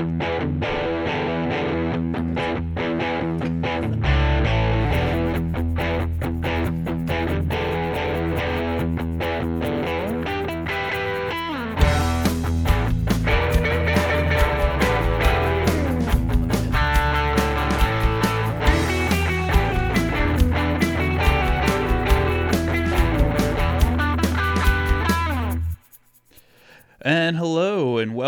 And 0.00 0.29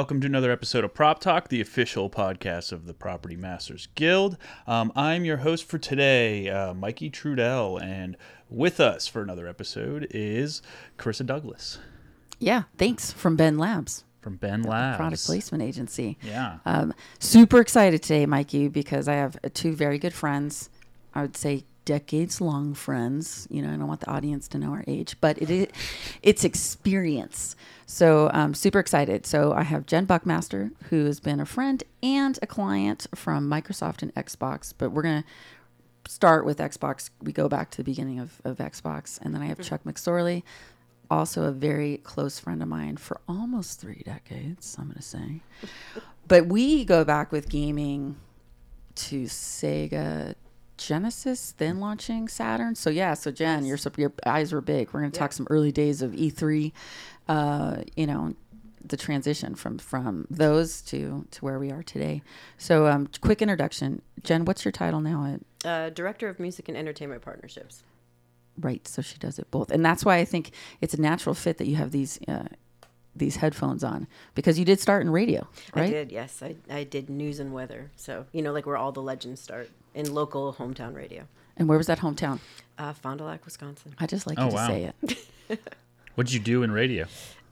welcome 0.03 0.21
to 0.21 0.27
another 0.27 0.51
episode 0.51 0.83
of 0.83 0.93
Prop 0.93 1.21
Talk, 1.21 1.47
the 1.47 1.61
official 1.61 2.11
podcast 2.11 2.73
of 2.73 2.87
the 2.87 2.93
Property 2.93 3.37
Masters 3.37 3.87
Guild. 3.95 4.37
Um, 4.67 4.91
I'm 4.97 5.25
your 5.25 5.37
host 5.37 5.65
for 5.65 5.79
today, 5.79 6.49
uh, 6.49 6.75
Mikey 6.75 7.09
Trudel, 7.09 7.81
and 7.81 8.17
with 8.51 8.81
us 8.81 9.07
for 9.07 9.23
another 9.23 9.47
episode 9.47 10.09
is 10.11 10.61
Caressa 10.99 11.25
Douglas 11.25 11.79
Yeah, 12.41 12.65
thanks 12.77 13.13
from 13.13 13.37
Ben 13.37 13.59
Labs, 13.59 14.03
from 14.21 14.35
Ben 14.35 14.65
Labs. 14.65 14.97
product 14.97 15.25
placement 15.25 15.63
agency. 15.63 16.19
Yeah. 16.21 16.59
Um, 16.67 16.93
super 17.21 17.61
excited 17.61 18.03
today, 18.03 18.27
Mikey, 18.27 18.67
because 18.67 19.07
I 19.07 19.15
have 19.15 19.39
two 19.55 19.73
very 19.73 20.01
good 20.01 20.13
friends. 20.13 20.69
I 21.15 21.23
would 21.23 21.37
say 21.37 21.63
decades 21.85 22.41
long 22.41 22.75
friends. 22.75 23.47
You 23.51 23.63
know, 23.63 23.69
I 23.69 23.77
don't 23.77 23.87
want 23.87 24.01
the 24.01 24.11
audience 24.11 24.49
to 24.49 24.59
know 24.59 24.71
our 24.73 24.83
age, 24.89 25.15
but 25.21 25.41
it 25.41 25.49
is 25.49 25.69
it's 26.25 26.43
experience. 26.43 27.55
So 27.87 28.31
I'm 28.33 28.55
super 28.55 28.79
excited. 28.79 29.27
So 29.27 29.53
I 29.53 29.63
have 29.63 29.87
Jen 29.87 30.05
Buckmaster, 30.05 30.71
who 30.91 31.05
has 31.07 31.21
been 31.21 31.41
a 31.41 31.47
friend 31.47 31.83
and 32.03 32.39
a 32.43 32.47
client 32.47 33.07
from 33.15 33.49
Microsoft 33.49 34.03
and 34.03 34.15
Xbox, 34.15 34.73
but 34.77 34.91
we're 34.91 35.03
gonna 35.03 35.25
start 36.07 36.45
with 36.45 36.59
Xbox. 36.59 37.11
We 37.23 37.33
go 37.33 37.49
back 37.49 37.71
to 37.73 37.79
the 37.79 37.85
beginning 37.85 38.19
of, 38.19 38.41
of 38.45 38.59
Xbox, 38.59 39.21
and 39.21 39.35
then 39.35 39.43
I 39.43 39.47
have 39.47 39.59
mm-hmm. 39.59 39.69
Chuck 39.69 39.85
McSorley, 39.85 40.43
also 41.11 41.45
a 41.45 41.53
very 41.53 41.99
close 41.99 42.39
friend 42.39 42.63
of 42.63 42.69
mine 42.69 42.97
for 42.97 43.21
almost 43.29 43.81
three 43.81 44.03
decades. 44.05 44.77
I'm 44.79 44.89
gonna 44.89 45.03
say, 45.03 45.43
but 46.29 46.47
we 46.47 46.85
go 46.85 47.05
back 47.05 47.33
with 47.33 47.49
gaming 47.49 48.17
to 48.95 49.25
Sega 49.25 50.35
Genesis, 50.87 51.55
then 51.59 51.81
launching 51.81 52.29
Saturn. 52.29 52.75
So 52.75 52.91
yeah, 52.91 53.15
so 53.15 53.31
Jen, 53.31 53.65
your 53.65 53.79
your 53.97 54.13
eyes 54.27 54.53
were 54.53 54.61
big. 54.61 54.93
We're 54.93 55.01
going 55.01 55.13
to 55.13 55.19
talk 55.19 55.33
some 55.33 55.47
early 55.51 55.73
days 55.73 56.03
of 56.03 56.13
E3. 56.13 56.73
Uh, 57.29 57.77
you 57.97 58.07
know, 58.07 58.35
the 58.85 58.97
transition 58.97 59.55
from 59.55 59.79
from 59.79 60.27
those 60.31 60.81
to 60.83 61.27
to 61.31 61.45
where 61.45 61.59
we 61.59 61.71
are 61.71 61.83
today. 61.83 62.23
So 62.59 62.87
um, 62.87 63.09
quick 63.21 63.41
introduction, 63.43 64.03
Jen. 64.23 64.45
What's 64.45 64.65
your 64.65 64.73
title 64.73 65.01
now? 65.01 65.35
At 65.35 65.41
Uh, 65.69 65.91
Director 65.91 66.29
of 66.29 66.39
Music 66.41 66.69
and 66.69 66.77
Entertainment 66.77 67.23
Partnerships. 67.23 67.85
right, 68.61 68.87
so 68.87 69.01
she 69.03 69.17
does 69.19 69.39
it 69.39 69.51
both, 69.51 69.71
and 69.71 69.85
that's 69.85 70.05
why 70.05 70.17
I 70.19 70.25
think 70.25 70.51
it's 70.81 70.95
a 70.95 71.01
natural 71.01 71.35
fit 71.35 71.59
that 71.59 71.67
you 71.67 71.77
have 71.77 71.91
these. 71.91 72.19
Uh, 72.29 72.49
these 73.15 73.37
headphones 73.37 73.85
on 73.85 74.07
because 74.35 74.59
you 74.59 74.65
did 74.65 74.81
start 74.81 75.03
in 75.03 75.11
radio, 75.11 75.47
right? 75.77 75.85
I 75.85 75.91
did, 75.91 76.11
yes. 76.11 76.43
I, 76.43 76.57
I 76.71 76.85
did 76.85 77.11
news 77.11 77.41
and 77.41 77.53
weather. 77.53 77.91
So, 77.95 78.25
you 78.33 78.41
know, 78.41 78.53
like 78.55 78.65
where 78.65 78.79
all 78.79 78.91
the 78.91 79.03
legends 79.03 79.39
start 79.39 79.69
in 79.95 80.13
local 80.13 80.53
hometown 80.55 80.95
radio. 80.95 81.25
And 81.57 81.69
where 81.69 81.79
was 81.79 81.87
that 81.87 81.99
hometown? 81.99 82.41
Uh, 82.79 82.93
Fond 82.93 83.19
du 83.19 83.25
Lac, 83.25 83.45
Wisconsin. 83.45 83.95
I 83.99 84.07
just 84.07 84.27
like 84.27 84.39
Oh, 84.39 84.45
you 84.45 84.51
to 84.51 84.57
wow. 84.57 84.67
say 84.69 84.93
it. 85.03 85.61
what 86.15 86.27
did 86.27 86.35
you 86.35 86.41
do 86.41 86.63
in 86.63 86.71
radio? 86.71 87.05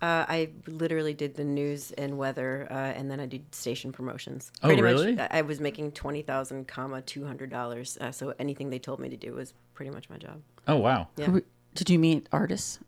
Uh, 0.03 0.25
I 0.27 0.49
literally 0.67 1.13
did 1.13 1.35
the 1.37 1.45
news 1.45 1.93
and 1.93 2.17
weather, 2.17 2.67
uh, 2.71 2.75
and 2.75 3.11
then 3.11 3.21
I 3.21 3.27
did 3.27 3.55
station 3.55 3.93
promotions. 3.93 4.51
Oh, 4.63 4.69
Pretty 4.69 4.81
really? 4.81 5.15
Much, 5.15 5.29
I 5.31 5.41
I 5.41 5.43
was 5.43 5.61
making 5.61 5.93
twenty 5.93 6.23
thousand, 6.23 6.67
comma 6.69 7.03
two 7.03 7.27
hundred 7.27 7.51
dollars. 7.51 7.99
Uh, 8.01 8.11
so 8.11 8.33
anything 8.39 8.71
they 8.71 8.79
told 8.79 8.99
me 8.99 9.11
to 9.11 9.17
do 9.19 9.35
was 9.35 9.53
pretty 9.75 9.91
much 9.91 10.09
my 10.09 10.17
job. 10.17 10.41
Oh, 10.67 10.77
wow. 10.77 11.09
Yeah. 11.17 11.41
Did 11.75 11.91
you 11.91 11.99
meet 11.99 12.27
artists? 12.33 12.79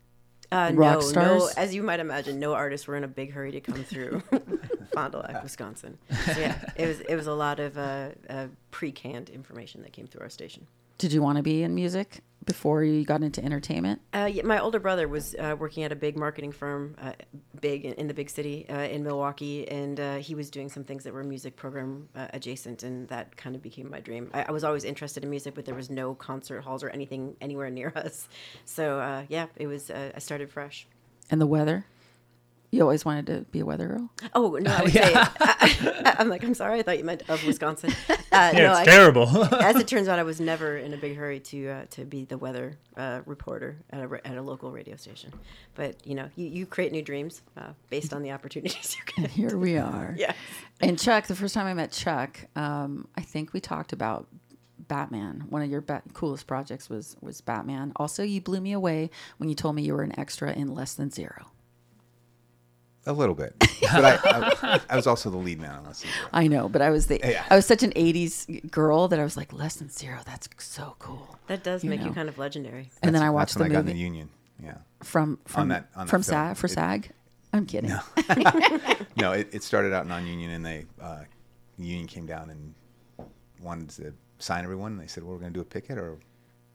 Uh, 0.53 0.71
Rock 0.73 0.95
no, 0.95 0.99
stars? 1.01 1.41
no. 1.41 1.49
As 1.57 1.73
you 1.73 1.83
might 1.83 1.99
imagine, 1.99 2.39
no 2.39 2.53
artists 2.53 2.87
were 2.87 2.95
in 2.95 3.03
a 3.03 3.07
big 3.07 3.31
hurry 3.31 3.51
to 3.51 3.61
come 3.61 3.83
through 3.83 4.19
Fond 4.93 5.11
du 5.11 5.17
Lac, 5.19 5.41
Wisconsin. 5.43 5.97
So 6.25 6.39
yeah, 6.39 6.59
it 6.75 6.87
was 6.87 6.99
it 7.01 7.15
was 7.15 7.27
a 7.27 7.33
lot 7.33 7.59
of 7.59 7.77
uh, 7.77 8.09
uh, 8.29 8.47
pre-canned 8.71 9.29
information 9.29 9.81
that 9.81 9.93
came 9.93 10.07
through 10.07 10.21
our 10.21 10.29
station. 10.29 10.67
Did 10.97 11.13
you 11.13 11.21
want 11.21 11.37
to 11.37 11.43
be 11.43 11.63
in 11.63 11.75
music 11.75 12.21
before 12.45 12.83
you 12.83 13.03
got 13.03 13.23
into 13.23 13.43
entertainment? 13.43 14.01
Uh, 14.13 14.29
yeah, 14.31 14.43
my 14.43 14.59
older 14.59 14.79
brother 14.79 15.07
was 15.07 15.35
uh, 15.35 15.55
working 15.57 15.83
at 15.83 15.91
a 15.91 15.95
big 15.95 16.17
marketing 16.17 16.51
firm, 16.51 16.95
uh, 17.01 17.13
big 17.61 17.85
in, 17.85 17.93
in 17.93 18.07
the 18.07 18.13
big 18.13 18.29
city 18.29 18.67
uh, 18.69 18.79
in 18.79 19.03
Milwaukee, 19.03 19.67
and 19.67 19.99
uh, 19.99 20.15
he 20.15 20.35
was 20.35 20.49
doing 20.49 20.69
some 20.69 20.83
things 20.83 21.03
that 21.03 21.13
were 21.13 21.23
music 21.23 21.55
program 21.55 22.09
uh, 22.15 22.27
adjacent, 22.33 22.83
and 22.83 23.07
that 23.09 23.35
kind 23.37 23.55
of 23.55 23.61
became 23.61 23.89
my 23.89 23.99
dream. 23.99 24.29
I, 24.33 24.45
I 24.49 24.51
was 24.51 24.63
always 24.63 24.83
interested 24.83 25.23
in 25.23 25.29
music, 25.29 25.55
but 25.55 25.65
there 25.65 25.75
was 25.75 25.89
no 25.89 26.13
concert 26.15 26.61
halls 26.61 26.83
or 26.83 26.89
anything 26.89 27.35
anywhere 27.41 27.69
near 27.69 27.91
us. 27.95 28.27
So 28.65 28.99
uh, 28.99 29.23
yeah, 29.29 29.47
it 29.55 29.67
was. 29.67 29.89
Uh, 29.89 30.11
I 30.15 30.19
started 30.19 30.51
fresh. 30.51 30.87
And 31.31 31.39
the 31.39 31.47
weather? 31.47 31.85
You 32.73 32.81
always 32.81 33.05
wanted 33.05 33.27
to 33.27 33.41
be 33.51 33.59
a 33.59 33.65
weather 33.65 33.87
girl? 33.87 34.09
Oh 34.33 34.57
no, 34.59 34.71
I 34.71 34.81
would 34.83 34.91
say. 34.91 35.13
I, 35.13 36.15
am 36.17 36.27
like, 36.27 36.43
I'm 36.43 36.55
sorry, 36.55 36.79
I 36.79 36.81
thought 36.81 36.97
you 36.97 37.03
meant 37.03 37.21
of 37.29 37.45
Wisconsin. 37.45 37.93
Uh, 38.33 38.49
Yeah, 38.51 38.61
no, 38.63 38.71
it's 38.71 38.79
I- 38.79 38.85
terrible. 38.85 39.27
as 39.61 39.75
it 39.75 39.87
turns 39.87 40.07
out, 40.07 40.17
I 40.17 40.23
was 40.23 40.39
never 40.41 40.75
in 40.77 40.91
a 40.95 40.97
big 40.97 41.15
hurry 41.15 41.39
to 41.41 41.67
uh, 41.69 41.85
to 41.91 42.03
be 42.03 42.25
the 42.25 42.35
weather 42.35 42.79
uh, 42.97 43.21
reporter 43.27 43.77
at 43.91 44.01
a, 44.01 44.27
at 44.27 44.35
a 44.37 44.41
local 44.41 44.71
radio 44.71 44.95
station. 44.95 45.31
But 45.75 46.07
you 46.07 46.15
know, 46.15 46.29
you, 46.35 46.47
you 46.47 46.65
create 46.65 46.91
new 46.91 47.03
dreams 47.03 47.43
uh, 47.55 47.73
based 47.91 48.11
on 48.11 48.23
the 48.23 48.31
opportunities 48.31 48.95
you 48.97 49.03
And 49.17 49.27
get. 49.27 49.31
here 49.35 49.55
we 49.55 49.77
are. 49.77 50.15
Yeah. 50.17 50.33
And 50.81 50.97
Chuck, 50.97 51.27
the 51.27 51.35
first 51.35 51.53
time 51.53 51.67
I 51.67 51.75
met 51.75 51.91
Chuck, 51.91 52.39
um, 52.55 53.07
I 53.15 53.21
think 53.21 53.53
we 53.53 53.59
talked 53.59 53.93
about 53.93 54.25
Batman. 54.87 55.45
One 55.49 55.61
of 55.61 55.69
your 55.69 55.81
ba- 55.81 56.01
coolest 56.13 56.47
projects 56.47 56.89
was 56.89 57.15
was 57.21 57.39
Batman. 57.39 57.91
Also, 57.97 58.23
you 58.23 58.41
blew 58.41 58.61
me 58.61 58.71
away 58.73 59.11
when 59.37 59.47
you 59.47 59.53
told 59.53 59.75
me 59.75 59.83
you 59.83 59.93
were 59.93 60.01
an 60.01 60.17
extra 60.19 60.51
in 60.53 60.73
Less 60.73 60.95
Than 60.95 61.11
Zero. 61.11 61.51
A 63.05 63.11
little 63.13 63.35
bit, 63.35 63.53
but 63.59 63.69
I, 63.83 64.19
I, 64.63 64.79
I 64.91 64.95
was 64.95 65.07
also 65.07 65.29
the 65.29 65.35
lead 65.37 65.59
man 65.59 65.71
on 65.71 65.83
Less 65.85 66.01
Than 66.01 66.11
Zero. 66.11 66.27
I 66.33 66.47
know, 66.47 66.69
but 66.69 66.81
I 66.81 66.89
was 66.89 67.07
the 67.07 67.19
Yeah. 67.21 67.43
I 67.49 67.55
was 67.57 67.65
such 67.65 67.83
an 67.83 67.91
'80s 67.91 68.71
girl 68.71 69.09
that 69.09 69.19
I 69.19 69.23
was 69.25 69.35
like 69.35 69.51
Less 69.51 69.75
Than 69.75 69.89
Zero. 69.89 70.19
That's 70.25 70.47
so 70.59 70.95
cool. 70.99 71.37
That 71.47 71.63
does 71.63 71.83
You 71.83 71.89
make 71.89 71.99
know. 71.99 72.07
you 72.07 72.13
kind 72.13 72.29
of 72.29 72.37
legendary. 72.37 72.91
And 73.01 73.13
then 73.13 73.21
I 73.21 73.25
That's 73.25 73.33
watched 73.33 73.53
the 73.55 73.59
when 73.63 73.71
I 73.71 73.73
got 73.73 73.79
in 73.81 73.85
the 73.87 73.93
union. 73.95 74.29
Yeah. 74.63 74.75
from 75.03 75.39
from 75.45 75.67
that- 75.69 75.89
on 75.95 76.05
that 76.05 76.11
from 76.11 76.23
film. 76.23 76.33
SAG 76.35 76.55
for 76.57 76.67
It- 76.67 76.69
SAG. 76.69 77.09
I'm 77.51 77.65
kidding. 77.65 77.91
No, 79.17 79.31
it, 79.33 79.49
it 79.51 79.63
started 79.63 79.93
out 79.93 80.07
non-union, 80.07 80.49
and 80.51 80.65
they 80.65 80.85
uh, 81.01 81.19
the 81.77 81.85
union 81.85 82.07
came 82.07 82.25
down 82.25 82.49
and 82.49 82.73
wanted 83.61 83.89
to 83.91 84.13
sign 84.39 84.63
everyone. 84.63 84.93
And 84.93 85.01
they 85.01 85.07
said, 85.07 85.23
"Well, 85.23 85.33
we're 85.33 85.39
going 85.39 85.53
to 85.53 85.57
do 85.57 85.61
a 85.61 85.65
picket, 85.65 85.97
or 85.97 86.17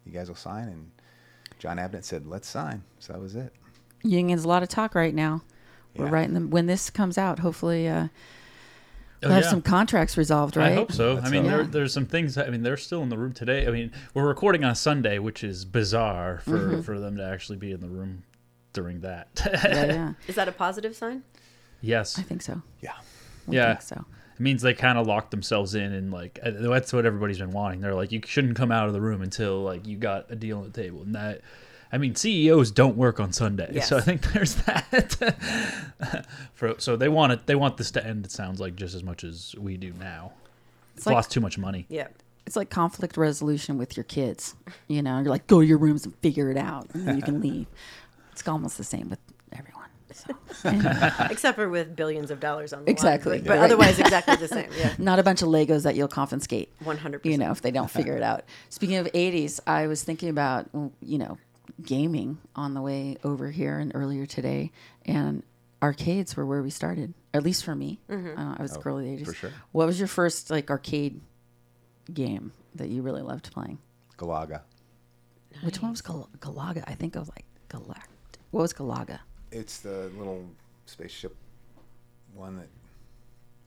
you 0.05 0.12
guys 0.12 0.28
will 0.28 0.37
sign." 0.37 0.69
And 0.69 0.91
Jon 1.59 1.78
Avnet 1.78 2.05
said, 2.05 2.27
"Let's 2.27 2.49
sign." 2.49 2.84
So 3.00 3.12
that 3.15 3.19
was 3.21 3.34
it. 3.34 3.53
Union's 4.03 4.45
a 4.45 4.49
lot 4.49 4.62
of 4.62 4.69
talk 4.69 4.95
right 4.95 5.15
now. 5.15 5.43
We're 5.98 6.06
Yeah. 6.06 6.12
right 6.12 6.28
in 6.28 6.34
the 6.34 6.41
when 6.41 6.66
this 6.66 6.88
comes 6.91 7.19
out. 7.19 7.41
Hopefully, 7.41 7.88
uh, 7.88 8.09
Oh, 9.20 9.26
we'll 9.26 9.34
have 9.34 9.44
yeah. 9.44 9.50
some 9.50 9.62
contracts 9.62 10.16
resolved, 10.16 10.56
right? 10.56 10.70
I 10.70 10.75
hope 10.76 10.92
so. 10.92 11.19
I 11.19 11.28
mean, 11.28 11.42
there, 11.42 11.64
there's 11.64 11.92
some 11.92 12.06
things. 12.06 12.38
I 12.38 12.50
mean, 12.50 12.62
they're 12.62 12.76
still 12.76 13.03
in 13.03 13.09
the 13.09 13.19
room 13.19 13.32
today. 13.32 13.66
I 13.66 13.70
mean, 13.72 13.91
we're 14.14 14.28
recording 14.28 14.62
on 14.62 14.76
Sunday, 14.76 15.19
which 15.19 15.42
is 15.42 15.64
bizarre 15.64 16.38
for 16.44 16.50
Mm-hmm. 16.59 16.81
for 16.82 17.00
them 17.00 17.16
to 17.16 17.25
actually 17.25 17.59
be 17.59 17.72
in 17.72 17.81
the 17.81 17.88
room 17.88 18.22
during 18.75 19.00
that. 19.00 19.28
Yeah, 19.44 19.64
yeah. 19.86 20.12
Is 20.28 20.36
that 20.36 20.47
a 20.47 20.53
positive 20.53 20.94
sign? 20.94 21.25
yes, 21.81 22.16
I 22.16 22.22
think 22.22 22.42
so. 22.42 22.62
Yeah. 22.80 22.92
We 23.48 23.56
Yeah. 23.56 23.75
think 23.75 23.82
so. 23.82 24.04
it 24.36 24.41
means 24.41 24.62
they 24.62 24.75
kind 24.75 24.98
of 24.98 25.06
locked 25.09 25.32
themselves 25.32 25.75
in, 25.75 25.92
and 25.92 26.12
like 26.12 26.38
uh, 26.41 26.53
that's 26.54 26.92
what 26.92 27.04
everybody's 27.04 27.38
been 27.38 27.50
wanting. 27.50 27.80
They're 27.80 27.97
like, 27.97 28.12
you 28.12 28.20
shouldn't 28.25 28.56
come 28.56 28.70
out 28.70 28.86
of 28.86 28.92
the 28.92 29.00
room 29.00 29.20
until 29.22 29.62
like 29.62 29.84
you 29.84 29.97
got 29.97 30.30
a 30.30 30.36
deal 30.36 30.59
on 30.59 30.70
the 30.70 30.82
table, 30.82 31.03
and 31.03 31.16
that. 31.16 31.41
I 31.91 31.99
mean, 31.99 32.15
CEOs 32.15 32.71
don't 32.71 32.97
work 32.97 33.19
on 33.21 33.32
Sunday, 33.32 33.81
so 33.81 33.97
I 33.97 34.00
think 34.03 34.21
there's 34.32 34.56
that. 34.56 36.26
For, 36.54 36.75
so 36.78 36.97
they 36.97 37.09
want 37.09 37.32
it. 37.32 37.47
They 37.47 37.54
want 37.54 37.76
this 37.76 37.91
to 37.93 38.06
end. 38.06 38.25
It 38.26 38.32
sounds 38.32 38.60
like 38.60 38.77
just 38.77 38.95
as 38.95 39.03
much 39.03 39.24
as 39.24 39.54
we 39.59 39.77
do 39.77 39.92
now. 39.98 40.33
It's 40.97 41.07
like- 41.07 41.15
lost 41.15 41.30
too 41.30 41.41
much 41.41 41.57
money. 41.59 41.86
Yeah. 41.89 42.09
It's 42.47 42.57
like 42.57 42.71
conflict 42.71 43.16
resolution 43.18 43.77
with 43.77 43.97
your 43.97 44.04
kids. 44.04 44.54
You 44.86 45.03
know, 45.03 45.16
you're 45.18 45.28
like, 45.28 45.47
go 45.47 45.60
to 45.60 45.66
your 45.66 45.77
rooms 45.78 46.04
and 46.07 46.15
figure 46.16 46.51
it 46.51 46.57
out, 46.57 46.89
and 46.95 47.16
you 47.16 47.22
can 47.22 47.41
leave. 47.42 47.66
It's 48.33 48.47
almost 48.48 48.78
the 48.78 48.84
same 48.84 49.10
with 49.10 49.18
everyone. 49.53 49.74
So, 50.15 50.34
anyway, 50.65 51.10
Except 51.30 51.57
for 51.57 51.68
with 51.68 51.95
billions 51.95 52.30
of 52.30 52.41
dollars 52.41 52.72
on 52.72 52.84
the 52.86 52.91
Exactly. 52.91 53.33
line. 53.33 53.41
But, 53.42 53.48
but 53.48 53.59
Right. 53.59 53.65
otherwise, 53.66 53.98
exactly 54.01 54.36
the 54.36 54.48
same. 54.48 54.71
Yeah. 54.78 54.95
not 54.98 55.18
a 55.18 55.22
bunch 55.22 55.42
of 55.42 55.48
Legos 55.48 55.83
that 55.84 55.95
you'll 55.95 56.09
confiscate. 56.09 56.72
100%. 56.83 57.24
You 57.27 57.36
know, 57.39 57.51
if 57.53 57.60
they 57.60 57.71
don't 57.71 57.91
figure 57.91 58.16
it 58.16 58.22
out. 58.22 58.45
Speaking 58.71 58.97
of 58.97 59.07
80s, 59.12 59.60
I 59.66 59.86
was 59.86 60.03
thinking 60.03 60.30
about, 60.30 60.68
you 61.03 61.18
know, 61.18 61.36
gaming 61.83 62.39
on 62.57 62.75
the 62.75 62.80
way 62.83 63.16
over 63.25 63.51
here 63.51 63.78
and 63.78 63.92
earlier 63.95 64.27
today, 64.27 64.71
and 65.04 65.42
arcades 65.83 66.36
were 66.36 66.45
where 66.47 66.63
we 66.63 66.71
started. 66.71 67.15
At 67.34 67.42
least 67.42 67.65
for 67.65 67.75
me, 67.75 68.01
uh, 68.10 68.54
I 68.59 68.63
was 68.63 68.75
a 68.77 68.78
girl 68.80 68.98
of 68.98 69.04
the 69.04 69.10
80s. 69.10 69.27
for 69.27 69.34
sure. 69.34 69.53
What 69.72 69.86
was 69.86 69.98
your 69.98 70.09
first 70.09 70.51
like 70.51 70.71
arcade 70.71 71.21
game 72.13 72.53
that 72.75 72.89
you 72.89 73.03
really 73.03 73.22
loved 73.22 73.53
playing? 73.53 73.78
Galaga. 74.16 74.63
Which 75.63 75.80
one 75.83 75.91
was 75.92 76.01
Gal- 76.03 76.28
Galaga? 76.41 76.84
I 76.86 76.95
think 76.95 77.16
I 77.16 77.21
was 77.21 77.28
like 77.28 77.45
Galact. 77.69 78.07
What 78.51 78.63
was 78.63 78.72
Galaga? 78.72 79.21
It's 79.53 79.78
the 79.81 80.10
little 80.16 80.45
spaceship 80.86 81.34
one 82.34 82.57
that 82.57 82.69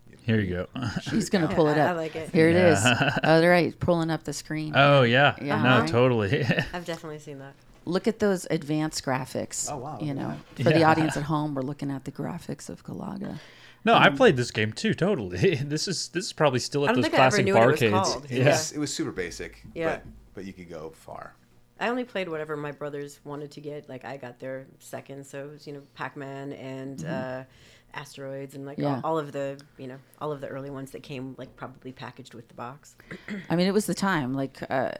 you 0.09 0.17
Here 0.25 0.39
you 0.39 0.49
go. 0.49 0.67
She's 1.01 1.29
gonna 1.29 1.47
pull 1.53 1.67
it 1.69 1.77
up. 1.77 1.89
I 1.89 1.93
like 1.93 2.15
it. 2.15 2.29
Here 2.31 2.49
it 2.49 2.55
is. 2.55 2.79
Oh, 3.23 3.45
right, 3.47 3.77
pulling 3.79 4.09
up 4.09 4.23
the 4.23 4.33
screen. 4.33 4.73
oh 4.75 5.03
yeah. 5.03 5.35
Yeah. 5.41 5.61
No, 5.61 5.69
Uh-huh. 5.69 5.87
totally. 5.87 6.43
I've 6.73 6.85
definitely 6.85 7.19
seen 7.19 7.39
that. 7.39 7.53
Look 7.85 8.07
at 8.07 8.19
those 8.19 8.45
advanced 8.51 9.03
graphics. 9.03 9.67
Oh, 9.71 9.77
wow, 9.77 9.97
You 9.99 10.13
look 10.13 10.17
at 10.17 10.21
know, 10.21 10.37
for 10.63 10.69
the 10.71 10.83
audience 10.83 11.17
at 11.17 11.23
home, 11.23 11.55
we're 11.55 11.61
looking 11.63 11.89
at 11.91 12.05
the 12.05 12.11
graphics 12.11 12.69
of 12.69 12.83
Galaga. 12.83 13.39
no, 13.83 13.95
Um, 13.95 14.03
I 14.03 14.09
played 14.09 14.35
this 14.37 14.51
game 14.51 14.71
too. 14.71 14.93
Totally. 14.93 15.55
This 15.63 15.87
is 15.87 16.09
this 16.09 16.25
is 16.25 16.33
probably 16.33 16.59
still 16.59 16.85
I 16.85 16.89
at 16.89 16.95
those 16.95 17.05
think 17.05 17.15
I 17.15 17.17
ever 17.17 17.29
classic 17.31 17.45
knew 17.45 17.55
what 17.55 17.69
it 17.69 17.79
barcades. 17.79 18.03
called. 18.03 18.25
It, 18.25 18.37
Yeah. 18.39 18.45
was, 18.49 18.71
it 18.73 18.79
was 18.79 18.93
super 18.93 19.11
basic. 19.11 19.63
Yeah. 19.73 19.89
But, 19.95 20.05
but 20.35 20.45
you 20.45 20.53
could 20.53 20.69
go 20.69 20.91
far. 20.95 21.33
I 21.79 21.89
only 21.89 22.03
played 22.03 22.29
whatever 22.29 22.55
my 22.55 22.71
brothers 22.71 23.19
wanted 23.23 23.49
to 23.51 23.61
get. 23.61 23.89
Like 23.89 24.05
I 24.05 24.15
got 24.17 24.39
their 24.39 24.67
second, 24.77 25.25
so 25.25 25.45
it 25.45 25.51
was 25.51 25.65
you 25.67 25.73
know 25.73 25.81
Pac-Man 25.95 26.53
and 26.53 27.03
uh, 27.05 27.43
Asteroids 27.95 28.53
and 28.55 28.65
like 28.67 28.77
Mm-hmm. 28.77 28.83
Yeah. 28.83 29.01
all, 29.03 29.13
all 29.13 29.17
of 29.17 29.31
the 29.31 29.59
you 29.79 29.87
know 29.87 29.97
all 30.21 30.31
of 30.31 30.41
the 30.41 30.47
early 30.47 30.69
ones 30.69 30.91
that 30.91 31.01
came 31.01 31.33
like 31.39 31.55
probably 31.55 31.91
packaged 31.91 32.35
with 32.35 32.47
the 32.47 32.53
box. 32.53 32.95
I 33.49 33.55
mean, 33.55 33.65
it 33.67 33.73
was 33.73 33.87
the 33.87 33.95
time. 33.95 34.33
Like, 34.35 34.59
uh, 34.69 34.91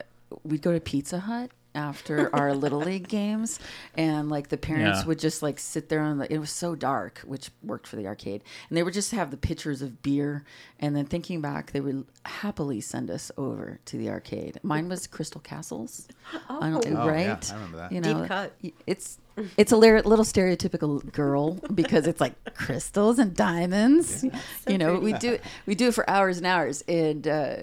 we'd 0.42 0.62
go 0.62 0.72
to 0.72 0.80
Pizza 0.80 1.20
Hut 1.20 1.50
after 1.74 2.34
our 2.34 2.54
little 2.54 2.80
league 2.80 3.08
games, 3.08 3.58
and 3.94 4.28
like 4.28 4.48
the 4.48 4.56
parents 4.56 5.00
Yeah. 5.00 5.06
would 5.06 5.18
just 5.18 5.42
like 5.42 5.58
sit 5.58 5.88
there 5.88 6.00
on 6.00 6.18
the 6.18 6.32
it 6.32 6.38
was 6.38 6.50
so 6.50 6.74
dark, 6.74 7.18
which 7.26 7.50
worked 7.62 7.86
for 7.86 7.96
the 7.96 8.06
arcade, 8.06 8.42
and 8.68 8.76
they 8.76 8.82
would 8.82 8.94
just 8.94 9.12
have 9.12 9.30
the 9.30 9.36
pitchers 9.36 9.82
of 9.82 10.02
beer, 10.02 10.44
and 10.80 10.94
then 10.94 11.06
thinking 11.06 11.40
back, 11.40 11.72
they 11.72 11.80
would 11.80 12.04
happily 12.26 12.80
send 12.80 13.10
us 13.10 13.30
over 13.36 13.78
to 13.86 13.96
the 13.96 14.08
arcade. 14.10 14.58
Mine 14.62 14.88
was 14.88 15.06
Crystal 15.06 15.40
Castles, 15.40 16.08
I 16.48 16.70
don't- 16.70 16.86
Oh, 16.86 16.90
yeah, 16.90 17.08
right? 17.08 17.50
I 17.50 17.54
remember 17.54 17.76
that. 17.78 17.92
You 17.92 18.00
Deep 18.00 18.16
know, 18.16 18.26
cut. 18.26 18.52
It's 18.86 19.18
it's 19.56 19.72
a 19.72 19.76
lir- 19.78 20.02
little 20.02 20.26
stereotypical 20.26 21.10
girl 21.10 21.52
because 21.74 22.06
it's 22.06 22.20
like 22.20 22.34
crystals 22.54 23.18
and 23.18 23.34
diamonds. 23.34 24.24
you 24.68 24.76
know, 24.76 24.98
we 24.98 25.14
do 25.14 25.38
we 25.64 25.74
do 25.74 25.88
it 25.88 25.94
for 25.94 26.08
hours 26.08 26.36
and 26.36 26.46
hours, 26.46 26.82
and 26.86 27.26
uh, 27.26 27.56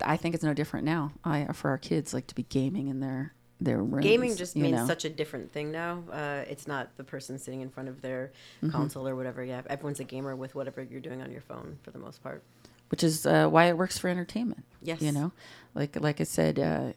I 0.00 0.16
think 0.16 0.34
it's 0.34 0.42
no 0.42 0.54
different 0.54 0.84
now. 0.86 1.12
I 1.24 1.44
for 1.52 1.70
our 1.70 1.78
kids 1.78 2.12
like 2.12 2.26
to 2.28 2.34
be 2.34 2.42
gaming 2.44 2.88
in 2.88 2.98
their 2.98 3.32
their 3.60 3.78
rooms. 3.82 4.02
Gaming 4.04 4.36
just 4.36 4.56
means 4.56 4.76
know? 4.78 4.86
such 4.86 5.04
a 5.04 5.10
different 5.10 5.52
thing 5.52 5.70
now. 5.70 6.02
Uh, 6.12 6.44
it's 6.48 6.66
not 6.66 6.96
the 6.96 7.04
person 7.04 7.38
sitting 7.38 7.60
in 7.60 7.70
front 7.70 7.88
of 7.88 8.02
their 8.02 8.32
Mm-hmm. 8.62 8.70
console 8.70 9.06
or 9.08 9.14
whatever. 9.16 9.44
Yeah, 9.44 9.62
everyone's 9.68 10.00
a 10.00 10.04
gamer 10.04 10.34
with 10.36 10.54
whatever 10.54 10.82
you're 10.82 11.00
doing 11.00 11.22
on 11.22 11.30
your 11.30 11.40
phone 11.40 11.78
for 11.82 11.90
the 11.90 11.98
most 11.98 12.22
part. 12.22 12.42
which 12.90 13.02
is 13.04 13.26
uh, 13.26 13.48
why 13.48 13.64
it 13.66 13.76
works 13.78 13.96
for 13.98 14.08
entertainment. 14.08 14.64
Yes. 14.82 15.00
you 15.00 15.12
know, 15.12 15.32
like 15.74 15.98
like 16.00 16.20
I 16.20 16.24
said, 16.24 16.58
uh, 16.58 16.92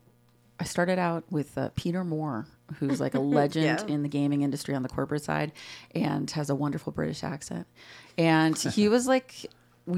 I 0.60 0.64
started 0.64 0.98
out 1.00 1.24
with 1.32 1.58
uh, 1.58 1.70
Peter 1.76 2.04
Moore, 2.04 2.48
who's 2.80 3.00
like 3.00 3.14
a 3.16 3.20
legend 3.40 3.66
Yeah. 3.88 3.94
in 3.94 4.02
the 4.04 4.10
gaming 4.10 4.42
industry 4.42 4.74
on 4.76 4.82
the 4.84 4.90
corporate 4.90 5.24
side, 5.24 5.52
and 5.94 6.30
has 6.32 6.50
a 6.50 6.56
wonderful 6.56 6.92
British 6.92 7.24
accent, 7.24 7.68
and 8.18 8.58
he 8.58 8.90
was 8.90 9.08
like. 9.08 9.46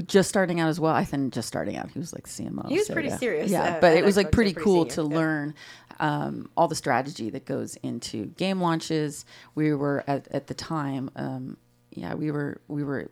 Just 0.06 0.28
starting 0.28 0.60
out 0.60 0.68
as 0.68 0.78
well. 0.78 0.94
I 0.94 1.04
think 1.04 1.32
just 1.32 1.48
starting 1.48 1.76
out, 1.76 1.90
he 1.90 1.98
was 1.98 2.12
like 2.12 2.26
CMO. 2.26 2.68
He 2.68 2.78
was 2.78 2.86
so, 2.86 2.92
pretty 2.92 3.08
yeah. 3.08 3.16
serious, 3.16 3.50
Yeah, 3.50 3.62
uh, 3.62 3.80
but 3.80 3.96
it 3.96 4.04
was 4.04 4.16
like 4.16 4.30
pretty 4.30 4.52
cool 4.52 4.86
to 4.86 5.02
yeah. 5.02 5.16
learn 5.16 5.54
um, 5.98 6.48
all 6.56 6.68
the 6.68 6.74
strategy 6.76 7.30
that 7.30 7.44
goes 7.44 7.76
into 7.82 8.26
game 8.26 8.60
launches. 8.60 9.24
We 9.54 9.74
were 9.74 10.04
at, 10.06 10.28
at 10.28 10.46
the 10.46 10.54
time, 10.54 11.10
um, 11.16 11.56
yeah, 11.90 12.14
we 12.14 12.30
were 12.30 12.60
we 12.68 12.84
were 12.84 13.10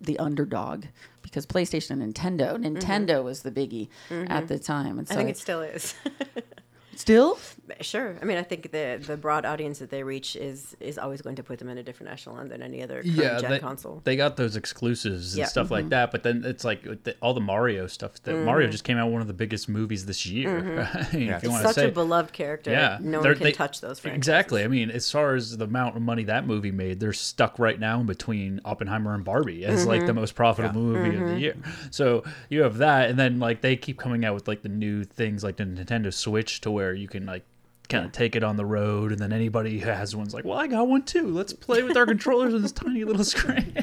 the 0.00 0.18
underdog 0.18 0.84
because 1.22 1.46
PlayStation 1.46 2.02
and 2.02 2.14
Nintendo. 2.14 2.56
Nintendo 2.56 3.22
was 3.22 3.42
the 3.42 3.50
biggie 3.50 3.88
at 4.10 4.48
the 4.48 4.58
time, 4.58 4.98
and 4.98 5.08
so 5.08 5.14
Mm-hmm. 5.14 5.20
I 5.20 5.24
think 5.24 5.36
it 5.36 5.38
still 5.38 5.60
is. 5.62 5.94
still. 7.00 7.38
sure. 7.80 8.16
I 8.20 8.24
mean, 8.24 8.36
I 8.36 8.42
think 8.42 8.70
the 8.72 9.02
the 9.04 9.16
broad 9.16 9.44
audience 9.44 9.78
that 9.78 9.90
they 9.90 10.02
reach 10.02 10.36
is 10.36 10.76
is 10.80 10.98
always 10.98 11.22
going 11.22 11.36
to 11.36 11.42
put 11.42 11.58
them 11.58 11.68
in 11.68 11.78
a 11.78 11.82
different 11.82 12.12
echelon 12.12 12.48
than 12.48 12.62
any 12.62 12.82
other 12.82 13.00
Yeah, 13.04 13.38
gen 13.40 13.50
they, 13.50 13.58
console. 13.58 14.00
they 14.04 14.16
got 14.16 14.36
those 14.36 14.56
exclusives 14.56 15.34
and 15.34 15.40
Yeah. 15.40 15.46
stuff 15.46 15.70
like 15.70 15.88
that. 15.90 16.10
But 16.12 16.22
then 16.22 16.42
it's 16.44 16.64
like 16.64 16.82
the, 17.04 17.16
all 17.22 17.34
the 17.34 17.40
Mario 17.40 17.86
stuff. 17.86 18.14
That 18.24 18.34
Mm-hmm. 18.34 18.44
Mario 18.44 18.68
just 18.68 18.84
came 18.84 18.98
out 18.98 19.10
one 19.10 19.20
of 19.22 19.26
the 19.28 19.32
biggest 19.34 19.68
movies 19.68 20.06
this 20.06 20.26
year. 20.26 20.88
if 21.12 21.14
you 21.14 21.50
want 21.50 21.62
to 21.62 21.68
such 21.68 21.74
say, 21.76 21.88
a 21.88 21.92
beloved 21.92 22.32
character. 22.32 22.70
yeah, 22.70 22.98
no 23.00 23.22
they're- 23.22 23.32
one 23.32 23.38
can 23.38 23.44
they- 23.44 23.52
touch 23.52 23.80
those 23.80 23.98
franchises. 24.00 24.18
Exactly. 24.18 24.62
I 24.64 24.68
mean, 24.68 24.90
as 24.90 25.10
far 25.10 25.34
as 25.34 25.56
the 25.56 25.64
amount 25.64 25.96
of 25.96 26.02
money 26.02 26.24
that 26.24 26.46
movie 26.46 26.70
made, 26.72 27.00
they're 27.00 27.12
stuck 27.12 27.58
right 27.58 27.78
now 27.80 28.00
in 28.00 28.06
between 28.06 28.60
Oppenheimer 28.64 29.14
and 29.14 29.24
Barbie 29.24 29.64
as 29.64 29.86
like 29.86 30.00
the 30.02 30.06
Mm-hmm. 30.08 30.20
most 30.20 30.34
profitable 30.34 30.80
movie 30.82 31.16
of 31.16 31.28
the 31.30 31.38
year. 31.40 31.56
So 31.90 32.24
you 32.50 32.62
have 32.62 32.78
that, 32.78 33.10
and 33.10 33.18
then 33.18 33.38
like 33.38 33.60
they 33.62 33.76
keep 33.76 33.98
coming 33.98 34.24
out 34.24 34.34
with 34.34 34.46
like 34.48 34.62
the 34.62 34.68
new 34.68 35.04
things 35.04 35.42
like 35.42 35.56
the 35.56 35.64
Nintendo 35.64 36.12
Switch 36.12 36.60
to 36.62 36.70
where 36.70 36.83
you 36.92 37.08
can 37.08 37.24
like 37.26 37.44
kind 37.88 38.04
of 38.04 38.12
take 38.12 38.34
it 38.36 38.42
on 38.42 38.56
the 38.56 38.64
road, 38.64 39.12
and 39.12 39.20
then 39.20 39.32
anybody 39.32 39.78
who 39.78 39.88
has 39.90 40.14
one's 40.16 40.34
like, 40.34 40.44
well, 40.44 40.58
I 40.58 40.66
got 40.66 40.88
one 40.88 41.02
too. 41.02 41.28
Let's 41.28 41.52
play 41.52 41.82
with 41.82 41.96
our 41.96 42.06
controllers 42.06 42.52
on 42.54 42.62
this 42.62 42.72
tiny 42.84 43.04
little 43.04 43.24
screen. 43.24 43.76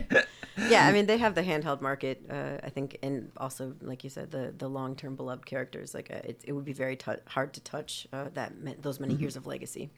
Yeah, 0.69 0.85
I 0.85 0.91
mean 0.91 1.05
they 1.05 1.17
have 1.17 1.33
the 1.33 1.43
handheld 1.43 1.81
market. 1.81 2.23
Uh, 2.29 2.57
I 2.63 2.69
think, 2.69 2.97
and 3.01 3.31
also 3.37 3.73
like 3.81 4.03
you 4.03 4.09
said, 4.09 4.31
the 4.31 4.53
the 4.57 4.67
long 4.67 4.95
term 4.95 5.15
beloved 5.15 5.45
characters. 5.45 5.93
Like 5.93 6.11
uh, 6.11 6.19
it, 6.27 6.41
it 6.45 6.51
would 6.51 6.65
be 6.65 6.73
very 6.73 6.95
tou 6.95 7.15
hard 7.27 7.53
to 7.53 7.61
touch 7.61 8.05
uh, 8.11 8.25
that 8.33 8.57
me- 8.59 8.75
those 8.81 8.99
many 8.99 9.13
Mm-hmm. 9.13 9.21
years 9.23 9.35
of 9.37 9.47
legacy. 9.47 9.89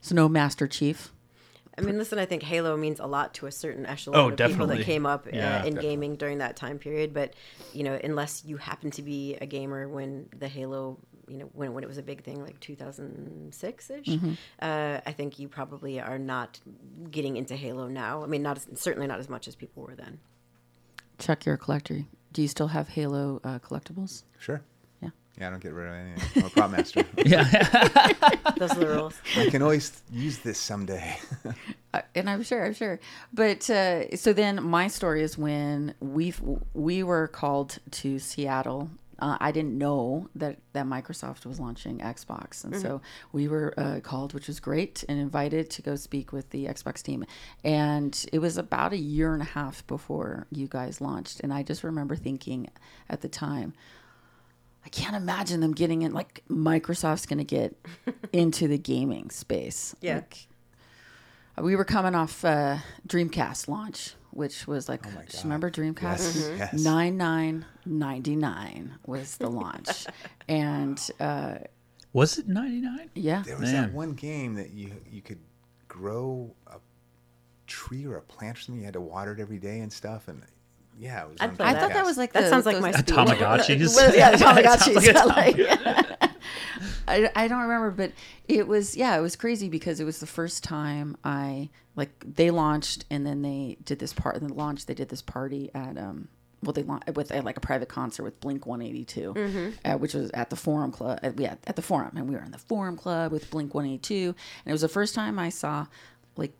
So 0.00 0.14
no 0.14 0.28
Master 0.28 0.66
Chief. 0.66 1.12
I 1.76 1.80
mean, 1.80 1.98
listen, 1.98 2.20
I 2.20 2.24
think 2.26 2.44
Halo 2.44 2.76
means 2.76 3.00
a 3.00 3.06
lot 3.06 3.34
to 3.34 3.46
a 3.46 3.52
certain 3.52 3.84
echelon 3.84 4.20
Oh, 4.20 4.28
of 4.28 4.50
people 4.50 4.68
that 4.68 4.82
came 4.82 5.06
up 5.06 5.26
Yeah. 5.32 5.62
uh, 5.62 5.64
in 5.66 5.74
gaming 5.74 6.14
during 6.14 6.38
that 6.38 6.54
time 6.56 6.78
period. 6.78 7.12
But 7.12 7.34
you 7.72 7.82
know, 7.82 7.98
unless 8.04 8.44
you 8.44 8.56
happen 8.58 8.90
to 8.92 9.02
be 9.02 9.36
a 9.40 9.46
gamer 9.46 9.88
when 9.88 10.28
the 10.38 10.46
Halo, 10.48 10.98
you 11.28 11.38
know, 11.38 11.48
when 11.52 11.72
when 11.74 11.84
it 11.84 11.86
was 11.86 11.98
a 11.98 12.02
big 12.02 12.22
thing, 12.22 12.42
like 12.42 12.58
2006 12.60 13.90
ish, 13.90 14.06
Mm-hmm. 14.06 14.32
uh, 14.60 15.00
I 15.06 15.12
think 15.12 15.38
you 15.38 15.48
probably 15.48 16.00
are 16.00 16.18
not 16.18 16.60
getting 17.10 17.36
into 17.36 17.56
Halo 17.56 17.88
now. 17.88 18.22
I 18.22 18.26
mean, 18.26 18.42
not 18.42 18.56
as, 18.58 18.66
certainly 18.80 19.06
not 19.06 19.18
as 19.18 19.28
much 19.28 19.48
as 19.48 19.54
people 19.56 19.82
were 19.82 19.94
then. 19.94 20.18
Chuck, 21.18 21.46
you're 21.46 21.54
a 21.54 21.58
collector. 21.58 22.04
Do 22.32 22.42
you 22.42 22.48
still 22.48 22.68
have 22.68 22.88
Halo 22.88 23.40
uh, 23.44 23.58
collectibles? 23.60 24.24
Sure. 24.38 24.60
Yeah. 25.00 25.10
Yeah, 25.38 25.46
I 25.48 25.50
don't 25.50 25.62
get 25.62 25.72
rid 25.72 25.86
of 25.88 25.94
anything. 25.94 26.42
I'm 26.42 26.46
a 26.46 26.50
prop 26.50 26.70
master. 26.72 27.04
yeah. 27.24 27.44
Those 28.58 28.72
are 28.72 28.80
the 28.80 28.86
rules. 28.88 29.14
I 29.36 29.48
can 29.50 29.62
always 29.62 30.02
use 30.12 30.38
this 30.38 30.58
someday. 30.58 31.16
Uh, 31.94 32.00
and 32.16 32.28
I'm 32.28 32.42
sure, 32.42 32.64
I'm 32.66 32.74
sure. 32.74 32.98
But 33.32 33.70
uh, 33.70 34.16
so 34.16 34.32
then 34.32 34.60
my 34.64 34.88
story 34.88 35.22
is 35.22 35.38
when 35.38 35.94
we 36.00 36.34
we 36.74 37.04
were 37.04 37.28
called 37.28 37.78
to 37.92 38.18
Seattle. 38.18 38.90
Uh, 39.24 39.38
I 39.40 39.52
didn't 39.52 39.78
know 39.78 40.28
that 40.34 40.58
that 40.74 40.84
Microsoft 40.84 41.46
was 41.46 41.58
launching 41.58 41.96
Xbox, 42.00 42.62
and 42.62 42.76
so 42.76 43.00
we 43.32 43.48
were 43.48 43.72
uh, 43.78 44.00
called, 44.00 44.34
which 44.34 44.48
was 44.48 44.60
great, 44.60 45.02
and 45.08 45.18
invited 45.18 45.70
to 45.70 45.80
go 45.80 45.96
speak 45.96 46.30
with 46.30 46.50
the 46.50 46.66
Xbox 46.66 47.02
team. 47.02 47.24
And 47.64 48.22
it 48.34 48.40
was 48.40 48.58
about 48.58 48.92
a 48.92 48.98
year 48.98 49.32
and 49.32 49.40
a 49.40 49.46
half 49.46 49.86
before 49.86 50.46
you 50.50 50.68
guys 50.68 51.00
launched, 51.00 51.40
and 51.40 51.54
I 51.54 51.62
just 51.62 51.82
remember 51.82 52.16
thinking 52.16 52.68
at 53.08 53.22
the 53.22 53.28
time. 53.28 53.72
I 54.84 54.90
can't 54.90 55.16
imagine 55.16 55.60
them 55.60 55.72
getting 55.72 56.02
in. 56.02 56.12
Like 56.12 56.42
Microsoft's 56.50 57.24
going 57.24 57.38
to 57.38 57.44
get 57.44 57.74
into 58.34 58.68
the 58.68 58.76
gaming 58.76 59.30
space. 59.30 59.96
Yeah. 60.02 60.16
Like, 60.16 60.48
we 61.62 61.76
were 61.76 61.86
coming 61.86 62.14
off 62.14 62.44
uh, 62.44 62.76
Dreamcast 63.08 63.68
launch, 63.68 64.16
which 64.34 64.66
was 64.66 64.88
like, 64.88 65.06
Oh 65.06 65.10
my 65.14 65.24
just 65.24 65.44
remember 65.44 65.70
Dreamcast? 65.70 66.02
Yes, 66.02 66.36
Mhm. 66.48 66.58
yes. 66.58 66.72
Nine 66.82 67.16
nine 67.16 67.64
ninety 67.86 68.36
nine 68.36 68.94
was 69.06 69.36
the 69.38 69.48
launch, 69.48 70.06
and 70.48 71.00
uh, 71.20 71.54
Was 72.12 72.38
it 72.38 72.48
ninety 72.48 72.80
nine? 72.80 73.10
yeah, 73.14 73.42
There 73.46 73.56
was 73.58 73.72
Man. 73.72 73.82
that 73.84 73.92
one 73.92 74.12
game 74.12 74.54
that 74.54 74.70
you 74.70 74.92
you 75.10 75.22
could 75.22 75.38
grow 75.88 76.54
a 76.66 76.76
tree 77.66 78.04
or 78.04 78.16
a 78.16 78.22
plant 78.22 78.58
or 78.58 78.60
something. 78.60 78.80
You 78.80 78.84
had 78.86 78.94
to 78.94 79.00
water 79.00 79.32
it 79.32 79.40
every 79.40 79.58
day 79.58 79.80
and 79.80 79.92
stuff. 79.92 80.28
And 80.28 80.42
yeah, 80.98 81.22
it 81.22 81.28
was. 81.30 81.36
I'd 81.40 81.50
on 81.50 81.56
play 81.56 81.66
I 81.66 81.74
thought 81.74 81.92
that 81.92 82.04
was 82.04 82.16
like 82.18 82.32
That 82.32 82.42
the- 82.42 82.48
sounds 82.50 82.66
like 82.66 82.80
my 82.80 82.92
speed. 82.92 83.06
Tamagotchis. 83.06 83.96
Well, 83.96 84.14
yeah, 84.14 84.30
the 84.32 84.36
It 84.38 84.64
Tamagotchis. 84.66 85.26
like 85.26 85.58
a 85.58 86.08
Like- 86.18 86.30
I, 87.06 87.30
I 87.36 87.48
don't 87.48 87.60
remember, 87.62 87.90
but 87.90 88.12
it 88.48 88.66
was 88.66 88.96
yeah, 88.96 89.16
it 89.16 89.20
was 89.20 89.36
crazy 89.36 89.68
because 89.68 90.00
it 90.00 90.04
was 90.04 90.20
the 90.20 90.26
first 90.26 90.64
time 90.64 91.16
I 91.22 91.68
like 91.96 92.10
they 92.26 92.50
launched 92.50 93.04
and 93.10 93.26
then 93.26 93.42
they 93.42 93.76
did 93.84 93.98
this 93.98 94.12
part. 94.12 94.36
And 94.36 94.48
then 94.48 94.56
launched, 94.56 94.86
they 94.86 94.94
did 94.94 95.08
this 95.08 95.22
party 95.22 95.70
at 95.74 95.96
um. 95.98 96.28
Well, 96.62 96.72
they 96.72 96.82
launched 96.82 97.14
with 97.14 97.30
uh, 97.30 97.42
like 97.42 97.58
a 97.58 97.60
private 97.60 97.90
concert 97.90 98.22
with 98.22 98.40
Blink 98.40 98.64
One 98.64 98.80
Eighty 98.80 99.04
Two, 99.04 99.74
uh, 99.84 99.98
which 99.98 100.14
was 100.14 100.30
at 100.30 100.48
the 100.48 100.56
Forum 100.56 100.92
Club. 100.92 101.18
Uh, 101.22 101.30
yeah, 101.36 101.56
at 101.66 101.76
the 101.76 101.82
Forum, 101.82 102.12
and 102.16 102.26
we 102.26 102.34
were 102.34 102.42
in 102.42 102.52
the 102.52 102.58
Forum 102.58 102.96
Club 102.96 103.32
with 103.32 103.50
Blink 103.50 103.74
One 103.74 103.84
Eighty 103.84 103.98
Two, 103.98 104.28
and 104.64 104.70
it 104.70 104.72
was 104.72 104.80
the 104.80 104.88
first 104.88 105.14
time 105.14 105.38
I 105.38 105.50
saw 105.50 105.86
like 106.38 106.54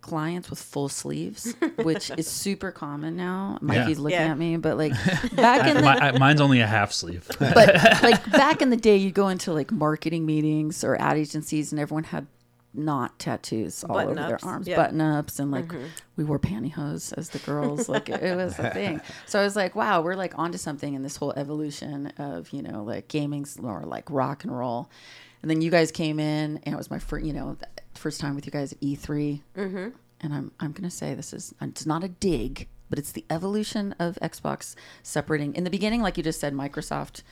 clients 0.00 0.48
with 0.48 0.58
full 0.58 0.88
sleeves, 0.88 1.54
which 1.82 2.10
is 2.16 2.26
super 2.26 2.70
common 2.70 3.18
now. 3.18 3.58
Mikey's 3.60 3.98
looking 3.98 4.18
Yeah. 4.18 4.30
at 4.32 4.38
me, 4.38 4.56
but 4.56 4.78
like 4.78 4.92
back 5.36 5.68
in 5.68 5.76
the 5.76 5.82
My, 5.82 6.08
I- 6.08 6.18
mine's 6.18 6.40
only 6.40 6.60
a 6.60 6.66
half 6.66 6.90
sleeve. 6.90 7.26
but 7.38 7.54
like 8.02 8.30
back 8.32 8.62
in 8.62 8.70
the 8.70 8.78
day, 8.78 8.96
you 8.96 9.10
go 9.10 9.28
into 9.28 9.52
like 9.52 9.70
marketing 9.70 10.24
meetings 10.24 10.82
or 10.82 10.98
ad 10.98 11.18
agencies, 11.18 11.70
and 11.70 11.78
everyone 11.78 12.04
had 12.04 12.26
not 12.72 13.18
tattoos 13.18 13.84
all 13.84 13.98
over 13.98 14.14
their 14.14 14.38
arms, 14.44 14.66
yeah. 14.66 14.74
Mm-hmm. 14.74 14.82
button 14.82 15.00
ups, 15.00 15.38
and 15.38 15.50
like 15.50 15.72
we 16.16 16.24
wore 16.24 16.38
pantyhose 16.38 17.16
as 17.16 17.30
the 17.30 17.38
girls. 17.40 17.88
Like 17.88 18.08
it, 18.08 18.22
it 18.22 18.36
was 18.36 18.58
a 18.58 18.70
thing. 18.74 19.00
So 19.26 19.40
I 19.40 19.44
was 19.44 19.56
like, 19.56 19.74
wow, 19.74 20.02
we're 20.02 20.14
like 20.14 20.38
onto 20.38 20.58
something 20.58 20.94
in 20.94 21.02
this 21.02 21.16
whole 21.16 21.32
evolution 21.32 22.08
of 22.18 22.50
you 22.52 22.62
know 22.62 22.82
like 22.82 23.08
gaming 23.08 23.46
or 23.62 23.82
like 23.82 24.08
rock 24.10 24.44
and 24.44 24.56
roll. 24.56 24.90
And 25.42 25.50
then 25.50 25.62
you 25.62 25.70
guys 25.70 25.90
came 25.90 26.20
in, 26.20 26.60
and 26.64 26.74
it 26.74 26.76
was 26.76 26.90
my 26.90 26.98
first, 26.98 27.24
you 27.24 27.32
know, 27.32 27.56
first 27.94 28.20
time 28.20 28.34
with 28.34 28.44
you 28.46 28.52
guys 28.52 28.72
at 28.72 28.80
E3. 28.80 29.40
Mm-hmm. 29.56 29.88
And 30.20 30.34
I'm 30.34 30.52
I'm 30.60 30.72
gonna 30.72 30.90
say 30.90 31.14
this 31.14 31.32
is 31.32 31.54
it's 31.60 31.86
not 31.86 32.04
a 32.04 32.08
dig 32.08 32.68
but 32.90 32.98
it's 32.98 33.12
the 33.12 33.24
evolution 33.30 33.94
of 34.00 34.18
Xbox 34.20 34.74
separating. 35.02 35.54
In 35.54 35.62
the 35.62 35.70
beginning, 35.70 36.02
like 36.02 36.16
you 36.16 36.24
just 36.24 36.40
said, 36.40 36.52
Microsoft 36.52 37.22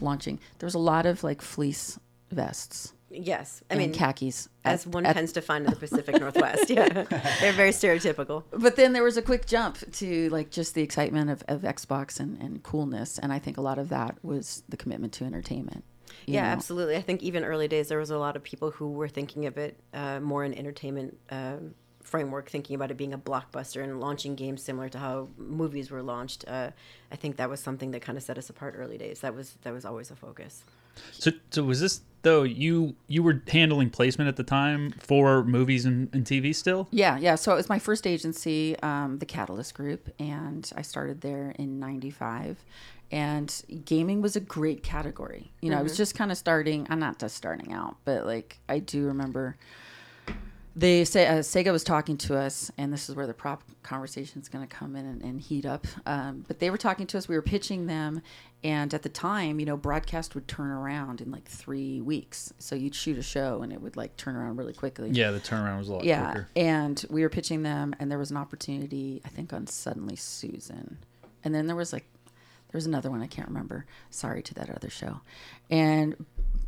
launching. 0.00 0.38
There 0.58 0.66
was 0.66 0.74
a 0.74 0.78
lot 0.78 1.06
of 1.06 1.24
like 1.24 1.40
fleece 1.40 1.98
vests. 2.30 2.92
Yes, 3.16 3.62
I 3.70 3.74
and 3.74 3.78
mean 3.78 3.92
khakis. 3.92 4.48
as 4.64 4.86
at- 4.86 4.92
one 4.92 5.06
at- 5.06 5.14
tends 5.14 5.32
to 5.32 5.40
find 5.40 5.64
in 5.64 5.70
the 5.70 5.76
Pacific 5.76 6.20
Northwest. 6.20 6.68
Yeah, 6.70 6.88
they're 7.40 7.52
very 7.52 7.70
stereotypical. 7.70 8.44
but 8.50 8.76
then 8.76 8.92
there 8.92 9.02
was 9.02 9.16
a 9.16 9.22
quick 9.22 9.46
jump 9.46 9.78
to 9.94 10.28
like 10.30 10.50
just 10.50 10.74
the 10.74 10.82
excitement 10.82 11.30
of, 11.30 11.42
of 11.48 11.62
Xbox 11.62 12.20
and, 12.20 12.40
and 12.40 12.62
coolness, 12.62 13.18
and 13.18 13.32
I 13.32 13.38
think 13.38 13.56
a 13.56 13.62
lot 13.62 13.78
of 13.78 13.88
that 13.88 14.16
was 14.22 14.62
the 14.68 14.76
commitment 14.76 15.12
to 15.14 15.24
entertainment. 15.24 15.84
Yeah, 16.26 16.42
know? 16.42 16.48
absolutely. 16.48 16.96
I 16.96 17.02
think 17.02 17.22
even 17.22 17.44
early 17.44 17.68
days 17.68 17.88
there 17.88 17.98
was 17.98 18.10
a 18.10 18.18
lot 18.18 18.36
of 18.36 18.42
people 18.42 18.70
who 18.70 18.90
were 18.92 19.08
thinking 19.08 19.46
of 19.46 19.56
it 19.58 19.78
uh, 19.94 20.20
more 20.20 20.44
in 20.44 20.54
entertainment 20.54 21.16
um 21.30 21.74
framework, 22.06 22.48
thinking 22.48 22.76
about 22.76 22.90
it 22.90 22.96
being 22.96 23.12
a 23.12 23.18
blockbuster 23.18 23.82
and 23.82 24.00
launching 24.00 24.34
games 24.34 24.62
similar 24.62 24.88
to 24.88 24.98
how 24.98 25.28
movies 25.36 25.90
were 25.90 26.02
launched. 26.02 26.44
Uh, 26.46 26.70
I 27.10 27.16
think 27.16 27.36
that 27.36 27.50
was 27.50 27.60
something 27.60 27.90
that 27.90 28.02
kind 28.02 28.16
of 28.16 28.24
set 28.24 28.38
us 28.38 28.48
apart 28.48 28.74
early 28.78 28.98
days. 28.98 29.20
That 29.20 29.34
was 29.34 29.56
that 29.62 29.72
was 29.72 29.84
always 29.84 30.10
a 30.10 30.16
focus. 30.16 30.64
So, 31.12 31.30
so 31.50 31.64
was 31.64 31.80
this 31.80 32.00
though? 32.22 32.42
You 32.42 32.94
you 33.06 33.22
were 33.22 33.42
handling 33.48 33.90
placement 33.90 34.28
at 34.28 34.36
the 34.36 34.44
time 34.44 34.92
for 34.98 35.44
movies 35.44 35.84
and, 35.84 36.08
and 36.12 36.24
TV 36.24 36.54
still? 36.54 36.88
Yeah, 36.90 37.18
yeah. 37.18 37.34
So 37.34 37.52
it 37.52 37.56
was 37.56 37.68
my 37.68 37.78
first 37.78 38.06
agency, 38.06 38.78
um, 38.80 39.18
the 39.18 39.26
Catalyst 39.26 39.74
Group, 39.74 40.08
and 40.18 40.70
I 40.76 40.82
started 40.82 41.20
there 41.20 41.54
in 41.58 41.78
'95. 41.78 42.64
And 43.12 43.62
gaming 43.84 44.20
was 44.20 44.34
a 44.34 44.40
great 44.40 44.82
category. 44.82 45.52
You 45.60 45.70
know, 45.70 45.78
I 45.78 45.82
was 45.82 45.96
just 45.96 46.16
kind 46.16 46.32
of 46.32 46.38
starting. 46.38 46.88
I'm 46.90 46.98
not 46.98 47.20
just 47.20 47.36
starting 47.36 47.72
out, 47.72 47.98
but 48.04 48.26
like 48.26 48.58
I 48.68 48.80
do 48.80 49.06
remember 49.06 49.56
they 50.78 51.04
say 51.06 51.26
uh, 51.26 51.38
Sega 51.38 51.72
was 51.72 51.82
talking 51.82 52.18
to 52.18 52.36
us, 52.36 52.70
and 52.76 52.92
this 52.92 53.08
is 53.08 53.16
where 53.16 53.26
the 53.26 53.32
prop 53.32 53.62
conversation 53.82 54.42
is 54.42 54.48
going 54.50 54.66
to 54.66 54.72
come 54.76 54.94
in 54.94 55.06
and, 55.06 55.22
and 55.22 55.40
heat 55.40 55.64
up. 55.64 55.86
Um, 56.04 56.44
but 56.46 56.58
they 56.58 56.68
were 56.68 56.76
talking 56.76 57.06
to 57.06 57.18
us. 57.18 57.28
We 57.28 57.34
were 57.34 57.40
pitching 57.42 57.86
them, 57.86 58.20
and 58.62 58.92
at 58.92 59.02
the 59.02 59.08
time, 59.08 59.58
you 59.58 59.64
know, 59.64 59.78
broadcast 59.78 60.34
would 60.34 60.46
turn 60.46 60.70
around 60.70 61.22
in 61.22 61.30
like 61.30 61.46
three 61.46 62.02
weeks. 62.02 62.52
So 62.58 62.76
you'd 62.76 62.94
shoot 62.94 63.16
a 63.16 63.22
show, 63.22 63.62
and 63.62 63.72
it 63.72 63.80
would 63.80 63.96
like 63.96 64.18
turn 64.18 64.36
around 64.36 64.58
really 64.58 64.74
quickly. 64.74 65.08
Yeah, 65.12 65.30
the 65.30 65.40
turnaround 65.40 65.78
was 65.78 65.88
a 65.88 65.94
lot 65.94 66.04
Yeah, 66.04 66.30
quicker. 66.32 66.48
and 66.56 67.02
we 67.08 67.22
were 67.22 67.30
pitching 67.30 67.62
them, 67.62 67.94
and 67.98 68.10
there 68.10 68.18
was 68.18 68.30
an 68.30 68.36
opportunity, 68.36 69.22
I 69.24 69.28
think, 69.28 69.54
on 69.54 69.66
Suddenly 69.66 70.16
Susan, 70.16 70.98
and 71.42 71.54
then 71.54 71.66
there 71.66 71.76
was 71.76 71.90
like, 71.94 72.04
was 72.76 72.86
another 72.86 73.10
one 73.10 73.22
I 73.22 73.26
can't 73.26 73.48
remember. 73.48 73.86
Sorry 74.10 74.42
to 74.42 74.54
that 74.54 74.70
other 74.70 74.90
show, 74.90 75.20
and 75.70 76.24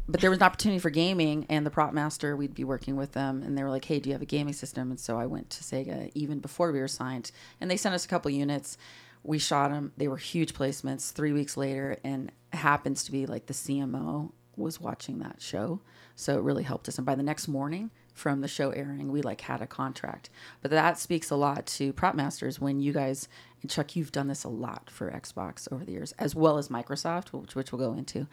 but 0.09 0.21
there 0.21 0.31
was 0.31 0.39
an 0.39 0.45
opportunity 0.45 0.79
for 0.79 0.91
gaming, 0.91 1.47
and 1.49 1.67
the 1.67 1.71
prop 1.71 1.93
master, 1.93 2.35
we'd 2.35 2.55
be 2.55 2.65
working 2.65 2.97
with 2.97 3.13
them, 3.13 3.43
and 3.43 3.57
they 3.57 3.63
were 3.63 3.71
like, 3.71 3.85
"Hey, 3.85 4.01
do 4.01 4.09
you 4.09 4.15
have 4.15 4.23
a 4.23 4.27
gaming 4.27 4.55
system?" 4.55 4.91
And 4.91 4.99
so 4.99 5.19
I 5.19 5.27
went 5.27 5.51
to 5.51 5.63
Sega 5.63 6.11
even 6.15 6.41
before 6.41 6.73
we 6.73 6.81
were 6.81 6.89
signed, 6.89 7.31
and 7.61 7.71
they 7.71 7.77
sent 7.77 7.95
us 7.95 8.05
a 8.05 8.09
couple 8.09 8.31
units. 8.31 8.79
We 9.23 9.39
shot 9.39 9.71
them. 9.71 9.93
They 9.97 10.09
were 10.09 10.17
huge 10.17 10.55
placements. 10.55 11.13
Three 11.13 11.33
weeks 11.33 11.57
later, 11.57 11.99
and 12.03 12.33
happens 12.53 13.05
to 13.05 13.13
be 13.13 13.27
like 13.27 13.47
the 13.47 13.55
CMO 13.55 14.33
was 14.57 14.81
watching 14.81 15.19
that 15.19 15.41
show, 15.41 15.81
so 16.17 16.39
it 16.39 16.43
really 16.43 16.65
helped 16.65 16.89
us. 16.89 16.99
And 16.99 17.07
by 17.07 17.15
the 17.15 17.23
next 17.23 17.47
morning, 17.47 17.91
from 18.19 18.41
the 18.41 18.49
show 18.49 18.71
airing, 18.71 19.13
we 19.13 19.23
like 19.23 19.43
had 19.43 19.63
a 19.63 19.67
contract. 19.67 20.29
But 20.61 20.73
that 20.73 20.99
speaks 20.99 21.31
a 21.31 21.37
lot 21.37 21.67
to 21.67 21.93
prop 21.93 22.15
masters 22.15 22.61
when 22.61 22.81
you 22.81 22.93
guys 22.93 23.29
and 23.63 23.71
Chuck, 23.71 23.97
you've 23.97 24.13
done 24.13 24.29
this 24.29 24.45
a 24.45 24.49
lot 24.49 24.91
for 24.91 25.11
Xbox 25.11 25.71
over 25.73 25.85
the 25.85 25.93
years, 25.93 26.13
as 26.19 26.35
well 26.35 26.59
as 26.59 26.69
Microsoft, 26.69 27.29
which, 27.29 27.55
which 27.55 27.73
we'll 27.73 27.81
go 27.81 27.97
into. 27.97 28.27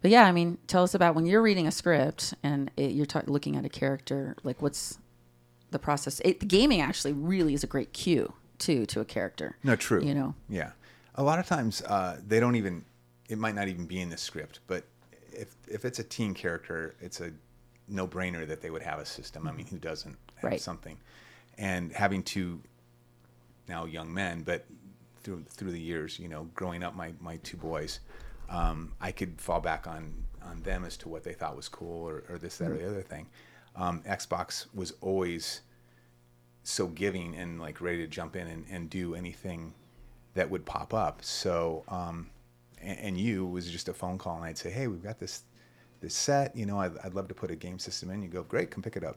But 0.00 0.10
yeah, 0.10 0.24
I 0.24 0.32
mean, 0.32 0.58
tell 0.66 0.82
us 0.82 0.94
about 0.94 1.14
when 1.14 1.26
you're 1.26 1.42
reading 1.42 1.66
a 1.66 1.70
script 1.70 2.34
and 2.42 2.70
it, 2.76 2.92
you're 2.92 3.06
ta- 3.06 3.22
looking 3.26 3.56
at 3.56 3.64
a 3.64 3.68
character. 3.68 4.36
Like, 4.42 4.60
what's 4.60 4.98
the 5.70 5.78
process? 5.78 6.20
It, 6.24 6.40
the 6.40 6.46
gaming 6.46 6.80
actually 6.80 7.12
really 7.12 7.54
is 7.54 7.62
a 7.62 7.68
great 7.68 7.92
cue 7.92 8.32
too 8.58 8.84
to 8.86 9.00
a 9.00 9.04
character. 9.04 9.56
No, 9.62 9.76
true. 9.76 10.02
You 10.04 10.14
know, 10.14 10.34
Yeah. 10.48 10.72
A 11.14 11.22
lot 11.22 11.38
of 11.38 11.46
times 11.46 11.82
uh, 11.82 12.18
they 12.26 12.40
don't 12.40 12.56
even. 12.56 12.84
It 13.28 13.36
might 13.38 13.54
not 13.54 13.68
even 13.68 13.84
be 13.86 14.00
in 14.00 14.08
the 14.08 14.16
script, 14.16 14.60
but 14.66 14.84
if 15.30 15.54
if 15.68 15.84
it's 15.84 15.98
a 15.98 16.04
teen 16.04 16.32
character, 16.32 16.94
it's 17.00 17.20
a 17.20 17.32
no 17.86 18.08
brainer 18.08 18.46
that 18.48 18.62
they 18.62 18.70
would 18.70 18.80
have 18.82 18.98
a 18.98 19.04
system. 19.04 19.46
I 19.46 19.52
mean, 19.52 19.66
who 19.66 19.78
doesn't 19.78 20.16
have 20.36 20.50
Right. 20.52 20.60
something? 20.60 20.96
And 21.58 21.92
having 21.92 22.22
to 22.24 22.60
now 23.72 23.86
young 23.86 24.12
men, 24.12 24.42
but 24.42 24.66
through 25.22 25.44
through 25.48 25.72
the 25.72 25.80
years, 25.80 26.18
you 26.18 26.28
know, 26.28 26.48
growing 26.54 26.82
up, 26.82 26.94
my 26.94 27.12
my 27.20 27.36
two 27.38 27.56
boys, 27.56 28.00
um, 28.50 28.92
I 29.00 29.12
could 29.12 29.40
fall 29.40 29.60
back 29.60 29.86
on 29.86 30.12
on 30.44 30.62
them 30.62 30.84
as 30.84 30.96
to 30.98 31.08
what 31.08 31.22
they 31.24 31.32
thought 31.32 31.56
was 31.56 31.68
cool 31.68 32.08
or, 32.08 32.24
or 32.28 32.36
this, 32.38 32.58
that, 32.58 32.70
or 32.70 32.76
the 32.76 32.88
other 32.88 33.02
thing. 33.02 33.26
Um, 33.76 34.02
Xbox 34.02 34.66
was 34.74 34.92
always 35.00 35.60
so 36.64 36.88
giving 36.88 37.36
and 37.36 37.60
like 37.60 37.80
ready 37.80 37.98
to 37.98 38.06
jump 38.06 38.34
in 38.36 38.46
and, 38.48 38.66
and 38.68 38.90
do 38.90 39.14
anything 39.14 39.72
that 40.34 40.50
would 40.50 40.64
pop 40.66 40.92
up. 40.92 41.24
So, 41.24 41.84
um, 41.88 42.28
and, 42.80 42.98
and 42.98 43.18
you 43.18 43.46
was 43.46 43.70
just 43.70 43.88
a 43.88 43.94
phone 43.94 44.18
call, 44.18 44.36
and 44.36 44.44
I'd 44.44 44.58
say, 44.58 44.70
"Hey, 44.70 44.86
we've 44.86 45.02
got 45.02 45.18
this 45.18 45.44
this 46.00 46.14
set. 46.14 46.54
You 46.56 46.66
know, 46.66 46.78
I'd, 46.80 46.98
I'd 47.04 47.14
love 47.14 47.28
to 47.28 47.34
put 47.34 47.50
a 47.50 47.56
game 47.56 47.78
system 47.78 48.10
in." 48.10 48.22
You 48.22 48.28
go, 48.28 48.42
"Great, 48.42 48.70
come 48.70 48.82
pick 48.82 48.96
it 48.96 49.04
up." 49.04 49.16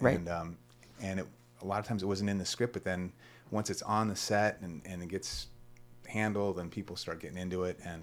Right. 0.00 0.16
And 0.16 0.28
um, 0.28 0.56
and 1.00 1.20
it, 1.20 1.26
a 1.62 1.66
lot 1.66 1.78
of 1.78 1.86
times 1.86 2.02
it 2.02 2.06
wasn't 2.06 2.30
in 2.30 2.38
the 2.38 2.44
script, 2.44 2.72
but 2.72 2.84
then 2.84 3.12
once 3.52 3.70
it's 3.70 3.82
on 3.82 4.08
the 4.08 4.16
set 4.16 4.60
and, 4.62 4.82
and 4.84 5.02
it 5.02 5.08
gets 5.08 5.46
handled, 6.08 6.58
and 6.58 6.70
people 6.70 6.96
start 6.96 7.20
getting 7.20 7.38
into 7.38 7.64
it, 7.64 7.78
and 7.84 8.02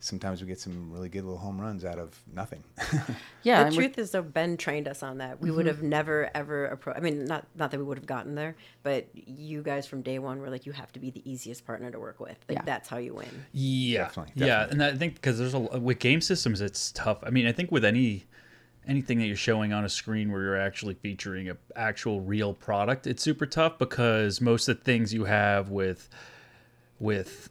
sometimes 0.00 0.40
we 0.40 0.46
get 0.46 0.60
some 0.60 0.92
really 0.92 1.08
good 1.08 1.24
little 1.24 1.38
home 1.38 1.60
runs 1.60 1.84
out 1.84 1.98
of 1.98 2.18
nothing. 2.32 2.62
yeah. 3.42 3.64
the 3.64 3.74
truth 3.74 3.98
is, 3.98 4.10
though, 4.12 4.22
Ben 4.22 4.56
trained 4.56 4.88
us 4.88 5.02
on 5.02 5.18
that. 5.18 5.40
We 5.40 5.50
would 5.50 5.66
mm-hmm. 5.66 5.74
have 5.76 5.82
never 5.82 6.30
ever 6.34 6.76
appro- 6.76 6.96
I 6.96 7.00
mean, 7.00 7.26
not 7.26 7.46
not 7.56 7.70
that 7.70 7.78
we 7.78 7.84
would 7.84 7.98
have 7.98 8.06
gotten 8.06 8.34
there, 8.34 8.56
but 8.82 9.06
you 9.12 9.62
guys 9.62 9.86
from 9.86 10.02
day 10.02 10.18
one 10.18 10.40
were 10.40 10.50
like, 10.50 10.66
you 10.66 10.72
have 10.72 10.92
to 10.92 11.00
be 11.00 11.10
the 11.10 11.28
easiest 11.30 11.66
partner 11.66 11.90
to 11.90 11.98
work 11.98 12.20
with. 12.20 12.38
Like 12.48 12.58
Yeah. 12.58 12.64
that's 12.64 12.88
how 12.88 12.98
you 12.98 13.14
win. 13.14 13.44
Yeah, 13.52 14.04
Definitely, 14.04 14.46
yeah, 14.46 14.68
and 14.70 14.82
I 14.82 14.94
think 14.94 15.14
because 15.14 15.38
there's 15.38 15.54
a 15.54 15.60
with 15.60 15.98
game 15.98 16.20
systems, 16.20 16.60
it's 16.60 16.92
tough. 16.92 17.18
I 17.22 17.30
mean, 17.30 17.46
I 17.46 17.52
think 17.52 17.70
with 17.70 17.84
any 17.84 18.24
anything 18.88 19.18
that 19.18 19.26
you're 19.26 19.36
showing 19.36 19.72
on 19.72 19.84
a 19.84 19.88
screen 19.88 20.32
where 20.32 20.42
you're 20.42 20.60
actually 20.60 20.94
featuring 20.94 21.50
a 21.50 21.56
actual 21.76 22.20
real 22.20 22.54
product, 22.54 23.06
it's 23.06 23.22
super 23.22 23.46
tough 23.46 23.78
because 23.78 24.40
most 24.40 24.68
of 24.68 24.78
the 24.78 24.84
things 24.84 25.12
you 25.12 25.24
have 25.24 25.70
with 25.70 26.08
with 26.98 27.50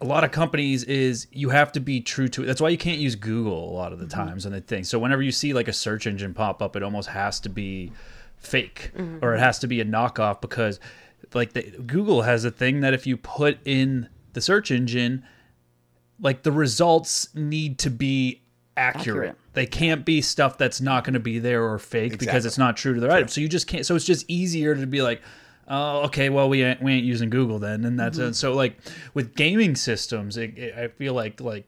a 0.00 0.04
lot 0.04 0.22
of 0.22 0.30
companies 0.30 0.84
is 0.84 1.26
you 1.32 1.48
have 1.48 1.72
to 1.72 1.80
be 1.80 2.00
true 2.00 2.28
to 2.28 2.42
it. 2.42 2.46
That's 2.46 2.60
why 2.60 2.68
you 2.68 2.78
can't 2.78 2.98
use 2.98 3.14
Google 3.14 3.70
a 3.70 3.72
lot 3.72 3.92
of 3.92 3.98
the 3.98 4.04
mm-hmm. 4.04 4.26
times 4.26 4.44
on 4.44 4.52
the 4.52 4.60
thing. 4.60 4.84
So 4.84 4.98
whenever 4.98 5.22
you 5.22 5.32
see 5.32 5.54
like 5.54 5.66
a 5.66 5.72
search 5.72 6.06
engine 6.06 6.34
pop 6.34 6.60
up, 6.60 6.76
it 6.76 6.82
almost 6.82 7.08
has 7.08 7.40
to 7.40 7.48
be 7.48 7.90
fake 8.36 8.92
mm-hmm. 8.96 9.24
or 9.24 9.34
it 9.34 9.38
has 9.38 9.58
to 9.60 9.66
be 9.66 9.80
a 9.80 9.84
knockoff 9.84 10.40
because 10.40 10.78
like 11.32 11.54
the, 11.54 11.62
Google 11.62 12.22
has 12.22 12.44
a 12.44 12.50
thing 12.50 12.80
that 12.80 12.92
if 12.92 13.06
you 13.06 13.16
put 13.16 13.58
in 13.64 14.08
the 14.34 14.40
search 14.40 14.70
engine, 14.70 15.24
like 16.20 16.42
the 16.42 16.52
results 16.52 17.34
need 17.34 17.78
to 17.78 17.90
be 17.90 18.42
accurate. 18.76 19.30
Accurate. 19.30 19.36
They 19.54 19.66
can't 19.66 20.04
be 20.04 20.20
stuff 20.20 20.58
that's 20.58 20.80
not 20.80 21.04
going 21.04 21.14
to 21.14 21.20
be 21.20 21.38
there 21.38 21.64
or 21.64 21.78
fake 21.78 22.18
because 22.18 22.44
it's 22.44 22.58
not 22.58 22.76
true 22.76 22.94
to 22.94 23.00
their 23.00 23.10
item. 23.10 23.28
So 23.28 23.40
you 23.40 23.48
just 23.48 23.66
can't. 23.66 23.86
So 23.86 23.94
it's 23.94 24.04
just 24.04 24.28
easier 24.28 24.74
to 24.74 24.86
be 24.86 25.00
like, 25.00 25.22
oh, 25.68 26.00
okay, 26.02 26.28
well 26.28 26.48
we 26.48 26.62
ain't, 26.62 26.82
we 26.82 26.92
ain't 26.92 27.04
using 27.04 27.30
Google 27.30 27.58
then, 27.58 27.84
and 27.84 27.98
that's 27.98 28.18
mm-hmm. 28.18 28.30
it. 28.30 28.34
So 28.34 28.52
like 28.52 28.76
with 29.14 29.34
gaming 29.34 29.76
systems, 29.76 30.36
it, 30.36 30.58
it, 30.58 30.74
I 30.76 30.88
feel 30.88 31.14
like 31.14 31.40
like 31.40 31.66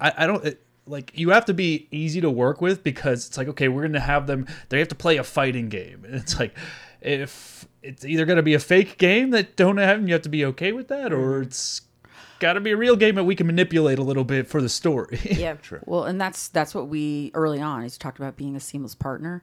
I, 0.00 0.12
I 0.18 0.26
don't. 0.26 0.44
It, 0.44 0.62
like 0.84 1.12
you 1.16 1.30
have 1.30 1.44
to 1.44 1.54
be 1.54 1.86
easy 1.92 2.20
to 2.20 2.28
work 2.28 2.60
with 2.60 2.82
because 2.82 3.28
it's 3.28 3.38
like 3.38 3.46
okay 3.46 3.68
we're 3.68 3.82
gonna 3.82 4.00
have 4.00 4.26
them 4.26 4.48
they 4.68 4.80
have 4.80 4.88
to 4.88 4.96
play 4.96 5.16
a 5.16 5.22
fighting 5.22 5.68
game 5.68 6.04
and 6.04 6.14
it's 6.16 6.40
like 6.40 6.56
if 7.00 7.68
it's 7.82 8.04
either 8.04 8.24
gonna 8.24 8.42
be 8.42 8.54
a 8.54 8.58
fake 8.58 8.98
game 8.98 9.30
that 9.30 9.54
don't 9.54 9.76
have 9.76 9.98
and 9.98 10.08
you 10.08 10.12
have 10.12 10.22
to 10.22 10.28
be 10.28 10.44
okay 10.44 10.72
with 10.72 10.88
that 10.88 11.12
or 11.12 11.34
mm-hmm. 11.34 11.42
it's 11.42 11.82
got 12.42 12.54
to 12.54 12.60
be 12.60 12.72
a 12.72 12.76
real 12.76 12.96
game 12.96 13.14
that 13.14 13.24
we 13.24 13.34
can 13.34 13.46
manipulate 13.46 13.98
a 13.98 14.02
little 14.02 14.24
bit 14.24 14.46
for 14.46 14.60
the 14.60 14.68
story 14.68 15.18
Yeah, 15.24 15.54
true. 15.54 15.80
Well, 15.86 16.04
and 16.04 16.20
that's 16.20 16.48
that's 16.48 16.74
what 16.74 16.88
we 16.88 17.30
early 17.34 17.60
on. 17.62 17.84
As 17.84 17.94
you 17.94 17.98
talked 17.98 18.18
about 18.18 18.36
being 18.36 18.54
a 18.56 18.60
seamless 18.60 18.94
partner, 18.94 19.42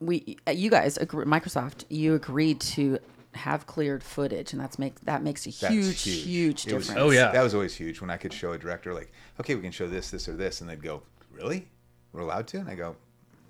we 0.00 0.36
uh, 0.48 0.50
you 0.50 0.70
guys 0.70 0.96
agree, 0.96 1.24
Microsoft 1.24 1.84
you 1.88 2.14
agreed 2.14 2.60
to 2.60 2.98
have 3.34 3.66
cleared 3.66 4.02
footage, 4.02 4.52
and 4.52 4.60
that's 4.60 4.78
make 4.78 5.00
that 5.00 5.22
makes 5.22 5.46
a 5.46 5.50
That's 5.50 5.72
huge 5.72 6.02
huge, 6.02 6.66
It 6.66 6.74
was- 6.74 6.86
difference. 6.86 7.00
Oh, 7.06 7.10
yeah. 7.10 7.30
that 7.32 7.42
was 7.42 7.54
always 7.54 7.74
huge 7.74 8.00
when 8.00 8.10
I 8.10 8.16
could 8.16 8.32
show 8.32 8.52
a 8.52 8.58
director 8.58 8.94
like, 8.94 9.12
okay, 9.40 9.54
we 9.54 9.62
can 9.62 9.72
show 9.72 9.88
this, 9.88 10.10
this, 10.10 10.28
or 10.28 10.34
this, 10.34 10.60
and 10.60 10.70
they'd 10.70 10.82
go, 10.82 11.02
really? 11.32 11.66
We're 12.12 12.20
allowed 12.20 12.46
to? 12.48 12.58
And 12.58 12.68
I 12.68 12.74
go, 12.76 12.94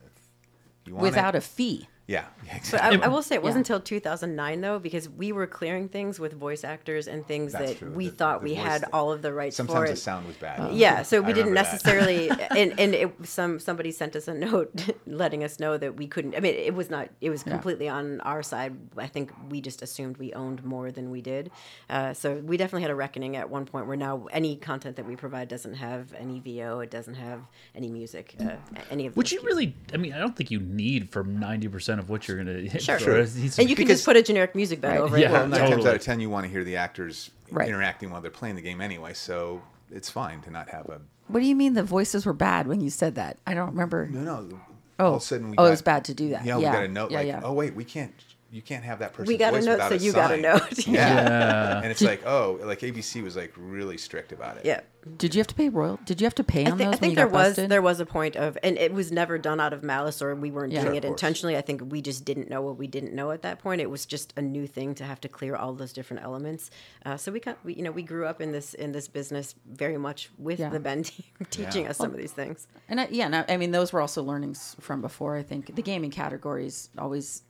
if 0.07 0.89
you 0.89 0.95
want 0.95 1.03
without 1.03 1.35
it. 1.35 1.39
a 1.39 1.41
fee. 1.43 1.87
Yeah, 2.07 2.25
yeah, 2.45 2.53
But 2.53 2.57
exactly. 2.57 3.01
I, 3.03 3.05
I 3.07 3.09
will 3.09 3.23
say 3.23 3.35
it 3.35 3.43
wasn't 3.43 3.69
Yeah. 3.69 3.77
until 3.77 3.81
2009 3.87 4.61
though, 4.61 4.79
because 4.79 5.09
we 5.09 5.33
were 5.33 5.47
clearing 5.47 5.89
things 5.89 6.21
with 6.21 6.35
voice 6.35 6.63
actors 6.65 7.09
and 7.09 7.27
things 7.27 7.53
That's 7.53 7.71
that 7.73 7.79
true. 7.79 7.91
we 7.93 8.09
The- 8.09 8.15
thought 8.17 8.41
the 8.41 8.45
we 8.51 8.55
voice 8.57 8.65
had 8.65 8.85
all 8.93 9.11
of 9.13 9.23
the 9.23 9.33
rights 9.33 9.57
for 9.57 9.65
Sometimes 9.67 9.91
it. 9.91 9.95
the 9.95 10.01
sound 10.01 10.27
was 10.27 10.37
bad. 10.37 10.75
yeah, 10.75 11.03
so 11.03 11.21
we 11.23 11.31
I 11.31 11.33
didn't 11.33 11.55
necessarily, 11.55 12.29
and 12.51 12.79
and 12.79 12.95
it, 12.95 13.15
some 13.27 13.59
somebody 13.59 13.91
sent 13.91 14.17
us 14.17 14.29
a 14.29 14.35
note 14.35 14.73
letting 15.07 15.43
us 15.45 15.59
know 15.59 15.79
that 15.79 15.97
we 15.97 16.07
couldn't. 16.07 16.35
I 16.37 16.41
mean, 16.41 16.55
it 16.55 16.75
was 16.75 16.91
not. 16.91 17.09
It 17.21 17.31
was 17.31 17.43
completely 17.43 17.89
on 17.89 18.21
our 18.21 18.43
side. 18.43 18.77
I 18.97 19.07
think 19.07 19.33
we 19.49 19.61
just 19.61 19.81
assumed 19.83 20.19
we 20.19 20.33
owned 20.35 20.63
more 20.65 20.91
than 20.91 21.11
we 21.11 21.23
did. 21.23 21.51
Uh, 21.89 22.13
so 22.13 22.35
we 22.37 22.57
definitely 22.57 22.83
had 22.83 22.91
a 22.91 22.95
reckoning 22.95 23.37
at 23.37 23.49
one 23.49 23.65
point 23.65 23.87
where 23.87 23.97
now 23.97 24.27
any 24.31 24.57
content 24.57 24.97
that 24.97 25.07
we 25.07 25.17
provide 25.17 25.49
doesn't 25.49 25.75
have 25.75 26.13
any 26.15 26.41
VO, 26.41 26.81
it 26.81 26.91
doesn't 26.91 27.15
have 27.15 27.41
any 27.75 27.89
music, 27.91 28.35
uh, 28.41 28.51
any 28.91 29.07
of 29.07 29.17
which 29.17 29.33
you 29.33 29.39
cues. 29.41 29.47
really 29.49 29.75
i 29.93 29.97
mean 29.97 30.13
i 30.13 30.19
don't 30.19 30.37
think 30.37 30.51
you 30.51 30.61
need 30.61 31.09
for 31.11 31.25
90% 31.25 31.94
of 32.01 32.09
what 32.11 32.27
you're 32.29 32.37
gonna. 32.39 32.69
Sure. 32.81 32.97
or 32.97 33.25
he's- 33.25 33.59
And 33.59 33.69
you 33.71 33.77
can 33.77 33.85
Because- 33.85 33.99
just 33.99 34.05
put 34.05 34.17
a 34.17 34.23
generic 34.23 34.55
music 34.55 34.81
bed 34.81 34.91
Right. 34.93 35.01
over 35.01 35.19
Yeah, 35.19 35.29
it. 35.29 35.33
well, 35.33 35.47
nine 35.49 35.59
times 35.61 35.71
totally. 35.71 35.89
out 35.91 35.95
of 35.97 36.03
ten, 36.03 36.21
you 36.21 36.31
want 36.31 36.45
to 36.47 36.51
hear 36.51 36.65
the 36.65 36.77
actors 36.77 37.31
Right. 37.51 37.69
interacting 37.69 38.11
while 38.11 38.21
they're 38.21 38.31
playing 38.31 38.57
the 38.57 38.63
game 38.63 38.81
anyway. 38.81 39.13
So 39.15 39.63
it's 39.93 40.11
fine 40.11 40.41
to 40.43 40.51
not 40.51 40.69
have 40.71 40.87
a. 40.87 41.01
What 41.29 41.41
do 41.41 41.47
you 41.47 41.55
mean 41.57 41.75
the 41.75 41.83
voices 41.83 42.27
were 42.27 42.33
bad 42.33 42.67
when 42.67 42.81
you 42.81 42.91
said 42.91 43.15
that? 43.15 43.39
I 43.47 43.55
don't 43.55 43.71
remember. 43.71 44.07
No, 44.11 44.21
no. 44.21 44.61
Oh. 45.01 45.05
all 45.07 45.15
of 45.17 45.23
a 45.23 45.25
sudden 45.25 45.51
we 45.51 45.57
Oh, 45.59 45.65
it 45.65 45.71
was 45.71 45.83
bad 45.83 46.05
to 46.05 46.15
do 46.15 46.29
that. 46.31 46.45
Yeah, 46.45 46.59
Yeah. 46.59 46.71
we 46.71 46.77
got 46.77 46.85
a 46.85 46.89
note 46.89 47.11
Yeah, 47.11 47.19
like, 47.19 47.27
yeah. 47.27 47.41
oh 47.43 47.53
wait, 47.53 47.75
we 47.75 47.85
can't. 47.85 48.13
You 48.55 48.63
can't 48.63 48.85
have 48.85 49.01
that 49.01 49.13
person. 49.15 49.27
We 49.27 49.37
got 49.37 49.53
a 49.55 49.61
note, 49.61 49.81
so 49.81 49.97
a 49.97 49.99
you 49.99 50.13
got 50.13 50.31
a 50.33 50.37
note. 50.37 50.87
Yeah. 50.87 50.95
Yeah. 50.95 51.81
and 51.83 51.91
it's 51.91 52.01
like, 52.01 52.25
oh, 52.25 52.61
like 52.63 52.79
ABC 52.81 53.21
was 53.21 53.35
like 53.35 53.53
really 53.57 53.99
strict 53.99 54.31
about 54.31 54.59
it. 54.59 54.65
Yeah. 54.65 54.83
Did 55.17 55.35
you 55.35 55.41
have 55.41 55.49
to 55.49 55.55
pay 55.57 55.69
royal? 55.69 55.99
Did 56.05 56.21
you 56.21 56.25
have 56.25 56.37
to 56.37 56.45
pay 56.45 56.65
I 56.65 56.71
on 56.71 56.79
think, 56.79 56.79
those 56.79 56.87
I 56.87 56.91
when 56.93 56.99
think 57.01 57.11
you 57.11 57.17
there 57.17 57.27
got 57.27 57.33
was 57.35 57.49
busted? 57.49 57.69
there 57.69 57.83
was 57.83 57.99
a 58.01 58.07
point 58.07 58.37
of, 58.37 58.57
and 58.63 58.79
it 58.79 58.93
was 58.95 59.11
never 59.11 59.39
done 59.39 59.59
out 59.59 59.73
of 59.73 59.83
malice 59.83 60.23
or 60.23 60.37
we 60.37 60.53
weren't 60.53 60.73
Yeah. 60.73 60.83
doing 60.83 60.93
Sure, 60.95 60.99
it 60.99 61.05
intentionally. 61.05 61.57
I 61.57 61.63
think 61.63 61.83
we 61.91 62.01
just 62.01 62.25
didn't 62.25 62.49
know 62.49 62.63
what 62.63 62.79
we 62.79 62.87
didn't 62.87 63.13
know 63.13 63.33
at 63.33 63.43
that 63.43 63.59
point. 63.59 63.81
It 63.81 63.91
was 63.91 64.07
just 64.07 64.33
a 64.37 64.41
new 64.43 64.69
thing 64.69 64.95
to 64.95 65.05
have 65.05 65.21
to 65.23 65.29
clear 65.29 65.57
all 65.57 65.73
those 65.75 65.93
different 65.93 66.23
elements. 66.23 66.71
Uh, 67.05 67.17
so 67.17 67.33
we 67.33 67.41
got, 67.41 67.59
we, 67.65 67.75
you 67.75 67.83
know, 67.83 67.91
we 67.91 68.05
grew 68.05 68.25
up 68.25 68.41
in 68.41 68.53
this 68.53 68.73
in 68.75 68.93
this 68.93 69.09
business 69.09 69.57
very 69.69 69.99
much 69.99 70.31
with 70.39 70.61
Yeah. 70.61 70.69
the 70.71 70.81
Ben 70.81 71.03
team 71.11 71.27
teaching 71.51 71.85
Yeah. 71.85 71.91
us 71.91 71.97
some 71.99 72.13
of 72.13 72.17
these 72.19 72.33
things. 72.33 72.69
And 72.89 73.01
I, 73.01 73.09
yeah, 73.11 73.27
and 73.27 73.35
I, 73.37 73.45
I 73.49 73.57
mean 73.57 73.73
those 73.73 73.93
were 73.93 74.01
also 74.01 74.23
learnings 74.23 74.77
from 74.81 75.01
before. 75.01 75.37
I 75.37 75.43
think 75.43 75.75
the 75.75 75.83
gaming 75.83 76.13
categories 76.13 76.89
always, 76.97 77.43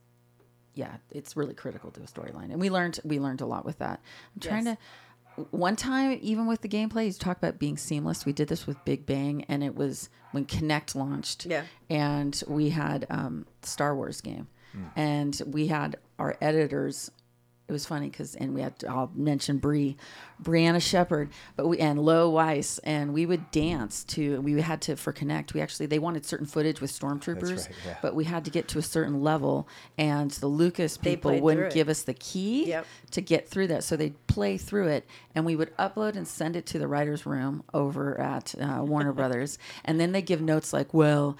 yeah, 0.74 0.96
it's 1.10 1.36
really 1.36 1.54
critical 1.54 1.90
to 1.92 2.00
a 2.00 2.04
storyline, 2.04 2.50
and 2.50 2.60
we 2.60 2.70
learned 2.70 3.00
we 3.04 3.18
learned 3.20 3.40
a 3.40 3.46
lot 3.46 3.64
with 3.64 3.78
that. 3.78 4.00
I'm 4.34 4.40
trying 4.40 4.66
Yes. 4.66 4.76
to. 4.76 4.82
One 5.50 5.74
time, 5.74 6.16
even 6.22 6.46
with 6.46 6.60
the 6.60 6.68
gameplay, 6.68 7.06
you 7.06 7.12
talk 7.12 7.38
about 7.38 7.58
being 7.58 7.76
seamless. 7.76 8.24
We 8.24 8.32
did 8.32 8.46
this 8.46 8.68
with 8.68 8.76
Big 8.84 9.04
Bang, 9.04 9.44
and 9.48 9.64
it 9.64 9.74
was 9.74 10.08
when 10.30 10.44
Kinect 10.46 10.94
launched. 10.94 11.46
Yeah. 11.46 11.64
and 11.90 12.40
we 12.46 12.68
had 12.70 13.04
um, 13.10 13.46
Star 13.62 13.96
Wars 13.96 14.20
game, 14.20 14.46
and 14.94 15.40
we 15.46 15.66
had 15.68 15.96
our 16.20 16.36
editors. 16.40 17.10
It 17.66 17.72
was 17.72 17.86
funny 17.86 18.10
because, 18.10 18.34
and 18.34 18.54
we 18.54 18.60
had 18.60 18.78
to, 18.80 18.88
I'll 18.88 19.10
mention 19.14 19.56
Bree, 19.56 19.96
Brianna 20.42 20.82
Shepard, 20.82 21.30
but 21.56 21.66
we 21.66 21.78
and 21.78 21.98
Lo 21.98 22.28
Weiss, 22.28 22.78
and 22.80 23.14
we 23.14 23.24
would 23.24 23.50
dance 23.52 24.04
to. 24.04 24.38
We 24.42 24.60
had 24.60 24.82
to 24.82 24.96
for 24.96 25.14
Kinect. 25.14 25.54
We 25.54 25.62
actually 25.62 25.86
they 25.86 25.98
wanted 25.98 26.26
certain 26.26 26.46
footage 26.46 26.82
with 26.82 26.92
stormtroopers, 26.92 27.56
right, 27.56 27.76
yeah. 27.86 27.96
but 28.02 28.14
we 28.14 28.24
had 28.24 28.44
to 28.44 28.50
get 28.50 28.68
to 28.68 28.78
a 28.78 28.82
certain 28.82 29.22
level, 29.22 29.66
and 29.96 30.30
the 30.30 30.46
Lucas 30.46 30.98
people 30.98 31.40
wouldn't 31.40 31.72
give 31.72 31.88
us 31.88 32.02
the 32.02 32.12
key 32.12 32.66
Yep. 32.66 32.86
to 33.12 33.20
get 33.22 33.48
through 33.48 33.68
that. 33.68 33.82
So 33.82 33.96
they'd 33.96 34.26
play 34.26 34.58
through 34.58 34.88
it, 34.88 35.06
and 35.34 35.46
we 35.46 35.56
would 35.56 35.74
upload 35.78 36.16
and 36.16 36.28
send 36.28 36.56
it 36.56 36.66
to 36.66 36.78
the 36.78 36.86
writers' 36.86 37.24
room 37.24 37.62
over 37.72 38.20
at 38.20 38.54
uh, 38.60 38.82
Warner 38.84 39.14
Brothers, 39.14 39.58
and 39.86 39.98
then 39.98 40.12
they 40.12 40.20
give 40.22 40.42
notes 40.42 40.74
like, 40.74 40.92
"Well." 40.92 41.38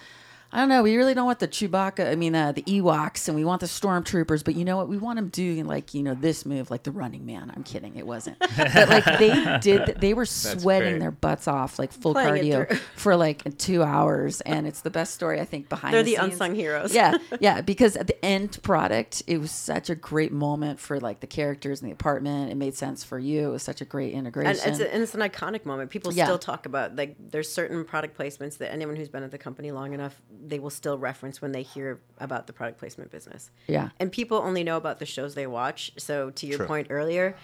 I 0.55 0.59
don't 0.59 0.69
know. 0.69 0.85
We 0.85 0.97
really 0.97 1.15
don't 1.15 1.27
want 1.27 1.41
the 1.41 1.49
Chewbacca. 1.49 2.09
I 2.09 2.15
mean, 2.15 2.37
uh, 2.37 2.53
the 2.53 2.63
Ewoks, 2.63 3.27
and 3.27 3.37
we 3.37 3.45
want 3.45 3.61
the 3.61 3.67
stormtroopers. 3.67 4.45
But 4.45 4.55
you 4.55 4.65
know 4.65 4.77
what? 4.77 4.89
We 4.89 4.97
want 4.99 5.17
them 5.17 5.29
doing 5.29 5.67
like 5.67 5.95
you 5.95 6.03
know 6.05 6.15
this 6.15 6.47
move, 6.47 6.71
like 6.71 6.85
the 6.85 6.93
Running 6.93 7.27
Man. 7.27 7.53
I'm 7.55 7.65
kidding. 7.65 7.97
It 7.97 8.07
wasn't. 8.07 8.39
But 8.57 8.89
like 8.89 9.05
they 9.19 9.59
did. 9.61 9.97
They 10.01 10.15
were 10.15 10.27
sweating 10.27 11.01
their 11.01 11.11
butts 11.11 11.49
off, 11.49 11.79
like 11.79 11.93
full 11.93 12.13
Playing 12.15 12.45
cardio 12.45 12.77
for 12.95 13.17
like 13.17 13.59
two 13.59 13.83
hours, 13.83 14.41
and 14.43 14.65
it's 14.67 14.83
the 14.83 14.91
best 14.91 15.15
story 15.15 15.41
I 15.41 15.45
think 15.45 15.69
behind. 15.69 15.93
They're 15.93 16.05
the, 16.05 16.15
the 16.15 16.23
unsung 16.23 16.55
heroes. 16.55 16.95
Yeah, 16.95 17.17
yeah. 17.41 17.61
Because 17.61 17.97
at 17.97 18.07
the 18.07 18.25
end 18.25 18.63
product, 18.63 19.25
it 19.27 19.39
was 19.39 19.51
such 19.51 19.91
a 19.91 19.97
great 19.97 20.31
moment 20.31 20.79
for 20.79 21.01
like 21.01 21.19
the 21.19 21.27
characters 21.27 21.81
in 21.83 21.87
the 21.89 21.93
apartment. 21.93 22.53
It 22.53 22.55
made 22.55 22.77
sense 22.77 23.03
for 23.03 23.19
you. 23.19 23.49
It 23.49 23.53
was 23.53 23.65
such 23.65 23.81
a 23.81 23.85
great 23.85 24.15
integration. 24.15 24.63
And 24.65 24.73
it's, 24.73 24.81
a, 24.81 24.95
and 24.95 25.03
it's 25.03 25.15
an 25.15 25.21
iconic 25.21 25.65
moment. 25.67 25.91
People 25.91 26.13
Yeah. 26.13 26.27
still 26.27 26.39
talk 26.39 26.65
about 26.67 26.95
like 26.95 27.17
there's 27.19 27.51
certain 27.51 27.85
product 27.85 28.17
placements 28.17 28.59
that 28.59 28.73
anyone 28.73 28.95
who's 28.95 29.09
been 29.09 29.25
at 29.25 29.33
the 29.33 29.39
company 29.39 29.73
long 29.73 29.93
enough 29.95 30.21
they 30.47 30.59
will 30.59 30.71
still 30.71 30.99
reference 30.99 31.41
when 31.43 31.53
they 31.53 31.63
hear 31.63 32.01
about 32.19 32.47
the 32.47 32.53
product 32.53 32.79
placement 32.79 33.11
business. 33.11 33.51
Yeah. 33.67 33.91
And 33.99 34.13
people 34.13 34.39
only 34.39 34.63
know 34.65 34.77
about 34.77 34.99
the 34.99 35.07
shows 35.07 35.35
they 35.35 35.47
watch. 35.47 35.93
So 35.97 36.31
to 36.31 36.47
your 36.47 36.59
True. 36.59 36.67
point 36.67 36.89
earlier, 36.91 37.37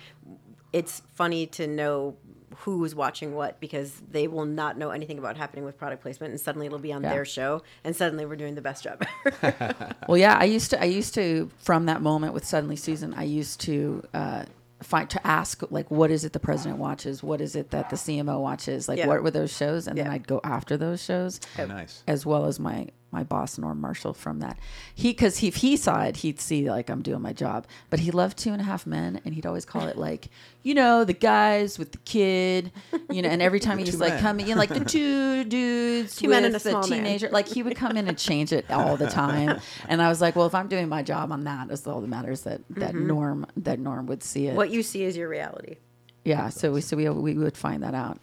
it's 0.72 1.02
funny 1.14 1.46
to 1.46 1.66
know 1.66 2.16
who's 2.58 2.94
watching 2.94 3.34
what 3.34 3.58
because 3.60 4.02
they 4.10 4.26
will 4.28 4.44
not 4.44 4.76
know 4.76 4.90
anything 4.90 5.18
about 5.18 5.36
happening 5.36 5.64
with 5.64 5.78
product 5.78 6.02
placement 6.02 6.32
and 6.32 6.40
suddenly 6.40 6.66
it'll 6.66 6.78
be 6.78 6.92
on 6.92 7.02
Yeah. 7.02 7.10
their 7.10 7.24
show 7.24 7.62
and 7.84 7.94
suddenly 7.96 8.26
we're 8.26 8.36
doing 8.36 8.54
the 8.54 8.60
best 8.60 8.84
job. 8.84 9.02
Well, 10.08 10.18
yeah, 10.18 10.36
I 10.38 10.44
used 10.44 10.70
to. 10.72 10.80
I 10.82 10.86
used 10.86 11.14
to 11.14 11.50
from 11.58 11.86
that 11.86 12.02
moment 12.02 12.34
with 12.34 12.44
Suddenly 12.44 12.74
Susan. 12.76 13.14
I 13.14 13.22
used 13.22 13.60
to 13.62 14.02
uh, 14.12 14.44
find 14.82 15.08
to 15.10 15.26
ask 15.26 15.62
like, 15.70 15.90
what 15.90 16.10
is 16.10 16.24
it 16.24 16.32
the 16.32 16.40
president 16.40 16.78
watches? 16.78 17.22
What 17.22 17.40
is 17.40 17.54
it 17.56 17.70
that 17.70 17.90
the 17.90 17.96
CMO 17.96 18.40
watches? 18.40 18.88
Like, 18.88 18.98
Yeah. 18.98 19.06
what 19.06 19.22
were 19.22 19.30
those 19.30 19.54
shows? 19.54 19.86
And 19.86 19.96
then 19.98 20.06
I'd 20.08 20.26
go 20.26 20.40
after 20.44 20.76
those 20.76 21.02
shows. 21.02 21.40
Oh, 21.58 21.66
nice. 21.66 22.02
as 22.06 22.24
well 22.24 22.46
as 22.46 22.58
my 22.60 22.88
my 23.12 23.24
boss 23.24 23.58
Norm 23.58 23.80
Marshall 23.80 24.14
from 24.14 24.38
that. 24.40 24.58
He 24.94 25.10
because 25.10 25.38
he, 25.38 25.48
if 25.48 25.56
he 25.56 25.76
saw 25.76 26.02
it, 26.02 26.18
he'd 26.18 26.40
see 26.40 26.70
like 26.70 26.88
I'm 26.88 27.02
doing 27.02 27.20
my 27.20 27.32
job. 27.32 27.66
But 27.90 28.00
he 28.00 28.10
loved 28.10 28.38
Two 28.38 28.52
and 28.52 28.60
a 28.60 28.64
Half 28.64 28.86
Men, 28.86 29.20
and 29.24 29.34
he'd 29.34 29.46
always 29.46 29.64
call 29.64 29.86
it 29.88 29.96
like 29.96 30.28
you 30.62 30.74
know 30.74 31.04
the 31.04 31.12
guys 31.12 31.78
with 31.78 31.92
the 31.92 31.98
kid, 31.98 32.70
you 33.10 33.22
know. 33.22 33.28
And 33.28 33.40
every 33.42 33.60
time 33.60 33.78
The 33.78 33.84
he's 33.84 33.94
two 33.94 34.00
like 34.00 34.12
men. 34.14 34.22
coming 34.22 34.48
in, 34.48 34.58
like 34.58 34.68
the 34.68 34.84
two 34.84 35.44
dudes, 35.44 36.16
Two 36.16 36.28
men 36.28 36.44
and 36.44 36.54
with 36.54 36.64
a 36.66 36.70
small 36.70 36.82
the 36.82 36.90
man. 36.90 37.04
teenager, 37.04 37.28
like 37.30 37.48
he 37.48 37.62
would 37.62 37.76
come 37.76 37.96
in 37.96 38.06
and 38.08 38.16
change 38.18 38.52
it 38.52 38.70
all 38.70 38.96
the 38.96 39.08
time. 39.08 39.60
And 39.88 40.00
I 40.00 40.08
was 40.08 40.20
like, 40.20 40.36
well, 40.36 40.46
if 40.46 40.54
I'm 40.54 40.68
doing 40.68 40.88
my 40.88 41.02
job 41.02 41.32
on 41.32 41.44
that, 41.44 41.68
that's 41.68 41.86
all 41.86 42.00
that 42.00 42.06
matters. 42.08 42.42
That 42.42 42.60
that 42.70 42.94
Norm 42.94 43.46
that 43.56 43.78
Norm 43.80 44.06
would 44.06 44.22
see 44.22 44.46
it. 44.46 44.54
what 44.54 44.70
you 44.70 44.82
see 44.82 45.02
is 45.04 45.16
your 45.16 45.28
reality. 45.28 45.76
Yeah, 46.24 46.48
so 46.50 46.70
we 46.72 46.80
so 46.80 46.96
we 46.96 47.08
we 47.08 47.34
would 47.34 47.56
find 47.56 47.82
that 47.82 47.94
out. 47.94 48.18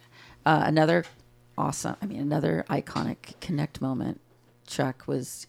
Uh, 0.46 0.62
another 0.64 1.04
awesome, 1.58 1.96
I 2.00 2.06
mean, 2.06 2.20
another 2.20 2.64
iconic 2.70 3.34
Kinect 3.40 3.80
moment. 3.80 4.20
Chuck 4.68 5.04
was 5.06 5.46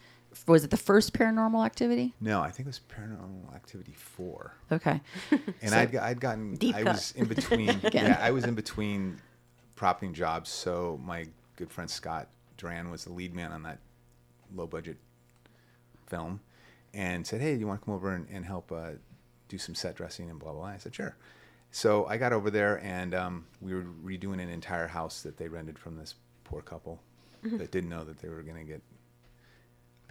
was 0.48 0.64
it 0.64 0.70
the 0.70 0.78
first 0.78 1.14
Paranormal 1.14 1.66
Activity? 1.66 2.14
No, 2.22 2.40
I 2.42 2.50
think 2.52 2.68
it 2.68 2.70
was 2.70 2.80
Paranormal 2.80 3.54
Activity 3.56 3.94
four. 3.94 4.54
Okay, 4.72 5.02
and 5.62 5.74
I'd, 5.76 5.96
I'd 5.96 6.20
gotten 6.20 6.56
Deep 6.56 6.76
I 6.76 6.84
cut. 6.84 6.94
was 6.94 7.12
in 7.14 7.26
between 7.26 7.80
yeah 7.94 8.18
I 8.22 8.32
was 8.32 8.46
in 8.46 8.56
between 8.56 9.20
propping 9.76 10.14
jobs 10.14 10.50
so 10.50 11.00
my 11.04 11.26
good 11.56 11.72
friend 11.72 11.90
Scott 11.90 12.28
Duran 12.58 12.90
was 12.92 13.06
the 13.06 13.14
lead 13.14 13.34
man 13.36 13.52
on 13.52 13.64
that 13.64 13.80
low 14.56 14.68
budget 14.68 14.98
film 16.08 16.40
and 16.94 17.26
said 17.26 17.40
hey 17.42 17.54
do 17.54 17.60
you 17.60 17.68
want 17.68 17.80
to 17.82 17.86
come 17.86 17.94
over 17.94 18.14
and, 18.14 18.28
and 18.32 18.46
help 18.46 18.72
uh, 18.72 18.92
do 19.48 19.58
some 19.58 19.76
set 19.76 19.96
dressing 19.96 20.30
and 20.30 20.40
blah 20.40 20.52
blah 20.52 20.62
blah 20.62 20.70
I 20.72 20.78
said 20.78 20.94
sure 20.96 21.16
so 21.72 22.06
I 22.08 22.18
got 22.18 22.34
over 22.34 22.50
there 22.50 22.84
and 22.84 23.14
um, 23.16 23.46
we 23.62 23.74
were 23.74 23.86
redoing 24.04 24.42
an 24.42 24.50
entire 24.50 24.88
house 24.88 25.22
that 25.22 25.38
they 25.38 25.48
rented 25.48 25.78
from 25.80 25.96
this 25.98 26.16
poor 26.44 26.62
couple 26.62 27.00
Mm-hmm. 27.42 27.56
that 27.60 27.72
didn't 27.72 27.90
know 27.90 28.04
that 28.04 28.20
they 28.20 28.28
were 28.28 28.42
going 28.42 28.58
to 28.58 28.70
get 28.70 28.82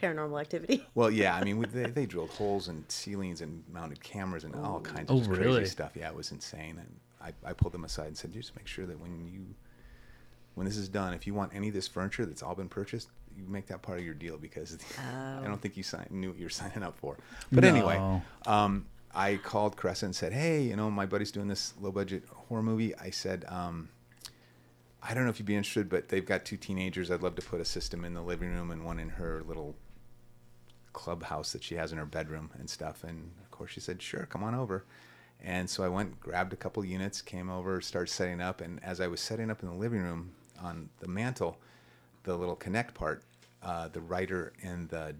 Paranormal 0.00 0.40
activity. 0.40 0.86
well, 0.94 1.10
yeah, 1.10 1.34
I 1.34 1.44
mean, 1.44 1.64
they, 1.72 1.84
they 1.86 2.06
drilled 2.06 2.30
holes 2.30 2.68
in 2.68 2.84
ceilings 2.88 3.40
and 3.40 3.64
mounted 3.72 4.02
cameras 4.02 4.44
and 4.44 4.54
all 4.56 4.80
kinds 4.80 5.10
of 5.10 5.16
Oh, 5.16 5.30
really? 5.30 5.56
crazy 5.58 5.70
stuff. 5.70 5.92
Yeah, 5.94 6.08
it 6.08 6.14
was 6.14 6.30
insane. 6.32 6.78
And 6.78 6.96
I, 7.20 7.48
I 7.48 7.52
pulled 7.52 7.72
them 7.72 7.84
aside 7.84 8.06
and 8.08 8.16
said, 8.16 8.32
just 8.32 8.54
make 8.56 8.66
sure 8.66 8.86
that 8.86 8.98
when 9.00 9.26
you, 9.26 9.40
when 10.54 10.66
this 10.66 10.76
is 10.76 10.88
done, 10.88 11.14
if 11.14 11.26
you 11.26 11.34
want 11.34 11.52
any 11.54 11.68
of 11.68 11.74
this 11.74 11.88
furniture 11.88 12.24
that's 12.26 12.42
all 12.42 12.54
been 12.54 12.68
purchased, 12.68 13.08
you 13.36 13.44
make 13.48 13.66
that 13.66 13.82
part 13.82 13.98
of 13.98 14.04
your 14.04 14.14
deal 14.14 14.36
because 14.36 14.76
I 14.98 15.44
don't 15.46 15.60
think 15.60 15.76
you 15.76 15.82
sign, 15.82 16.06
knew 16.10 16.30
what 16.30 16.38
you're 16.38 16.48
signing 16.62 16.82
up 16.82 16.96
for. 16.98 17.16
But 17.52 17.64
anyway, 17.64 18.20
um, 18.46 18.86
I 19.14 19.36
called 19.36 19.76
Caressa 19.76 20.04
and 20.04 20.14
said, 20.14 20.32
hey, 20.32 20.62
you 20.62 20.76
know, 20.76 20.90
my 20.90 21.06
buddy's 21.06 21.32
doing 21.32 21.48
this 21.48 21.74
low 21.80 21.90
budget 21.90 22.24
horror 22.32 22.62
movie. 22.62 22.94
I 22.96 23.10
said, 23.10 23.44
um, 23.48 23.88
I 25.02 25.14
don't 25.14 25.24
know 25.24 25.30
if 25.30 25.38
you'd 25.38 25.46
be 25.46 25.56
interested, 25.56 25.88
but 25.88 26.08
they've 26.08 26.26
got 26.26 26.44
two 26.44 26.56
teenagers. 26.56 27.10
I'd 27.10 27.22
love 27.22 27.36
to 27.36 27.42
put 27.42 27.60
a 27.60 27.64
system 27.64 28.04
in 28.04 28.14
the 28.14 28.20
living 28.20 28.50
room 28.50 28.70
and 28.70 28.84
one 28.84 28.98
in 28.98 29.08
her 29.10 29.42
little 29.46 29.74
clubhouse 30.92 31.52
that 31.52 31.62
she 31.62 31.74
has 31.76 31.92
in 31.92 31.98
her 31.98 32.06
bedroom 32.06 32.50
and 32.58 32.68
stuff. 32.68 33.04
And 33.04 33.30
of 33.42 33.50
course, 33.50 33.70
she 33.70 33.80
said, 33.80 34.00
"Sure, 34.02 34.26
come 34.26 34.42
on 34.42 34.54
over." 34.54 34.84
And 35.40 35.70
so 35.70 35.84
I 35.84 35.88
went, 35.88 36.18
grabbed 36.18 36.52
a 36.52 36.56
couple 36.56 36.84
units, 36.84 37.22
came 37.22 37.48
over, 37.48 37.80
started 37.80 38.10
setting 38.12 38.40
up. 38.40 38.60
And 38.60 38.82
as 38.82 39.00
I 39.00 39.06
was 39.06 39.20
setting 39.20 39.50
up 39.50 39.62
in 39.62 39.68
the 39.68 39.74
living 39.74 40.02
room 40.02 40.32
on 40.60 40.88
the 40.98 41.06
mantle, 41.06 41.58
the 42.24 42.34
little 42.36 42.56
Kinect 42.56 42.92
part, 42.94 43.22
uh, 43.62 43.86
the 43.88 44.00
writer 44.00 44.52
and 44.62 44.88
the 44.88 45.14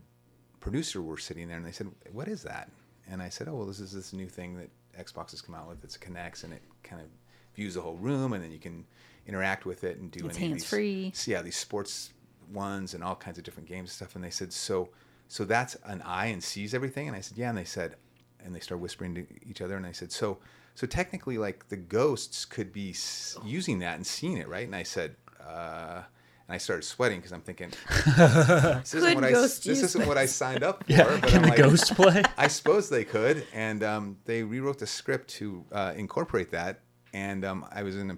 producer 0.59 1.00
were 1.00 1.18
sitting 1.18 1.46
there, 1.46 1.57
and 1.57 1.64
they 1.66 1.70
said, 1.72 1.88
"What 2.12 2.26
is 2.28 2.42
that?" 2.42 2.70
And 3.09 3.22
I 3.22 3.28
said, 3.28 3.48
"Oh, 3.48 3.54
well, 3.57 3.66
this 3.66 3.78
is 3.81 3.92
this 3.92 4.12
new 4.12 4.28
thing 4.28 4.57
that 4.57 4.70
Xbox 4.98 5.31
has 5.31 5.40
come 5.40 5.54
out 5.54 5.68
with. 5.68 5.85
It's 5.85 5.96
Kinects, 5.96 6.42
and 6.44 6.52
it 6.52 6.62
kind 6.83 7.00
of 7.00 7.09
views 7.54 7.74
the 7.74 7.81
whole 7.81 7.96
room, 7.96 8.33
and 8.33 8.42
then 8.42 8.50
you 8.50 8.59
can 8.59 8.85
interact 9.26 9.64
with 9.66 9.85
it 9.85 9.98
and 9.98 10.11
do 10.11 10.26
It's 10.26 10.37
these- 10.37 10.48
hands-free. 10.48 11.12
so, 11.14 11.31
yeah, 11.31 11.42
these 11.42 11.57
sports 11.57 12.12
ones 12.52 12.94
and 12.94 13.04
all 13.04 13.14
kinds 13.14 13.38
of 13.38 13.44
different 13.44 13.68
games 13.68 13.90
and 13.90 13.94
stuff. 13.94 14.14
And 14.16 14.24
they 14.24 14.31
said, 14.31 14.52
so, 14.52 14.88
so 15.28 15.44
that's 15.44 15.76
an 15.84 16.02
eye 16.02 16.26
and 16.26 16.42
sees 16.42 16.74
everything. 16.74 17.06
And 17.06 17.16
I 17.16 17.20
said, 17.20 17.38
yeah. 17.38 17.50
And 17.50 17.58
they 17.58 17.64
said, 17.64 17.96
and 18.44 18.54
they 18.54 18.60
started 18.60 18.82
whispering 18.82 19.14
to 19.14 19.26
each 19.48 19.60
other. 19.60 19.76
And 19.76 19.86
I 19.86 19.92
said, 19.92 20.10
so, 20.10 20.38
so 20.74 20.86
technically, 20.86 21.38
like 21.38 21.68
the 21.68 21.76
ghosts 21.76 22.44
could 22.44 22.72
be 22.72 22.90
s- 22.90 23.36
using 23.44 23.78
that 23.80 23.96
and 23.96 24.06
seeing 24.06 24.38
it, 24.38 24.48
right? 24.48 24.66
And 24.66 24.74
I 24.74 24.82
said, 24.84 25.16
uh, 25.46 26.02
and 26.48 26.54
I 26.54 26.58
started 26.58 26.84
sweating 26.84 27.18
because 27.18 27.32
I'm 27.32 27.42
thinking, 27.42 27.70
this 28.16 28.94
isn't 28.94 29.14
what 29.14 29.24
I 29.24 29.32
this 29.32 29.66
isn't 29.66 30.06
what 30.06 30.16
I 30.16 30.24
signed 30.24 30.64
up 30.64 30.82
for. 30.84 30.92
Yeah, 30.92 31.04
but 31.20 31.28
can 31.28 31.36
I'm 31.38 31.42
the 31.42 31.48
like, 31.48 31.58
ghost 31.58 31.94
play? 31.94 32.22
I 32.38 32.48
suppose 32.48 32.88
they 32.88 33.04
could, 33.04 33.46
and 33.52 33.84
um, 33.84 34.16
they 34.24 34.42
rewrote 34.42 34.78
the 34.78 34.86
script 34.86 35.28
to 35.32 35.62
uh, 35.72 35.92
incorporate 35.94 36.50
that. 36.52 36.80
And 37.12 37.44
um, 37.44 37.66
I 37.70 37.82
was 37.82 37.96
in 37.96 38.12
a, 38.12 38.16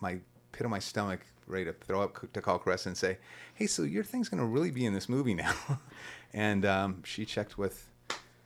my 0.00 0.18
pit 0.50 0.64
of 0.64 0.70
my 0.70 0.80
stomach 0.80 1.20
ready 1.48 1.64
to 1.64 1.72
throw 1.72 2.02
up 2.02 2.32
to 2.32 2.40
call 2.40 2.58
Caressa 2.58 2.86
and 2.86 2.96
say, 2.96 3.18
"Hey, 3.54 3.66
so 3.66 3.82
your 3.82 4.04
thing's 4.04 4.28
going 4.28 4.40
to 4.40 4.46
really 4.46 4.70
be 4.70 4.84
in 4.86 4.94
this 4.94 5.08
movie 5.08 5.34
now?" 5.34 5.54
and 6.32 6.64
um, 6.66 7.02
she 7.04 7.24
checked 7.24 7.58
with 7.58 7.88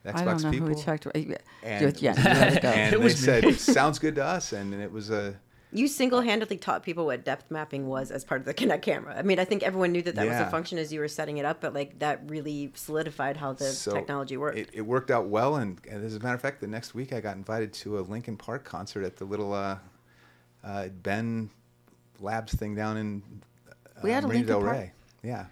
Xbox 0.05 0.15
I 0.15 0.23
don't 0.25 0.41
know 0.43 0.51
people. 0.51 0.67
who 0.69 0.73
we 0.75 0.81
checked. 0.81 1.05
with. 1.05 1.15
And, 1.63 2.01
yeah, 2.01 2.17
you 2.17 2.23
let 2.39 2.53
it 2.57 2.61
go. 2.61 2.69
and 2.69 2.93
It 2.93 2.97
they 2.99 3.03
was 3.03 3.21
me. 3.21 3.25
said, 3.25 3.53
"Sounds 3.59 3.99
good 3.99 4.15
to 4.15 4.23
us," 4.25 4.53
and 4.53 4.73
it 4.73 4.91
was 4.91 5.09
a. 5.09 5.35
You 5.75 5.87
single-handedly 5.87 6.57
taught 6.57 6.83
people 6.83 7.07
what 7.07 7.25
depth 7.25 7.49
mapping 7.49 7.87
was 7.87 8.11
as 8.11 8.23
part 8.23 8.39
of 8.41 8.45
the 8.45 8.53
Kinect 8.53 8.83
camera. 8.83 9.17
I 9.17 9.23
mean, 9.23 9.39
I 9.39 9.45
think 9.45 9.63
everyone 9.63 9.91
knew 9.91 10.03
that 10.03 10.13
that 10.13 10.27
was 10.27 10.37
a 10.39 10.47
function 10.51 10.77
as 10.77 10.93
you 10.93 10.99
were 10.99 11.07
setting 11.07 11.37
it 11.39 11.45
up, 11.45 11.61
but 11.61 11.73
like 11.73 11.97
that 11.97 12.21
really 12.29 12.71
solidified 12.75 13.37
how 13.37 13.53
the 13.53 13.65
so 13.65 13.91
technology 13.91 14.37
worked. 14.37 14.59
It, 14.59 14.69
it 14.71 14.81
worked 14.83 15.09
out 15.09 15.29
well, 15.29 15.55
and, 15.55 15.79
and 15.89 16.05
as 16.05 16.15
a 16.15 16.19
matter 16.19 16.35
of 16.35 16.41
fact, 16.41 16.61
the 16.61 16.67
next 16.67 16.93
week 16.93 17.11
I 17.11 17.21
got 17.21 17.37
invited 17.37 17.73
to 17.73 17.97
a 17.97 18.01
Linkin 18.01 18.37
Park 18.37 18.63
concert 18.65 19.03
at 19.03 19.15
the 19.15 19.25
little 19.25 19.51
uh, 19.51 19.79
uh, 20.63 20.89
Ben 21.01 21.49
Labs 22.23 22.53
thing 22.55 22.73
down 22.75 22.97
in 22.97 23.21
uh, 23.69 23.73
We 24.03 24.11
had 24.11 24.23
a 24.23 24.27
Marina 24.27 24.39
Linkin 24.47 24.47
Del 24.47 24.61
Park- 24.61 24.77
Rey. 24.79 24.91
Yeah, 25.23 25.45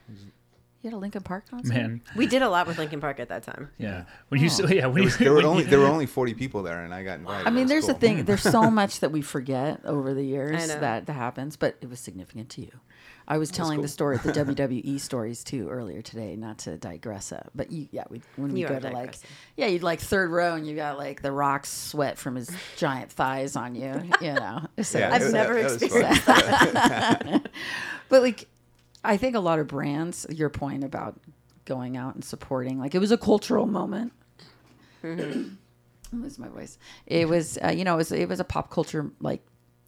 You 0.82 0.90
had 0.90 0.94
a 0.94 0.98
Linkin 0.98 1.22
Park 1.22 1.50
concert. 1.50 1.74
Man, 1.74 2.02
we 2.16 2.26
did 2.28 2.42
a 2.42 2.50
lot 2.50 2.66
with 2.68 2.78
Linkin 2.78 3.00
Park 3.02 3.20
at 3.20 3.30
that 3.30 3.44
time. 3.44 3.70
yeah. 3.78 4.06
When 4.30 4.42
you 4.42 4.48
Oh. 4.48 4.66
s 4.66 4.72
yeah, 4.72 4.88
when 4.88 4.96
there, 4.96 5.04
you 5.04 5.04
was, 5.06 5.18
there 5.18 5.34
were 5.34 5.44
only 5.44 5.64
you- 5.64 5.70
there 5.70 5.80
were 5.80 5.86
only 5.98 6.06
forty 6.08 6.34
people 6.34 6.64
there, 6.64 6.84
and 6.84 6.94
I 6.94 7.04
got 7.04 7.20
invited. 7.20 7.48
I 7.48 7.50
mean, 7.52 7.64
was 7.64 7.70
there's 7.70 7.86
the 7.88 7.94
cool. 7.94 8.00
thing. 8.00 8.26
There's 8.26 8.42
so 8.42 8.72
much 8.72 9.00
that 9.02 9.12
we 9.12 9.22
forget 9.22 9.80
over 9.86 10.14
the 10.14 10.24
years 10.36 10.68
that, 10.68 11.06
that 11.06 11.14
happens, 11.14 11.56
but 11.56 11.78
it 11.82 11.90
was 11.90 12.00
significant 12.00 12.50
to 12.52 12.62
you. 12.62 12.72
I 13.28 13.38
was 13.38 13.50
telling 13.52 13.82
the 13.82 13.88
story 13.88 14.18
at 14.18 14.24
the 14.24 14.32
WWE 14.46 15.00
stories 15.00 15.44
too 15.44 15.70
earlier 15.70 16.02
today, 16.02 16.36
not 16.36 16.58
to 16.60 16.78
digress. 16.78 17.32
Uh, 17.32 17.44
but 17.56 17.72
you, 17.72 17.88
yeah, 17.92 18.04
we, 18.10 18.22
when 18.36 18.52
we 18.54 18.64
go 18.64 18.80
to 18.80 18.90
like, 18.90 19.16
yeah, 19.56 19.68
you'd 19.68 19.84
like 19.84 20.00
third 20.00 20.32
row 20.32 20.56
and 20.56 20.68
you 20.68 20.76
got 20.76 20.98
like 20.98 21.22
the 21.22 21.32
Rock's 21.32 21.70
sweat 21.72 22.18
from 22.18 22.36
his 22.36 22.50
giant 22.78 23.12
thighs 23.12 23.56
on 23.56 23.76
you, 23.76 24.02
you 24.22 24.34
know. 24.34 24.62
So 24.82 25.00
Yeah, 25.00 25.14
I've 25.14 25.22
it- 25.22 25.32
never 25.34 25.54
that 25.56 25.64
was 25.64 25.82
experienced 25.82 26.26
that. 26.26 27.48
But 28.10 28.22
like, 28.22 28.48
I 29.04 29.18
think 29.18 29.36
a 29.36 29.40
lot 29.40 29.60
of 29.60 29.68
brands. 29.68 30.26
Your 30.30 30.50
point 30.50 30.84
about 30.84 31.20
going 31.66 31.96
out 31.98 32.16
and 32.16 32.24
supporting, 32.26 32.80
like, 32.80 32.94
it 32.96 33.00
was 33.00 33.12
a 33.12 33.18
cultural 33.18 33.66
moment. 33.66 34.14
I 35.04 35.46
lose 36.12 36.38
my 36.38 36.50
voice. 36.50 36.78
It 37.08 37.30
was, 37.30 37.58
uh, 37.64 37.70
you 37.70 37.84
know, 37.86 37.94
it 37.94 37.98
was 37.98 38.12
it 38.12 38.28
was 38.28 38.40
a 38.40 38.44
pop 38.44 38.70
culture 38.70 39.10
like, 39.22 39.42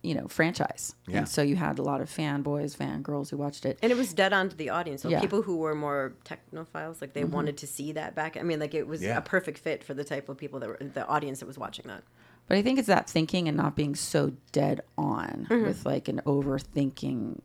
you 0.03 0.13
know, 0.13 0.27
franchise, 0.27 0.95
Yeah. 1.07 1.19
and 1.19 1.29
so 1.29 1.41
you 1.41 1.55
had 1.55 1.79
a 1.79 1.81
lot 1.81 2.01
of 2.01 2.09
fanboys, 2.09 2.75
fangirls 2.77 3.29
who 3.29 3.37
watched 3.37 3.65
it. 3.65 3.79
And 3.81 3.91
it 3.91 3.97
was 3.97 4.13
dead 4.13 4.33
on 4.33 4.49
to 4.49 4.55
the 4.55 4.69
audience. 4.69 5.01
So 5.01 5.09
Yeah. 5.09 5.21
people 5.21 5.41
who 5.41 5.57
were 5.57 5.73
more 5.73 6.13
technophiles, 6.25 6.99
like 6.99 7.13
they 7.13 7.21
mm-hmm. 7.21 7.31
wanted 7.31 7.57
to 7.57 7.67
see 7.67 7.93
that 7.93 8.13
back. 8.13 8.35
I 8.35 8.43
mean, 8.43 8.59
like 8.59 8.73
it 8.73 8.85
was 8.85 9.01
Yeah. 9.01 9.17
a 9.17 9.21
perfect 9.21 9.57
fit 9.59 9.83
for 9.83 9.93
the 9.93 10.03
type 10.03 10.27
of 10.27 10.37
people 10.37 10.59
that 10.59 10.67
were 10.69 10.77
the 10.81 11.07
audience 11.07 11.39
that 11.39 11.45
was 11.45 11.57
watching 11.57 11.87
that. 11.87 12.03
But 12.47 12.57
I 12.57 12.61
think 12.61 12.77
it's 12.77 12.89
that 12.89 13.09
thinking 13.09 13.47
and 13.47 13.55
not 13.55 13.75
being 13.77 13.95
so 13.95 14.33
dead 14.51 14.81
on 14.97 15.47
mm-hmm. 15.49 15.63
with 15.65 15.85
like 15.85 16.09
an 16.09 16.21
overthinking 16.25 17.39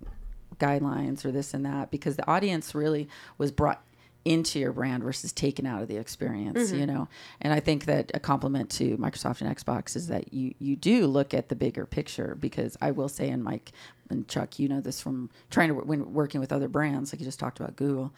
guidelines 0.59 1.25
or 1.25 1.31
this 1.31 1.55
and 1.55 1.65
that 1.65 1.91
because 1.93 2.17
the 2.17 2.29
audience 2.29 2.75
really 2.75 3.09
was 3.39 3.53
brought 3.53 3.83
into 4.29 4.59
your 4.59 4.73
brand 4.73 5.03
versus 5.03 5.33
taken 5.33 5.65
out 5.65 5.81
of 5.81 5.89
the 5.89 5.97
experience, 5.97 6.71
mm-hmm. 6.71 6.81
you 6.81 6.87
know. 6.87 7.09
And 7.41 7.53
I 7.53 7.61
think 7.61 7.87
that 7.87 8.11
a 8.13 8.21
compliment 8.21 8.69
to 8.73 8.99
Microsoft 8.99 9.41
and 9.41 9.57
Xbox 9.57 9.97
is 9.97 10.09
that 10.09 10.35
you 10.35 10.55
you 10.59 10.77
do 10.77 11.07
look 11.07 11.33
at 11.33 11.49
the 11.49 11.57
bigger 11.57 11.87
picture 11.87 12.37
because 12.39 12.77
I 12.81 12.91
will 12.91 13.09
say 13.09 13.31
and 13.31 13.43
Mike 13.43 13.73
and 14.11 14.29
Chuck, 14.29 14.59
you 14.59 14.69
know 14.69 14.81
this 14.81 15.01
from 15.01 15.31
trying 15.51 15.69
to 15.69 15.75
when 15.75 16.13
working 16.13 16.41
with 16.41 16.53
other 16.53 16.69
brands 16.69 17.13
like 17.13 17.21
you 17.21 17.27
just 17.27 17.41
talked 17.41 17.59
about 17.59 17.77
Google. 17.77 18.13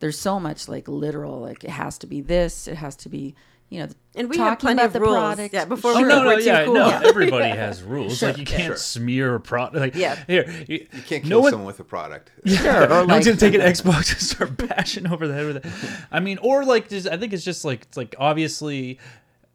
There's 0.00 0.18
so 0.18 0.40
much 0.40 0.68
like 0.68 0.88
literal 0.88 1.40
like 1.40 1.62
it 1.62 1.70
has 1.70 1.96
to 1.98 2.06
be 2.06 2.20
this, 2.20 2.66
it 2.66 2.76
has 2.76 2.96
to 2.96 3.08
be 3.08 3.36
you 3.68 3.80
know, 3.80 3.88
And 4.14 4.30
we 4.30 4.36
had 4.38 4.44
talking 4.44 4.60
plenty 4.60 4.74
about 4.78 4.86
of 4.86 4.92
the 4.92 5.00
rules. 5.00 5.16
product. 5.16 5.52
Yeah, 5.54 5.64
before 5.64 5.90
Oh 5.92 5.96
we 5.96 6.02
no, 6.04 6.18
were 6.20 6.24
no, 6.24 6.38
too 6.38 6.44
yeah, 6.44 6.64
cool. 6.64 6.74
no. 6.74 6.88
Yeah. 6.88 7.02
Everybody 7.04 7.48
has 7.48 7.82
rules. 7.82 8.18
Sure. 8.18 8.28
Like 8.28 8.38
you 8.38 8.44
can't 8.46 8.64
Sure. 8.64 8.76
smear 8.76 9.34
a 9.34 9.40
product. 9.40 9.76
Like 9.76 9.94
Yeah. 9.96 10.22
here, 10.26 10.48
you, 10.68 10.86
You 10.92 11.02
can't 11.02 11.24
no 11.24 11.28
kill 11.28 11.42
one- 11.42 11.50
someone 11.50 11.66
with 11.66 11.80
a 11.80 11.84
product. 11.84 12.30
Sure, 12.46 12.84
or 12.84 12.88
no 12.88 13.06
one's 13.06 13.26
gonna 13.26 13.36
take 13.36 13.54
an 13.54 13.60
Xbox 13.60 14.10
and 14.12 14.20
start 14.22 14.56
bashing 14.56 15.06
over 15.08 15.26
the 15.26 15.34
head 15.34 15.46
with 15.46 15.56
it. 15.66 15.72
I 16.12 16.20
mean, 16.20 16.38
or 16.38 16.64
like, 16.64 16.88
just 16.88 17.08
I 17.08 17.16
think 17.16 17.32
it's 17.32 17.44
just 17.44 17.64
like 17.64 17.82
it's 17.82 17.96
like 17.96 18.14
obviously, 18.18 18.98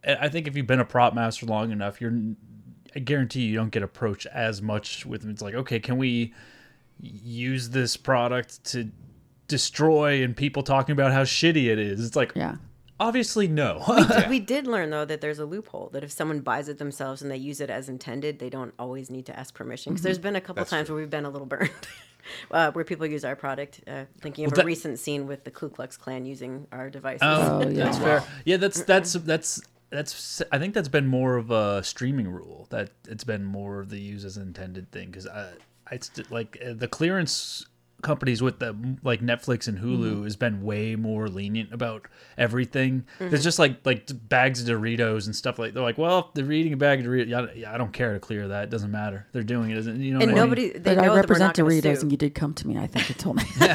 I 0.06 0.16
I 0.26 0.30
think 0.30 0.48
if 0.48 0.58
you've 0.58 0.68
been 0.68 0.80
a 0.82 0.86
prop 0.86 1.14
master 1.14 1.46
long 1.46 1.72
enough, 1.72 2.02
you're, 2.02 2.14
I 2.96 3.00
guarantee 3.00 3.44
you 3.44 3.56
don't 3.56 3.72
get 3.72 3.84
approached 3.84 4.26
as 4.28 4.62
much 4.62 5.06
with. 5.06 5.26
It's 5.26 5.42
like, 5.42 5.54
okay, 5.56 5.80
can 5.80 5.98
we 5.98 6.34
use 7.00 7.70
this 7.70 7.96
product 7.98 8.64
to 8.66 8.92
destroy 9.48 10.24
and 10.24 10.36
people 10.36 10.64
talking 10.64 10.94
about 10.94 11.12
how 11.14 11.24
shitty 11.24 11.66
it 11.72 11.80
is? 11.80 12.06
It's 12.06 12.16
like, 12.18 12.34
Yeah. 12.36 12.56
Obviously 13.02 13.48
no. 13.48 13.84
We 14.30 14.40
did 14.40 14.68
learn 14.68 14.92
though 14.92 15.04
that 15.06 15.20
there's 15.20 15.40
a 15.40 15.46
loophole 15.46 15.90
that 15.94 16.04
if 16.04 16.12
someone 16.12 16.40
buys 16.40 16.70
it 16.70 16.78
themselves 16.78 17.22
and 17.22 17.30
they 17.30 17.38
use 17.38 17.60
it 17.60 17.70
as 17.70 17.90
intended, 17.90 18.40
they 18.40 18.50
don't 18.50 18.74
always 18.80 19.10
need 19.10 19.26
to 19.26 19.38
ask 19.38 19.54
permission. 19.54 19.92
Because 19.92 20.04
there's 20.04 20.20
been 20.20 20.36
a 20.36 20.42
couple 20.42 20.62
That's 20.62 20.70
times 20.70 20.90
where 20.90 20.98
we've 20.98 21.10
been 21.10 21.26
a 21.26 21.30
little 21.30 21.48
burned, 21.48 21.72
uh, 22.52 22.72
where 22.72 22.86
people 22.86 23.06
use 23.08 23.26
our 23.26 23.36
product. 23.36 23.82
Uh, 23.88 24.06
thinking 24.22 24.46
of 24.46 24.52
Well, 24.52 24.62
a 24.62 24.66
recent 24.66 25.00
scene 25.00 25.28
with 25.28 25.44
the 25.44 25.52
Ku 25.52 25.70
Klux 25.70 25.98
Klan 25.98 26.26
using 26.26 26.68
our 26.72 26.90
devices. 26.90 27.20
Oh, 27.24 27.64
Oh, 27.64 27.68
yeah. 27.68 27.84
that's 27.86 27.98
fair. 27.98 28.24
Yeah, 28.46 28.58
that's 28.58 28.84
that's 28.94 29.14
that's 29.14 29.62
that's. 29.90 30.42
I 30.52 30.60
think 30.60 30.74
that's 30.74 30.88
been 30.88 31.08
more 31.08 31.36
of 31.38 31.50
a 31.52 31.84
streaming 31.84 32.30
rule. 32.30 32.68
That 32.70 32.92
it's 33.08 33.24
been 33.24 33.44
more 33.44 33.80
of 33.80 33.90
the 33.90 34.00
use 34.00 34.24
as 34.24 34.38
intended 34.38 34.92
thing 34.92 35.08
because 35.10 35.28
I, 35.28 35.50
I 35.90 36.00
like 36.30 36.58
uh, 36.64 36.74
the 36.74 36.88
clearance 36.88 37.66
companies 38.02 38.42
with 38.42 38.60
the 38.60 38.76
like 39.04 39.22
Netflix 39.22 39.68
and 39.68 39.80
Hulu 39.80 40.02
Mm-hmm. 40.12 40.24
has 40.24 40.36
been 40.36 40.62
way 40.64 40.96
more 40.96 41.28
lenient 41.28 41.72
about 41.74 42.08
everything. 42.38 43.06
Mm-hmm. 43.20 43.30
There's 43.30 43.44
just 43.44 43.60
like 43.60 43.86
like 43.86 44.10
bags 44.30 44.62
of 44.62 44.68
Doritos 44.68 45.26
and 45.26 45.36
stuff 45.36 45.60
like 45.60 45.74
they're 45.74 45.84
like, 45.84 45.98
well, 45.98 46.20
if 46.20 46.26
they're 46.34 46.52
eating 46.52 46.74
a 46.74 46.78
bag 46.78 47.00
of 47.00 47.06
Doritos. 47.06 47.28
Yeah, 47.30 47.46
yeah, 47.56 47.74
I 47.74 47.78
don't 47.78 47.94
care 47.94 48.14
to 48.14 48.20
clear 48.20 48.48
that. 48.50 48.66
It 48.66 48.70
doesn't 48.70 48.92
matter. 48.92 49.28
They're 49.32 49.44
doing 49.44 49.72
it. 49.72 49.76
Doesn't 49.76 50.02
you 50.02 50.14
know? 50.14 50.20
and 50.22 50.32
what 50.32 50.40
I 50.40 50.44
mean? 50.44 50.50
nobody, 50.50 50.70
they 50.72 50.96
But 50.96 51.04
know 51.06 51.14
I 51.14 51.16
represent 51.16 51.58
not 51.58 51.66
Doritos, 51.66 51.98
sue. 51.98 52.02
and 52.02 52.12
you 52.12 52.18
did 52.18 52.36
come 52.36 52.54
to 52.56 52.68
me. 52.68 52.78
I 52.78 52.88
think 52.88 53.10
you 53.10 53.16
told 53.16 53.38
me. 53.38 53.44
no, 53.60 53.68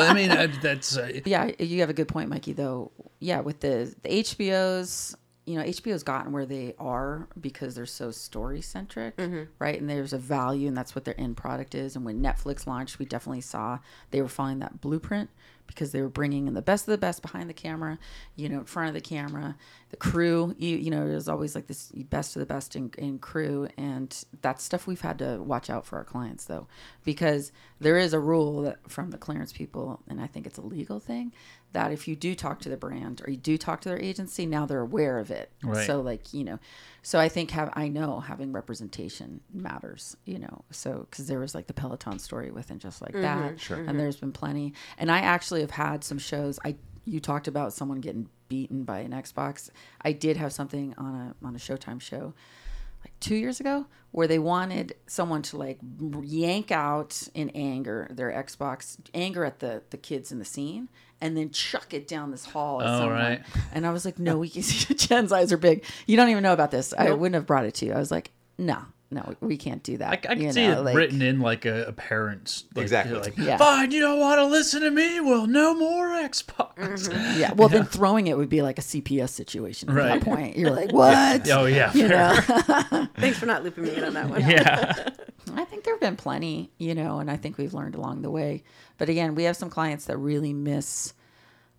I 0.00 0.12
mean 0.14 0.28
that's 0.62 0.96
uh, 0.96 1.20
yeah, 1.24 1.50
you 1.58 1.80
have 1.80 1.90
a 1.90 1.94
good 1.94 2.08
point, 2.08 2.28
Mikey. 2.30 2.52
Though, 2.54 2.90
yeah, 3.18 3.40
with 3.40 3.60
the 3.60 3.94
the 4.02 4.08
HBOs, 4.08 5.14
you 5.46 5.56
know, 5.58 5.64
HBO's 5.64 6.02
gotten 6.02 6.32
where 6.32 6.46
they 6.46 6.74
are 6.78 7.26
because 7.40 7.74
they're 7.74 7.86
so 7.86 8.10
story 8.10 8.60
centric, 8.60 9.16
mm-hmm. 9.16 9.44
right? 9.58 9.80
And 9.80 9.88
there's 9.88 10.12
a 10.12 10.18
value, 10.18 10.68
and 10.68 10.76
that's 10.76 10.94
what 10.94 11.04
their 11.04 11.18
end 11.18 11.36
product 11.36 11.74
is. 11.74 11.96
And 11.96 12.04
when 12.04 12.22
Netflix 12.22 12.66
launched, 12.66 12.98
we 12.98 13.06
definitely 13.06 13.40
saw 13.40 13.78
they 14.10 14.20
were 14.20 14.28
following 14.28 14.58
that 14.60 14.80
blueprint 14.80 15.30
because 15.66 15.92
they 15.92 16.02
were 16.02 16.08
bringing 16.08 16.48
in 16.48 16.54
the 16.54 16.62
best 16.62 16.88
of 16.88 16.92
the 16.92 16.98
best 16.98 17.22
behind 17.22 17.48
the 17.48 17.54
camera, 17.54 17.96
you 18.34 18.48
know, 18.48 18.58
in 18.58 18.64
front 18.64 18.88
of 18.88 18.94
the 18.94 19.00
camera, 19.00 19.56
the 19.90 19.96
crew. 19.96 20.54
You, 20.58 20.76
you 20.76 20.90
know, 20.90 21.06
there's 21.06 21.28
always 21.28 21.54
like 21.54 21.68
this 21.68 21.92
best 21.92 22.34
of 22.34 22.40
the 22.40 22.46
best 22.46 22.74
in, 22.74 22.90
in 22.98 23.18
crew, 23.18 23.68
and 23.78 24.24
that's 24.42 24.64
stuff 24.64 24.86
we've 24.86 25.00
had 25.00 25.18
to 25.20 25.40
watch 25.40 25.70
out 25.70 25.86
for 25.86 25.96
our 25.96 26.04
clients 26.04 26.44
though, 26.44 26.66
because 27.04 27.52
there 27.80 27.96
is 27.96 28.12
a 28.12 28.18
rule 28.18 28.62
that 28.62 28.78
from 28.90 29.10
the 29.10 29.18
clearance 29.18 29.52
people, 29.52 30.00
and 30.08 30.20
I 30.20 30.26
think 30.26 30.46
it's 30.46 30.58
a 30.58 30.62
legal 30.62 30.98
thing 31.00 31.32
that 31.72 31.92
if 31.92 32.08
you 32.08 32.16
do 32.16 32.34
talk 32.34 32.60
to 32.60 32.68
the 32.68 32.76
brand 32.76 33.22
or 33.24 33.30
you 33.30 33.36
do 33.36 33.56
talk 33.56 33.80
to 33.82 33.88
their 33.88 34.00
agency, 34.00 34.46
now 34.46 34.66
they're 34.66 34.80
aware 34.80 35.18
of 35.18 35.30
it. 35.30 35.50
Right. 35.62 35.86
So 35.86 36.00
like 36.00 36.32
you 36.34 36.44
know, 36.44 36.58
so 37.02 37.18
I 37.18 37.28
think 37.28 37.50
have 37.52 37.70
I 37.74 37.88
know 37.88 38.20
having 38.20 38.52
representation 38.52 39.40
matters. 39.52 40.16
You 40.24 40.38
know, 40.40 40.64
so 40.70 41.06
because 41.10 41.26
there 41.26 41.38
was 41.38 41.54
like 41.54 41.66
the 41.66 41.74
Peloton 41.74 42.18
story 42.18 42.50
with 42.50 42.70
and 42.70 42.80
just 42.80 43.00
like 43.00 43.12
mm-hmm. 43.12 43.22
that, 43.22 43.60
Sure. 43.60 43.78
and 43.78 43.98
there's 43.98 44.16
been 44.16 44.32
plenty. 44.32 44.74
And 44.98 45.10
I 45.10 45.18
actually 45.18 45.60
have 45.60 45.70
had 45.70 46.04
some 46.04 46.18
shows. 46.18 46.58
I 46.64 46.76
you 47.04 47.20
talked 47.20 47.48
about 47.48 47.72
someone 47.72 48.00
getting 48.00 48.28
beaten 48.48 48.84
by 48.84 49.00
an 49.00 49.12
Xbox. 49.12 49.70
I 50.02 50.12
did 50.12 50.36
have 50.36 50.52
something 50.52 50.94
on 50.98 51.14
a 51.14 51.46
on 51.46 51.54
a 51.54 51.58
Showtime 51.58 52.00
show 52.00 52.34
like 53.04 53.18
two 53.20 53.36
years 53.36 53.60
ago 53.60 53.86
where 54.10 54.26
they 54.26 54.38
wanted 54.38 54.94
someone 55.06 55.42
to 55.42 55.56
like 55.56 55.78
yank 56.22 56.70
out 56.70 57.22
in 57.34 57.50
anger 57.50 58.08
their 58.10 58.30
Xbox 58.30 58.98
anger 59.14 59.44
at 59.44 59.60
the 59.60 59.82
the 59.90 59.96
kids 59.96 60.30
in 60.32 60.38
the 60.38 60.44
scene 60.44 60.88
and 61.20 61.36
then 61.36 61.50
chuck 61.50 61.92
it 61.94 62.08
down 62.08 62.30
this 62.30 62.44
hall 62.44 62.80
at 62.80 62.86
Oh, 62.88 62.98
someone. 63.00 63.14
right. 63.16 63.42
And 63.72 63.86
I 63.86 63.92
was 63.92 64.04
like, 64.04 64.18
no, 64.18 64.38
we 64.38 64.48
can 64.48 64.62
see 64.62 64.94
Jen's 64.94 65.32
eyes 65.32 65.52
are 65.52 65.58
big. 65.58 65.84
You 66.06 66.16
don't 66.16 66.28
even 66.30 66.42
know 66.42 66.52
about 66.52 66.70
this. 66.70 66.92
I 66.96 67.10
wouldn't 67.12 67.34
have 67.34 67.46
brought 67.46 67.64
it 67.66 67.74
to 67.74 67.86
you. 67.86 67.92
I 67.92 67.98
was 67.98 68.10
like, 68.10 68.30
no, 68.58 68.78
no, 69.12 69.34
we 69.40 69.56
can't 69.56 69.82
do 69.82 69.96
that. 69.98 70.08
I, 70.08 70.12
I 70.14 70.16
can 70.34 70.40
You 70.42 70.52
see 70.52 70.66
know, 70.68 70.80
it 70.80 70.84
like- 70.84 70.96
written 70.96 71.20
in 71.22 71.40
like 71.40 71.64
a, 71.64 71.84
a 71.86 71.92
parent's 71.92 72.64
like, 72.74 72.82
Exactly. 72.82 73.18
Like, 73.18 73.36
Yeah. 73.36 73.56
fine, 73.56 73.90
you 73.90 74.00
don't 74.00 74.20
want 74.20 74.38
to 74.38 74.44
listen 74.46 74.82
to 74.82 74.90
me. 74.90 75.18
Well, 75.20 75.46
no 75.48 75.74
more 75.74 76.08
Xbox. 76.08 76.74
Mm-hmm. 76.76 77.20
Yeah. 77.40 77.52
Well, 77.54 77.68
then 77.68 77.84
throwing 77.84 78.26
it 78.28 78.36
would 78.36 78.48
be 78.48 78.62
like 78.62 78.78
a 78.78 78.82
CPS 78.82 79.30
situation 79.30 79.88
at 79.90 79.96
Right. 79.96 80.20
that 80.20 80.22
point. 80.24 80.56
You're 80.56 80.70
like, 80.70 80.92
what? 80.92 81.50
Oh 81.50 81.66
yeah, 81.66 81.92
You 81.92 82.08
fair. 82.08 82.34
know, 82.90 83.08
Thanks 83.16 83.38
for 83.38 83.46
not 83.46 83.64
looping 83.64 83.84
me 83.84 83.96
in 83.96 84.04
on 84.04 84.14
that 84.14 84.28
one. 84.30 84.40
yeah. 84.42 85.08
I 85.56 85.64
think 85.64 85.82
there 85.84 85.94
have 85.94 86.00
been 86.00 86.16
plenty, 86.16 86.70
you 86.78 86.94
know, 86.94 87.18
and 87.18 87.28
I 87.30 87.36
think 87.36 87.58
we've 87.58 87.74
learned 87.74 87.96
along 87.96 88.22
the 88.22 88.30
way. 88.30 88.62
But 88.98 89.08
again, 89.08 89.34
we 89.34 89.44
have 89.44 89.56
some 89.56 89.70
clients 89.70 90.04
that 90.04 90.16
really 90.18 90.52
miss 90.52 91.14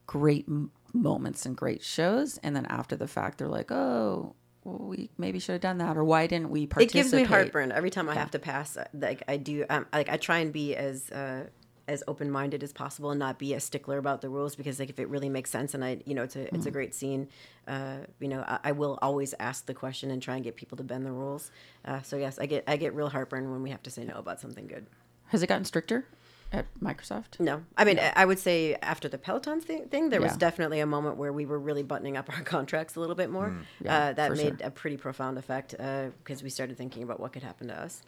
great 0.07 0.45
m- 0.49 0.71
moments 0.93 1.45
and 1.45 1.55
great 1.55 1.81
shows, 1.81 2.37
and 2.39 2.53
then 2.55 2.65
after 2.65 2.97
the 2.97 3.07
fact, 3.07 3.37
they're 3.37 3.47
like, 3.47 3.71
"Oh, 3.71 4.35
well, 4.63 4.77
we 4.79 5.09
maybe 5.17 5.39
should 5.39 5.53
have 5.53 5.61
done 5.61 5.77
that, 5.79 5.97
or 5.97 6.03
why 6.03 6.27
didn't 6.27 6.49
we 6.49 6.67
participate? 6.67 6.89
It 6.89 6.93
participate?" 6.93 7.19
gives 7.21 7.29
me 7.29 7.35
heartburn 7.35 7.71
every 7.71 7.89
time 7.89 8.09
I 8.09 8.15
have 8.15 8.31
to 8.31 8.39
pass. 8.39 8.77
uh, 8.77 8.85
Like 8.93 9.23
I 9.27 9.37
do, 9.37 9.65
um, 9.69 9.85
like 9.93 10.09
I 10.09 10.17
try 10.17 10.39
and 10.39 10.53
be 10.53 10.75
as 10.75 11.09
uh, 11.11 11.45
as 11.87 12.03
open 12.07 12.31
minded 12.31 12.63
as 12.63 12.71
possible 12.71 13.09
and 13.09 13.19
not 13.19 13.37
be 13.39 13.53
a 13.53 13.59
stickler 13.59 13.97
about 13.97 14.21
the 14.21 14.29
rules 14.29 14.55
because 14.55 14.79
like 14.79 14.89
if 14.89 14.99
it 14.99 15.09
really 15.09 15.29
makes 15.29 15.49
sense 15.49 15.73
and 15.73 15.83
I, 15.83 16.01
you 16.05 16.13
know, 16.13 16.23
it's 16.23 16.35
a 16.35 16.53
it's 16.55 16.65
a 16.65 16.71
great 16.71 16.93
scene. 16.93 17.27
Uh, 17.67 17.97
you 18.19 18.27
know, 18.27 18.43
I, 18.47 18.59
I 18.65 18.71
will 18.71 18.97
always 19.01 19.33
ask 19.39 19.65
the 19.65 19.73
question 19.73 20.11
and 20.11 20.21
try 20.21 20.35
and 20.35 20.43
get 20.43 20.55
people 20.55 20.77
to 20.77 20.83
bend 20.83 21.05
the 21.05 21.11
rules. 21.11 21.51
Uh, 21.83 22.01
so 22.01 22.15
yes, 22.17 22.37
I 22.39 22.45
get 22.45 22.63
I 22.67 22.77
get 22.77 22.93
real 22.93 23.09
heartburn 23.09 23.51
when 23.51 23.63
we 23.63 23.71
have 23.71 23.83
to 23.83 23.89
say 23.91 24.03
no 24.05 24.13
about 24.15 24.39
something 24.39 24.67
good. 24.67 24.85
Has 25.27 25.41
it 25.41 25.47
gotten 25.47 25.65
stricter 25.65 26.05
at 26.51 26.65
Microsoft? 26.81 27.39
No, 27.39 27.63
I 27.77 27.83
mean, 27.85 27.97
I 27.99 28.13
I 28.15 28.25
would 28.25 28.39
say 28.39 28.75
after 28.81 29.07
the 29.09 29.17
Peloton 29.17 29.61
thing, 29.61 29.85
thing 29.87 30.09
there 30.09 30.21
was 30.21 30.35
definitely 30.37 30.79
a 30.79 30.85
moment 30.85 31.17
where 31.17 31.31
we 31.33 31.45
were 31.45 31.59
really 31.59 31.83
buttoning 31.83 32.17
up 32.17 32.29
our 32.35 32.41
contracts 32.43 32.95
a 32.95 32.99
little 32.99 33.15
bit 33.15 33.29
more. 33.29 33.55
Yeah, 33.79 33.97
uh, 33.97 34.13
that 34.13 34.31
made 34.33 34.59
sure. 34.59 34.67
a 34.67 34.71
pretty 34.71 34.97
profound 34.97 35.37
effect 35.37 35.75
because 36.23 36.43
we 36.43 36.49
started 36.49 36.77
thinking 36.77 37.03
about 37.03 37.19
what 37.19 37.33
could 37.33 37.43
happen 37.43 37.67
to 37.67 37.79
us. 37.79 38.03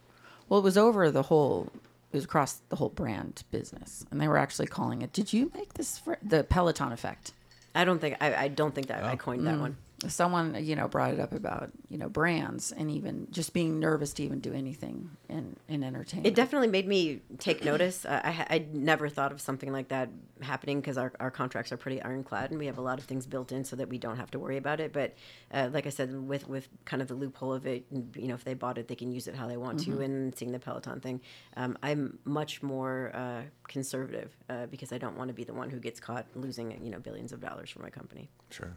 Well, 0.50 0.60
it 0.60 0.64
was 0.64 0.78
over 0.78 1.10
the 1.12 1.24
whole. 1.24 1.72
It 2.12 2.18
was 2.18 2.26
across 2.26 2.62
the 2.70 2.76
whole 2.76 2.90
brand 2.90 3.44
business, 3.50 4.06
and 4.12 4.22
they 4.22 4.28
were 4.28 4.38
actually 4.38 4.68
calling 4.68 5.02
it. 5.02 5.12
Did 5.14 5.34
you 5.34 5.52
make 5.56 5.74
this 5.74 5.98
for 5.98 6.18
the 6.22 6.44
Peloton 6.44 6.92
effect? 6.92 7.34
I 7.74 7.86
don't 7.86 8.00
think 8.00 8.18
I, 8.22 8.36
I 8.36 8.48
don't 8.50 8.76
think 8.76 8.88
that 8.88 9.04
Oh. 9.04 9.08
I 9.08 9.16
coined 9.16 9.42
Mm. 9.42 9.46
that 9.46 9.60
one. 9.60 9.78
Someone 10.08 10.64
you 10.64 10.76
know 10.76 10.88
brought 10.88 11.14
it 11.14 11.20
up 11.20 11.34
about 11.34 11.72
you 11.90 11.98
know 11.98 12.10
brands 12.10 12.72
and 12.72 12.90
even 12.92 13.28
just 13.32 13.54
being 13.54 13.80
nervous 13.80 14.14
to 14.14 14.24
even 14.24 14.40
do 14.40 14.54
anything 14.54 15.10
in 15.30 15.56
in 15.68 15.84
entertainment. 15.84 16.28
It 16.28 16.36
definitely 16.36 16.68
made 16.68 16.88
me 16.88 17.22
take 17.38 17.64
notice. 17.64 18.06
Uh, 18.06 18.22
I 18.24 18.32
ha- 18.32 18.48
I 18.50 18.66
never 18.72 19.10
thought 19.10 19.32
of 19.32 19.42
something 19.42 19.72
like 19.72 19.90
that 19.90 20.10
happening 20.42 20.82
because 20.82 20.98
our, 20.98 21.14
our 21.20 21.32
contracts 21.32 21.72
are 21.72 21.78
pretty 21.78 22.02
ironclad 22.02 22.50
and 22.52 22.60
we 22.60 22.66
have 22.66 22.78
a 22.78 22.82
lot 22.82 23.00
of 23.00 23.06
things 23.06 23.26
built 23.26 23.52
in 23.52 23.64
so 23.64 23.76
that 23.76 23.90
we 23.90 23.98
don't 23.98 24.18
have 24.18 24.30
to 24.32 24.40
worry 24.40 24.58
about 24.58 24.80
it. 24.80 24.92
But 24.92 25.16
uh, 25.54 25.70
like 25.72 25.86
I 25.86 25.90
said, 25.90 26.14
with 26.28 26.48
with 26.48 26.68
kind 26.86 27.02
of 27.02 27.08
the 27.08 27.16
loophole 27.16 27.54
of 27.54 27.66
it, 27.66 27.86
you 27.92 28.28
know, 28.28 28.36
if 28.36 28.44
they 28.44 28.54
bought 28.54 28.78
it, 28.78 28.88
they 28.88 28.96
can 28.96 29.12
use 29.12 29.28
it 29.28 29.36
how 29.36 29.48
they 29.48 29.58
want 29.58 29.80
to. 29.82 30.02
And 30.02 30.36
seeing 30.38 30.52
the 30.52 30.60
Peloton 30.60 31.00
thing, 31.00 31.22
um, 31.58 31.78
I'm 31.82 32.20
much 32.26 32.62
more 32.62 33.12
uh, 33.14 33.42
conservative 33.68 34.36
uh, 34.50 34.66
because 34.68 34.92
I 34.92 34.98
don't 34.98 35.18
want 35.18 35.30
to 35.30 35.34
be 35.34 35.44
the 35.44 35.54
one 35.54 35.70
who 35.70 35.80
gets 35.80 36.00
caught 36.00 36.26
losing 36.36 36.80
you 36.84 36.92
know 36.92 37.00
billions 37.00 37.32
of 37.32 37.40
dollars 37.40 37.70
for 37.70 37.82
my 37.82 37.90
company. 37.90 38.30
Sure. 38.50 38.74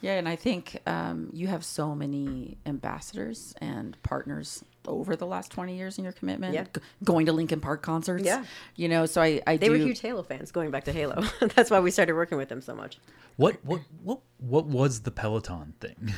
Yeah, 0.00 0.14
and 0.18 0.28
I 0.28 0.36
think 0.36 0.80
um, 0.86 1.30
you 1.32 1.46
have 1.46 1.64
so 1.64 1.94
many 1.94 2.58
ambassadors 2.66 3.54
and 3.60 3.96
partners 4.02 4.62
over 4.86 5.16
the 5.16 5.24
last 5.26 5.50
20 5.50 5.74
years 5.76 5.96
in 5.96 6.04
your 6.04 6.12
commitment. 6.12 6.52
Yeah. 6.52 6.64
G- 6.64 6.80
going 7.02 7.24
to 7.26 7.32
Linkin 7.32 7.58
Park 7.60 7.80
concerts. 7.80 8.22
Yeah. 8.24 8.44
You 8.76 8.88
know, 8.88 9.06
so 9.06 9.22
I, 9.22 9.40
I 9.46 9.56
They 9.56 9.66
do. 9.68 9.72
were 9.72 9.78
huge 9.78 10.00
Halo 10.00 10.22
fans 10.22 10.52
going 10.52 10.70
back 10.70 10.84
to 10.84 10.92
Halo. 10.92 11.22
That's 11.54 11.70
why 11.70 11.80
we 11.80 11.90
started 11.90 12.12
working 12.14 12.36
with 12.36 12.50
them 12.50 12.60
so 12.60 12.74
much. 12.74 12.98
What 13.36 13.64
what 13.64 13.80
what 14.02 14.20
what 14.38 14.66
was 14.66 15.00
the 15.00 15.10
Peloton 15.10 15.72
thing? 15.80 16.12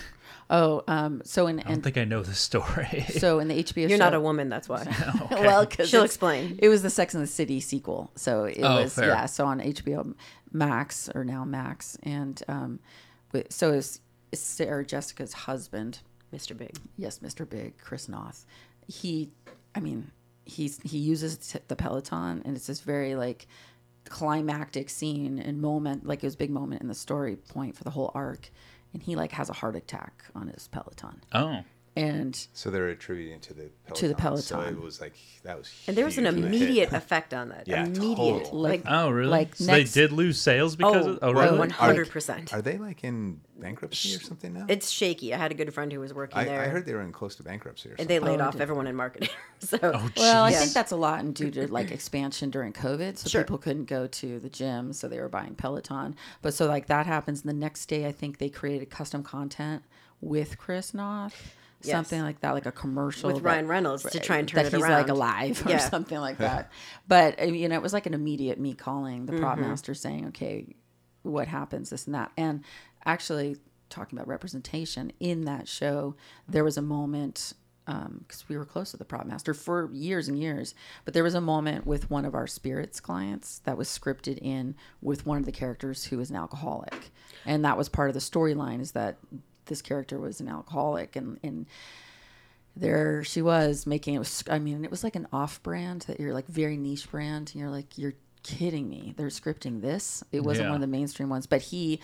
Oh, 0.50 0.82
um, 0.88 1.22
so 1.24 1.46
in, 1.46 1.60
I 1.60 1.62
don't 1.62 1.72
in 1.74 1.82
think 1.82 1.96
I 1.96 2.04
know 2.04 2.22
the 2.22 2.34
story. 2.34 3.04
so 3.18 3.38
in 3.38 3.46
the 3.48 3.62
HBO 3.62 3.76
You're 3.88 3.90
show, 3.90 3.96
not 4.04 4.14
a 4.14 4.20
woman, 4.20 4.48
that's 4.48 4.68
why. 4.68 4.84
well, 5.30 5.64
because 5.64 5.88
She'll 5.88 6.02
explain. 6.02 6.58
It 6.60 6.68
was 6.68 6.82
the 6.82 6.90
Sex 6.90 7.14
and 7.14 7.22
the 7.22 7.26
City 7.28 7.60
sequel, 7.60 8.10
so 8.16 8.44
it 8.44 8.58
Oh, 8.62 8.82
was 8.82 8.94
fair. 8.94 9.08
yeah. 9.08 9.26
So 9.26 9.46
on 9.46 9.60
HBO 9.60 10.14
Max 10.52 11.08
or 11.14 11.24
now 11.24 11.44
Max, 11.44 11.96
and 12.02 12.42
um, 12.48 12.80
wi- 13.32 13.46
so 13.50 13.72
is, 13.72 14.00
is 14.32 14.40
Sarah 14.40 14.84
Jessica's 14.84 15.32
husband. 15.32 16.00
Mr. 16.34 16.56
Big. 16.56 16.76
Yes, 16.96 17.20
Mr. 17.20 17.48
Big, 17.48 17.78
Chris 17.78 18.08
Noth. 18.08 18.44
He, 18.88 19.30
I 19.74 19.80
mean, 19.80 20.10
he's 20.44 20.80
he 20.82 20.98
uses 20.98 21.56
the 21.68 21.76
Peloton, 21.76 22.42
and 22.44 22.56
it's 22.56 22.66
this 22.66 22.80
very 22.80 23.14
like 23.14 23.46
climactic 24.08 24.88
scene 24.90 25.38
and 25.38 25.60
moment, 25.60 26.06
like 26.06 26.22
it 26.22 26.26
was 26.26 26.34
a 26.34 26.38
big 26.38 26.50
moment 26.50 26.82
in 26.82 26.88
the 26.88 26.94
story 26.94 27.36
point 27.36 27.76
for 27.76 27.84
the 27.84 27.90
whole 27.90 28.10
arc. 28.14 28.50
And 28.92 29.02
he 29.02 29.16
like 29.16 29.32
has 29.32 29.50
a 29.50 29.52
heart 29.52 29.76
attack 29.76 30.24
on 30.34 30.48
his 30.48 30.68
Peloton, 30.68 31.20
oh, 31.32 31.60
and 31.96 32.46
So 32.52 32.70
they're 32.70 32.88
attributing 32.88 33.40
to 33.40 33.54
the 33.54 33.70
Peloton. 33.86 33.94
To 33.96 34.08
the 34.08 34.14
So 34.42 34.54
Peloton. 34.56 34.74
it 34.76 34.82
was 34.82 35.00
like 35.00 35.14
that 35.44 35.56
was. 35.56 35.72
And 35.88 35.96
there 35.96 36.04
was 36.04 36.18
an 36.18 36.24
huge 36.26 36.34
of 36.34 36.44
a 36.44 36.46
hit. 36.48 36.54
immediate 36.62 36.92
effect 36.92 37.32
on 37.32 37.48
that. 37.48 37.66
Yeah, 37.66 37.84
immediate. 37.86 38.16
total. 38.44 38.58
Like, 38.60 38.82
oh, 38.86 39.08
really? 39.10 39.30
like 39.30 39.54
so 39.56 39.64
next- 39.66 39.94
they 39.94 40.00
did 40.02 40.12
lose 40.12 40.38
sales 40.40 40.76
because 40.76 41.06
oh, 41.06 41.10
of. 41.10 41.18
Oh, 41.22 41.28
oh 41.28 41.32
really? 41.32 41.48
Oh, 41.48 41.56
one 41.56 41.70
hundred 41.70 42.10
percent. 42.10 42.52
Are 42.52 42.60
they 42.60 42.76
like 42.76 43.02
in 43.02 43.40
bankruptcy 43.58 44.14
or 44.14 44.20
something 44.20 44.52
now? 44.52 44.66
It's 44.68 44.90
shaky. 44.90 45.32
I 45.32 45.38
had 45.38 45.50
a 45.50 45.54
good 45.54 45.72
friend 45.72 45.90
who 45.90 46.00
was 46.00 46.12
working 46.12 46.38
I, 46.38 46.44
there. 46.44 46.60
I 46.60 46.66
heard 46.66 46.84
they 46.84 46.92
were 46.92 47.00
in 47.00 47.12
close 47.12 47.34
to 47.36 47.42
bankruptcy 47.42 47.90
or 47.90 47.96
and 47.98 48.06
they 48.08 48.18
laid 48.18 48.40
Oh, 48.40 48.44
off 48.44 48.60
everyone 48.60 48.86
in 48.86 48.94
marketing. 48.94 49.30
so 49.60 49.78
Oh, 49.82 50.10
Well, 50.18 50.44
I 50.44 50.52
think 50.52 50.72
that's 50.72 50.92
a 50.92 50.96
lot 50.96 51.20
and 51.20 51.34
due 51.34 51.50
to 51.52 51.66
like 51.72 51.90
expansion 51.90 52.50
during 52.50 52.74
COVID. 52.74 53.16
So 53.16 53.28
Sure. 53.30 53.42
people 53.42 53.56
couldn't 53.58 53.86
go 53.86 54.06
to 54.06 54.38
the 54.38 54.50
gym, 54.50 54.92
so 54.92 55.08
they 55.08 55.18
were 55.18 55.30
buying 55.30 55.54
Peloton. 55.54 56.14
But 56.42 56.52
so 56.52 56.66
like 56.66 56.86
that 56.88 57.06
happens. 57.06 57.40
The 57.42 57.54
next 57.54 57.86
day, 57.86 58.06
I 58.06 58.12
think 58.12 58.36
they 58.36 58.50
created 58.50 58.90
custom 58.90 59.22
content 59.22 59.82
with 60.20 60.58
Chris 60.58 60.92
Noth, 60.92 61.54
Yes. 61.86 61.94
something 61.94 62.20
like 62.22 62.40
that, 62.40 62.52
like 62.52 62.66
a 62.66 62.72
commercial 62.72 63.28
With 63.28 63.36
that- 63.42 63.48
Ryan 63.48 63.68
Reynolds 63.68 64.02
to 64.04 64.18
try 64.20 64.38
and 64.38 64.46
turn 64.48 64.56
that 64.64 64.66
it 64.66 64.76
he's 64.76 64.82
like 64.82 64.90
around. 65.06 65.10
alive 65.10 65.66
or 65.66 65.70
Yeah. 65.70 65.78
something 65.90 66.18
like 66.18 66.38
that. 66.38 66.70
But 67.08 67.48
you 67.48 67.68
know, 67.68 67.74
it 67.76 67.82
was 67.82 67.92
like 67.92 68.06
an 68.06 68.14
immediate 68.14 68.58
me 68.60 68.74
calling 68.74 69.26
the 69.26 69.34
prop 69.38 69.58
Mm-hmm. 69.58 69.68
master 69.68 69.94
saying, 69.94 70.26
"Okay, 70.28 70.74
what 71.22 71.48
happens? 71.48 71.90
This 71.90 72.06
and 72.06 72.14
that." 72.14 72.32
And 72.36 72.64
actually 73.04 73.56
talking 73.88 74.18
about 74.18 74.26
representation 74.28 75.12
in 75.20 75.44
that 75.44 75.68
show, 75.68 76.16
there 76.48 76.64
was 76.64 76.76
a 76.76 76.82
moment 76.82 77.52
because 77.86 78.48
we 78.48 78.56
were 78.56 78.64
close 78.64 78.90
to 78.90 78.96
the 78.96 79.04
prop 79.04 79.24
master 79.26 79.54
for 79.54 79.88
years 79.92 80.26
and 80.26 80.36
years. 80.36 80.74
But 81.04 81.14
there 81.14 81.22
was 81.22 81.34
a 81.34 81.40
moment 81.40 81.86
with 81.86 82.10
one 82.10 82.24
of 82.24 82.34
our 82.34 82.48
spirits 82.48 82.98
clients 82.98 83.60
that 83.60 83.78
was 83.78 83.88
scripted 83.88 84.38
in 84.42 84.74
with 85.00 85.24
one 85.24 85.38
of 85.38 85.44
the 85.44 85.52
characters 85.52 86.06
who 86.06 86.18
is 86.18 86.28
an 86.28 86.34
alcoholic, 86.34 87.12
and 87.44 87.64
that 87.64 87.78
was 87.78 87.88
part 87.88 88.10
of 88.10 88.14
the 88.14 88.20
storyline. 88.20 88.80
Is 88.80 88.90
that 88.90 89.18
this 89.66 89.82
character 89.82 90.18
was 90.18 90.40
an 90.40 90.48
alcoholic, 90.48 91.16
and 91.16 91.38
and 91.42 91.66
there 92.76 93.24
she 93.24 93.40
was 93.40 93.86
making 93.86 94.14
it 94.14 94.18
was 94.18 94.44
i 94.50 94.58
mean 94.58 94.84
it 94.84 94.90
was 94.90 95.02
like 95.02 95.16
an 95.16 95.26
off 95.32 95.62
brand 95.62 96.02
that 96.02 96.20
you're 96.20 96.34
like 96.34 96.46
very 96.46 96.76
niche 96.76 97.10
brand 97.10 97.50
and 97.52 97.60
you're 97.60 97.70
like 97.70 97.96
you're 97.96 98.12
kidding 98.42 98.88
me. 98.88 99.12
They're 99.16 99.26
scripting 99.26 99.80
this. 99.80 100.22
It 100.30 100.44
wasn't 100.44 100.66
Yeah. 100.66 100.70
one 100.70 100.76
of 100.76 100.80
the 100.82 100.86
mainstream 100.86 101.28
ones 101.28 101.46
but 101.46 101.62
he 101.62 101.98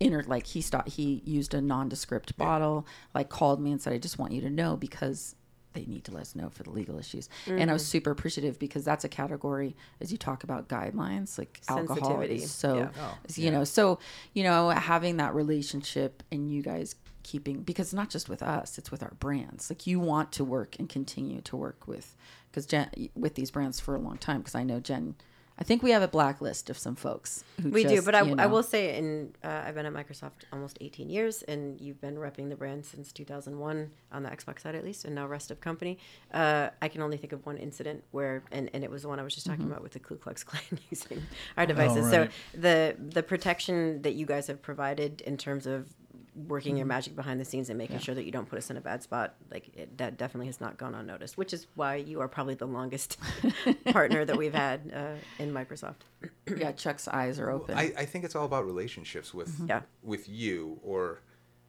entered 0.00 0.26
like 0.28 0.46
he 0.46 0.60
stopped 0.62 0.88
he 0.88 1.22
used 1.26 1.52
a 1.54 1.60
nondescript 1.60 2.36
bottle 2.38 2.86
like 3.14 3.28
called 3.28 3.60
me 3.60 3.70
and 3.72 3.80
said 3.80 3.92
i 3.92 3.98
just 3.98 4.18
want 4.18 4.32
you 4.32 4.40
to 4.40 4.48
know 4.50 4.76
because 4.76 5.34
they 5.72 5.84
need 5.84 6.04
to 6.04 6.12
let 6.12 6.22
us 6.22 6.34
know 6.34 6.50
for 6.50 6.62
the 6.62 6.70
legal 6.70 6.98
issues. 6.98 7.28
And 7.46 7.70
i 7.70 7.72
was 7.72 7.82
mm-hmm. 7.82 7.90
super 7.90 8.10
appreciative 8.10 8.58
because 8.58 8.84
that's 8.84 9.04
a 9.04 9.08
category 9.08 9.76
as 10.00 10.12
you 10.12 10.18
talk 10.18 10.44
about 10.44 10.68
guidelines 10.68 11.38
like 11.38 11.60
alcohol 11.68 12.20
is 12.22 12.50
so 12.50 12.76
Yeah. 12.76 12.88
Oh, 13.00 13.18
you 13.34 13.50
know 13.50 13.64
so 13.64 13.98
you 14.34 14.42
know 14.42 14.70
having 14.70 15.16
that 15.18 15.34
relationship 15.34 16.22
and 16.30 16.50
you 16.50 16.62
guys 16.62 16.94
keeping 17.22 17.62
because 17.62 17.88
it's 17.88 17.94
not 17.94 18.10
just 18.10 18.28
with 18.28 18.42
us 18.42 18.78
it's 18.78 18.90
with 18.90 19.02
our 19.02 19.14
brands. 19.18 19.70
Like 19.70 19.86
you 19.86 20.00
want 20.00 20.32
to 20.32 20.44
work 20.44 20.76
and 20.78 20.88
continue 20.88 21.40
to 21.42 21.56
work 21.56 21.86
with 21.86 22.16
because 22.50 22.66
jen 22.66 22.90
with 23.14 23.34
these 23.34 23.50
brands 23.50 23.80
for 23.80 23.94
a 23.94 23.98
long 23.98 24.18
time 24.18 24.38
because 24.38 24.54
i 24.54 24.62
know 24.62 24.78
jen 24.80 25.14
i 25.62 25.64
think 25.64 25.80
we 25.88 25.92
have 25.96 26.02
a 26.02 26.12
blacklist 26.18 26.64
of 26.70 26.76
some 26.86 26.96
folks 26.96 27.44
who 27.62 27.70
we 27.70 27.84
do, 27.84 28.02
but 28.02 28.14
I, 28.16 28.22
you 28.22 28.34
I 28.44 28.46
will 28.54 28.64
say, 28.74 28.82
in 28.98 29.32
uh, 29.44 29.62
I've 29.64 29.76
been 29.78 29.86
at 29.86 29.92
Microsoft 30.00 30.38
almost 30.52 30.76
18 30.80 31.08
years, 31.16 31.42
and 31.52 31.80
you've 31.80 32.00
been 32.06 32.16
repping 32.16 32.48
the 32.52 32.56
brand 32.62 32.84
since 32.84 33.12
2001 33.12 33.90
on 34.10 34.20
the 34.24 34.30
Xbox 34.38 34.56
side 34.62 34.74
at 34.74 34.84
least, 34.84 35.04
and 35.04 35.14
now 35.14 35.26
rest 35.28 35.52
of 35.52 35.60
company. 35.60 35.94
Uh, 36.34 36.70
I 36.84 36.88
can 36.92 37.00
only 37.06 37.16
think 37.16 37.32
of 37.32 37.40
one 37.46 37.58
incident 37.58 38.02
where, 38.10 38.42
and, 38.50 38.64
and 38.74 38.82
it 38.82 38.90
was 38.90 39.02
the 39.02 39.08
one 39.12 39.20
I 39.20 39.22
was 39.22 39.34
just 39.34 39.46
talking 39.46 39.62
Mm-hmm. 39.62 39.70
about 39.72 39.82
with 39.84 39.92
the 39.92 40.00
Ku 40.00 40.16
Klux 40.16 40.42
Klan 40.42 40.62
using 40.90 41.22
our 41.56 41.66
devices. 41.72 42.06
right. 42.12 42.30
So 42.54 42.58
the 42.66 42.96
the 42.98 43.22
protection 43.22 44.02
that 44.02 44.14
you 44.14 44.26
guys 44.26 44.48
have 44.48 44.60
provided 44.70 45.20
in 45.30 45.36
terms 45.36 45.64
of 45.74 45.86
working 46.34 46.72
Mm-hmm. 46.72 46.78
your 46.78 46.86
magic 46.86 47.14
behind 47.14 47.38
the 47.38 47.44
scenes 47.44 47.68
and 47.68 47.76
making 47.76 47.98
sure 47.98 48.14
that 48.14 48.24
you 48.24 48.32
don't 48.32 48.48
put 48.48 48.56
us 48.58 48.70
in 48.70 48.76
a 48.78 48.80
bad 48.80 49.02
spot 49.02 49.34
like 49.50 49.68
it, 49.76 49.98
that 49.98 50.16
definitely 50.16 50.46
has 50.46 50.60
not 50.62 50.78
gone 50.78 50.94
unnoticed 50.94 51.36
which 51.36 51.52
is 51.52 51.66
why 51.74 51.96
you 51.96 52.20
are 52.20 52.28
probably 52.28 52.54
the 52.54 52.66
longest 52.66 53.18
partner 53.90 54.24
that 54.24 54.36
we've 54.36 54.54
had 54.54 54.80
uh, 54.94 55.42
in 55.42 55.52
microsoft 55.52 55.96
yeah 56.56 56.72
chuck's 56.72 57.06
eyes 57.08 57.38
are 57.38 57.50
open 57.50 57.76
I, 57.76 57.92
I 57.98 58.04
think 58.06 58.24
it's 58.24 58.34
all 58.34 58.46
about 58.46 58.64
relationships 58.64 59.34
with 59.34 59.54
Yeah. 59.68 59.82
with 60.02 60.28
you 60.28 60.80
or 60.82 61.20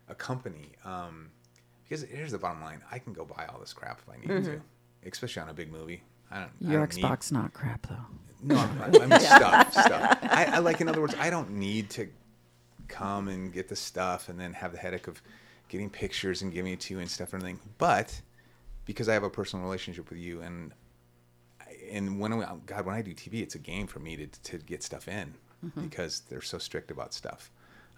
a 0.08 0.15
company. 0.15 0.69
Um, 0.86 1.30
because 1.84 2.04
here's 2.04 2.32
the 2.32 2.38
bottom 2.38 2.62
line: 2.62 2.82
I 2.91 2.99
can 2.99 3.13
go 3.13 3.23
buy 3.26 3.45
all 3.52 3.60
this 3.60 3.71
crap 3.73 3.99
if 3.99 4.10
I 4.13 4.17
need 4.36 4.43
to, 4.45 4.62
especially 5.06 5.41
on 5.43 5.49
a 5.49 5.54
big 5.54 5.71
movie. 5.71 6.04
I 6.32 6.39
don't. 6.39 6.49
I 6.67 6.71
your 6.71 6.80
don't 6.86 6.95
need- 6.95 7.04
xbox 7.06 7.32
not 7.32 7.54
crap 7.54 7.86
though 7.88 8.06
No, 8.41 8.56
I 8.58 8.86
I 8.86 8.89
mean 9.06 9.19
stuff, 9.19 9.71
stuff. 9.73 10.17
I, 10.23 10.45
I 10.54 10.60
like, 10.60 10.82
in 10.82 10.88
other 10.89 10.99
words, 11.02 11.15
I 11.19 11.30
don't 11.30 11.52
need 11.52 11.89
to 11.91 12.08
come 12.93 13.27
and 13.27 13.53
get 13.53 13.67
the 13.67 13.75
stuff 13.75 14.29
and 14.29 14.39
then 14.39 14.53
have 14.53 14.71
the 14.71 14.77
headache 14.77 15.08
of 15.08 15.21
getting 15.69 15.89
pictures 15.89 16.41
and 16.41 16.53
giving 16.53 16.73
it 16.73 16.79
to 16.82 16.93
you 16.93 16.99
and 16.99 17.10
stuff 17.10 17.34
and 17.34 17.41
everything. 17.41 17.60
But 17.77 18.21
because 18.86 19.10
I 19.10 19.13
have 19.13 19.23
a 19.23 19.29
personal 19.29 19.65
relationship 19.65 20.10
with 20.10 20.19
you, 20.19 20.41
and 20.41 20.73
and 21.91 22.19
when 22.19 22.34
I, 22.34 22.56
God, 22.65 22.86
when 22.86 22.95
I 22.95 23.01
do 23.01 23.13
TV, 23.13 23.41
it's 23.41 23.56
a 23.56 23.60
game 23.60 23.88
for 23.88 23.99
me 23.99 24.15
to 24.17 24.27
to 24.27 24.58
get 24.58 24.84
stuff 24.84 25.08
in 25.08 25.34
because 25.82 26.21
they're 26.29 26.41
so 26.41 26.58
strict 26.58 26.91
about 26.91 27.13
stuff. 27.13 27.51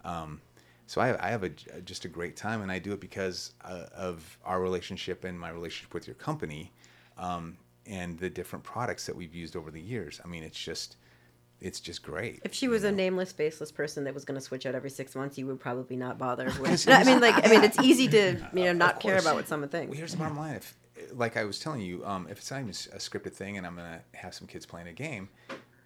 Um, 0.03 0.41
so 0.87 1.01
I, 1.01 1.27
I 1.27 1.29
have 1.31 1.43
a, 1.43 1.49
just 1.83 2.05
a 2.05 2.07
great 2.07 2.35
time, 2.35 2.61
and 2.61 2.71
I 2.71 2.79
do 2.79 2.93
it 2.93 2.99
because 2.99 3.53
uh, 3.63 3.85
of 3.95 4.37
our 4.45 4.61
relationship 4.61 5.23
and 5.23 5.39
my 5.39 5.49
relationship 5.49 5.93
with 5.93 6.07
your 6.07 6.15
company, 6.15 6.71
um, 7.17 7.57
and 7.87 8.17
the 8.19 8.29
different 8.29 8.63
products 8.63 9.05
that 9.07 9.15
we've 9.15 9.33
used 9.33 9.55
over 9.55 9.71
the 9.71 9.81
years. 9.81 10.21
I 10.23 10.27
mean, 10.27 10.43
it's 10.43 10.59
just, 10.59 10.97
it's 11.61 11.79
just 11.79 12.03
great. 12.03 12.41
If 12.43 12.53
she 12.53 12.65
you 12.65 12.71
was 12.71 12.83
a 12.83 12.91
know? 12.91 12.97
nameless, 12.97 13.31
faceless 13.31 13.71
person 13.71 14.03
that 14.03 14.13
was 14.13 14.25
going 14.25 14.39
to 14.39 14.45
switch 14.45 14.65
out 14.65 14.75
every 14.75 14.89
six 14.89 15.15
months, 15.15 15.37
you 15.37 15.47
would 15.47 15.59
probably 15.59 15.95
not 15.95 16.17
bother. 16.17 16.45
With, 16.59 16.87
I 16.89 17.03
mean, 17.03 17.19
like, 17.21 17.45
I 17.45 17.49
mean, 17.49 17.63
it's 17.63 17.79
easy 17.79 18.07
to 18.09 18.37
you 18.53 18.63
know 18.65 18.73
not 18.73 18.99
care 18.99 19.17
about 19.17 19.35
what 19.35 19.47
someone 19.47 19.69
thinks. 19.69 19.87
Well, 19.87 19.87
thinks. 19.93 19.97
here's 19.97 20.11
the 20.11 20.17
bottom 20.17 20.37
line: 20.37 20.55
if, 20.55 20.75
like 21.13 21.37
I 21.37 21.43
was 21.45 21.59
telling 21.59 21.81
you, 21.81 22.05
um, 22.05 22.27
if 22.29 22.37
it's 22.39 22.51
not 22.51 22.57
even 22.59 22.69
a 22.69 22.97
scripted 22.97 23.33
thing, 23.33 23.57
and 23.57 23.65
I'm 23.65 23.75
gonna 23.75 24.01
have 24.13 24.33
some 24.33 24.47
kids 24.47 24.65
playing 24.65 24.87
a 24.87 24.93
game, 24.93 25.29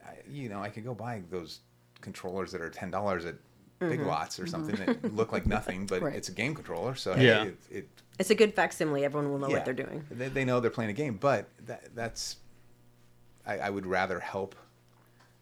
I, 0.05 0.15
you 0.29 0.49
know, 0.49 0.62
I 0.62 0.69
could 0.69 0.84
go 0.84 0.93
buy 0.93 1.21
those 1.29 1.60
controllers 2.01 2.51
that 2.51 2.62
are 2.62 2.69
ten 2.69 2.91
dollars 2.91 3.25
at 3.25 3.36
Big 3.79 4.01
Lots 4.01 4.39
or 4.39 4.47
something 4.47 4.75
that 4.75 5.13
look 5.15 5.32
like 5.32 5.45
nothing, 5.45 5.86
but 5.86 6.01
Right. 6.01 6.15
it's 6.15 6.27
a 6.29 6.34
game 6.34 6.53
controller. 6.53 6.95
So 6.95 7.15
Yeah. 7.15 7.43
hey, 7.43 7.47
it, 7.49 7.58
it 7.71 7.89
It's 8.19 8.29
a 8.29 8.36
good 8.36 8.53
facsimile. 8.53 9.05
Everyone 9.05 9.32
will 9.32 9.39
know 9.39 9.47
yeah, 9.47 9.53
what 9.53 9.65
they're 9.65 9.73
doing. 9.73 10.03
They, 10.12 10.27
they 10.29 10.45
know 10.45 10.60
they're 10.60 10.69
playing 10.71 10.89
a 10.91 10.93
game, 10.93 11.15
but 11.17 11.47
that 11.65 11.95
that's 11.95 12.38
I, 13.45 13.58
I 13.60 13.69
would 13.69 13.86
rather 13.86 14.19
help, 14.19 14.55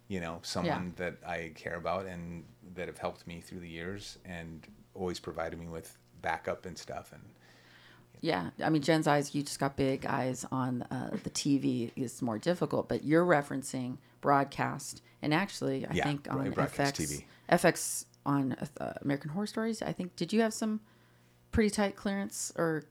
you 0.07 0.19
know, 0.19 0.39
someone 0.43 0.93
that 0.97 1.17
I 1.25 1.51
care 1.55 1.75
about 1.75 2.05
and 2.05 2.43
that 2.75 2.87
have 2.87 2.97
helped 2.97 3.27
me 3.27 3.41
through 3.41 3.59
the 3.59 3.69
years 3.69 4.17
and 4.25 4.65
always 4.93 5.19
provided 5.19 5.59
me 5.59 5.67
with 5.67 5.97
backup 6.21 6.65
and 6.65 6.77
stuff. 6.77 7.11
And 7.13 7.21
Yeah, 8.21 8.49
I 8.63 8.69
mean 8.69 8.81
Jen's 8.81 9.07
eyes. 9.07 9.35
You 9.35 9.43
just 9.43 9.59
got 9.59 9.75
big 9.75 10.05
eyes 10.05 10.45
on 10.51 10.83
uh, 10.83 11.11
the 11.23 11.29
TV. 11.29 11.91
is 11.95 12.21
more 12.21 12.39
difficult, 12.39 12.87
but 12.89 13.03
you're 13.03 13.25
referencing 13.25 13.97
broadcast, 14.21 15.01
and 15.21 15.33
actually, 15.33 15.85
I 15.85 15.93
Yeah, 15.93 16.03
think 16.05 16.27
on 16.29 16.51
FX, 16.51 16.93
TV. 16.93 17.23
FX 17.51 18.05
on 18.25 18.55
uh, 18.79 18.93
American 19.01 19.29
Horror 19.31 19.47
Stories. 19.47 19.81
I 19.81 19.91
think 19.93 20.15
did 20.15 20.33
you 20.33 20.41
have 20.41 20.53
some 20.53 20.81
pretty 21.51 21.69
tight 21.69 21.95
clearance 21.95 22.51
or 22.57 22.83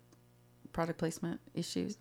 product 0.73 0.99
placement 0.99 1.41
issues 1.55 1.97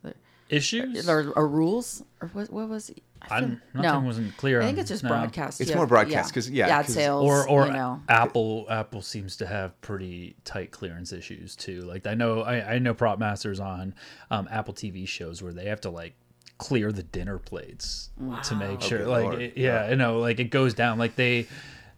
Issues? 0.49 1.07
or, 1.09 1.31
or 1.35 1.47
rules 1.47 2.03
or 2.21 2.27
what? 2.29 2.51
What 2.51 2.69
was? 2.69 2.91
I 3.31 3.35
I'm- 3.35 3.61
feel- 3.73 3.81
nothing 3.81 4.05
wasn't 4.05 4.37
clear 4.37 4.61
I 4.61 4.65
think 4.65 4.77
on- 4.77 4.81
it's 4.81 4.89
just 4.89 5.03
no. 5.03 5.09
broadcast. 5.09 5.61
It's 5.61 5.69
You 5.69 5.75
more 5.75 5.87
broadcast 5.87 6.29
because 6.31 6.49
yeah, 6.49 6.67
ad 6.67 6.85
'cause- 6.85 6.93
sales 6.95 7.23
or 7.23 7.47
or 7.49 7.67
you 7.67 7.73
know. 7.73 8.01
Apple 8.09 8.65
Apple 8.69 9.01
seems 9.01 9.35
to 9.37 9.47
have 9.47 9.79
pretty 9.81 10.35
tight 10.43 10.71
clearance 10.71 11.11
issues 11.13 11.55
too. 11.55 11.81
Like 11.81 12.05
I 12.07 12.13
know 12.13 12.41
I, 12.41 12.75
I 12.75 12.79
know 12.79 12.93
prop 12.93 13.19
masters 13.19 13.59
on 13.59 13.93
um, 14.31 14.47
Apple 14.51 14.73
TV 14.73 15.07
shows 15.07 15.41
where 15.41 15.53
they 15.53 15.65
have 15.65 15.81
to 15.81 15.89
like 15.89 16.15
clear 16.57 16.91
the 16.91 17.03
dinner 17.03 17.37
plates 17.37 18.11
to 18.43 18.55
make 18.55 18.79
sure 18.81 18.99
good 18.99 19.07
like 19.07 19.23
Lord. 19.23 19.41
it- 19.41 19.57
yeah, 19.57 19.89
you 19.89 19.95
know 19.97 20.19
like 20.19 20.39
it 20.39 20.45
goes 20.51 20.73
down 20.73 20.97
like 20.97 21.15
they 21.15 21.47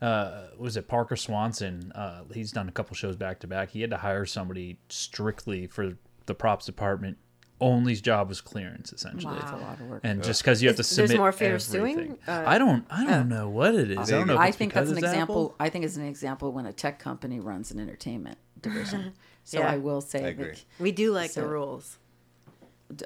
uh 0.01 0.47
was 0.57 0.77
it 0.77 0.87
Parker 0.87 1.15
Swanson 1.15 1.91
uh 1.93 2.23
he's 2.33 2.51
done 2.51 2.67
a 2.69 2.71
couple 2.71 2.95
shows 2.95 3.15
back 3.15 3.39
to 3.41 3.47
back 3.47 3.69
he 3.71 3.81
had 3.81 3.89
to 3.91 3.97
hire 3.97 4.25
somebody 4.25 4.79
strictly 4.89 5.67
for 5.67 5.93
the 6.27 6.33
props 6.35 6.65
department 6.67 7.17
only 7.59 7.95
job 7.95 8.29
was 8.29 8.39
clearance 8.41 8.93
essentially 8.93 9.33
Wow. 9.33 9.39
That's 9.39 9.51
a 9.51 9.55
lot 9.57 9.79
of 9.79 9.87
work. 9.87 10.01
and 10.03 10.21
just 10.23 10.41
because 10.43 10.61
you 10.61 10.69
have 10.69 10.75
to 10.75 10.81
Is- 10.81 10.95
there's 10.95 11.09
submit 11.09 11.19
more 11.19 11.31
fear 11.31 11.55
of 11.55 11.61
suing? 11.61 11.91
everything. 11.93 12.17
Uh, 12.27 12.43
I 12.45 12.57
don't 12.57 12.85
I 12.89 13.05
don't 13.05 13.29
know 13.29 13.49
what 13.49 13.73
it 13.75 13.89
is. 13.91 13.97
I 13.97 14.05
don't 14.05 14.27
know. 14.27 14.37
I 14.37 14.51
think 14.51 14.73
because 14.73 14.89
that's 14.89 14.99
an 15.01 15.05
example. 15.09 15.35
Apple. 15.47 15.55
I 15.59 15.69
think 15.69 15.85
it's 15.85 15.97
an 15.97 16.05
example 16.05 16.51
when 16.51 16.65
a 16.67 16.73
tech 16.73 16.99
company 16.99 17.39
runs 17.39 17.71
an 17.71 17.79
entertainment 17.79 18.37
division. 18.61 19.13
So 19.43 19.59
Yeah. 19.59 19.71
I 19.71 19.77
will 19.77 20.01
say, 20.01 20.25
I 20.25 20.27
agree. 20.27 20.45
that, 20.51 20.63
We 20.77 20.91
do 20.91 21.13
like 21.13 21.31
So- 21.31 21.39
the 21.41 21.47
rules. 21.47 21.97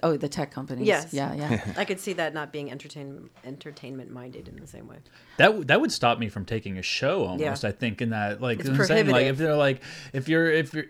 oh, 0.01 0.17
the 0.17 0.27
tech 0.27 0.49
companies. 0.51 0.87
Yes. 0.87 1.13
Yeah, 1.13 1.33
yeah. 1.35 1.73
I 1.77 1.85
could 1.85 1.99
see 1.99 2.13
that 2.13 2.33
not 2.33 2.51
being 2.51 2.71
entertainment 2.71 3.31
entertainment 3.45 4.09
minded 4.11 4.47
in 4.47 4.55
the 4.59 4.65
same 4.67 4.87
way. 4.87 4.97
That 5.37 5.47
w- 5.47 5.65
that 5.65 5.79
would 5.81 5.91
stop 5.91 6.17
me 6.19 6.29
from 6.29 6.45
taking 6.45 6.77
a 6.77 6.81
show 6.81 7.25
almost. 7.25 7.63
Yeah. 7.63 7.69
I 7.69 7.71
think 7.71 8.01
in 8.01 8.09
that 8.09 8.41
like 8.41 8.59
It's 8.59 8.69
I'm 8.69 8.75
saying, 8.83 9.07
like 9.07 9.25
if 9.27 9.37
prohibitive. 9.37 9.37
they're 9.37 9.55
like 9.55 9.81
if 10.13 10.27
you're 10.29 10.51
if 10.51 10.73
you're 10.73 10.85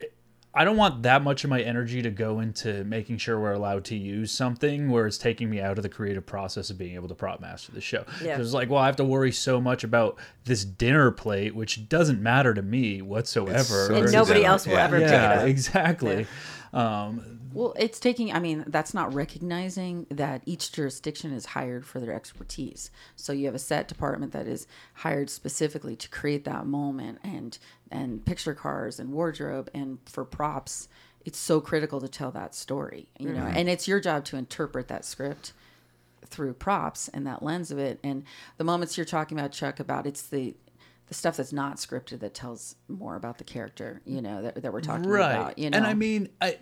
I 0.54 0.66
don't 0.66 0.76
want 0.76 1.04
that 1.04 1.24
much 1.24 1.46
of 1.46 1.50
my 1.50 1.62
energy 1.62 2.02
to 2.02 2.10
go 2.10 2.42
into 2.42 2.84
making 2.84 3.20
sure 3.20 3.40
we're 3.40 3.54
allowed 3.54 3.86
to 3.86 3.96
use 3.96 4.32
something 4.34 4.90
where 4.90 5.08
it's 5.08 5.18
taking 5.18 5.50
me 5.50 5.62
out 5.62 5.78
of 5.78 5.84
the 5.84 5.88
creative 5.90 6.26
process 6.26 6.70
of 6.70 6.78
being 6.78 6.96
able 6.96 7.08
to 7.08 7.16
prop 7.16 7.40
master 7.40 7.72
the 7.72 7.80
show. 7.80 8.04
Yeah. 8.22 8.38
It's 8.38 8.52
like, 8.54 8.70
well, 8.70 8.80
I 8.82 8.86
have 8.88 8.98
to 8.98 9.06
worry 9.06 9.32
so 9.32 9.62
much 9.62 9.86
about 9.86 10.18
this 10.44 10.66
dinner 10.66 11.10
plate, 11.12 11.56
which 11.56 11.88
doesn't 11.88 12.22
matter 12.22 12.54
to 12.54 12.62
me 12.62 13.02
whatsoever. 13.02 13.64
so 13.64 13.96
And 13.96 14.08
Or- 14.08 14.12
nobody 14.12 14.44
else 14.44 14.66
will 14.68 14.74
Yeah. 14.74 14.84
ever 14.84 14.98
pick 15.00 15.08
it 15.08 15.12
yeah, 15.12 15.30
up. 15.42 15.48
exactly. 15.48 16.28
Um, 16.74 17.40
Well, 17.54 17.74
it's 17.78 18.00
taking, 18.00 18.32
I 18.32 18.40
mean, 18.40 18.64
that's 18.68 18.94
not 18.94 19.14
recognizing 19.14 20.08
that 20.10 20.42
each 20.46 20.72
jurisdiction 20.72 21.34
is 21.34 21.48
hired 21.48 21.86
for 21.86 22.00
their 22.00 22.14
expertise. 22.14 22.92
So 23.18 23.34
you 23.34 23.46
have 23.46 23.56
a 23.56 23.60
set 23.60 23.88
department 23.90 24.32
that 24.32 24.48
is 24.48 24.68
hired 24.96 25.30
specifically 25.30 25.96
to 25.98 26.10
create 26.10 26.46
that 26.46 26.66
moment 26.66 27.20
and 27.24 27.58
and 27.92 28.26
picture 28.26 28.54
cars 28.54 29.00
and 29.02 29.12
wardrobe 29.12 29.70
and 29.74 30.00
for 30.06 30.24
props. 30.24 30.88
It's 31.26 31.38
so 31.38 31.60
critical 31.60 32.00
to 32.00 32.08
tell 32.08 32.32
that 32.32 32.56
story, 32.56 33.10
you 33.20 33.34
know, 33.34 33.42
and 33.54 33.68
it's 33.70 33.88
your 33.88 34.00
job 34.00 34.24
to 34.26 34.38
interpret 34.38 34.88
that 34.88 35.04
script 35.04 35.52
through 36.26 36.54
props 36.54 37.10
and 37.10 37.28
that 37.28 37.44
lens 37.44 37.70
of 37.70 37.78
it. 37.80 38.00
And 38.02 38.24
the 38.58 38.64
moments 38.64 38.98
you're 38.98 39.06
talking 39.06 39.38
about, 39.38 39.52
Chuck, 39.52 39.80
about 39.82 40.08
it's 40.08 40.22
the 40.22 40.56
the 41.12 41.16
stuff 41.16 41.36
that's 41.36 41.52
not 41.52 41.76
scripted 41.76 42.22
that 42.22 42.34
tells 42.34 42.78
more 42.88 43.18
about 43.18 43.38
the 43.38 43.44
character, 43.44 44.02
you 44.06 44.22
know, 44.22 44.44
that, 44.44 44.62
that 44.62 44.72
we're 44.72 44.80
talking 44.80 45.10
right. 45.10 45.34
about. 45.34 45.60
You 45.60 45.70
know, 45.70 45.76
and 45.76 45.86
i 45.86 45.94
mean 45.94 46.30
i 46.40 46.58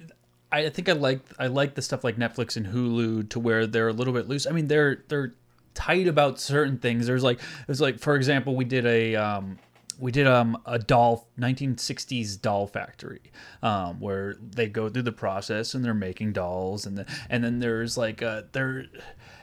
i 0.51 0.69
think 0.69 0.89
i 0.89 0.93
like 0.93 1.19
i 1.37 1.45
like 1.45 1.75
the 1.75 1.83
stuff 1.83 2.03
like 2.03 2.15
netflix 2.15 2.57
and 2.57 2.65
hulu 2.65 3.29
to 3.29 3.39
where 3.39 3.67
they're 3.67 3.89
a 3.89 3.93
little 3.93 4.11
bit 4.11 4.27
loose. 4.27 4.47
I 4.47 4.49
mean 4.49 4.67
they're 4.67 5.03
they're 5.07 5.35
tight 5.75 6.07
about 6.07 6.39
certain 6.39 6.79
things. 6.79 7.05
There's 7.05 7.21
like 7.21 7.39
there's 7.67 7.79
like 7.79 7.99
for 7.99 8.15
example 8.15 8.55
we 8.55 8.65
did 8.65 8.87
a 8.87 9.15
um 9.15 9.59
we 9.99 10.11
did 10.11 10.25
um 10.25 10.57
a 10.65 10.79
doll 10.79 11.27
1960s 11.39 12.41
doll 12.41 12.65
factory 12.65 13.31
um 13.61 13.99
where 13.99 14.35
they 14.41 14.67
go 14.67 14.89
through 14.89 15.03
the 15.03 15.11
process 15.11 15.75
and 15.75 15.85
they're 15.85 15.93
making 15.93 16.33
dolls 16.33 16.87
and 16.87 16.97
the, 16.97 17.05
and 17.29 17.43
then 17.43 17.59
there's 17.59 17.99
like 17.99 18.23
uh 18.23 18.41
there 18.53 18.85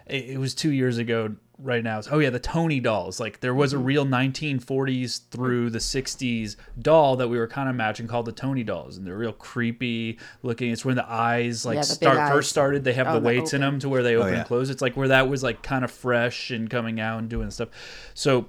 it, 0.06 0.30
it 0.30 0.38
was 0.38 0.52
two 0.52 0.72
years 0.72 0.98
ago 0.98 1.36
right 1.58 1.82
now 1.82 2.00
oh 2.10 2.18
yeah 2.18 2.30
the 2.30 2.38
tony 2.38 2.80
dolls. 2.80 3.18
Like 3.18 3.40
there 3.40 3.54
was 3.54 3.72
a 3.72 3.76
mm-hmm. 3.76 3.84
real 3.84 4.06
1940s 4.06 5.28
through 5.30 5.70
the 5.70 5.78
60s 5.78 6.56
doll 6.80 7.16
that 7.16 7.28
we 7.28 7.38
were 7.38 7.46
kind 7.46 7.68
of 7.68 7.74
matching 7.74 8.06
called 8.06 8.26
the 8.26 8.32
tony 8.32 8.62
dolls 8.62 8.96
and 8.96 9.06
they're 9.06 9.16
real 9.16 9.32
creepy 9.32 10.18
looking. 10.42 10.70
It's 10.70 10.84
when 10.84 10.96
the 10.96 11.10
eyes 11.10 11.64
like 11.64 11.76
Yeah, 11.76 11.80
the 11.82 11.86
start 11.86 12.18
eyes. 12.18 12.32
first 12.32 12.50
started 12.50 12.84
they 12.84 12.92
have 12.92 13.06
Oh, 13.06 13.14
the 13.14 13.20
the 13.20 13.26
weights 13.26 13.54
in 13.54 13.60
them 13.60 13.78
to 13.80 13.88
where 13.88 14.02
they 14.02 14.16
oh, 14.16 14.20
open 14.20 14.32
yeah. 14.32 14.38
and 14.40 14.48
close. 14.48 14.70
It's 14.70 14.82
like 14.82 14.96
where 14.96 15.08
that 15.08 15.28
was 15.28 15.42
like 15.42 15.62
kind 15.62 15.84
of 15.84 15.90
fresh 15.90 16.50
and 16.50 16.68
coming 16.68 17.00
out 17.00 17.18
and 17.18 17.28
doing 17.28 17.50
stuff. 17.50 17.68
So 18.14 18.48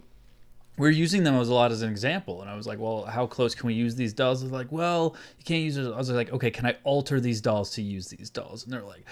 we're 0.78 0.90
using 0.90 1.24
them 1.24 1.36
as 1.36 1.50
a 1.50 1.54
lot 1.54 1.72
as 1.72 1.82
an 1.82 1.90
example 1.90 2.42
and 2.42 2.50
i 2.52 2.56
was 2.56 2.68
like 2.68 2.78
well 2.78 3.04
how 3.06 3.26
close 3.26 3.56
can 3.56 3.66
we 3.68 3.74
use 3.74 3.96
these 3.96 4.14
dolls? 4.14 4.42
They're 4.42 4.52
like 4.52 4.72
well 4.72 5.16
you 5.40 5.44
can't 5.44 5.64
use 5.64 5.78
it 5.78 5.92
i 5.92 5.98
was 5.98 6.10
like 6.12 6.32
okay 6.32 6.52
can 6.52 6.68
i 6.68 6.76
alter 6.84 7.20
these 7.20 7.42
dolls 7.42 7.72
to 7.72 7.82
use 7.82 8.08
these 8.08 8.30
dolls? 8.30 8.64
And 8.64 8.72
they're 8.74 8.84
like 8.84 9.06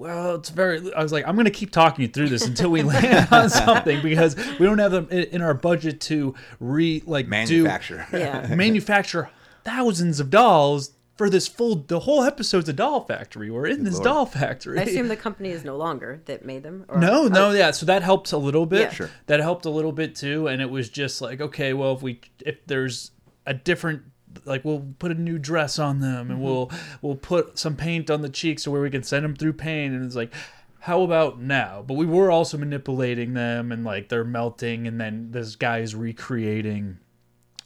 well 0.00 0.36
it's 0.36 0.48
very 0.48 0.92
i 0.94 1.02
was 1.02 1.12
like 1.12 1.26
i'm 1.28 1.34
going 1.34 1.44
to 1.44 1.50
keep 1.50 1.70
talking 1.70 2.02
you 2.02 2.08
through 2.08 2.28
this 2.28 2.46
until 2.46 2.70
we 2.70 2.82
land 2.94 3.28
on 3.30 3.50
something 3.50 4.00
because 4.02 4.34
we 4.58 4.64
don't 4.64 4.78
have 4.78 4.90
them 4.90 5.06
in 5.10 5.24
in 5.24 5.42
our 5.42 5.54
budget 5.54 6.00
to 6.00 6.34
re 6.58 7.02
like 7.06 7.28
manufacture. 7.28 8.06
Yeah. 8.12 8.46
manufacture 8.54 9.30
thousands 9.62 10.18
of 10.18 10.30
dolls 10.30 10.92
for 11.16 11.28
this 11.28 11.46
full 11.46 11.76
the 11.76 12.00
whole 12.00 12.22
episode's 12.22 12.66
a 12.66 12.72
doll 12.72 13.04
factory 13.04 13.50
we're 13.50 13.66
in 13.66 13.84
this 13.84 13.94
Lord. 13.94 14.04
doll 14.04 14.26
factory 14.26 14.78
I 14.78 14.84
assume 14.84 15.08
the 15.08 15.16
company 15.16 15.50
is 15.50 15.64
no 15.64 15.76
longer 15.76 16.22
that 16.24 16.46
made 16.46 16.62
them. 16.62 16.86
Or, 16.88 16.98
no, 16.98 17.24
oh, 17.24 17.28
no, 17.28 17.50
yeah. 17.50 17.72
So 17.72 17.84
that 17.84 18.02
helped 18.02 18.32
a 18.32 18.38
little 18.38 18.64
bit. 18.64 18.80
Yeah. 18.80 18.90
Sure. 18.90 19.10
That 19.26 19.40
helped 19.40 19.66
a 19.66 19.70
little 19.70 19.92
bit 19.92 20.14
too, 20.16 20.46
and 20.48 20.62
it 20.62 20.70
was 20.70 20.88
just 20.88 21.20
like, 21.20 21.42
okay, 21.42 21.74
well, 21.74 21.92
if 21.92 22.00
we 22.00 22.22
if 22.40 22.64
there's 22.66 23.10
a 23.44 23.52
different 23.52 24.02
like 24.44 24.64
we'll 24.64 24.86
put 24.98 25.10
a 25.10 25.14
new 25.14 25.38
dress 25.38 25.78
on 25.78 26.00
them 26.00 26.30
and 26.30 26.38
mm-hmm. 26.38 26.42
we'll 26.42 26.70
we'll 27.02 27.16
put 27.16 27.58
some 27.58 27.76
paint 27.76 28.10
on 28.10 28.22
the 28.22 28.28
cheeks 28.28 28.64
so 28.64 28.70
where 28.70 28.82
we 28.82 28.90
can 28.90 29.02
send 29.02 29.24
them 29.24 29.34
through 29.34 29.52
pain 29.52 29.92
and 29.92 30.04
it's 30.04 30.16
like 30.16 30.32
how 30.80 31.02
about 31.02 31.40
now 31.40 31.84
but 31.86 31.94
we 31.94 32.06
were 32.06 32.30
also 32.30 32.56
manipulating 32.56 33.34
them 33.34 33.70
and 33.72 33.84
like 33.84 34.08
they're 34.08 34.24
melting 34.24 34.86
and 34.86 35.00
then 35.00 35.30
this 35.32 35.56
guy 35.56 35.78
is 35.78 35.94
recreating 35.94 36.98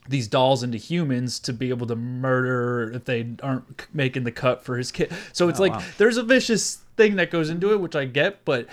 these 0.08 0.28
dolls 0.28 0.62
into 0.62 0.76
humans 0.76 1.38
to 1.40 1.52
be 1.52 1.70
able 1.70 1.86
to 1.86 1.96
murder 1.96 2.92
if 2.92 3.04
they 3.04 3.34
aren't 3.42 3.86
making 3.94 4.24
the 4.24 4.32
cut 4.32 4.62
for 4.62 4.76
his 4.76 4.92
kid. 4.92 5.10
So 5.32 5.48
it's 5.48 5.58
oh, 5.58 5.62
like 5.62 5.72
wow. 5.72 5.82
there's 5.96 6.18
a 6.18 6.22
vicious 6.22 6.82
thing 6.96 7.16
that 7.16 7.30
goes 7.30 7.48
into 7.48 7.72
it, 7.72 7.80
which 7.80 7.96
I 7.96 8.04
get, 8.04 8.44
but 8.44 8.66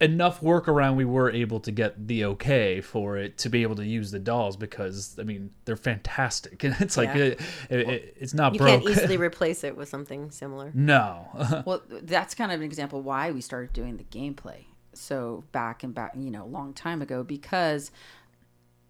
enough 0.00 0.42
workaround 0.42 0.94
we 0.96 1.04
were 1.06 1.30
able 1.30 1.58
to 1.58 1.72
get 1.72 2.06
the 2.06 2.22
okay 2.24 2.82
for 2.82 3.16
it 3.16 3.38
to 3.38 3.48
be 3.48 3.62
able 3.62 3.74
to 3.74 3.84
use 3.86 4.10
the 4.10 4.18
dolls 4.18 4.54
because 4.56 5.16
I 5.18 5.22
mean 5.22 5.50
they're 5.64 5.76
fantastic 5.76 6.62
and 6.64 6.76
it's 6.80 6.96
like 6.98 7.08
Yeah. 7.08 7.22
it, 7.24 7.40
it, 7.70 7.80
it- 7.88 8.16
it's 8.20 8.34
not 8.34 8.54
broken. 8.56 8.74
You 8.74 8.80
broke. 8.80 8.94
can't 8.94 8.98
easily 9.04 9.16
replace 9.28 9.64
it 9.64 9.74
with 9.76 9.88
something 9.88 10.30
similar. 10.30 10.70
no, 10.74 11.62
well 11.66 11.80
that's 11.88 12.34
kind 12.34 12.52
of 12.52 12.60
an 12.60 12.66
example 12.66 13.00
why 13.00 13.30
we 13.30 13.40
started 13.40 13.72
doing 13.72 13.96
the 13.96 14.04
gameplay 14.04 14.64
so 14.92 15.44
back 15.52 15.82
and 15.82 15.94
back 15.94 16.12
you 16.16 16.30
know 16.30 16.44
a 16.44 16.46
long 16.46 16.72
time 16.74 17.00
ago 17.02 17.22
because 17.22 17.90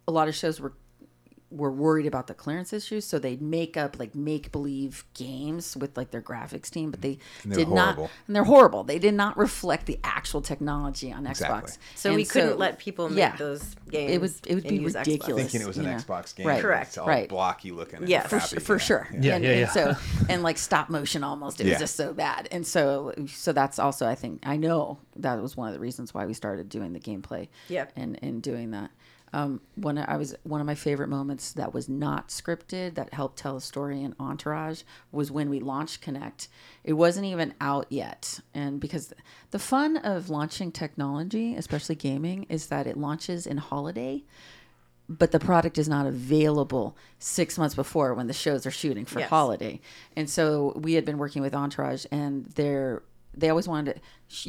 a 0.08 0.12
lot 0.12 0.28
of 0.28 0.34
shows 0.34 0.60
were 0.60 0.72
were 1.50 1.70
worried 1.70 2.06
about 2.06 2.26
the 2.26 2.34
clearance 2.34 2.72
issues 2.72 3.04
so 3.04 3.18
they'd 3.18 3.40
make 3.40 3.76
up 3.76 3.98
like 3.98 4.14
make 4.14 4.50
believe 4.50 5.04
games 5.14 5.76
with 5.76 5.96
like 5.96 6.10
their 6.10 6.20
graphics 6.22 6.68
team 6.70 6.90
but 6.90 7.02
they 7.02 7.14
mm-hmm. 7.14 7.42
And 7.44 7.52
they're 7.52 7.64
did 7.64 7.68
not 7.72 7.98
and 7.98 8.34
they're 8.34 8.44
horrible 8.44 8.82
they 8.82 8.98
did 8.98 9.14
not 9.14 9.36
reflect 9.38 9.86
the 9.86 9.98
actual 10.02 10.40
technology 10.40 11.12
on 11.12 11.26
Exactly. 11.26 11.70
xbox 11.70 11.78
So 11.94 12.10
And 12.10 12.16
we 12.16 12.24
couldn't 12.24 12.58
let 12.58 12.78
people 12.78 13.08
make 13.08 13.18
yeah. 13.18 13.36
those 13.36 13.76
games. 13.90 14.12
it 14.12 14.20
would 14.20 14.32
it 14.46 14.54
would 14.56 14.68
be 14.68 14.76
use 14.76 14.94
Xbox. 14.94 15.06
ridiculous 15.06 15.42
Thinking 15.44 15.60
it 15.60 15.66
was 15.66 15.78
an 15.78 15.84
you 15.84 15.90
know. 15.90 15.96
Xbox 15.96 16.34
game. 16.34 16.46
right 16.46 16.60
Correct. 16.62 16.88
It's 16.88 16.98
all 16.98 17.06
right 17.06 17.28
blocky 17.28 17.70
looking. 17.70 18.00
And 18.00 18.08
Yeah. 18.08 18.22
for, 18.26 18.38
crappy, 18.38 18.60
for 18.60 18.78
sure. 18.78 19.08
Yeah, 19.12 19.36
and, 19.36 19.44
yeah, 19.44 19.50
and 19.50 19.70
so 19.70 19.94
and 20.28 20.42
like 20.42 20.58
stop 20.58 20.88
motion 20.90 21.22
almost. 21.22 21.60
It 21.60 21.68
was 21.68 21.78
just 21.78 21.96
so 21.96 22.12
bad. 22.12 22.48
And 22.50 22.66
so 22.66 23.12
so 23.28 23.52
that's 23.52 23.78
also 23.78 24.06
I 24.06 24.14
think 24.14 24.40
I 24.44 24.56
know 24.56 24.98
that 25.16 25.40
was 25.40 25.56
one 25.56 25.68
of 25.68 25.74
the 25.74 25.80
reasons 25.80 26.12
why 26.12 26.26
we 26.26 26.34
started 26.34 26.68
doing 26.68 26.92
the 26.92 27.00
gameplay. 27.00 27.48
Yep. 27.68 27.92
And 27.96 28.18
and 28.22 28.42
doing 28.42 28.72
that. 28.72 28.90
Um, 29.32 29.60
when 29.74 29.98
I 29.98 30.16
was 30.16 30.34
one 30.44 30.60
of 30.60 30.66
my 30.66 30.76
favorite 30.76 31.08
moments 31.08 31.52
that 31.52 31.74
was 31.74 31.88
not 31.88 32.28
scripted 32.28 32.94
that 32.94 33.12
helped 33.12 33.38
tell 33.38 33.56
a 33.56 33.60
story 33.60 34.02
in 34.02 34.14
Entourage 34.20 34.82
was 35.12 35.30
when 35.30 35.50
we 35.50 35.60
launched 35.60 36.02
Kinect. 36.02 36.48
It 36.84 36.94
wasn't 36.94 37.26
even 37.26 37.52
out 37.60 37.86
yet, 37.90 38.40
and 38.54 38.80
because 38.80 39.12
the 39.50 39.58
fun 39.58 39.96
of 39.98 40.30
launching 40.30 40.70
technology, 40.70 41.54
especially 41.56 41.96
gaming, 41.96 42.44
is 42.48 42.68
that 42.68 42.86
it 42.86 42.96
launches 42.96 43.46
in 43.46 43.56
holiday 43.58 44.22
but 45.08 45.30
the 45.30 45.38
product 45.38 45.78
is 45.78 45.88
not 45.88 46.06
available 46.06 46.96
six 47.18 47.56
months 47.56 47.74
before 47.74 48.12
when 48.14 48.26
the 48.26 48.32
shows 48.32 48.66
are 48.66 48.70
shooting 48.72 49.04
for 49.04 49.20
Yes. 49.20 49.30
holiday. 49.30 49.80
And 50.16 50.28
so 50.28 50.72
we 50.76 50.94
had 50.94 51.04
been 51.04 51.18
working 51.18 51.42
with 51.42 51.54
Entourage, 51.54 52.06
and 52.10 52.46
their 52.46 53.02
they 53.36 53.50
always 53.50 53.68
wanted 53.68 53.94
to. 53.96 54.00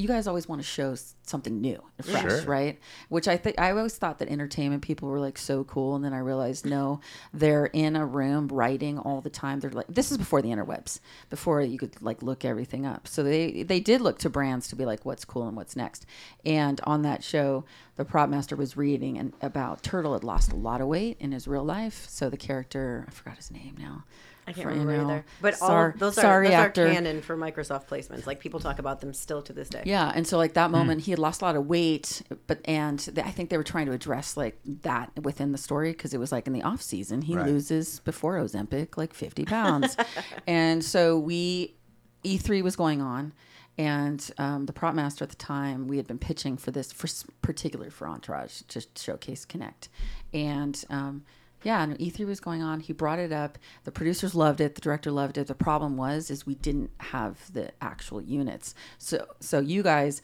You 0.02 0.08
guys 0.08 0.26
always 0.26 0.48
want 0.48 0.60
to 0.62 0.68
show 0.68 0.96
something 1.22 1.62
new, 1.62 1.80
and 2.00 2.08
fresh, 2.08 2.24
Sure. 2.24 2.42
right? 2.46 2.80
Which 3.10 3.28
I 3.28 3.38
think 3.38 3.60
I 3.60 3.70
always 3.72 3.96
thought 3.96 4.18
that 4.20 4.28
entertainment 4.30 4.82
people 4.82 5.08
were 5.10 5.20
like 5.20 5.38
so 5.38 5.64
cool, 5.66 5.96
and 5.96 6.04
then 6.04 6.14
I 6.14 6.18
realized 6.20 6.66
no, 6.66 7.00
they're 7.34 7.68
in 7.68 7.96
a 7.96 8.06
room 8.06 8.48
writing 8.48 8.98
all 8.98 9.22
the 9.22 9.30
time. 9.30 9.60
They're 9.60 9.70
like 9.70 9.88
this 9.88 10.12
is 10.12 10.18
before 10.18 10.42
the 10.42 10.50
interwebs, 10.50 11.00
before 11.30 11.62
you 11.62 11.78
could 11.78 12.02
like 12.02 12.24
look 12.24 12.44
everything 12.46 12.86
up. 12.86 13.08
So 13.08 13.22
they 13.24 13.62
they 13.64 13.80
did 13.80 14.02
look 14.02 14.18
to 14.20 14.30
brands 14.30 14.68
to 14.70 14.76
be 14.76 14.86
like 14.86 15.06
what's 15.06 15.26
cool 15.26 15.48
and 15.48 15.56
what's 15.56 15.76
next. 15.76 16.06
And 16.46 16.82
on 16.86 17.04
that 17.04 17.24
show, 17.24 17.66
the 17.98 18.06
prop 18.06 18.30
master 18.30 18.56
was 18.56 18.78
reading 18.78 19.18
and 19.18 19.34
about 19.42 19.84
Turtle 19.84 20.14
had 20.14 20.24
lost 20.24 20.52
a 20.52 20.56
lot 20.56 20.82
of 20.82 20.88
weight 20.88 21.18
in 21.20 21.34
his 21.34 21.48
real 21.48 21.64
life. 21.64 22.06
So 22.10 22.30
the 22.30 22.38
character 22.38 23.06
I 23.08 23.12
forgot 23.12 23.36
his 23.38 23.52
name 23.52 23.76
now. 23.78 24.06
I 24.48 24.54
can't 24.54 24.64
For- 24.68 24.74
you 24.74 24.80
remember 24.80 24.98
know, 25.04 25.10
either. 25.16 25.26
But 25.42 25.62
all 25.62 25.68
sor- 25.68 25.96
those 25.98 26.18
are 26.18 26.44
those 26.44 26.54
actor. 26.54 26.88
are 26.88 26.94
canon 26.94 27.22
for 27.22 27.36
Microsoft 27.36 27.88
placements. 27.88 28.26
Like 28.26 28.40
people 28.40 28.60
talk 28.62 28.80
about 28.80 29.02
them 29.02 29.14
still 29.14 29.42
to 29.42 29.52
this 29.52 29.68
day. 29.68 29.84
Yeah, 29.86 30.10
and 30.16 30.26
so 30.26 30.38
like 30.38 30.54
that 30.54 30.72
moment, 30.72 31.02
he 31.02 31.12
had 31.12 31.20
lost 31.20 31.42
a 31.42 31.46
lot 31.46 31.56
of 31.58 31.68
weight, 31.68 32.22
but 32.48 32.60
and 32.66 32.98
th- 32.98 33.18
I 33.20 33.32
think 33.32 33.50
they 33.50 33.58
were 33.58 33.64
trying 33.64 33.88
to 33.88 33.92
address 33.92 34.38
like 34.38 34.58
that 34.84 35.12
within 35.22 35.52
the 35.52 35.58
story 35.58 35.92
because 35.92 36.14
it 36.14 36.20
was 36.20 36.32
like 36.32 36.48
in 36.48 36.54
the 36.54 36.64
off 36.64 36.82
season 36.82 37.24
he 37.24 37.36
Right. 37.36 37.46
loses 37.46 38.00
before 38.00 38.38
Ozempic 38.38 38.96
like 38.98 39.14
fifty 39.14 39.44
pounds, 39.44 39.98
and 40.48 40.84
so 40.84 41.20
we 41.20 41.76
E3 42.24 42.62
was 42.64 42.76
going 42.78 43.02
on, 43.02 43.34
and 43.78 44.32
um, 44.38 44.66
the 44.66 44.74
prop 44.74 44.96
master 44.96 45.24
at 45.24 45.30
the 45.30 45.36
time 45.36 45.88
we 45.88 45.98
had 45.98 46.08
been 46.08 46.18
pitching 46.20 46.56
for 46.58 46.72
this 46.72 46.92
for 46.94 47.08
s- 47.08 47.26
particularly 47.42 47.92
for 47.92 48.08
Entourage 48.08 48.62
to 48.70 48.82
showcase 48.96 49.46
Kinect, 49.46 49.90
and. 50.34 50.86
Um, 50.90 51.26
yeah, 51.64 51.84
and 51.84 51.98
E3 51.98 52.26
was 52.26 52.40
going 52.40 52.62
on. 52.62 52.80
He 52.80 52.94
brought 52.94 53.20
it 53.20 53.32
up. 53.32 53.58
The 53.84 53.92
producers 53.92 54.36
loved 54.36 54.62
it. 54.62 54.76
The 54.76 54.82
director 54.82 55.12
loved 55.12 55.38
it. 55.38 55.48
The 55.48 55.56
problem 55.56 55.98
was 55.98 56.30
is 56.30 56.46
we 56.46 56.56
didn't 56.56 56.92
have 57.00 57.52
the 57.52 57.72
actual 57.82 58.22
units. 58.22 58.76
So 58.98 59.26
so 59.40 59.60
you 59.60 59.84
guys 59.84 60.22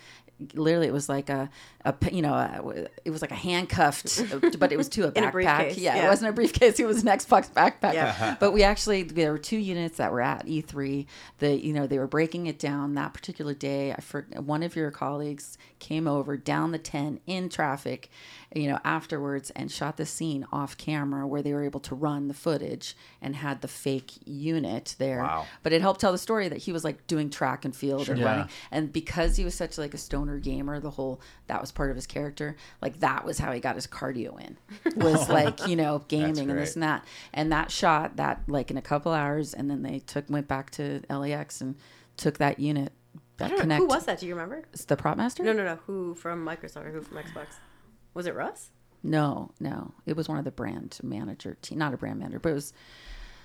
literally 0.54 0.88
it 0.88 0.94
was 0.94 1.10
like 1.10 1.30
a, 1.30 1.50
a 1.86 1.94
p- 1.94 2.16
you 2.16 2.22
know 2.22 2.34
uh, 2.34 2.62
a, 2.76 2.88
it 3.06 3.10
was 3.12 3.22
like 3.22 3.32
a 3.32 3.36
handcuffed 3.36 4.22
uh, 4.34 4.40
but 4.58 4.72
it 4.72 4.78
was 4.78 4.88
to 4.90 5.04
a 5.04 5.12
In 5.12 5.24
a 5.24 5.32
backpack. 5.32 5.78
yeah, 5.78 6.06
it 6.06 6.08
wasn't 6.08 6.30
a 6.30 6.34
briefcase. 6.34 6.80
It 6.80 6.86
was 6.88 7.02
an 7.04 7.10
xbox 7.10 7.50
backpack. 7.52 7.94
Yeah. 7.94 8.08
Uh-huh. 8.10 8.36
but 8.40 8.52
we 8.52 8.64
actually 8.64 9.04
there 9.04 9.32
were 9.32 9.38
two 9.38 9.58
units 9.58 9.98
that 9.98 10.12
were 10.12 10.22
at 10.22 10.46
e3 10.46 11.06
the 11.40 11.60
you 11.66 11.74
know 11.74 11.86
they 11.88 12.00
were 12.00 12.08
breaking 12.08 12.48
it 12.48 12.58
down 12.60 12.96
that 12.96 13.14
particular 13.14 13.54
day. 13.54 13.92
I 13.94 14.00
for 14.02 14.26
one 14.38 14.64
of 14.64 14.76
your 14.76 14.92
colleagues 14.92 15.58
came 15.80 16.08
over 16.08 16.38
down 16.38 16.72
the 16.72 16.78
10 16.80 17.20
in 17.28 17.50
traffic 17.50 18.10
you 18.56 18.70
know 18.70 18.80
afterwards 18.86 19.50
and 19.52 19.72
shot 19.72 19.98
the 19.98 20.06
scene 20.06 20.46
off 20.52 20.78
camera 20.78 21.28
where 21.28 21.42
they 21.42 21.54
were 21.54 21.64
able 21.66 21.80
to 21.82 21.96
run 21.96 22.28
the 22.30 22.34
footage 22.34 22.96
and 23.22 23.36
had 23.36 23.62
the 23.62 23.68
fake 23.68 24.12
unit 24.26 24.96
there. 25.00 25.22
Wow. 25.24 25.46
but 25.64 25.74
it 25.74 25.82
helped 25.82 26.00
tell 26.02 26.12
the 26.12 26.18
story 26.18 26.48
that 26.48 26.60
he 26.60 26.72
was 26.72 26.84
like 26.84 27.06
doing 27.08 27.30
track 27.30 27.66
and 27.66 27.76
field 27.76 28.08
and 28.10 28.20
Yeah. 28.20 28.26
running. 28.26 28.50
And 28.72 28.94
because 28.94 29.36
he 29.38 29.44
was 29.44 29.56
such 29.56 29.78
like 29.78 29.94
a 29.94 29.98
stoner 29.98 30.38
gamer 30.40 30.80
the 30.80 30.92
whole 30.92 31.20
that 31.48 31.60
was 31.60 31.72
part 31.74 31.90
of 31.90 31.96
his 31.96 32.08
character 32.08 32.56
like 32.82 33.00
that 33.00 33.26
was 33.26 33.40
how 33.40 33.52
he 33.52 33.60
got 33.60 33.76
his 33.76 33.88
cardio 33.88 34.40
in 34.40 34.58
was 34.96 35.30
like 35.40 35.68
you 35.68 35.76
know 35.76 36.04
gaming 36.08 36.50
and 36.50 36.60
this 36.60 36.76
and 36.76 36.84
that 36.84 37.06
and 37.34 37.52
that 37.52 37.72
shot 37.72 38.16
that 38.18 38.42
like 38.48 38.72
in 38.72 38.78
a 38.78 38.82
couple 38.82 39.12
hours 39.12 39.54
and 39.54 39.70
then 39.70 39.82
they 39.82 40.00
took 40.00 40.30
went 40.30 40.48
back 40.48 40.70
to 40.70 41.02
lax 41.10 41.62
and 41.62 41.76
took 42.18 42.38
that 42.38 42.60
unit 42.60 42.92
I 43.40 43.48
don't 43.48 43.68
know, 43.68 43.78
who 43.78 43.88
was 43.88 44.06
that? 44.06 44.20
Do 44.20 44.28
you 44.28 44.36
remember? 44.36 44.64
It's 44.72 44.86
the 44.86 44.96
prop 44.96 45.18
master 45.18 45.44
No, 45.44 45.52
no, 45.52 45.66
no. 45.66 45.80
Who 45.88 46.14
from 46.14 46.46
Microsoft 46.46 46.86
or 46.86 46.92
who 46.92 47.02
from 47.02 47.18
Xbox? 47.18 47.48
Was 48.14 48.26
it 48.28 48.36
Russ? 48.36 48.70
no 49.04 49.52
no 49.60 49.94
it 50.06 50.16
was 50.16 50.30
one 50.30 50.38
of 50.38 50.46
the 50.46 50.52
brand 50.52 50.98
manager 51.04 51.58
team 51.62 51.78
not 51.78 51.94
a 51.94 51.98
brand 51.98 52.18
manager 52.18 52.40
but 52.40 52.50
it 52.50 52.54
was 52.54 52.74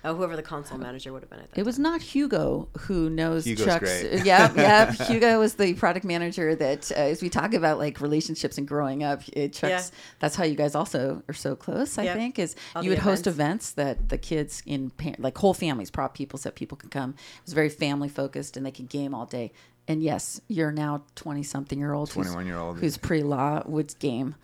Oh, 0.05 0.14
whoever 0.14 0.36
the 0.36 0.42
console 0.42 0.78
manager 0.78 1.12
would 1.12 1.22
have 1.22 1.30
been 1.30 1.40
at 1.40 1.51
that. 1.51 1.59
It 1.61 1.66
was 1.66 1.78
not 1.78 2.01
Hugo 2.01 2.68
who 2.78 3.11
knows 3.11 3.44
Hugo's 3.44 3.66
Chuck's. 3.66 4.03
great. 4.03 4.24
Yeah, 4.24 4.53
yeah. 4.57 4.92
Hugo 5.09 5.40
was 5.40 5.55
the 5.55 5.74
product 5.74 6.05
manager 6.05 6.55
that, 6.55 6.90
uh, 6.92 6.94
as 6.94 7.20
we 7.20 7.28
talk 7.28 7.53
about 7.53 7.78
like 7.78 8.01
relationships 8.01 8.59
and 8.59 8.68
growing 8.68 9.03
up, 9.03 9.22
it, 9.32 9.53
Chuck's. 9.55 9.90
Yeah. 9.92 9.99
That's 10.20 10.36
how 10.36 10.44
you 10.44 10.55
guys 10.55 10.74
also 10.76 11.22
are 11.28 11.34
so 11.34 11.57
close. 11.57 11.99
I 11.99 12.05
Yeah. 12.05 12.14
think 12.14 12.38
is 12.38 12.55
All 12.76 12.82
you 12.84 12.90
the 12.90 12.96
would 12.96 13.03
host 13.03 13.26
events. 13.26 13.72
events 13.72 13.99
that 13.99 14.09
the 14.09 14.18
kids 14.18 14.62
in 14.66 14.92
like 15.18 15.36
whole 15.36 15.55
families, 15.55 15.90
prop 15.90 16.14
people, 16.14 16.38
so 16.38 16.51
people 16.51 16.76
could 16.78 16.90
come. 16.92 17.11
It 17.11 17.44
was 17.44 17.55
very 17.55 17.68
family 17.68 18.09
focused, 18.09 18.57
and 18.57 18.64
they 18.64 18.70
could 18.70 18.88
game 18.88 19.14
all 19.14 19.26
day. 19.26 19.53
And 19.88 20.03
yes, 20.03 20.40
you're 20.49 20.70
now 20.70 21.03
twenty 21.16 21.42
something 21.42 21.78
year 21.78 21.92
old, 21.94 22.11
21-year-old. 22.11 22.78
who's 22.78 22.99
pre 22.99 23.22
law 23.22 23.62
would 23.66 23.99
game. 23.99 24.34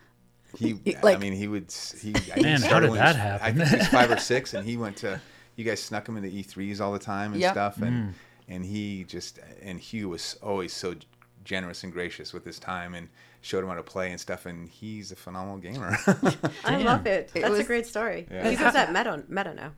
He, 0.57 0.73
Like- 1.03 1.17
I 1.17 1.19
mean, 1.19 1.33
he 1.33 1.47
would. 1.47 1.71
He, 2.01 2.13
I 2.35 2.41
Man, 2.41 2.61
how 2.61 2.67
started 2.67 2.87
did 2.87 2.91
when 2.91 2.99
that 2.99 3.15
happen? 3.15 3.45
I 3.45 3.51
think 3.51 3.69
he 3.69 3.75
was 3.77 3.87
five 3.87 4.09
or 4.11 4.17
six, 4.17 4.53
and 4.55 4.65
he 4.67 4.75
went 4.75 4.97
to. 4.97 5.21
You 5.55 5.63
guys 5.63 5.81
snuck 5.81 6.07
him 6.09 6.17
into 6.17 6.29
E3s 6.29 6.79
all 6.81 6.91
the 6.91 6.99
time 6.99 7.31
and 7.33 7.41
Yep. 7.41 7.53
stuff, 7.53 7.81
and 7.81 8.09
Mm. 8.09 8.13
and 8.49 8.65
he 8.65 9.03
just 9.05 9.39
and 9.61 9.79
Hugh 9.79 10.09
was 10.09 10.37
always 10.43 10.73
so 10.73 10.95
generous 11.43 11.83
and 11.83 11.93
gracious 11.93 12.33
with 12.33 12.43
his 12.45 12.59
time 12.59 12.93
and 12.95 13.07
showed 13.41 13.63
him 13.63 13.69
how 13.69 13.75
to 13.75 13.83
play 13.83 14.11
and 14.11 14.19
stuff, 14.19 14.45
and 14.47 14.67
he's 14.67 15.11
a 15.11 15.15
phenomenal 15.15 15.57
gamer. 15.57 15.97
I 16.65 16.77
love 16.81 17.05
it. 17.05 17.31
It 17.35 17.41
That's 17.41 17.59
a 17.59 17.63
great 17.63 17.85
story. 17.85 18.27
Yeah. 18.31 18.49
Hugo's 18.49 18.75
at 18.75 18.91
Meta, 18.91 19.23
Meta 19.29 19.53
now. 19.53 19.71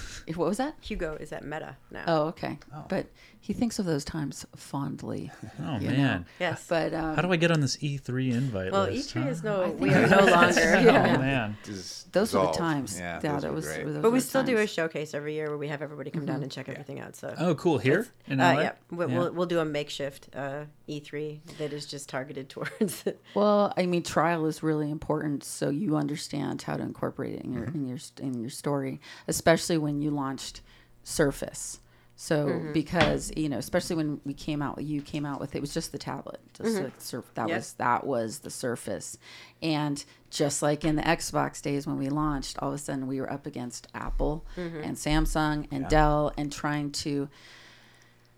What 0.34 0.48
was 0.48 0.56
that? 0.58 0.74
Hugo 0.80 1.16
is 1.20 1.32
at 1.32 1.44
Meta 1.44 1.76
now. 1.90 2.04
Oh, 2.06 2.22
okay. 2.28 2.58
But 2.88 3.06
he 3.40 3.52
thinks 3.52 3.78
of 3.78 3.86
those 3.86 4.04
times 4.04 4.44
fondly. 4.56 5.30
Oh 5.62 5.78
you 5.78 5.88
know. 5.88 5.96
man, 5.96 6.26
Yes. 6.40 6.66
But 6.68 6.92
um, 6.94 7.14
how 7.16 7.22
do 7.22 7.32
I 7.32 7.36
get 7.36 7.50
on 7.50 7.60
this 7.60 7.76
E3 7.78 8.32
invite 8.32 8.72
well, 8.72 8.84
list? 8.84 9.14
E3 9.14 9.22
huh? 9.22 9.28
is 9.28 9.42
no. 9.42 9.70
We 9.78 9.92
are 9.94 10.06
no 10.06 10.24
longer. 10.26 10.80
Yeah. 10.80 11.14
Oh 11.16 11.20
man, 11.20 11.56
Dis- 11.64 12.06
those 12.12 12.32
were 12.34 12.40
the 12.46 12.52
times. 12.52 12.98
Yeah, 12.98 13.20
Yeah, 13.22 13.32
those 13.32 13.42
that 13.42 13.54
was. 13.54 13.66
those 13.66 13.98
But 14.02 14.10
we 14.12 14.18
the 14.18 14.24
still 14.24 14.42
do 14.42 14.56
a 14.58 14.66
showcase 14.66 15.14
every 15.14 15.34
year 15.34 15.48
where 15.48 15.58
we 15.58 15.68
have 15.68 15.80
everybody 15.82 16.10
come 16.10 16.26
down 16.26 16.42
and 16.42 16.50
check 16.50 16.68
everything 16.68 16.98
out. 17.00 17.14
So 17.16 17.34
oh 17.38 17.54
cool. 17.54 17.78
Here 17.78 18.06
in 18.26 18.40
Uh, 18.40 18.54
LA? 18.54 18.60
yeah, 18.60 18.72
we, 18.90 19.06
Yeah. 19.06 19.18
We'll, 19.18 19.32
we'll 19.32 19.46
do 19.46 19.60
a 19.60 19.64
makeshift 19.64 20.28
uh, 20.34 20.64
E3 20.88 21.40
that 21.58 21.72
is 21.72 21.86
just 21.86 22.08
targeted 22.08 22.48
towards. 22.54 23.04
Well, 23.34 23.72
I 23.76 23.86
mean, 23.86 24.02
trial 24.02 24.46
is 24.46 24.62
really 24.62 24.90
important, 24.90 25.44
so 25.44 25.70
you 25.70 25.96
understand 25.96 26.62
how 26.62 26.76
to 26.76 26.82
incorporate 26.82 27.34
it 27.34 27.42
in 27.44 27.52
your 27.52 27.64
in 27.64 27.86
your 27.86 27.98
in 28.20 28.40
your 28.40 28.50
story, 28.50 29.00
especially 29.28 29.78
when 29.78 29.85
you 29.88 30.10
launched 30.10 30.60
Surface. 31.02 31.80
So 32.16 32.46
mm-hmm. 32.46 32.72
because 32.72 33.30
you 33.36 33.48
know, 33.50 33.58
especially 33.58 33.96
when 33.96 34.20
we 34.24 34.32
came 34.32 34.62
out, 34.62 34.82
you 34.82 35.02
came 35.02 35.26
out 35.26 35.38
with 35.38 35.54
it 35.54 35.60
was 35.60 35.74
just 35.74 35.92
the 35.92 35.98
tablet, 35.98 36.40
just 36.54 36.70
mm-hmm. 36.70 36.84
like 36.84 36.94
surf, 36.98 37.26
that 37.34 37.48
Yep. 37.48 37.56
was 37.56 37.72
that 37.74 38.06
was 38.06 38.38
the 38.38 38.50
Surface, 38.50 39.18
and 39.62 40.02
just 40.30 40.62
like 40.62 40.84
in 40.84 40.96
the 40.96 41.02
Xbox 41.02 41.60
days 41.60 41.86
when 41.86 41.98
we 41.98 42.08
launched, 42.08 42.58
all 42.60 42.70
of 42.70 42.74
a 42.74 42.78
sudden 42.78 43.06
we 43.06 43.20
were 43.20 43.30
up 43.30 43.46
against 43.46 43.86
Apple 43.94 44.46
mm-hmm. 44.56 44.78
and 44.78 44.96
Samsung 44.96 45.68
and 45.70 45.86
Dell 45.88 46.32
and 46.38 46.50
trying 46.50 46.90
to 46.92 47.28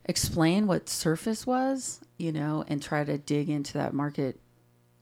explain 0.05 0.67
what 0.67 0.89
Surface 0.89 1.47
was, 1.47 2.01
you 2.19 2.33
know, 2.33 2.65
and 2.67 2.83
try 2.83 3.05
to 3.05 3.17
dig 3.17 3.49
into 3.49 3.75
that 3.75 3.95
market. 3.95 4.41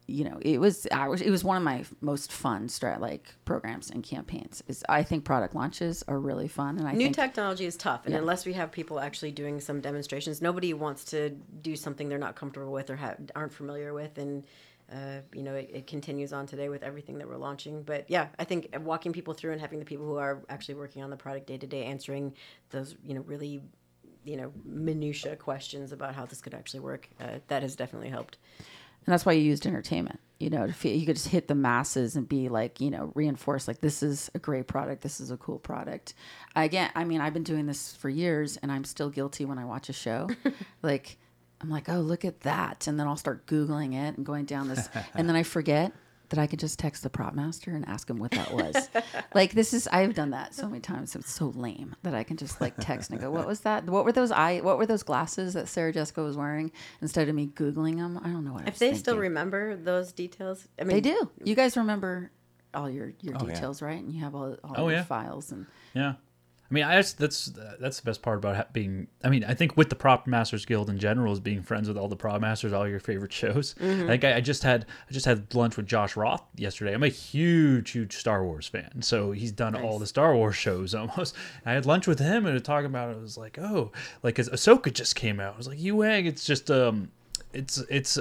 You 0.09 0.24
know, 0.24 0.38
it 0.40 0.61
was 0.61 0.86
I 0.92 1.09
was 1.09 1.20
it 1.20 1.30
was 1.30 1.42
one 1.42 1.57
of 1.57 1.62
my 1.62 1.84
most 2.00 2.30
fun 2.30 2.68
strat 2.68 3.00
like 3.00 3.34
programs 3.44 3.90
and 3.90 4.04
campaigns. 4.04 4.62
Is 4.68 4.84
I 4.88 5.02
think 5.02 5.24
product 5.24 5.54
launches 5.54 6.04
are 6.07 6.18
really 6.20 6.46
fun, 6.48 6.78
and 6.78 6.86
I 6.86 6.92
New 6.92 7.07
think 7.07 7.16
technology 7.16 7.66
is 7.66 7.76
tough, 7.76 8.04
and 8.04 8.12
Yeah. 8.14 8.20
unless 8.20 8.46
we 8.46 8.52
have 8.52 8.70
people 8.70 9.00
actually 9.00 9.32
doing 9.32 9.61
some 9.61 9.80
demonstrations, 9.80 10.40
nobody 10.40 10.72
wants 10.74 11.04
to 11.07 11.30
do 11.30 11.74
something 11.74 12.09
they're 12.09 12.18
not 12.18 12.36
comfortable 12.36 12.72
with 12.72 12.88
or 12.88 12.96
ha- 12.96 13.16
aren't 13.34 13.52
familiar 13.52 13.92
with. 13.94 14.16
And 14.18 14.44
uh, 14.92 15.22
you 15.34 15.42
know, 15.42 15.54
it, 15.54 15.70
it 15.72 15.86
continues 15.88 16.32
on 16.32 16.46
today 16.46 16.68
with 16.68 16.84
everything 16.84 17.18
that 17.18 17.28
we're 17.28 17.36
launching. 17.36 17.82
But 17.82 18.04
yeah, 18.09 18.28
I 18.38 18.44
think 18.44 18.68
walking 18.82 19.12
people 19.12 19.34
through 19.34 19.52
and 19.52 19.61
having 19.61 19.80
the 19.80 19.84
people 19.84 20.07
who 20.07 20.16
are 20.16 20.42
actually 20.48 20.76
working 20.76 21.02
on 21.02 21.11
the 21.11 21.16
product 21.16 21.46
day 21.48 21.59
to 21.59 21.66
day 21.66 21.84
answering 21.84 22.34
those, 22.70 22.94
you 23.02 23.14
know, 23.14 23.22
really, 23.22 23.62
you 24.24 24.36
know, 24.36 24.52
minutia 24.64 25.34
questions 25.34 25.90
about 25.90 26.14
how 26.14 26.24
this 26.26 26.40
could 26.40 26.54
actually 26.54 26.80
work, 26.80 27.09
uh, 27.20 27.38
that 27.48 27.62
has 27.62 27.74
definitely 27.74 28.11
helped. 28.11 28.38
And 29.07 29.12
that's 29.12 29.24
why 29.24 29.32
you 29.32 29.42
used 29.42 29.66
entertainment. 29.66 30.20
You 30.38 30.50
know, 30.50 30.66
to 30.66 30.72
feel, 30.72 30.94
you 30.94 31.07
could 31.07 31.16
just 31.16 31.28
hit 31.28 31.48
the 31.48 31.54
masses 31.54 32.14
and 32.14 32.28
be 32.28 32.50
like, 32.50 32.78
you 32.78 32.90
know, 32.90 33.11
reinforce 33.14 33.66
like 33.66 33.80
this 33.80 34.02
is 34.02 34.30
a 34.34 34.38
great 34.38 34.66
product, 34.66 35.02
this 35.02 35.18
is 35.18 35.30
a 35.30 35.36
cool 35.38 35.59
product. 35.59 36.12
Again, 36.54 36.90
I 36.94 37.04
mean, 37.04 37.22
I've 37.22 37.32
been 37.32 37.42
doing 37.42 37.64
this 37.64 37.96
for 37.96 38.11
years, 38.11 38.59
and 38.59 38.70
I'm 38.70 38.84
still 38.84 39.09
guilty 39.09 39.46
when 39.46 39.59
I 39.59 39.64
watch 39.64 39.88
a 39.88 39.94
show. 39.94 40.28
like, 40.82 41.16
I'm 41.62 41.70
like, 41.70 41.88
oh, 41.88 42.00
look 42.00 42.24
at 42.26 42.40
that, 42.40 42.86
and 42.86 43.00
then 43.00 43.07
I'll 43.07 43.16
start 43.16 43.46
googling 43.46 43.94
it 43.94 44.18
and 44.18 44.26
going 44.26 44.44
down 44.44 44.68
this, 44.68 44.90
and 45.14 45.26
then 45.26 45.36
I 45.36 45.42
forget 45.42 45.92
that 46.31 46.39
I 46.39 46.47
could 46.47 46.59
just 46.59 46.79
text 46.79 47.03
the 47.03 47.11
prop 47.11 47.35
master 47.35 47.70
and 47.72 47.87
ask 47.89 48.09
him 48.11 48.16
what 48.18 48.31
that 48.33 48.53
was. 48.53 48.89
like 49.35 49.53
this 49.53 49.72
is 49.72 49.87
I've 49.89 50.14
done 50.14 50.31
that 50.31 50.55
so 50.55 50.68
many 50.68 50.81
times. 50.81 51.14
It's 51.14 51.31
so 51.33 51.49
lame 51.55 51.95
that 52.03 52.14
I 52.14 52.24
can 52.24 52.37
just 52.37 52.61
like 52.61 52.74
text 52.79 53.11
and 53.11 53.20
go, 53.20 53.31
"What 53.31 53.47
was 53.47 53.61
that? 53.61 53.85
What 53.87 54.05
were 54.05 54.12
those 54.12 54.31
eye? 54.31 54.61
What 54.61 54.79
were 54.79 54.87
those 54.87 55.03
glasses 55.03 55.55
that 55.55 55.68
Sarah 55.68 55.93
Jessica 55.93 56.22
was 56.22 56.37
wearing?" 56.37 56.72
Instead 57.01 57.29
of 57.29 57.35
me 57.35 57.47
googling 57.49 57.97
them, 57.97 58.18
I 58.22 58.29
don't 58.29 58.45
know 58.45 58.53
what. 58.53 58.62
I 58.62 58.68
If 58.68 58.74
was 58.74 58.79
they 58.81 58.95
still 58.95 59.18
remember 59.18 59.77
those 59.77 60.12
details, 60.12 60.66
I 60.81 60.85
mean, 60.85 60.97
They 60.97 61.01
do. 61.01 61.31
You 61.45 61.55
guys 61.55 61.77
remember 61.77 62.31
all 62.74 62.91
your 62.91 63.12
your 63.22 63.35
Oh, 63.39 63.47
yeah. 63.47 63.55
details, 63.55 63.81
right? 63.81 63.99
And 64.03 64.12
you 64.12 64.20
have 64.20 64.35
all, 64.35 64.57
all 64.64 64.74
Oh, 64.77 64.89
your 64.89 64.99
yeah. 64.99 65.05
files 65.05 65.53
and 65.53 65.66
yeah. 65.95 66.14
I 66.68 66.74
mean, 66.74 66.84
I 66.84 66.96
just, 66.96 67.18
that's 67.18 67.52
that's 67.78 68.00
the 68.00 68.04
best 68.04 68.22
part 68.22 68.38
about 68.38 68.72
being. 68.72 69.06
I 69.22 69.28
mean, 69.28 69.44
I 69.44 69.54
think 69.54 69.76
with 69.76 69.88
the 69.88 69.94
Prop 69.94 70.26
Masters 70.26 70.64
Guild 70.64 70.90
in 70.90 70.98
general 70.98 71.32
is 71.32 71.38
being 71.38 71.62
friends 71.62 71.86
with 71.86 71.96
all 71.96 72.08
the 72.08 72.16
prop 72.16 72.40
masters, 72.40 72.72
all 72.72 72.88
your 72.88 72.98
favorite 72.98 73.32
shows. 73.32 73.74
Mm-hmm. 73.74 74.08
Like 74.08 74.24
I, 74.24 74.36
I 74.36 74.40
just 74.40 74.64
had 74.64 74.84
I 75.08 75.12
just 75.12 75.26
had 75.26 75.54
lunch 75.54 75.76
with 75.76 75.86
Josh 75.86 76.16
Roth 76.16 76.42
yesterday. 76.56 76.92
I'm 76.92 77.04
a 77.04 77.08
huge 77.08 77.90
huge 77.92 78.16
Star 78.16 78.44
Wars 78.44 78.66
fan, 78.66 79.02
so 79.02 79.30
he's 79.30 79.52
done 79.52 79.76
all 79.76 79.98
the 80.00 80.06
Star 80.06 80.34
Wars 80.34 80.56
shows 80.56 80.94
almost. 80.96 81.36
I 81.64 81.72
had 81.72 81.86
lunch 81.86 82.06
with 82.06 82.18
him 82.18 82.46
and 82.46 82.64
talking 82.64 82.86
about 82.86 83.10
it. 83.10 83.16
I 83.16 83.20
was 83.20 83.38
like, 83.38 83.58
oh, 83.58 83.92
like 84.22 84.34
'cause 84.34 84.48
Ahsoka 84.48 84.92
just 84.92 85.14
came 85.14 85.38
out. 85.38 85.54
I 85.54 85.56
was 85.58 85.68
like, 85.68 85.78
Huyang, 85.78 86.26
it's 86.26 86.44
just 86.44 86.70
um, 86.70 87.10
it's 87.52 87.78
it's 87.88 88.18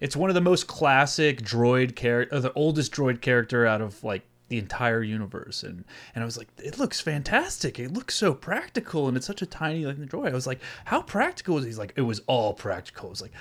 it's 0.00 0.16
one 0.16 0.30
of 0.30 0.34
the 0.34 0.40
most 0.40 0.66
classic 0.66 1.42
droid 1.42 1.96
character, 1.96 2.38
the 2.38 2.52
oldest 2.52 2.92
droid 2.92 3.20
character 3.20 3.66
out 3.66 3.80
of 3.80 4.02
like 4.04 4.22
the 4.48 4.58
entire 4.58 5.02
universe, 5.02 5.62
and 5.62 5.84
and 6.14 6.22
I 6.22 6.24
was 6.26 6.36
like, 6.36 6.48
it 6.58 6.78
looks 6.78 7.00
fantastic. 7.00 7.78
It 7.78 7.92
looks 7.92 8.14
so 8.14 8.34
practical, 8.34 9.08
and 9.08 9.16
it's 9.16 9.26
such 9.26 9.42
a 9.42 9.46
tiny 9.46 9.86
like 9.86 9.96
droid. 9.96 10.30
I 10.30 10.34
was 10.34 10.46
like, 10.46 10.60
how 10.84 11.02
practical 11.02 11.56
is? 11.58 11.64
it? 11.64 11.68
He's 11.68 11.78
like, 11.78 11.92
it 11.96 12.02
was 12.02 12.20
all 12.26 12.52
practical. 12.54 13.08
I 13.08 13.10
was 13.10 13.22
like. 13.22 13.32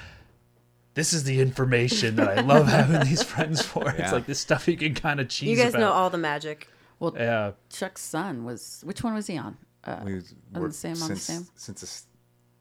This 0.96 1.12
is 1.12 1.24
the 1.24 1.40
information 1.42 2.18
that 2.18 2.38
I 2.38 2.42
love 2.42 2.68
having 2.80 3.00
these 3.08 3.24
friends 3.24 3.64
for. 3.66 3.84
Yeah. 3.86 3.94
It's 4.04 4.12
like 4.12 4.28
this 4.28 4.40
stuff 4.40 4.68
you 4.68 4.78
can 4.78 4.94
kind 4.94 5.20
of 5.20 5.28
cheese. 5.28 5.50
You 5.50 5.56
guys 5.56 5.74
about. 5.74 5.80
know 5.80 5.92
all 5.92 6.12
the 6.12 6.20
magic. 6.20 6.68
Well, 7.00 7.16
Yeah, 7.18 7.54
Chuck's 7.72 8.02
son 8.04 8.46
was 8.46 8.84
which 8.86 9.04
one 9.04 9.16
was 9.16 9.26
he 9.26 9.36
on? 9.40 9.58
Uh, 9.84 10.02
We 10.06 10.14
was- 10.14 10.32
on 10.32 10.38
the 10.54 10.60
worked 10.60 10.76
same- 10.76 11.02
on 11.02 11.10
the 11.10 11.16
same? 11.16 11.48
Since 11.56 11.82
this 11.82 12.06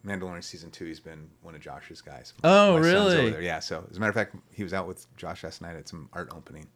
Mandalorian 0.07 0.43
season 0.43 0.71
two, 0.71 0.87
he's 0.87 0.99
been 0.99 1.29
one 1.43 1.55
of 1.55 1.61
Josh's 1.61 2.01
guys. 2.01 2.33
Oh, 2.43 2.73
My 2.73 2.79
really? 2.79 3.45
Yeah. 3.45 3.61
So 3.61 3.87
as 3.91 3.99
a 3.99 4.01
matter 4.01 4.09
of 4.09 4.17
fact, 4.17 4.35
he 4.51 4.63
was 4.63 4.73
out 4.73 4.89
with 4.89 5.07
Josh 5.19 5.45
last 5.45 5.61
night 5.61 5.77
at 5.77 5.87
some 5.87 6.09
art 6.15 6.31
opening. 6.35 6.67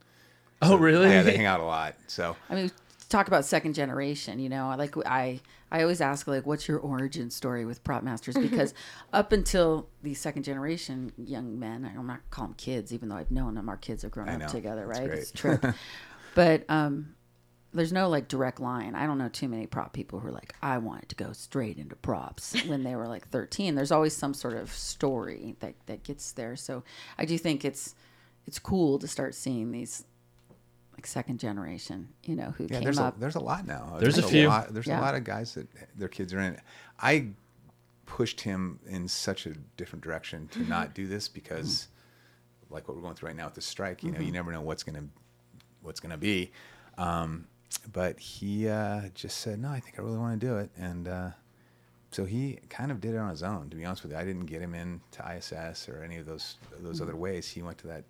Oh, 0.63 0.77
really? 0.77 1.09
Yeah, 1.11 1.23
they 1.23 1.37
hang 1.37 1.47
out 1.47 1.61
a 1.61 1.65
lot. 1.65 1.97
So 2.07 2.37
I 2.49 2.55
mean, 2.55 2.71
talk 3.09 3.29
about 3.29 3.45
second 3.45 3.75
generation. 3.75 4.39
You 4.39 4.49
know, 4.49 4.75
like 4.77 4.97
I, 5.07 5.41
I 5.71 5.83
always 5.83 6.01
ask 6.01 6.27
like, 6.27 6.47
what's 6.47 6.69
your 6.69 6.79
origin 6.79 7.31
story 7.31 7.65
with 7.65 7.85
prop 7.85 8.03
masters? 8.03 8.37
Because 8.47 8.75
up 9.13 9.33
until 9.33 9.89
the 10.03 10.15
second 10.15 10.45
generation 10.45 11.13
young 11.19 11.59
men, 11.59 11.91
I'm 11.97 12.07
not 12.07 12.21
call 12.31 12.47
them 12.47 12.55
kids, 12.55 12.93
even 12.93 13.09
though 13.09 13.17
I've 13.17 13.31
known 13.31 13.55
them. 13.55 13.69
Our 13.69 13.77
kids 13.77 14.03
have 14.03 14.13
grown 14.13 14.29
I 14.29 14.35
up 14.35 14.41
know. 14.41 14.49
together, 14.49 14.87
That's 14.87 15.01
right? 15.01 15.09
great. 15.09 15.19
It's 15.19 15.33
true. 15.33 15.59
but 16.35 16.65
um, 16.69 17.15
there's 17.73 17.93
no 17.93 18.09
like 18.09 18.29
direct 18.29 18.61
line. 18.61 18.95
I 18.95 19.07
don't 19.07 19.19
know 19.19 19.29
too 19.29 19.49
many 19.49 19.67
prop 19.67 19.93
people 19.93 20.21
who 20.21 20.29
are 20.29 20.33
like, 20.33 20.55
I 20.63 20.79
wanted 20.79 21.09
to 21.11 21.17
go 21.17 21.33
straight 21.33 21.77
into 21.77 21.97
props 21.97 22.55
when 22.67 22.83
they 22.83 22.97
were 22.97 23.07
like 23.07 23.29
13. 23.29 23.75
There's 23.75 23.93
always 23.93 24.17
some 24.17 24.35
sort 24.35 24.55
of 24.55 24.73
story 24.73 25.57
that 25.61 25.75
that 25.87 26.03
gets 26.03 26.33
there. 26.33 26.57
So 26.57 26.83
I 27.19 27.25
do 27.25 27.37
think 27.37 27.65
it's 27.65 27.95
it's 28.47 28.59
cool 28.59 28.99
to 28.99 29.09
start 29.09 29.35
seeing 29.35 29.73
these 29.73 30.05
like 30.97 31.07
second 31.07 31.39
generation, 31.39 32.09
you 32.25 32.35
know, 32.37 32.53
who 32.57 32.65
yeah, 32.65 32.77
came 32.77 32.85
there's 32.85 32.99
up. 32.99 33.17
a, 33.17 33.21
there's 33.21 33.35
a 33.35 33.41
lot 33.41 33.67
now. 33.67 33.97
There's 34.01 34.19
a 34.19 34.23
few. 34.23 34.49
Lot, 34.49 34.73
there's 34.73 34.87
Yeah. 34.87 35.01
a 35.01 35.03
lot 35.03 35.15
of 35.15 35.25
guys 35.25 35.55
that 35.55 35.69
their 35.97 36.09
kids 36.09 36.33
are 36.33 36.41
in. 36.41 36.61
I 36.99 37.29
pushed 38.07 38.41
him 38.41 38.79
in 38.87 39.09
such 39.09 39.47
a 39.47 39.51
different 39.77 40.03
direction 40.03 40.49
to 40.49 40.61
not 40.61 40.95
do 40.95 41.07
this 41.07 41.29
because, 41.29 41.89
like 42.71 42.89
what 42.89 42.97
we're 42.97 43.03
going 43.03 43.15
through 43.15 43.29
right 43.29 43.37
now 43.37 43.45
with 43.47 43.55
the 43.55 43.61
strike, 43.61 44.03
you 44.03 44.11
know, 44.11 44.21
you 44.21 44.33
never 44.33 44.53
know 44.53 44.61
what's 44.63 44.83
gonna 44.83 45.05
what's 45.83 46.01
gonna 46.01 46.17
be. 46.17 46.51
Um, 46.97 47.47
but 47.93 48.19
he 48.19 48.69
uh, 48.69 49.03
just 49.15 49.39
said, 49.39 49.59
"No, 49.61 49.69
I 49.69 49.81
think 49.81 49.99
I 49.99 50.03
really 50.03 50.19
want 50.19 50.41
to 50.41 50.47
do 50.47 50.57
it," 50.57 50.71
and 50.79 51.09
uh, 51.09 51.31
so 52.11 52.25
he 52.25 52.59
kind 52.71 52.91
of 52.91 53.01
did 53.03 53.15
it 53.15 53.19
on 53.19 53.29
his 53.29 53.43
own. 53.43 53.69
To 53.69 53.77
be 53.77 53.85
honest 53.85 54.03
with 54.03 54.13
you, 54.13 54.19
I 54.19 54.25
didn't 54.25 54.47
get 54.47 54.63
him 54.63 54.75
into 54.75 55.21
ISS 55.37 55.89
or 55.91 56.03
any 56.03 56.17
of 56.17 56.25
those 56.25 56.57
those 56.81 57.01
other 57.03 57.17
ways. 57.17 57.49
He 57.51 57.61
went 57.61 57.77
to 57.79 57.87
that 57.89 58.05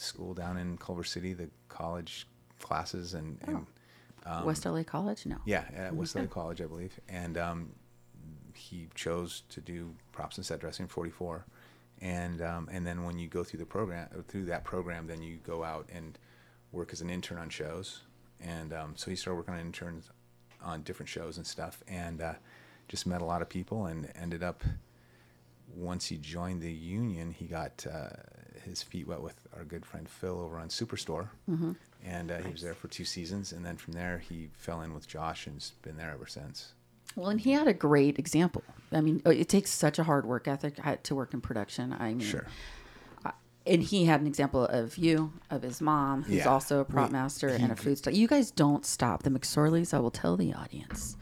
school 0.00 0.34
down 0.34 0.56
in 0.56 0.76
Culver 0.78 1.04
City, 1.04 1.32
the 1.32 1.48
college 1.68 2.26
classes, 2.60 3.14
and, 3.14 3.38
and 3.42 3.66
West 4.44 4.64
LA 4.64 4.82
College? 4.82 5.26
No. 5.26 5.36
yeah, 5.44 5.64
at 5.74 5.94
West 5.94 6.14
LA 6.14 6.26
College, 6.26 6.60
I 6.60 6.66
believe. 6.66 6.98
And 7.08 7.38
um, 7.38 7.70
he 8.54 8.88
chose 8.94 9.42
to 9.50 9.60
do 9.60 9.94
props 10.12 10.36
and 10.36 10.44
set 10.44 10.60
dressing 10.60 10.86
44. 10.86 11.44
And 12.00 12.42
um, 12.42 12.68
and 12.70 12.86
then 12.86 13.04
when 13.04 13.18
you 13.18 13.26
go 13.26 13.42
through 13.42 13.58
the 13.58 13.66
program, 13.66 14.08
through 14.28 14.44
that 14.46 14.64
program, 14.64 15.06
then 15.06 15.20
you 15.20 15.38
go 15.44 15.64
out 15.64 15.88
and 15.92 16.16
work 16.70 16.92
as 16.92 17.00
an 17.00 17.10
intern 17.10 17.38
on 17.38 17.48
shows. 17.48 18.02
And 18.40 18.72
um, 18.72 18.92
so 18.94 19.10
he 19.10 19.16
started 19.16 19.36
working 19.36 19.54
on 19.54 19.60
interns 19.60 20.10
on 20.62 20.82
different 20.82 21.08
shows 21.08 21.38
and 21.38 21.46
stuff, 21.46 21.82
and 21.88 22.20
uh, 22.20 22.34
just 22.88 23.06
met 23.06 23.20
a 23.20 23.24
lot 23.24 23.42
of 23.42 23.48
people, 23.48 23.86
and 23.86 24.10
ended 24.14 24.42
up. 24.42 24.62
Once 25.74 26.06
he 26.06 26.16
joined 26.16 26.62
the 26.62 26.72
union, 26.72 27.30
he 27.30 27.44
got 27.44 27.84
uh, 27.92 28.08
his 28.64 28.82
feet 28.82 29.06
wet 29.08 29.20
with 29.22 29.46
our 29.56 29.64
good 29.64 29.84
friend 29.86 30.08
Phil 30.08 30.40
over 30.40 30.58
on 30.58 30.68
Superstore, 30.68 31.28
and 32.04 32.30
uh, 32.30 32.38
he 32.38 32.50
was 32.52 32.62
there 32.62 32.74
for 32.74 32.88
two 32.88 33.04
seasons. 33.04 33.52
And 33.52 33.64
then 33.64 33.76
from 33.76 33.94
there, 33.94 34.18
he 34.18 34.48
fell 34.52 34.80
in 34.82 34.94
with 34.94 35.06
Josh 35.08 35.46
and's 35.46 35.72
been 35.82 35.96
there 35.96 36.10
ever 36.12 36.26
since. 36.26 36.72
Well, 37.16 37.30
and 37.30 37.40
he 37.40 37.52
had 37.52 37.66
a 37.68 37.72
great 37.74 38.18
example. 38.18 38.62
I 38.92 39.00
mean, 39.00 39.22
uh, 39.26 39.30
it 39.30 39.48
takes 39.48 39.70
such 39.70 39.98
a 39.98 40.04
hard 40.04 40.24
work 40.26 40.46
ethic 40.46 40.74
uh, 40.86 40.96
to 41.04 41.14
work 41.14 41.34
in 41.34 41.40
production. 41.40 41.92
I 41.98 42.10
mean, 42.14 42.20
Sure. 42.20 42.46
and 43.66 43.82
he 43.82 44.04
had 44.06 44.20
an 44.20 44.26
example 44.26 44.64
of 44.64 44.96
you, 44.96 45.32
of 45.50 45.62
his 45.62 45.80
mom, 45.80 46.22
who's 46.22 46.36
Yeah. 46.36 46.48
also 46.48 46.80
a 46.80 46.84
prop 46.84 47.08
We- 47.08 47.12
master 47.14 47.48
he- 47.56 47.62
and 47.62 47.72
a 47.72 47.76
food 47.76 47.98
style. 47.98 48.14
You 48.14 48.26
guys 48.28 48.50
don't 48.50 48.86
stop. 48.86 49.24
The 49.24 49.30
McSorleys, 49.30 49.92
I 49.92 49.98
will 49.98 50.10
tell 50.10 50.36
the 50.36 50.54
audience, 50.54 51.16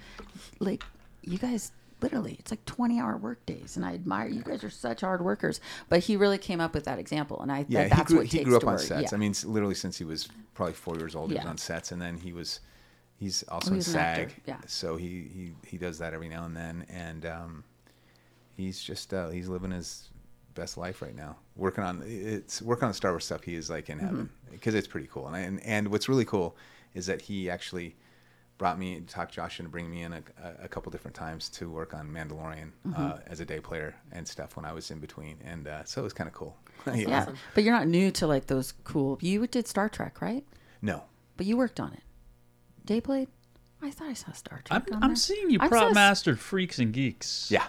like 0.61 0.85
you 1.23 1.39
guys. 1.39 1.73
Literally, 2.03 2.37
it's 2.39 2.51
like 2.51 2.65
twenty-hour 2.67 3.17
work 3.17 3.47
days, 3.47 3.77
and 3.77 3.85
I 3.87 3.95
admire 3.95 4.29
you 4.29 4.43
guys 4.43 4.63
are 4.63 4.69
such 4.71 5.01
hard 5.01 5.23
workers. 5.25 5.61
But 5.89 6.01
he 6.01 6.17
really 6.17 6.37
came 6.39 6.61
up 6.61 6.75
with 6.75 6.85
that 6.85 6.99
example, 6.99 7.41
and 7.41 7.51
I 7.51 7.65
Yeah, 7.69 7.85
that, 7.85 7.91
that's 7.91 8.01
he 8.01 8.05
grew, 8.07 8.17
what 8.19 8.27
he 8.27 8.39
takes 8.39 8.45
grew 8.45 8.57
up 8.57 8.63
to 8.63 8.67
on 8.69 8.73
work. 8.75 8.83
sets. 8.83 9.03
Yeah. 9.13 9.17
I 9.17 9.17
mean, 9.17 9.35
literally 9.45 9.75
since 9.75 9.97
he 9.97 10.05
was 10.05 10.29
probably 10.53 10.75
four 10.75 10.97
years 10.97 11.15
old, 11.15 11.31
he 11.31 11.37
was 11.39 11.47
on 11.47 11.57
sets, 11.57 11.93
and 11.93 12.01
then 12.03 12.19
he 12.19 12.33
was 12.35 12.61
he's 13.19 13.43
also 13.45 13.71
Oh, 13.71 13.75
in 13.77 13.81
SAG. 13.83 14.35
yeah. 14.47 14.59
So 14.67 14.97
he, 14.97 15.07
he 15.33 15.53
he 15.67 15.79
does 15.79 15.99
that 16.01 16.13
every 16.13 16.29
now 16.29 16.45
and 16.45 16.55
then, 16.55 16.85
and 16.91 17.25
um, 17.25 17.65
he's 18.55 18.83
just 18.83 19.15
uh, 19.15 19.29
he's 19.31 19.49
living 19.49 19.71
his 19.71 20.11
best 20.55 20.77
life 20.77 21.01
right 21.01 21.15
now. 21.17 21.37
Working 21.57 21.85
on 21.85 22.03
it's 22.07 22.61
working 22.61 22.89
on 22.89 22.95
Star 22.95 23.13
Wars 23.13 23.25
stuff. 23.25 23.43
He 23.43 23.55
is 23.55 23.71
like 23.71 23.89
in 23.89 23.97
Mm-hmm. 23.99 24.07
heaven 24.07 24.31
because 24.51 24.75
it's 24.75 24.87
pretty 24.87 25.09
cool. 25.11 25.29
And, 25.29 25.37
and 25.37 25.61
and 25.65 25.89
what's 25.89 26.09
really 26.11 26.25
cool 26.27 26.57
is 26.95 27.07
that 27.07 27.23
he 27.23 27.49
actually 27.49 27.97
brought 28.59 28.79
me 28.79 29.01
talked 29.03 29.35
Josh 29.35 29.59
into 29.61 29.71
bring 29.71 29.91
me 29.91 30.03
in 30.03 30.13
a, 30.15 30.23
a, 30.43 30.65
a 30.65 30.69
couple 30.69 30.91
different 30.91 31.15
times 31.15 31.49
to 31.51 31.69
work 31.71 31.93
on 31.95 32.09
Mandalorian 32.11 32.71
Mm-hmm. 32.87 32.95
uh, 32.97 33.19
as 33.27 33.41
a 33.41 33.45
day 33.45 33.61
player 33.61 33.95
and 34.13 34.27
stuff 34.27 34.57
when 34.57 34.65
I 34.65 34.73
was 34.73 34.91
in 34.91 34.99
between, 34.99 35.37
and 35.45 35.67
uh, 35.69 35.85
so 35.85 36.01
it 36.01 36.05
was 36.05 36.13
kind 36.13 36.29
of 36.29 36.35
cool. 36.35 36.57
yeah, 36.95 37.21
awesome. 37.23 37.37
but 37.55 37.65
you're 37.65 37.75
not 37.75 37.87
new 37.87 38.11
to 38.13 38.27
like 38.27 38.47
those 38.47 38.73
cool. 38.85 39.19
You 39.21 39.47
did 39.47 39.67
Star 39.69 39.89
Trek, 39.89 40.21
right? 40.23 40.45
No. 40.83 41.03
But 41.37 41.47
you 41.47 41.57
worked 41.57 41.81
on 41.81 41.93
it. 41.93 42.03
Day 42.85 43.01
played. 43.01 43.29
I 43.83 43.91
thought 43.91 44.09
I 44.09 44.15
saw 44.15 44.33
Star 44.33 44.63
I'm, 44.71 44.83
Trek. 44.83 44.97
on 44.97 45.03
I'm 45.03 45.11
there. 45.11 45.17
seeing 45.17 45.51
you 45.51 45.59
I 45.61 45.69
prop 45.69 45.89
saw- 45.89 45.93
mastered 45.95 46.39
freaks 46.41 46.79
and 46.79 46.93
geeks. 46.93 47.51
Yeah. 47.51 47.67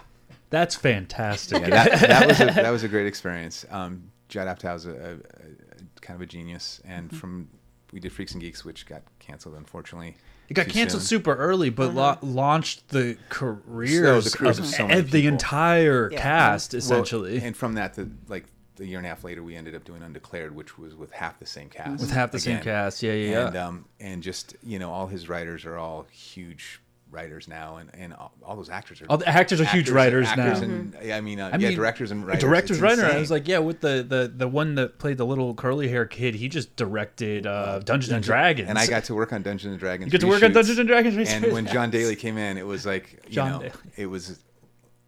That's 0.50 0.74
fantastic. 0.74 1.60
Yeah, 1.60 1.68
that, 1.84 2.00
that 2.00 2.26
was 2.28 2.40
a, 2.40 2.44
that 2.62 2.70
was 2.70 2.82
a 2.82 2.88
great 2.88 3.06
experience. 3.06 3.66
Um, 3.70 4.10
Judd 4.28 4.48
Apatow 4.48 4.76
is 4.76 4.86
a, 4.86 4.90
a, 4.90 4.94
a 4.94 6.00
kind 6.00 6.16
of 6.16 6.22
a 6.22 6.26
genius, 6.26 6.80
and 6.86 7.08
Mm-hmm. 7.08 7.18
from 7.18 7.48
we 7.92 8.00
did 8.00 8.12
Freaks 8.12 8.32
and 8.32 8.40
Geeks, 8.40 8.64
which 8.64 8.86
got 8.86 9.02
canceled 9.18 9.54
unfortunately. 9.56 10.16
It 10.48 10.54
got 10.54 10.68
canceled 10.68 11.02
soon. 11.02 11.18
super 11.20 11.34
early, 11.34 11.70
but 11.70 11.90
Uh-huh. 11.90 11.94
la- 12.00 12.18
launched 12.22 12.88
the 12.88 13.16
careers, 13.28 14.24
So 14.24 14.30
the 14.30 14.36
careers 14.38 14.58
of, 14.58 14.64
of 14.64 14.70
so 14.70 14.86
many 14.86 15.00
the 15.02 15.10
people. 15.22 15.28
entire 15.34 16.10
Yeah. 16.10 16.20
cast, 16.22 16.72
Well, 16.72 16.78
essentially. 16.78 17.38
and 17.42 17.56
from 17.56 17.74
that, 17.74 17.94
the, 17.94 18.08
like 18.28 18.44
a 18.80 18.84
year 18.84 18.98
and 18.98 19.06
a 19.06 19.10
half 19.10 19.24
later, 19.24 19.42
we 19.42 19.56
ended 19.56 19.74
up 19.74 19.84
doing 19.84 20.02
Undeclared, 20.02 20.54
which 20.54 20.78
was 20.78 20.94
with 20.94 21.10
half 21.12 21.38
the 21.38 21.46
same 21.46 21.68
cast. 21.68 22.00
With 22.00 22.10
half 22.12 22.30
the 22.30 22.38
same 22.38 22.60
cast, 22.60 23.02
yeah, 23.02 23.12
yeah, 23.12 23.46
And 23.46 23.54
yeah. 23.54 23.66
um, 23.66 23.84
and 24.00 24.22
just 24.22 24.54
you 24.62 24.78
know, 24.78 24.90
all 24.90 25.08
his 25.08 25.28
writers 25.28 25.64
are 25.66 25.76
all 25.76 26.06
huge 26.10 26.80
writers 27.10 27.48
now, 27.48 27.76
and 27.76 27.90
and 27.94 28.12
all, 28.14 28.32
all 28.42 28.56
those 28.56 28.70
actors 28.70 29.00
are 29.00 29.06
All 29.08 29.16
the 29.18 29.28
actors 29.28 29.60
are 29.60 29.64
huge 29.64 29.90
writers 29.90 30.26
actors 30.28 30.60
now. 30.60 30.66
And, 30.66 30.96
yeah, 31.02 31.16
I 31.16 31.20
mean, 31.20 31.40
uh, 31.40 31.48
I 31.48 31.56
yeah, 31.56 31.68
mean, 31.68 31.76
directors 31.76 32.10
and 32.10 32.26
writers. 32.26 32.42
Director's 32.42 32.76
It's 32.78 32.82
writer. 32.82 33.06
I 33.06 33.18
was 33.18 33.30
like, 33.30 33.48
yeah, 33.48 33.58
with 33.58 33.80
the, 33.80 34.04
the 34.06 34.32
the 34.34 34.48
one 34.48 34.74
that 34.76 34.98
played 34.98 35.18
the 35.18 35.26
little 35.26 35.54
curly 35.54 35.88
hair 35.88 36.06
kid, 36.06 36.34
he 36.34 36.48
just 36.48 36.76
directed 36.76 37.46
uh, 37.46 37.80
Dungeons 37.80 38.12
and 38.12 38.24
Dragons. 38.24 38.68
And 38.68 38.78
I 38.78 38.86
got 38.86 39.04
to 39.04 39.14
work 39.14 39.32
on 39.32 39.42
Dungeons 39.42 39.70
and 39.72 39.80
Dragons. 39.80 40.06
You 40.06 40.12
get 40.12 40.20
to 40.20 40.28
work 40.28 40.42
on. 40.42 40.52
Dungeons 40.52 40.78
and 40.78 40.88
Dragons 40.88 41.28
And 41.28 41.52
when 41.52 41.66
John 41.66 41.90
Daley 41.92 42.16
came 42.16 42.36
in, 42.38 42.58
it 42.58 42.66
was 42.66 42.84
like 42.86 43.20
you 43.26 43.34
John 43.34 43.50
know, 43.52 43.58
Daley. 43.60 43.72
it 43.96 44.06
was 44.06 44.40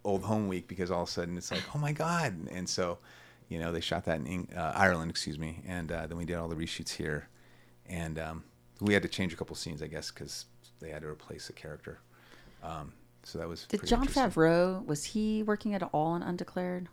old 0.04 0.22
home 0.22 0.48
week 0.48 0.66
because 0.66 0.90
all 0.90 1.02
of 1.02 1.08
a 1.08 1.12
sudden 1.12 1.36
it's 1.36 1.50
like, 1.50 1.62
oh 1.74 1.78
my 1.78 1.92
god! 1.92 2.34
And 2.50 2.68
so, 2.68 2.98
you 3.48 3.58
know, 3.58 3.72
they 3.72 3.80
shot 3.80 4.04
that 4.06 4.18
in 4.20 4.26
Eng- 4.26 4.48
uh, 4.56 4.72
Ireland, 4.74 5.10
excuse 5.10 5.38
me, 5.38 5.62
and 5.66 5.92
uh, 5.92 6.06
then 6.06 6.16
we 6.16 6.24
did 6.24 6.36
all 6.36 6.48
the 6.48 6.56
reshoots 6.56 6.90
here, 6.90 7.28
and 7.86 8.18
um, 8.18 8.44
we 8.80 8.94
had 8.94 9.02
to 9.02 9.08
change 9.08 9.32
a 9.32 9.36
couple 9.36 9.54
scenes, 9.56 9.82
I 9.82 9.88
guess, 9.88 10.10
because 10.10 10.46
they 10.80 10.90
had 10.90 11.02
to 11.02 11.08
replace 11.08 11.48
a 11.50 11.52
character. 11.52 11.98
Um, 12.62 12.92
so 13.22 13.38
that 13.38 13.48
was 13.48 13.64
Did 13.66 13.86
Jon. 13.86 14.06
Favreau 14.06 14.84
was 14.86 15.04
he 15.04 15.42
working 15.42 15.74
at 15.74 15.82
all 15.92 16.08
on 16.08 16.22
Undeclared? 16.22 16.88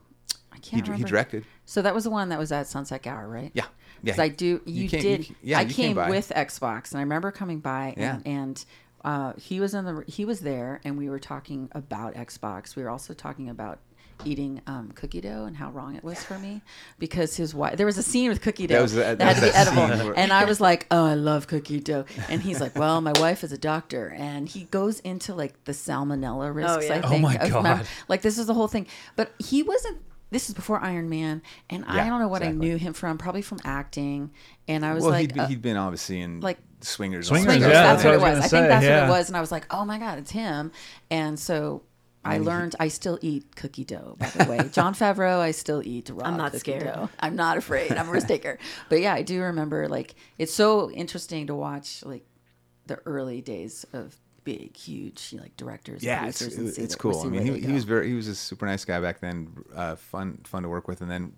I 0.51 0.59
can't 0.59 0.85
he 0.85 0.91
remember. 0.91 1.07
directed. 1.07 1.45
So 1.65 1.81
that 1.81 1.93
was 1.93 2.03
the 2.03 2.09
one 2.09 2.29
that 2.29 2.39
was 2.39 2.51
at 2.51 2.67
Sunset 2.67 3.05
Hour, 3.05 3.27
right? 3.27 3.51
Yeah, 3.53 3.65
yeah. 4.01 4.15
I 4.17 4.29
do. 4.29 4.61
You, 4.65 4.89
came- 4.89 5.01
did. 5.01 5.35
yeah, 5.41 5.59
I 5.59 5.61
you 5.61 5.73
came, 5.73 5.95
by. 5.95 6.09
with 6.09 6.31
Xbox, 6.35 6.91
and 6.91 6.99
I 6.99 7.03
remember 7.03 7.31
coming 7.31 7.59
by, 7.59 7.93
and, 7.97 8.25
and 8.25 8.65
uh, 9.03 9.33
he 9.37 9.59
was 9.59 9.73
in 9.73 9.85
the 9.85 10.03
he 10.07 10.25
was 10.25 10.39
there, 10.41 10.81
and 10.83 10.97
we 10.97 11.09
were 11.09 11.19
talking 11.19 11.69
about 11.73 12.15
Xbox. 12.15 12.75
We 12.75 12.83
were 12.83 12.89
also 12.89 13.13
talking 13.13 13.49
about 13.49 13.79
eating 14.25 14.61
um, 14.67 14.91
cookie 14.95 15.21
dough 15.21 15.45
and 15.45 15.55
how 15.57 15.69
wrong 15.71 15.95
it 15.95 16.03
was 16.03 16.23
for 16.23 16.37
me 16.39 16.61
because 16.99 17.35
his 17.35 17.53
wife. 17.53 17.77
There 17.77 17.85
was 17.85 17.97
a 17.97 18.03
scene 18.03 18.29
with 18.29 18.41
cookie 18.41 18.67
dough 18.67 18.73
That 18.75 18.79
that, 18.79 18.81
was 18.81 18.93
the- 18.93 19.05
had 19.05 19.17
that 19.19 19.33
to 19.35 19.41
be 19.41 19.49
edible, 19.81 20.05
where- 20.07 20.17
and 20.19 20.31
I 20.33 20.45
was 20.45 20.59
like, 20.59 20.87
"Oh, 20.91 21.05
I 21.05 21.13
love 21.13 21.47
cookie 21.47 21.79
dough," 21.79 22.05
and 22.29 22.41
he's 22.41 22.59
like, 22.59 22.75
"Well, 22.77 22.99
my 23.01 23.13
wife 23.19 23.43
is 23.43 23.51
a 23.51 23.57
doctor," 23.57 24.13
and 24.17 24.47
he 24.49 24.63
goes 24.65 24.99
into 25.01 25.33
like 25.35 25.63
the 25.65 25.71
salmonella 25.73 26.53
risks. 26.53 26.85
yeah. 26.87 26.95
I 26.95 27.01
Oh 27.01 27.09
think. 27.09 27.21
my 27.21 27.35
of 27.35 27.51
mem- 27.51 27.63
God. 27.63 27.87
like 28.07 28.21
this 28.21 28.37
is 28.37 28.47
the 28.47 28.53
whole 28.53 28.67
thing, 28.67 28.87
but 29.15 29.31
he 29.39 29.63
wasn't. 29.63 29.99
This 30.29 30.49
is 30.49 30.55
before 30.55 30.81
Iron 30.83 31.07
Man, 31.09 31.41
and 31.69 31.85
I 31.85 32.05
don't 32.09 32.19
know 32.19 32.27
what 32.27 32.43
I 32.43 32.51
knew 32.51 32.75
him 32.77 32.91
from. 32.91 33.17
Probably 33.17 33.41
from 33.41 33.59
acting, 33.63 34.31
and 34.67 34.85
I 34.85 34.93
was 34.93 35.03
well, 35.03 35.11
like, 35.13 35.31
he'd, 35.31 35.39
uh, 35.39 35.47
he'd 35.47 35.61
been 35.61 35.77
obviously 35.77 36.19
in 36.19 36.41
like- 36.41 36.57
Swingers. 36.81 37.27
Swingers, 37.29 37.47
all 37.47 37.53
Swingers, 37.53 37.71
yeah, 37.73 37.83
that's 37.83 38.03
that's 38.03 38.05
what 38.05 38.21
what 38.21 38.27
it 38.27 38.31
I 38.31 38.35
was 38.35 38.37
was. 38.43 38.45
I 38.45 38.47
think 38.49 38.63
say, 38.65 38.67
that's 38.67 38.85
yeah. 38.85 39.01
what 39.07 39.15
it 39.15 39.17
was. 39.19 39.27
And 39.29 39.37
I 39.37 39.41
was 39.41 39.51
like, 39.51 39.65
oh 39.73 39.83
my 39.85 39.97
God, 39.97 40.19
it's 40.19 40.29
him. 40.29 40.71
And 41.09 41.39
so 41.39 41.81
I 42.27 42.37
learned 42.39 42.75
I 42.79 42.87
still 42.87 43.17
eat 43.21 43.55
cookie 43.55 43.83
dough, 43.85 44.15
by 44.19 44.29
the 44.29 44.49
way. 44.49 44.69
Jon 44.73 44.93
Favreau, 44.93 45.39
I 45.39 45.51
still 45.51 45.81
eat 45.85 46.09
raw 46.09 46.27
I'm 46.27 46.37
not 46.37 46.55
scared. 46.55 46.83
dough. 46.83 47.09
I'm 47.19 47.35
not 47.35 47.57
afraid. 47.57 47.91
I'm 47.91 48.07
a 48.07 48.11
risk 48.11 48.27
taker. 48.27 48.57
But 48.89 49.01
yeah, 49.01 49.13
I 49.13 49.21
do 49.21 49.41
remember 49.41 49.87
like 49.87 50.15
it's 50.37 50.53
so 50.53 50.89
interesting 50.91 51.47
to 51.47 51.55
watch 51.55 52.03
like 52.05 52.25
the 52.85 52.95
early 53.05 53.41
days 53.41 53.85
of 53.93 54.15
big, 54.43 54.77
huge 54.77 55.35
like 55.37 55.57
directors. 55.57 56.03
yeah, 56.03 56.25
it's, 56.27 56.39
see 56.39 56.81
it's 56.81 56.95
cool. 56.95 57.21
I 57.21 57.29
mean, 57.29 57.41
he, 57.41 57.59
he 57.59 57.73
was 57.73 57.83
very 57.83 58.07
he 58.07 58.13
was 58.13 58.27
a 58.27 58.35
super 58.35 58.65
nice 58.65 58.85
guy 58.85 58.99
back 59.01 59.19
then. 59.19 59.51
Uh, 59.75 59.95
fun 59.95 60.39
fun 60.45 60.63
to 60.63 60.69
work 60.69 60.87
with, 60.87 61.01
and 61.01 61.11
then 61.11 61.33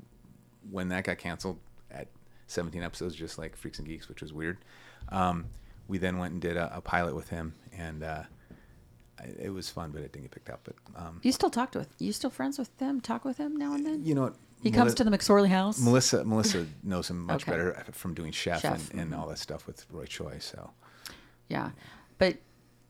when 0.69 0.89
that 0.89 1.05
got 1.05 1.17
canceled 1.17 1.57
at 1.89 2.07
17 2.47 2.83
episodes, 2.83 3.15
just 3.15 3.37
like 3.37 3.55
Freaks 3.55 3.79
and 3.79 3.87
Geeks, 3.87 4.07
which 4.09 4.21
was 4.21 4.31
weird. 4.31 4.59
Um, 5.09 5.45
we 5.87 5.97
then 5.97 6.19
went 6.19 6.33
and 6.33 6.41
did 6.41 6.55
a, 6.55 6.77
a 6.77 6.81
pilot 6.81 7.15
with 7.15 7.29
him, 7.29 7.53
and 7.75 8.03
uh, 8.03 8.23
it 9.39 9.49
was 9.53 9.69
fun, 9.69 9.91
but 9.91 10.01
it 10.01 10.11
didn't 10.11 10.25
get 10.25 10.31
picked 10.31 10.49
up. 10.49 10.61
But 10.63 10.75
um, 10.95 11.19
You 11.23 11.31
still 11.31 11.49
talked 11.49 11.75
with? 11.75 11.87
You 11.99 12.11
still 12.13 12.29
friends 12.29 12.57
with 12.57 12.69
him? 12.79 13.01
Talk 13.01 13.25
with 13.25 13.37
him 13.37 13.55
now 13.55 13.73
and 13.73 13.85
then? 13.85 14.05
you 14.05 14.15
know, 14.15 14.23
what? 14.23 14.35
he 14.61 14.71
comes 14.71 14.93
to 14.95 15.03
the 15.03 15.09
McSorley 15.11 15.47
house. 15.49 15.79
Melissa 15.79 16.23
Melissa 16.31 16.65
knows 16.83 17.09
him 17.09 17.25
much 17.25 17.43
Okay. 17.43 17.51
better 17.51 17.85
from 17.91 18.13
doing 18.13 18.31
Chef, 18.31 18.61
Chef, 18.61 18.91
and, 18.91 19.01
and 19.01 19.11
mhm. 19.13 19.19
all 19.19 19.27
that 19.29 19.39
stuff 19.39 19.65
with 19.67 19.85
Roy 19.91 20.05
Choi. 20.05 20.37
So 20.39 20.71
Yeah, 21.47 21.71
but 22.17 22.37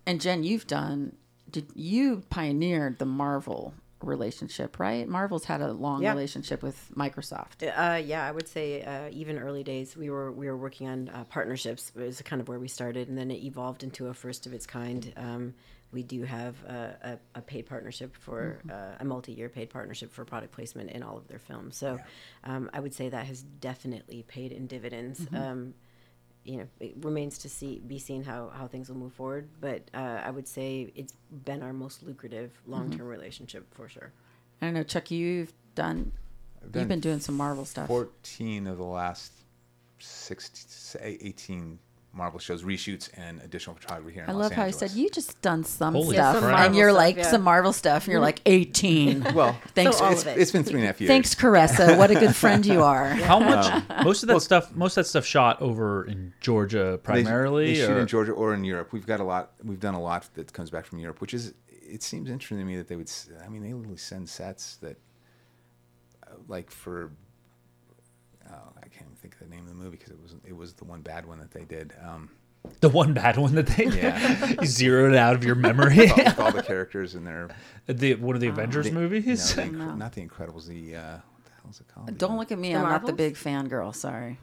and 0.05 0.19
Jen, 0.19 0.43
you've 0.43 0.67
done. 0.67 1.15
Did 1.49 1.67
you 1.75 2.23
pioneered 2.29 2.99
the 2.99 3.05
Marvel 3.05 3.73
relationship, 4.01 4.79
right? 4.79 5.07
Marvel's 5.07 5.45
had 5.45 5.61
a 5.61 5.73
long 5.73 6.01
Yeah. 6.01 6.11
relationship 6.11 6.63
with 6.63 6.89
Microsoft. 6.95 7.61
Uh, 7.63 7.97
yeah, 7.97 8.25
I 8.25 8.31
would 8.31 8.47
say 8.47 8.81
uh, 8.81 9.09
even 9.11 9.37
early 9.37 9.63
days 9.63 9.97
we 9.97 10.09
were 10.09 10.31
we 10.31 10.47
were 10.47 10.57
working 10.57 10.87
on 10.87 11.09
uh, 11.09 11.25
partnerships. 11.25 11.91
It 11.95 12.01
was 12.01 12.21
kind 12.21 12.41
of 12.41 12.47
where 12.47 12.59
we 12.59 12.67
started, 12.67 13.09
and 13.09 13.17
then 13.17 13.29
it 13.29 13.43
evolved 13.43 13.83
into 13.83 14.07
a 14.07 14.13
first 14.13 14.45
of 14.45 14.53
its 14.53 14.65
kind. 14.65 15.13
Um, 15.17 15.53
we 15.91 16.03
do 16.03 16.23
have 16.23 16.55
a, 16.65 17.19
a, 17.35 17.39
a 17.39 17.41
paid 17.41 17.65
partnership 17.65 18.15
for 18.15 18.59
uh, 18.71 18.95
a 18.99 19.05
multi-year 19.05 19.49
paid 19.49 19.69
partnership 19.69 20.11
for 20.11 20.23
product 20.23 20.53
placement 20.53 20.91
in 20.91 21.01
all 21.01 21.17
of 21.17 21.27
their 21.27 21.39
films. 21.39 21.77
So 21.77 21.99
um, 22.43 22.69
I 22.73 22.79
would 22.79 22.93
say 22.93 23.09
that 23.09 23.25
has 23.25 23.41
definitely 23.41 24.23
paid 24.27 24.51
in 24.51 24.67
dividends. 24.67 25.25
Um, 25.33 25.73
you 26.43 26.57
know, 26.57 26.67
it 26.79 26.95
remains 27.01 27.37
to 27.39 27.49
see 27.49 27.79
be 27.85 27.99
seen 27.99 28.23
how, 28.23 28.51
how 28.55 28.67
things 28.67 28.89
will 28.89 28.97
move 28.97 29.13
forward. 29.13 29.49
But 29.59 29.89
uh, 29.93 30.21
I 30.23 30.31
would 30.31 30.47
say 30.47 30.91
it's 30.95 31.13
been 31.45 31.61
our 31.61 31.73
most 31.73 32.03
lucrative 32.03 32.51
long 32.65 32.95
term 32.95 33.07
relationship 33.07 33.73
for 33.73 33.87
sure. 33.87 34.11
I 34.61 34.67
don't 34.67 34.73
know, 34.73 34.83
Chuck. 34.83 35.11
You've 35.11 35.53
done. 35.75 36.11
I've 36.63 36.75
You've 36.75 36.87
been 36.87 36.99
doing 36.99 37.19
some 37.19 37.35
Marvel 37.35 37.65
stuff. 37.65 37.87
14 37.87 38.67
of 38.67 38.77
the 38.77 38.83
last 38.83 39.31
16, 39.99 41.01
18 41.21 41.79
Marvel 42.11 42.39
shows, 42.39 42.63
reshoots, 42.63 43.09
and 43.17 43.39
additional 43.41 43.75
photography 43.75 44.13
here 44.15 44.23
in 44.23 44.29
I 44.29 44.33
Los 44.33 44.41
love 44.43 44.51
how 44.53 44.63
I 44.63 44.71
said 44.71 44.91
you 44.91 45.09
just 45.09 45.39
done 45.41 45.63
some 45.63 45.93
Holy 45.93 46.15
stuff, 46.15 46.39
crap. 46.39 46.57
Some 46.57 46.65
and 46.65 46.75
you're 46.75 46.89
stuff, 46.89 46.97
like 46.97 47.15
yeah. 47.17 47.29
some 47.29 47.41
Marvel 47.43 47.71
stuff, 47.71 48.05
and 48.05 48.11
you're 48.11 48.19
like 48.21 48.41
18. 48.45 49.27
Well, 49.35 49.53
Thanks, 49.75 49.97
So 49.97 50.05
all 50.05 50.11
it's, 50.11 50.21
of 50.23 50.29
it. 50.29 50.39
it's 50.39 50.51
been 50.51 50.63
three 50.63 50.75
and 50.79 50.83
a 50.85 50.87
half 50.87 50.99
years. 50.99 51.07
thanks, 51.09 51.35
Caressa. 51.35 51.97
What 51.97 52.09
a 52.11 52.15
good 52.15 52.35
friend 52.35 52.65
you 52.65 52.81
are. 52.81 53.09
How 53.09 53.39
much? 53.39 53.83
most 54.03 54.23
of 54.23 54.27
that 54.29 54.41
stuff. 54.41 54.75
Most 54.75 54.97
of 54.97 55.03
that 55.03 55.09
stuff 55.09 55.25
shot 55.25 55.61
over 55.61 56.05
in 56.05 56.33
Georgia 56.41 56.99
primarily. 57.03 57.67
They, 57.67 57.75
shoot 57.75 57.91
or- 57.91 57.99
in 57.99 58.07
Georgia 58.07 58.31
or 58.31 58.53
in 58.55 58.63
Europe. 58.63 58.91
We've 58.91 59.05
got 59.07 59.19
a 59.19 59.23
lot. 59.23 59.51
We've 59.63 59.79
done 59.79 59.93
a 59.95 60.01
lot 60.01 60.27
that 60.33 60.51
comes 60.51 60.69
back 60.71 60.85
from 60.85 60.99
Europe, 60.99 61.21
which 61.21 61.33
is. 61.33 61.53
It 61.91 62.03
seems 62.03 62.29
interesting 62.29 62.59
to 62.59 62.65
me 62.65 62.75
that 62.77 62.87
they 62.87 62.95
would. 62.95 63.11
I 63.43 63.49
mean, 63.49 63.63
they 63.63 63.73
literally 63.73 63.97
send 63.97 64.29
sets 64.29 64.75
that, 64.77 64.97
uh, 66.27 66.33
like 66.47 66.69
for. 66.71 67.11
Oh, 68.51 68.55
I 68.77 68.87
can't 68.87 69.03
even 69.05 69.15
think 69.21 69.33
of 69.35 69.39
the 69.39 69.47
name 69.55 69.61
of 69.63 69.69
the 69.69 69.75
movie 69.75 69.97
because 69.97 70.11
it 70.11 70.21
was 70.21 70.35
it 70.45 70.55
was 70.55 70.73
the 70.73 70.85
one 70.85 71.01
bad 71.01 71.25
one 71.25 71.39
that 71.39 71.51
they 71.51 71.65
did. 71.65 71.93
Um, 72.05 72.29
the 72.81 72.89
one 72.89 73.13
bad 73.13 73.37
one 73.37 73.55
that 73.55 73.67
they 73.67 73.85
Yeah. 73.85 74.55
zeroed 74.65 75.15
out 75.15 75.35
of 75.35 75.43
your 75.43 75.55
memory. 75.55 75.95
with, 75.97 76.11
all, 76.11 76.17
with 76.25 76.39
all 76.39 76.51
the 76.51 76.63
characters 76.63 77.15
in 77.15 77.23
there. 77.23 77.49
the 77.87 78.15
one 78.15 78.35
of 78.35 78.41
the 78.41 78.47
Avengers 78.47 78.85
The- 78.87 78.91
movies. 78.91 79.55
No, 79.55 79.63
the, 79.63 79.69
Incre- 79.69 79.77
No. 79.77 79.95
Not 79.95 80.13
the 80.13 80.25
Incredibles. 80.27 80.67
The 80.67 80.95
uh, 80.95 81.17
what 81.17 81.45
the 81.45 81.51
hell 81.61 81.71
is 81.71 81.79
it 81.79 81.87
called? 81.87 82.17
Don't 82.17 82.37
look 82.37 82.51
at 82.51 82.59
me. 82.59 82.73
The 82.73 82.79
I'm 82.79 82.89
not 82.89 83.05
the 83.05 83.13
big 83.13 83.37
fan 83.37 83.67
girl. 83.67 83.93
Sorry. 83.93 84.37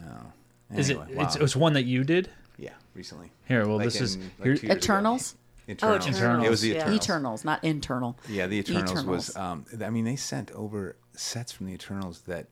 No. 0.00 0.32
Is 0.76 0.90
it? 0.90 0.98
Anyway, 0.98 1.22
It's, 1.24 1.36
it's 1.36 1.54
one 1.56 1.74
that 1.74 1.84
you 1.84 2.02
did. 2.02 2.30
yeah, 2.56 2.70
recently. 2.94 3.30
Here, 3.46 3.66
well, 3.66 3.76
Like 3.76 3.84
this 3.84 4.00
is 4.00 4.16
like 4.16 4.26
here- 4.42 4.56
two 4.56 4.66
years 4.66 4.72
ago. 4.72 4.72
Eternals. 4.74 5.34
Eternals. 5.68 6.06
Eternals. 6.08 6.46
It 6.46 6.50
was 6.50 6.60
the 6.62 6.68
Yeah. 6.70 6.74
Eternals. 6.80 7.04
Eternals, 7.04 7.44
not 7.44 7.62
internal. 7.62 8.18
Yeah, 8.28 8.46
the 8.48 8.58
Eternals, 8.58 9.04
was. 9.04 9.36
Um, 9.36 9.64
I 9.84 9.90
mean, 9.90 10.04
they 10.04 10.16
sent 10.16 10.50
over 10.52 10.96
sets 11.14 11.52
from 11.52 11.66
the 11.66 11.72
Eternals 11.74 12.22
that 12.22 12.46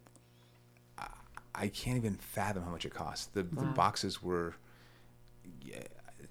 I, 1.55 1.65
I 1.65 1.69
can't 1.69 1.97
even 1.97 2.15
fathom 2.17 2.63
how 2.65 2.71
much 2.71 2.85
it 2.85 2.95
cost. 2.95 3.35
The, 3.35 3.43
the 3.43 3.65
boxes 3.67 4.23
were 4.23 4.55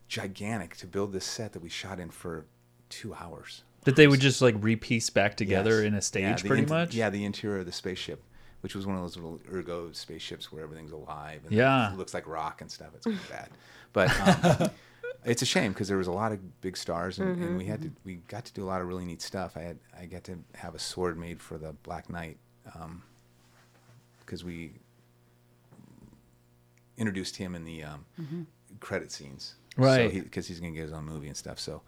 gigantic 0.07 0.75
to 0.77 0.87
build 0.87 1.11
this 1.13 1.25
set 1.25 1.53
that 1.53 1.61
we 1.61 1.69
shot 1.69 1.99
in 1.99 2.09
for 2.09 2.45
two 2.89 3.13
hours. 3.13 3.63
that 3.83 3.95
they 3.95 4.07
would 4.07 4.19
just 4.19 4.41
like 4.41 4.55
repiece 4.59 5.09
back 5.09 5.35
together 5.37 5.77
Yes. 5.77 5.85
in 5.85 5.93
a 5.93 6.01
stage, 6.01 6.43
Yeah, 6.43 6.47
pretty 6.47 6.63
inter- 6.63 6.73
much. 6.73 6.95
Yeah, 6.95 7.09
the 7.09 7.23
interior 7.23 7.59
of 7.59 7.65
the 7.65 7.71
spaceship, 7.71 8.21
which 8.61 8.73
was 8.75 8.85
one 8.87 8.95
of 8.95 9.01
those 9.03 9.15
little 9.15 9.39
ergo 9.53 9.91
spaceships 9.91 10.51
where 10.51 10.63
everything's 10.63 10.91
alive 10.91 11.41
and 11.45 11.53
Yeah. 11.53 11.93
it 11.93 11.97
looks 11.97 12.13
like 12.13 12.27
rock 12.27 12.61
and 12.61 12.71
stuff. 12.71 12.89
It's 12.95 13.05
kind 13.05 13.17
of 13.19 13.29
bad, 13.29 13.49
but 13.93 14.61
um, 14.61 14.69
it's 15.25 15.41
a 15.43 15.45
shame 15.45 15.71
because 15.73 15.87
there 15.87 15.97
was 15.97 16.07
a 16.07 16.11
lot 16.11 16.31
of 16.31 16.61
big 16.61 16.75
stars 16.75 17.19
and, 17.19 17.41
and 17.43 17.57
we 17.57 17.65
had 17.65 17.81
to 17.83 17.91
we 18.03 18.15
got 18.27 18.45
to 18.45 18.53
do 18.53 18.63
a 18.63 18.67
lot 18.67 18.81
of 18.81 18.87
really 18.87 19.05
neat 19.05 19.21
stuff. 19.21 19.55
I 19.55 19.61
had 19.61 19.77
I 19.97 20.05
got 20.07 20.23
to 20.25 20.39
have 20.55 20.73
a 20.75 20.79
sword 20.79 21.17
made 21.19 21.39
for 21.39 21.57
the 21.59 21.73
Black 21.83 22.09
Knight 22.09 22.37
because 24.19 24.43
we 24.43 24.73
introduced 26.99 27.37
him 27.37 27.55
in 27.55 27.63
the 27.65 27.83
um, 27.83 28.05
credit 28.79 29.11
scenes, 29.11 29.55
Right. 29.77 30.11
So 30.13 30.19
because 30.21 30.47
he's 30.47 30.59
gonna 30.59 30.73
get 30.73 30.83
his 30.83 30.91
own 30.93 31.05
movie 31.05 31.27
and 31.27 31.37
stuff. 31.37 31.59
So, 31.59 31.81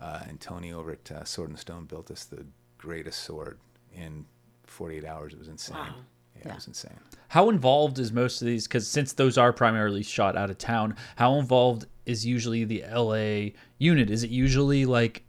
uh, 0.00 0.20
and 0.28 0.38
Tony 0.40 0.72
over 0.72 0.90
at 0.92 1.10
uh, 1.10 1.24
Sword 1.24 1.48
and 1.50 1.58
Stone 1.58 1.84
built 1.86 2.10
us 2.10 2.24
the 2.24 2.44
greatest 2.76 3.22
sword 3.22 3.58
in 3.94 4.26
48 4.66 5.04
hours. 5.04 5.32
It 5.32 5.38
was 5.38 5.48
insane. 5.48 5.76
Yeah, 5.78 5.92
Yeah. 6.44 6.52
it 6.52 6.54
was 6.56 6.66
insane. 6.66 6.98
How 7.28 7.48
involved 7.50 7.98
is 7.98 8.12
most 8.12 8.42
of 8.42 8.46
these? 8.46 8.66
Because 8.66 8.86
since 8.88 9.12
those 9.12 9.38
are 9.38 9.52
primarily 9.52 10.02
shot 10.02 10.36
out 10.36 10.50
of 10.50 10.58
town, 10.58 10.96
how 11.16 11.36
involved 11.38 11.86
is 12.06 12.26
usually 12.26 12.64
the 12.64 12.82
LA 12.92 13.50
unit? 13.78 14.10
Is 14.10 14.24
it 14.24 14.30
usually 14.30 14.84
like 14.86 15.22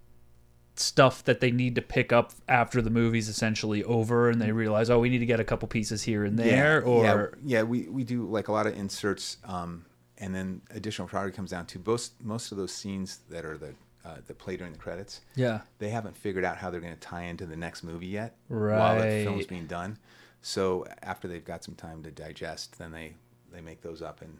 stuff 0.75 1.23
that 1.25 1.39
they 1.39 1.51
need 1.51 1.75
to 1.75 1.81
pick 1.81 2.11
up 2.13 2.31
after 2.47 2.81
the 2.81 2.89
movie's 2.89 3.29
essentially 3.29 3.83
over, 3.83 4.29
and 4.29 4.41
they 4.41 4.51
realize, 4.51 4.89
oh, 4.89 4.99
we 4.99 5.09
need 5.09 5.19
to 5.19 5.25
get 5.25 5.39
a 5.39 5.43
couple 5.43 5.67
pieces 5.67 6.03
here 6.03 6.23
and 6.23 6.37
there, 6.37 6.83
or 6.83 7.03
yeah, 7.43 7.59
yeah, 7.59 7.63
we, 7.63 7.87
we 7.89 8.03
do 8.03 8.25
like 8.25 8.47
a 8.47 8.51
lot 8.51 8.67
of 8.67 8.75
inserts, 8.77 9.37
um, 9.43 9.85
and 10.17 10.33
then 10.33 10.61
additional 10.71 11.07
photography 11.07 11.35
comes 11.35 11.51
down 11.51 11.65
to 11.67 11.81
most 11.85 12.21
most 12.21 12.51
of 12.51 12.57
those 12.57 12.73
scenes 12.73 13.19
that 13.29 13.45
are 13.45 13.57
the 13.57 13.73
uh, 14.03 14.17
that 14.25 14.37
play 14.37 14.57
during 14.57 14.73
the 14.73 14.79
credits. 14.79 15.21
yeah, 15.35 15.61
they 15.79 15.89
haven't 15.89 16.15
figured 16.15 16.45
out 16.45 16.57
how 16.57 16.69
they're 16.69 16.81
going 16.81 16.93
to 16.93 16.99
tie 16.99 17.23
into 17.23 17.45
the 17.45 17.55
next 17.57 17.83
movie 17.83 18.07
yet 18.07 18.35
right. 18.49 18.77
while 18.77 18.95
the 18.95 19.23
film's 19.23 19.45
being 19.45 19.67
done. 19.67 19.97
So 20.41 20.85
after 21.03 21.27
they've 21.27 21.45
got 21.45 21.63
some 21.63 21.75
time 21.75 22.01
to 22.03 22.11
digest, 22.11 22.77
then 22.79 22.91
they 22.91 23.13
they 23.51 23.61
make 23.61 23.81
those 23.81 24.01
up 24.01 24.21
and 24.21 24.37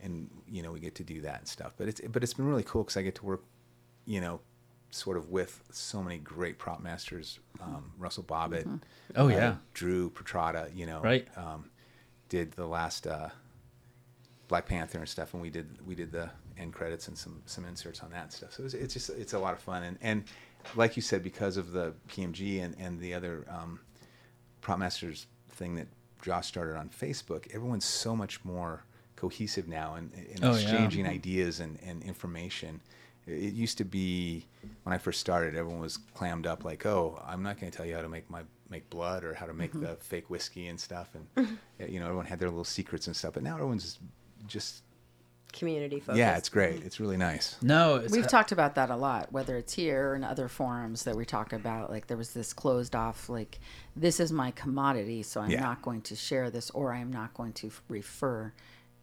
and 0.00 0.28
you 0.48 0.62
know 0.62 0.72
we 0.72 0.80
get 0.80 0.94
to 0.96 1.04
do 1.04 1.20
that 1.22 1.38
and 1.38 1.48
stuff. 1.48 1.72
But 1.76 1.88
it's 1.88 2.00
but 2.00 2.22
it's 2.22 2.34
been 2.34 2.46
really 2.46 2.64
cool 2.64 2.82
because 2.82 2.96
I 2.96 3.02
get 3.02 3.14
to 3.16 3.26
work, 3.26 3.44
you 4.04 4.20
know, 4.20 4.40
sort 4.90 5.16
of 5.16 5.28
with 5.30 5.62
so 5.70 6.02
many 6.02 6.18
great 6.18 6.58
prop 6.58 6.80
masters, 6.80 7.38
um, 7.60 7.92
Russell 7.98 8.22
Bobbitt, 8.24 8.80
Oh, 9.16 9.26
uh, 9.26 9.28
yeah. 9.28 9.54
Drew 9.74 10.10
Petrotta, 10.10 10.74
you 10.74 10.86
know, 10.86 11.00
Right. 11.02 11.28
um, 11.36 11.70
did 12.28 12.52
the 12.52 12.66
last 12.66 13.06
uh, 13.06 13.28
Black 14.48 14.66
Panther 14.66 14.98
and 14.98 15.08
stuff, 15.08 15.34
and 15.34 15.42
we 15.42 15.50
did 15.50 15.66
we 15.86 15.94
did 15.94 16.10
the 16.12 16.30
end 16.56 16.72
credits 16.72 17.08
and 17.08 17.16
some 17.18 17.42
some 17.46 17.64
inserts 17.66 18.00
on 18.02 18.10
that 18.10 18.22
and 18.24 18.32
stuff. 18.32 18.54
So 18.54 18.64
it's, 18.64 18.74
it's 18.74 18.94
just 18.94 19.10
it's 19.10 19.34
a 19.34 19.38
lot 19.38 19.52
of 19.54 19.60
fun, 19.60 19.82
and 19.82 19.98
and 20.00 20.24
like 20.74 20.96
you 20.96 21.02
said, 21.02 21.22
because 21.22 21.56
of 21.56 21.72
the 21.72 21.92
PMG 22.08 22.62
and 22.62 22.74
and 22.78 22.98
the 22.98 23.12
other 23.14 23.44
um, 23.48 23.80
prop 24.62 24.78
masters 24.78 25.26
thing 25.50 25.74
that 25.76 25.88
Josh 26.22 26.46
started 26.46 26.76
on 26.76 26.88
Facebook, 26.88 27.46
everyone's 27.54 27.84
so 27.84 28.16
much 28.16 28.42
more 28.44 28.84
cohesive 29.16 29.68
now 29.68 29.94
and, 29.94 30.12
and 30.14 30.42
Oh, 30.44 30.48
yeah. 30.52 30.54
exchanging 30.54 31.06
ideas 31.06 31.60
and, 31.60 31.78
and 31.84 32.02
information. 32.04 32.80
It 33.28 33.52
used 33.54 33.78
to 33.78 33.84
be 33.84 34.46
when 34.84 34.94
I 34.94 34.98
first 34.98 35.20
started, 35.20 35.54
everyone 35.54 35.80
was 35.80 35.98
clammed 36.14 36.46
up 36.46 36.64
like, 36.64 36.86
"Oh, 36.86 37.22
I'm 37.26 37.42
not 37.42 37.60
going 37.60 37.70
to 37.70 37.76
tell 37.76 37.86
you 37.86 37.94
how 37.94 38.02
to 38.02 38.08
make 38.08 38.28
my 38.30 38.42
make 38.70 38.88
blood 38.90 39.24
or 39.24 39.34
how 39.34 39.46
to 39.46 39.54
make 39.54 39.72
the 39.72 39.78
mm-hmm. 39.78 39.94
fake 40.00 40.30
whiskey 40.30 40.68
and 40.68 40.80
stuff." 40.80 41.14
And 41.14 41.34
mm-hmm. 41.34 41.54
eh, 41.80 41.86
you 41.86 42.00
know, 42.00 42.06
everyone 42.06 42.26
had 42.26 42.38
their 42.40 42.48
little 42.48 42.64
secrets 42.64 43.06
and 43.06 43.14
stuff. 43.14 43.34
But 43.34 43.42
now 43.42 43.54
everyone's 43.54 43.98
just 44.46 44.82
community 45.52 46.00
focused. 46.00 46.18
Yeah, 46.18 46.36
it's 46.36 46.48
great. 46.48 46.76
Mm-hmm. 46.76 46.86
It's 46.86 47.00
really 47.00 47.16
nice. 47.16 47.56
No, 47.62 47.96
it's, 47.96 48.12
We've 48.12 48.26
talked 48.26 48.52
about 48.52 48.74
that 48.76 48.90
a 48.90 48.96
lot, 48.96 49.32
whether 49.32 49.56
it's 49.56 49.72
here 49.72 50.10
or 50.10 50.14
in 50.16 50.24
other 50.24 50.48
forums 50.48 51.04
that 51.04 51.16
we 51.16 51.24
talk 51.24 51.52
about. 51.52 51.90
Like 51.90 52.06
there 52.06 52.16
was 52.16 52.32
this 52.32 52.52
closed 52.52 52.94
off, 52.94 53.28
like 53.28 53.58
this 53.96 54.20
is 54.20 54.32
my 54.32 54.50
commodity, 54.52 55.22
so 55.22 55.40
I'm 55.40 55.50
Yeah. 55.50 55.60
not 55.60 55.82
going 55.82 56.02
to 56.02 56.16
share 56.16 56.50
this, 56.50 56.70
or 56.70 56.92
I'm 56.92 57.12
not 57.12 57.34
going 57.34 57.52
to 57.54 57.70
refer, 57.88 58.52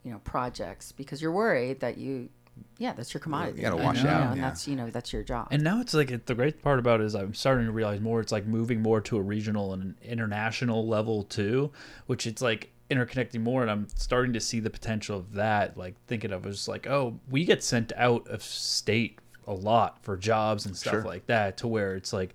you 0.04 0.12
know, 0.12 0.20
projects 0.20 0.92
because 0.92 1.22
you're 1.22 1.32
worried 1.32 1.80
that 1.80 1.98
you, 1.98 2.30
yeah, 2.78 2.94
that's 2.94 3.14
your 3.14 3.22
commodity. 3.22 3.58
You 3.60 3.64
gotta 3.70 3.78
you 3.78 3.84
wash 3.84 4.04
know, 4.04 4.10
out, 4.10 4.28
and 4.32 4.38
yeah. 4.38 4.48
that's 4.50 4.68
you 4.68 4.76
know 4.76 4.90
that's 4.90 5.14
your 5.14 5.24
job. 5.24 5.48
And 5.52 5.64
now 5.64 5.80
it's 5.82 5.94
like 5.94 6.12
it, 6.12 6.26
the 6.26 6.36
great 6.36 6.62
part 6.62 6.80
about 6.80 7.02
it 7.02 7.06
is 7.06 7.16
I'm 7.16 7.34
starting 7.34 7.66
to 7.66 7.72
realize 7.72 8.02
more. 8.02 8.20
It's 8.20 8.32
like 8.32 8.46
moving 8.46 8.82
more 8.82 9.02
to 9.02 9.18
a 9.18 9.22
regional 9.22 9.74
and 9.74 9.82
an 9.84 9.96
international 10.04 10.88
level 10.88 11.24
too, 11.24 11.72
which 12.08 12.28
it's 12.28 12.42
like 12.42 12.72
interconnecting 12.90 13.42
more. 13.42 13.62
And 13.62 13.72
I'm 13.72 13.88
starting 13.96 14.34
to 14.34 14.40
see 14.40 14.60
the 14.60 14.70
potential 14.70 15.18
of 15.18 15.34
that. 15.34 15.78
Like 15.78 15.96
thinking 16.08 16.32
of 16.32 16.46
it 16.46 16.50
as 16.50 16.68
like, 16.68 16.88
oh, 16.88 17.20
we 17.30 17.46
get 17.46 17.64
sent 17.64 17.94
out 17.96 18.28
of 18.28 18.44
state 18.44 19.20
a 19.48 19.54
lot 19.54 20.04
for 20.04 20.18
jobs 20.18 20.66
and 20.66 20.76
stuff 20.76 20.94
Sure. 20.94 21.04
like 21.04 21.28
that, 21.28 21.58
to 21.58 21.68
where 21.68 21.96
it's 21.96 22.12
like 22.12 22.34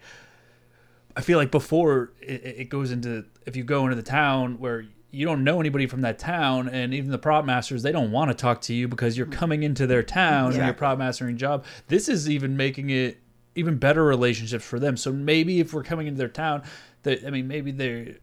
I 1.16 1.22
feel 1.22 1.38
like 1.38 1.50
before 1.50 2.12
it, 2.20 2.44
it 2.44 2.68
goes 2.68 2.90
into 2.92 3.24
if 3.46 3.56
you 3.56 3.64
go 3.64 3.84
into 3.84 3.96
the 3.96 4.02
town 4.02 4.58
where 4.58 4.84
you 5.10 5.26
don't 5.26 5.42
know 5.44 5.60
anybody 5.60 5.86
from 5.86 6.02
that 6.02 6.18
town, 6.18 6.68
and 6.68 6.94
even 6.94 7.10
the 7.10 7.18
prop 7.18 7.44
masters 7.44 7.82
they 7.82 7.92
don't 7.92 8.12
want 8.12 8.30
to 8.30 8.34
talk 8.34 8.60
to 8.62 8.74
you 8.74 8.88
because 8.88 9.16
you're 9.16 9.26
coming 9.26 9.62
into 9.62 9.86
their 9.86 10.02
town 10.02 10.52
and 10.52 10.64
you're 10.64 10.74
prop 10.74 10.98
mastering 10.98 11.36
job. 11.36 11.64
This 11.88 12.08
is 12.08 12.28
even 12.30 12.56
making 12.56 12.90
it 12.90 13.18
even 13.54 13.76
better 13.78 14.04
relationships 14.04 14.64
for 14.64 14.78
them. 14.78 14.96
So 14.96 15.12
maybe 15.12 15.60
if 15.60 15.74
we're 15.74 15.82
coming 15.82 16.06
into 16.06 16.18
their 16.18 16.28
town, 16.28 16.62
that 17.02 17.26
I 17.26 17.30
mean 17.30 17.48
maybe 17.48 17.72
they're 17.72 18.16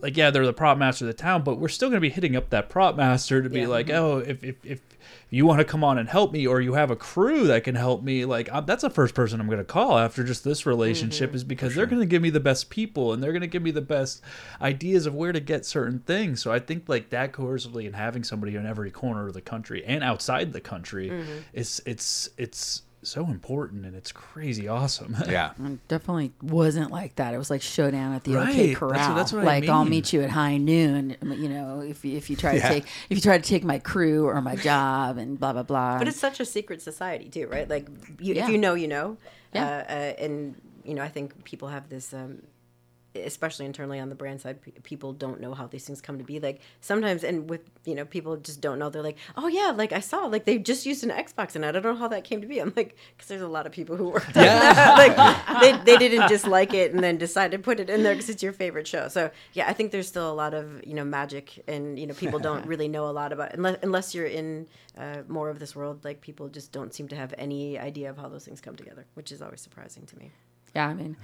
like 0.00 0.16
yeah 0.16 0.30
they're 0.30 0.44
the 0.44 0.52
prop 0.52 0.78
master 0.78 1.04
of 1.04 1.08
the 1.08 1.22
town, 1.22 1.42
but 1.42 1.58
we're 1.58 1.68
still 1.68 1.88
going 1.88 1.98
to 1.98 2.00
be 2.00 2.10
hitting 2.10 2.34
up 2.34 2.50
that 2.50 2.68
prop 2.68 2.96
master 2.96 3.42
to 3.42 3.48
be 3.48 3.60
Yeah. 3.60 3.68
like 3.68 3.86
mm-hmm. 3.86 4.04
oh 4.04 4.18
if 4.18 4.42
if 4.42 4.56
if 4.64 4.80
you 5.30 5.46
want 5.46 5.58
to 5.58 5.64
come 5.64 5.82
on 5.82 5.98
and 5.98 6.08
help 6.08 6.32
me 6.32 6.46
or 6.46 6.60
you 6.60 6.74
have 6.74 6.90
a 6.90 6.96
crew 6.96 7.46
that 7.46 7.64
can 7.64 7.74
help 7.74 8.02
me 8.02 8.24
like 8.24 8.50
i 8.52 8.60
that's 8.60 8.82
the 8.82 8.90
first 8.90 9.14
person 9.14 9.40
i'm 9.40 9.46
going 9.46 9.58
to 9.58 9.64
call 9.64 9.98
after 9.98 10.22
just 10.22 10.44
this 10.44 10.66
relationship 10.66 11.30
mm-hmm. 11.30 11.36
is 11.36 11.44
because 11.44 11.74
they're 11.74 11.86
going 11.86 12.00
to 12.00 12.06
give 12.06 12.22
me 12.22 12.30
the 12.30 12.40
best 12.40 12.70
people 12.70 13.12
and 13.12 13.22
they're 13.22 13.32
going 13.32 13.40
to 13.40 13.46
give 13.46 13.62
me 13.62 13.70
the 13.70 13.80
best 13.80 14.22
ideas 14.60 15.06
of 15.06 15.14
where 15.14 15.32
to 15.32 15.40
get 15.40 15.64
certain 15.64 16.00
things. 16.00 16.42
So 16.42 16.52
i 16.52 16.58
think 16.58 16.88
like 16.88 17.10
that 17.10 17.32
coercively 17.32 17.86
and 17.86 17.94
having 17.94 18.24
somebody 18.24 18.56
in 18.56 18.66
every 18.66 18.90
corner 18.90 19.26
of 19.26 19.34
the 19.34 19.40
country 19.40 19.84
and 19.84 20.02
outside 20.02 20.52
the 20.52 20.60
country 20.60 21.10
mm-hmm. 21.10 21.38
is 21.52 21.82
it's 21.86 22.28
it's 22.36 22.82
so 23.04 23.26
important 23.26 23.84
and 23.84 23.96
it's 23.96 24.12
crazy 24.12 24.68
awesome 24.68 25.16
Yeah. 25.28 25.52
It 25.64 25.88
definitely 25.88 26.32
wasn't 26.40 26.90
like 26.90 27.16
that. 27.16 27.34
It 27.34 27.38
was 27.38 27.50
like 27.50 27.60
showdown 27.62 28.14
at 28.14 28.24
the 28.24 28.34
Right. 28.34 28.48
OK 28.50 28.66
That's 28.68 28.80
what- 28.80 28.90
Corral. 28.90 29.14
that's 29.16 29.32
what 29.32 29.42
I 29.42 29.44
like 29.44 29.68
I'll 29.68 29.84
meet 29.84 30.12
you 30.12 30.22
at 30.22 30.30
high 30.30 30.56
noon. 30.56 31.16
You 31.22 31.48
know, 31.48 31.80
if 31.80 32.04
you- 32.04 32.16
if 32.16 32.30
you 32.30 32.36
try 32.36 32.54
to 32.54 32.60
take 32.60 32.84
if 33.10 33.16
you 33.16 33.20
try 33.20 33.38
to 33.38 33.44
take 33.48 33.64
my 33.64 33.78
crew 33.78 34.26
or 34.26 34.40
my 34.40 34.56
job 34.70 35.18
and 35.18 35.38
blah 35.38 35.52
blah 35.52 35.62
blah. 35.64 35.98
But 35.98 36.08
it's 36.08 36.18
such 36.20 36.38
a 36.40 36.44
secret 36.44 36.80
society 36.80 37.28
too, 37.28 37.46
right? 37.48 37.68
Like, 37.68 37.88
you, 38.20 38.34
Yeah. 38.34 38.44
if 38.44 38.50
you 38.50 38.58
know, 38.58 38.74
you 38.74 38.88
know. 38.88 39.16
Yeah. 39.52 39.64
Uh, 39.66 39.92
uh, 39.92 40.24
and 40.24 40.54
you 40.84 40.94
know, 40.94 41.02
I 41.02 41.08
think 41.08 41.44
people 41.44 41.68
have 41.68 41.88
this, 41.88 42.12
um, 42.14 42.42
especially 43.14 43.66
internally 43.66 43.98
on 43.98 44.08
the 44.08 44.14
brand 44.14 44.40
side, 44.40 44.62
pe- 44.62 44.72
people 44.82 45.12
don't 45.12 45.40
know 45.40 45.54
how 45.54 45.66
these 45.66 45.84
things 45.84 46.00
come 46.00 46.18
to 46.18 46.24
be. 46.24 46.40
Like 46.40 46.60
sometimes, 46.80 47.24
and 47.24 47.48
with 47.48 47.62
you 47.84 47.94
know, 47.94 48.04
people 48.04 48.36
just 48.36 48.60
don't 48.60 48.78
know. 48.78 48.90
They're 48.90 49.02
like, 49.02 49.18
oh 49.36 49.48
yeah, 49.48 49.72
like 49.76 49.92
I 49.92 50.00
saw, 50.00 50.26
like 50.26 50.44
they 50.44 50.58
just 50.58 50.86
used 50.86 51.04
an 51.04 51.10
Xbox, 51.10 51.54
and 51.56 51.64
I 51.64 51.72
don't 51.72 51.82
know 51.82 51.94
how 51.94 52.08
that 52.08 52.24
came 52.24 52.40
to 52.40 52.46
be. 52.46 52.58
I'm 52.58 52.72
like, 52.76 52.96
because 53.16 53.28
there's 53.28 53.42
a 53.42 53.48
lot 53.48 53.66
of 53.66 53.72
people 53.72 53.96
who 53.96 54.08
worked 54.08 54.36
on 54.36 54.44
that. 54.44 55.46
like 55.56 55.60
they, 55.60 55.92
they 55.92 55.98
didn't 55.98 56.28
just 56.28 56.46
like 56.46 56.74
it 56.74 56.92
and 56.92 57.02
then 57.02 57.18
decide 57.18 57.50
to 57.52 57.58
put 57.58 57.80
it 57.80 57.90
in 57.90 58.02
there 58.02 58.14
because 58.14 58.28
it's 58.28 58.42
your 58.42 58.52
favorite 58.52 58.86
show. 58.86 59.08
So 59.08 59.30
yeah, 59.52 59.68
I 59.68 59.72
think 59.72 59.90
there's 59.92 60.08
still 60.08 60.30
a 60.30 60.34
lot 60.34 60.54
of 60.54 60.84
you 60.86 60.94
know 60.94 61.04
magic, 61.04 61.62
and 61.68 61.98
you 61.98 62.06
know, 62.06 62.14
people 62.14 62.38
don't 62.38 62.66
really 62.72 62.88
know 62.88 63.08
a 63.08 63.12
lot 63.12 63.32
about 63.32 63.54
unless 63.54 63.78
unless 63.82 64.14
you're 64.14 64.26
in 64.26 64.66
uh, 64.96 65.22
more 65.28 65.50
of 65.50 65.58
this 65.58 65.74
world. 65.76 66.04
Like 66.04 66.20
people 66.20 66.48
just 66.48 66.72
don't 66.72 66.94
seem 66.94 67.08
to 67.08 67.16
have 67.16 67.34
any 67.38 67.78
idea 67.78 68.10
of 68.10 68.16
how 68.18 68.28
those 68.28 68.44
things 68.44 68.60
come 68.60 68.76
together, 68.76 69.06
which 69.14 69.32
is 69.32 69.42
always 69.42 69.60
surprising 69.60 70.06
to 70.06 70.18
me. 70.18 70.30
yeah, 70.74 70.88
I 70.88 70.94
mean, 70.94 71.16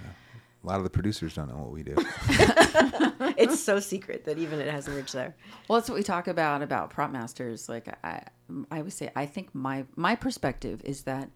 A 0.65 0.67
lot 0.67 0.79
of 0.79 0.85
the 0.85 0.91
producers 0.91 1.35
don't 1.35 1.49
know 1.49 1.57
what 1.57 1.73
we 1.73 1.83
do. 1.83 1.95
It's 3.37 3.61
so 3.61 3.79
secret 3.79 4.25
that 4.25 4.39
even 4.39 4.59
it 4.59 4.69
hasn't 4.69 4.97
reached 4.97 5.13
there. 5.13 5.37
well, 5.69 5.79
that's 5.79 5.89
what 5.89 5.97
we 5.97 6.03
talk 6.03 6.27
about 6.27 6.61
about 6.61 6.91
prop 6.91 7.11
masters. 7.13 7.69
Like 7.69 7.89
I, 8.05 8.25
I 8.71 8.83
would 8.83 8.93
say, 8.93 9.11
I 9.15 9.27
think 9.27 9.55
my 9.55 9.85
my 9.95 10.17
perspective 10.17 10.83
is 10.85 11.03
that 11.03 11.31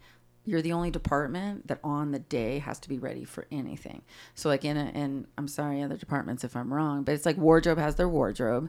you're 0.44 0.62
the 0.62 0.72
only 0.72 0.90
department 0.90 1.68
that 1.68 1.78
on 1.84 2.10
the 2.10 2.18
day 2.18 2.58
has 2.58 2.80
to 2.80 2.88
be 2.88 2.98
ready 2.98 3.24
for 3.24 3.46
anything. 3.52 4.02
So 4.34 4.48
like 4.48 4.64
in 4.64 4.76
a, 4.76 4.90
and 4.94 5.26
I'm 5.38 5.46
sorry 5.46 5.80
other 5.82 5.96
departments 5.96 6.42
if 6.42 6.56
I'm 6.56 6.74
wrong, 6.74 7.04
but 7.04 7.14
it's 7.14 7.24
like 7.24 7.36
wardrobe 7.36 7.78
has 7.78 7.94
their 7.94 8.08
wardrobe. 8.08 8.68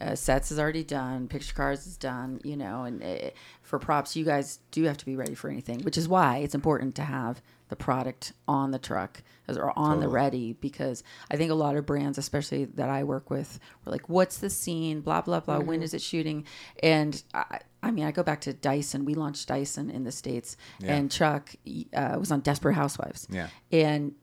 Uh, 0.00 0.14
sets 0.14 0.50
is 0.50 0.58
already 0.58 0.84
done. 0.84 1.28
Picture 1.28 1.54
cards 1.54 1.86
is 1.86 1.96
done. 1.96 2.40
You 2.44 2.56
know, 2.56 2.84
and 2.84 3.02
uh, 3.02 3.30
for 3.62 3.78
props, 3.78 4.14
you 4.16 4.24
guys 4.24 4.58
do 4.70 4.84
have 4.84 4.98
to 4.98 5.06
be 5.06 5.16
ready 5.16 5.34
for 5.34 5.48
anything, 5.48 5.80
which 5.80 5.96
is 5.96 6.06
why 6.08 6.38
it's 6.38 6.54
important 6.54 6.94
to 6.96 7.02
have 7.02 7.40
the 7.68 7.76
product 7.76 8.32
on 8.46 8.70
the 8.70 8.78
truck 8.78 9.22
or 9.48 9.76
on 9.78 10.00
the 10.00 10.08
ready 10.08 10.52
because 10.54 11.02
I 11.30 11.36
think 11.36 11.50
a 11.50 11.54
lot 11.54 11.76
of 11.76 11.86
brands, 11.86 12.18
especially 12.18 12.64
that 12.66 12.88
I 12.88 13.04
work 13.04 13.30
with, 13.30 13.58
were 13.84 13.92
like, 13.92 14.08
"What's 14.08 14.38
the 14.38 14.50
scene? 14.50 15.00
Blah 15.00 15.22
blah 15.22 15.40
blah. 15.40 15.58
When 15.60 15.82
is 15.82 15.94
it 15.94 16.02
shooting?" 16.02 16.44
And 16.82 17.22
I, 17.32 17.60
I 17.82 17.90
mean, 17.90 18.04
I 18.04 18.12
go 18.12 18.22
back 18.22 18.40
to 18.42 18.52
Dyson. 18.52 19.04
We 19.04 19.14
launched 19.14 19.48
Dyson 19.48 19.90
in 19.90 20.04
the 20.04 20.12
states, 20.12 20.56
Yeah. 20.80 20.94
and 20.94 21.10
Chuck 21.10 21.50
uh, 21.94 22.16
was 22.18 22.30
on 22.32 22.40
Desperate 22.40 22.74
Housewives. 22.74 23.26
Yeah. 23.30 23.48
and 23.72 24.14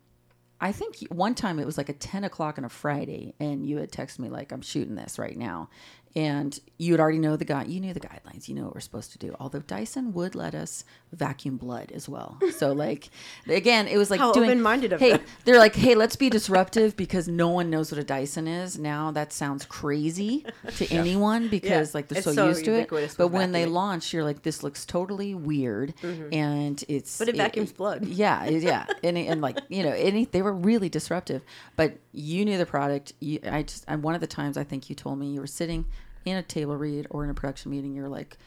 I 0.63 0.71
think 0.71 0.97
one 1.09 1.33
time 1.33 1.57
it 1.57 1.65
was 1.65 1.75
like 1.75 1.89
a 1.89 1.93
10 1.93 2.23
o'clock 2.23 2.59
on 2.59 2.65
a 2.65 2.69
Friday, 2.69 3.33
and 3.39 3.65
you 3.65 3.77
had 3.77 3.91
texted 3.91 4.19
me, 4.19 4.29
like, 4.29 4.51
I'm 4.51 4.61
shooting 4.61 4.93
this 4.93 5.17
right 5.17 5.35
now. 5.35 5.69
And 6.15 6.59
you 6.77 6.93
would 6.93 6.99
already 6.99 7.19
know 7.19 7.35
the 7.37 7.45
guy, 7.45 7.63
you 7.63 7.79
knew 7.79 7.93
the 7.93 7.99
guidelines, 7.99 8.49
you 8.49 8.55
know 8.55 8.63
what 8.65 8.73
we're 8.73 8.81
supposed 8.81 9.11
to 9.13 9.17
do. 9.17 9.35
Although 9.39 9.59
Dyson 9.59 10.13
would 10.13 10.35
let 10.35 10.53
us 10.53 10.83
vacuum 11.13 11.57
blood 11.57 11.91
as 11.93 12.07
well. 12.09 12.37
So, 12.61 12.73
like, 12.73 13.09
again, 13.47 13.87
it 13.87 13.97
was 13.97 14.11
like 14.11 14.19
How 14.19 14.33
doing. 14.33 14.49
open-minded 14.49 14.93
of 14.93 14.99
hey, 14.99 15.13
them. 15.13 15.21
they're 15.45 15.57
like, 15.57 15.73
hey, 15.73 15.95
let's 15.95 16.15
be 16.15 16.29
disruptive 16.29 16.95
because 16.95 17.27
no 17.27 17.47
one 17.47 17.69
knows 17.71 17.91
what 17.91 17.97
a 17.97 18.03
Dyson 18.03 18.47
is. 18.47 18.77
Now 18.77 19.09
that 19.11 19.33
sounds 19.33 19.65
crazy 19.65 20.45
to 20.75 20.85
anyone 20.93 21.47
because, 21.47 21.91
Yeah. 21.91 21.97
like, 21.97 22.07
they're 22.09 22.21
so, 22.21 22.33
so 22.33 22.47
used 22.49 22.65
to 22.65 22.73
it. 22.73 22.89
But 23.17 23.29
when 23.29 23.51
they 23.51 23.65
launch, 23.65 24.13
you're 24.13 24.23
like, 24.23 24.43
this 24.43 24.61
looks 24.63 24.85
totally 24.85 25.33
weird. 25.33 25.93
And 26.03 26.83
it's. 26.87 27.15
Mm-hmm. 27.15 27.21
But 27.23 27.29
it 27.29 27.37
vacuums 27.37 27.71
blood. 27.71 28.05
Yeah, 28.05 28.45
yeah, 28.45 28.85
and 29.03 29.17
and 29.17 29.41
like 29.41 29.59
you 29.69 29.83
know, 29.83 29.91
any 29.91 30.25
they 30.25 30.41
were 30.41 30.53
really 30.53 30.89
disruptive. 30.89 31.41
But 31.75 31.97
you 32.11 32.45
knew 32.45 32.57
the 32.57 32.65
product. 32.65 33.13
You, 33.19 33.39
I 33.49 33.63
just, 33.63 33.85
and 33.87 34.03
one 34.03 34.13
of 34.15 34.21
the 34.21 34.27
times 34.27 34.57
I 34.57 34.63
think 34.63 34.89
you 34.89 34.95
told 34.95 35.17
me 35.19 35.27
you 35.27 35.39
were 35.39 35.47
sitting 35.47 35.85
in 36.25 36.37
a 36.37 36.43
table 36.43 36.75
read 36.75 37.07
or 37.09 37.23
in 37.23 37.29
a 37.29 37.33
production 37.33 37.71
meeting. 37.71 37.93
You're 37.93 38.09
like, 38.09 38.37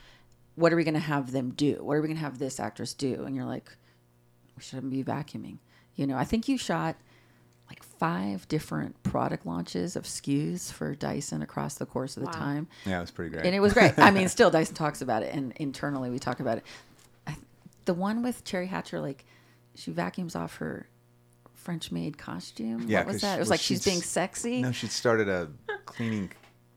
"What 0.54 0.72
are 0.72 0.76
we 0.76 0.84
going 0.84 0.94
to 0.94 1.00
have 1.00 1.32
them 1.32 1.50
do? 1.50 1.76
What 1.80 1.94
are 1.96 2.00
we 2.02 2.08
going 2.08 2.16
to 2.16 2.22
have 2.24 2.38
this 2.38 2.58
actress 2.60 2.94
do?" 2.94 3.24
And 3.24 3.34
you're 3.34 3.44
like, 3.44 3.70
"We 4.56 4.62
shouldn't 4.62 4.90
be 4.90 5.02
vacuuming." 5.04 5.58
You 5.96 6.06
know, 6.06 6.16
I 6.16 6.24
think 6.24 6.48
you 6.48 6.58
shot 6.58 6.96
like 7.68 7.82
five 7.82 8.46
different 8.48 9.02
product 9.04 9.46
launches 9.46 9.96
of 9.96 10.04
SKUs 10.04 10.70
for 10.70 10.94
Dyson 10.94 11.40
across 11.40 11.74
the 11.76 11.86
course 11.86 12.16
of 12.18 12.24
the 12.24 12.30
time 12.30 12.66
Yeah, 12.84 12.98
it 12.98 13.00
was 13.00 13.10
pretty 13.10 13.30
great. 13.30 13.46
and 13.46 13.54
it 13.54 13.60
was 13.60 13.72
great. 13.72 13.98
I 13.98 14.10
mean, 14.10 14.28
still 14.36 14.50
Dyson 14.50 14.74
talks 14.74 15.00
about 15.00 15.22
it, 15.22 15.34
and 15.34 15.52
internally 15.56 16.10
we 16.10 16.18
talk 16.18 16.40
about 16.40 16.58
it. 16.58 16.64
I, 17.26 17.36
the 17.86 17.94
one 17.94 18.22
with 18.22 18.44
Teri 18.44 18.68
Hatcher, 18.68 19.00
like 19.00 19.24
she 19.76 19.90
vacuums 19.92 20.36
off 20.36 20.56
her 20.56 20.88
French-made 21.54 22.18
costume. 22.18 22.84
Yeah, 22.86 22.98
what 22.98 23.06
was 23.06 23.14
'cause 23.14 23.20
that? 23.22 23.36
It 23.36 23.38
was 23.38 23.48
well, 23.48 23.52
like 23.54 23.60
she's 23.60 23.82
she's- 23.82 23.84
being 23.84 24.02
sexy. 24.02 24.60
no, 24.60 24.70
she 24.72 24.86
started 24.86 25.28
a 25.28 25.48
cleaning 25.86 26.30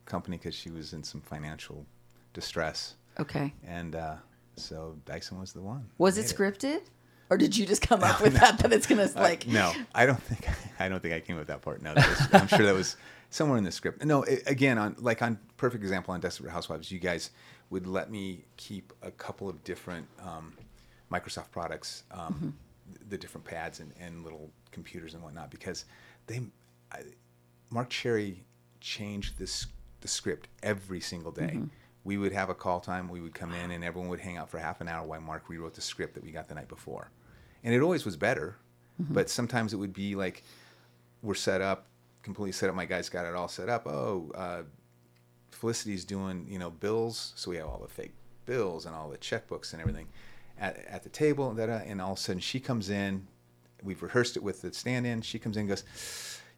company 0.07 0.37
because 0.37 0.55
she 0.55 0.71
was 0.71 0.93
in 0.93 1.03
some 1.03 1.21
financial 1.21 1.85
distress, 2.33 2.95
okay, 3.19 3.53
and 3.65 3.95
uh, 3.95 4.15
so 4.55 4.95
Dyson 5.05 5.39
was 5.39 5.53
the 5.53 5.61
one. 5.61 5.87
was 5.97 6.17
it 6.17 6.25
scripted, 6.25 6.81
or 7.29 7.37
did 7.37 7.55
you 7.55 7.65
just 7.65 7.81
come 7.81 8.03
up 8.03 8.21
with 8.21 8.33
that? 8.33 8.57
That 8.59 8.73
it's 8.73 8.87
gonna 8.87 9.03
Uh, 9.15 9.21
like 9.21 9.47
no, 9.47 9.71
I 9.93 10.05
don't 10.05 10.21
think 10.21 10.47
I 10.79 10.89
don't 10.89 11.01
think 11.01 11.13
I 11.13 11.19
came 11.19 11.35
up 11.35 11.41
with 11.41 11.49
that 11.49 11.61
part. 11.61 11.81
No, 11.81 11.93
that 11.93 12.07
was, 12.07 12.27
I'm 12.33 12.47
sure 12.47 12.65
that 12.65 12.75
was 12.75 12.97
somewhere 13.29 13.57
in 13.57 13.63
the 13.63 13.71
script. 13.71 14.03
No, 14.03 14.25
i 14.25 14.41
again, 14.47 14.77
on 14.77 14.95
like 14.99 15.21
on 15.21 15.39
perfect 15.57 15.83
example 15.83 16.13
on 16.13 16.19
Desperate 16.19 16.51
Housewives, 16.51 16.91
you 16.91 16.99
guys 16.99 17.31
would 17.69 17.85
let 17.85 18.09
me 18.09 18.45
keep 18.55 18.93
a 19.01 19.11
couple 19.11 19.49
of 19.49 19.63
different 19.63 20.07
um, 20.23 20.53
Microsoft 21.11 21.51
products, 21.51 22.03
um, 22.11 22.57
the 23.09 23.17
different 23.17 23.45
pads 23.45 23.79
and, 23.79 23.93
and 23.99 24.23
little 24.23 24.49
computers 24.71 25.13
and 25.13 25.23
whatnot, 25.23 25.51
because 25.51 25.85
they, 26.27 26.41
I, 26.91 26.99
Marc 27.69 27.89
Cherry 27.89 28.43
changed 28.79 29.37
this 29.37 29.67
the 30.07 30.13
script 30.13 30.47
every 30.63 31.01
single 31.01 31.31
day. 31.31 31.59
We 32.05 32.17
would 32.17 32.31
have 32.31 32.49
a 32.49 32.55
call 32.55 32.79
time. 32.79 33.09
We 33.09 33.19
would 33.19 33.33
come 33.33 33.53
in, 33.53 33.71
and 33.71 33.83
everyone 33.83 34.09
would 34.09 34.21
hang 34.21 34.37
out 34.37 34.49
for 34.49 34.57
half 34.57 34.79
an 34.79 34.87
hour 34.87 35.05
while 35.05 35.19
Marc 35.19 35.49
rewrote 35.49 35.73
the 35.73 35.81
script 35.81 36.13
that 36.13 36.23
we 36.23 36.31
got 36.31 36.47
the 36.47 36.55
night 36.55 36.69
before, 36.69 37.11
and 37.63 37.75
it 37.75 37.81
always 37.81 38.05
was 38.05 38.15
better. 38.15 38.55
But 38.99 39.29
sometimes 39.29 39.73
it 39.73 39.77
would 39.77 39.93
be 39.93 40.15
like 40.15 40.43
we're 41.21 41.35
set 41.35 41.61
up, 41.61 41.85
completely 42.23 42.53
set 42.53 42.69
up. 42.69 42.75
My 42.75 42.85
guys 42.85 43.09
got 43.09 43.25
it 43.25 43.35
all 43.35 43.49
set 43.49 43.69
up. 43.69 43.85
Oh, 43.85 44.31
uh, 44.33 44.63
Felicity's 45.51 46.05
doing 46.05 46.47
you 46.49 46.59
know 46.59 46.71
bills, 46.71 47.33
so 47.35 47.51
we 47.51 47.57
have 47.57 47.67
all 47.67 47.79
the 47.79 47.87
fake 47.87 48.13
bills 48.45 48.85
and 48.85 48.95
all 48.95 49.09
the 49.09 49.17
checkbooks 49.17 49.73
and 49.73 49.81
everything 49.81 50.07
at, 50.57 50.77
at 50.87 51.03
the 51.03 51.09
table. 51.09 51.49
And, 51.49 51.59
and 51.59 52.01
all 52.01 52.13
of 52.13 52.17
a 52.17 52.21
sudden 52.21 52.39
she 52.39 52.59
comes 52.59 52.89
in. 52.89 53.27
We've 53.83 54.01
rehearsed 54.01 54.37
it 54.37 54.41
with 54.41 54.61
the 54.63 54.73
stand-in. 54.73 55.21
She 55.21 55.37
comes 55.37 55.57
in, 55.57 55.61
and 55.61 55.69
goes, 55.69 55.83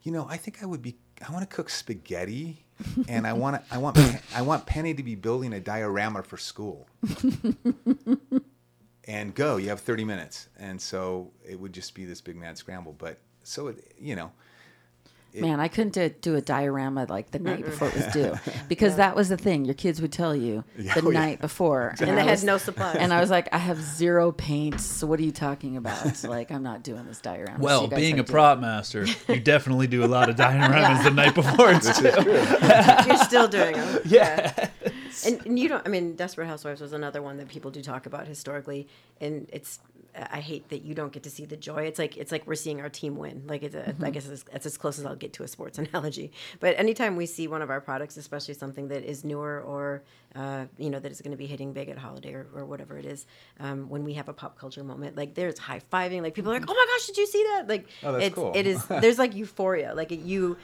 you 0.03 0.11
know, 0.11 0.27
I 0.29 0.37
think 0.37 0.63
I 0.63 0.65
would 0.65 0.81
be. 0.81 0.95
I 1.27 1.31
want 1.31 1.49
to 1.49 1.55
cook 1.55 1.69
spaghetti, 1.69 2.65
and 3.07 3.27
I 3.27 3.33
want 3.33 3.57
to. 3.57 3.75
I 3.75 3.77
want. 3.77 3.97
I 4.35 4.41
want 4.41 4.65
Penny 4.65 4.93
to 4.93 5.03
be 5.03 5.15
building 5.15 5.53
a 5.53 5.59
diorama 5.59 6.23
for 6.23 6.37
school. 6.37 6.87
and 9.05 9.33
go. 9.33 9.57
You 9.57 9.69
have 9.69 9.81
30 9.81 10.05
minutes, 10.05 10.47
and 10.57 10.79
so 10.81 11.31
it 11.47 11.59
would 11.59 11.73
just 11.73 11.93
be 11.93 12.05
this 12.05 12.21
big 12.21 12.35
mad 12.37 12.57
scramble. 12.57 12.95
But 12.97 13.19
so 13.43 13.67
it, 13.67 13.93
you 13.99 14.15
know, 14.15 14.31
it- 15.33 15.41
Man, 15.41 15.59
I 15.59 15.67
couldn't 15.67 15.93
do, 15.93 16.09
do 16.09 16.35
a 16.35 16.41
diorama 16.41 17.05
like 17.07 17.31
the 17.31 17.39
night 17.39 17.63
before 17.63 17.87
it 17.89 17.95
was 17.95 18.07
due 18.07 18.33
because 18.67 18.95
that 18.95 19.15
was 19.15 19.29
the 19.29 19.37
thing. 19.37 19.63
Your 19.65 19.73
kids 19.75 20.01
would 20.01 20.11
tell 20.11 20.35
you 20.35 20.63
the 20.77 21.01
oh, 21.03 21.09
yeah. 21.11 21.19
night 21.19 21.39
before, 21.41 21.93
And 21.99 22.09
they 22.17 22.21
I 22.21 22.23
had 22.23 22.31
was- 22.31 22.43
no 22.43 22.57
supplies. 22.57 22.95
And 22.97 23.13
I 23.13 23.19
was 23.21 23.29
like, 23.29 23.47
I 23.53 23.57
have 23.59 23.79
zero 23.79 24.31
paints. 24.31 24.83
So 24.85 25.05
what 25.07 25.19
are 25.19 25.23
you 25.23 25.31
talking 25.31 25.77
about? 25.77 26.23
like, 26.27 26.51
I'm 26.51 26.63
not 26.63 26.83
doing 26.83 27.05
this 27.05 27.19
diorama. 27.21 27.59
Well, 27.59 27.83
you 27.83 27.89
guys 27.89 27.99
being 27.99 28.13
a 28.15 28.17
have 28.17 28.25
to- 28.25 28.31
prop 28.31 28.59
master, 28.59 29.05
you 29.27 29.39
definitely 29.39 29.87
do 29.87 30.03
a 30.03 30.07
lot 30.07 30.29
of 30.29 30.35
dioramas 30.35 31.03
the 31.03 31.11
night 31.11 31.35
before. 31.35 31.73
too. 31.79 33.07
You're 33.07 33.23
still 33.25 33.47
doing 33.47 33.75
them. 33.75 34.01
Yeah. 34.05 34.67
And, 35.25 35.45
and 35.45 35.59
you 35.59 35.67
don't. 35.69 35.85
I 35.85 35.89
mean, 35.89 36.15
Desperate 36.15 36.47
Housewives 36.47 36.81
was 36.81 36.93
another 36.93 37.21
one 37.21 37.37
that 37.37 37.49
people 37.49 37.71
do 37.71 37.81
talk 37.81 38.05
about 38.05 38.27
historically, 38.27 38.87
and 39.19 39.47
it's. 39.51 39.79
I 40.15 40.39
hate 40.39 40.69
that 40.69 40.83
you 40.83 40.93
don't 40.93 41.11
get 41.11 41.23
to 41.23 41.29
see 41.29 41.45
the 41.45 41.57
joy. 41.57 41.83
It's 41.83 41.99
like 41.99 42.17
it's 42.17 42.31
like 42.31 42.45
we're 42.47 42.55
seeing 42.55 42.81
our 42.81 42.89
team 42.89 43.15
win. 43.15 43.43
Like 43.47 43.63
it's. 43.63 43.75
A, 43.75 43.95
I 44.01 44.09
guess 44.09 44.27
it's, 44.27 44.45
it's 44.53 44.65
as 44.65 44.77
close 44.77 44.99
as 44.99 45.05
I'll 45.05 45.15
get 45.15 45.33
to 45.33 45.43
a 45.43 45.47
sports 45.47 45.77
analogy. 45.83 46.31
But 46.59 46.77
anytime 46.79 47.15
we 47.15 47.25
see 47.25 47.47
one 47.47 47.61
of 47.61 47.69
our 47.69 47.81
products, 47.81 48.17
especially 48.17 48.53
something 48.53 48.87
that 48.89 49.03
is 49.03 49.23
newer 49.23 49.61
or 49.61 50.03
uh, 50.35 50.65
you 50.77 50.89
know 50.89 50.99
that 50.99 51.11
is 51.11 51.21
going 51.21 51.31
to 51.31 51.37
be 51.37 51.47
hitting 51.47 51.73
big 51.73 51.89
at 51.89 51.97
holiday 51.97 52.33
or, 52.33 52.47
or 52.53 52.65
whatever 52.65 52.97
it 52.97 53.05
is, 53.05 53.25
um, 53.59 53.89
when 53.89 54.03
we 54.03 54.13
have 54.13 54.29
a 54.29 54.33
pop 54.33 54.57
culture 54.57 54.83
moment, 54.83 55.15
like 55.15 55.35
there's 55.35 55.57
high 55.59 55.81
fiving. 55.91 56.21
Like 56.21 56.33
people 56.33 56.51
are 56.51 56.59
like, 56.59 56.69
"Oh 56.69 56.73
my 56.73 56.85
gosh, 56.95 57.07
did 57.07 57.17
you 57.17 57.27
see 57.27 57.43
that?" 57.43 57.67
Like 57.67 57.87
Oh, 58.03 58.15
it's 58.15 58.35
cool. 58.35 58.51
it 58.55 58.67
is. 58.67 58.83
There's 58.85 59.19
like 59.19 59.35
euphoria. 59.43 59.93
Like 59.93 60.11
it, 60.11 60.19
you 60.19 60.57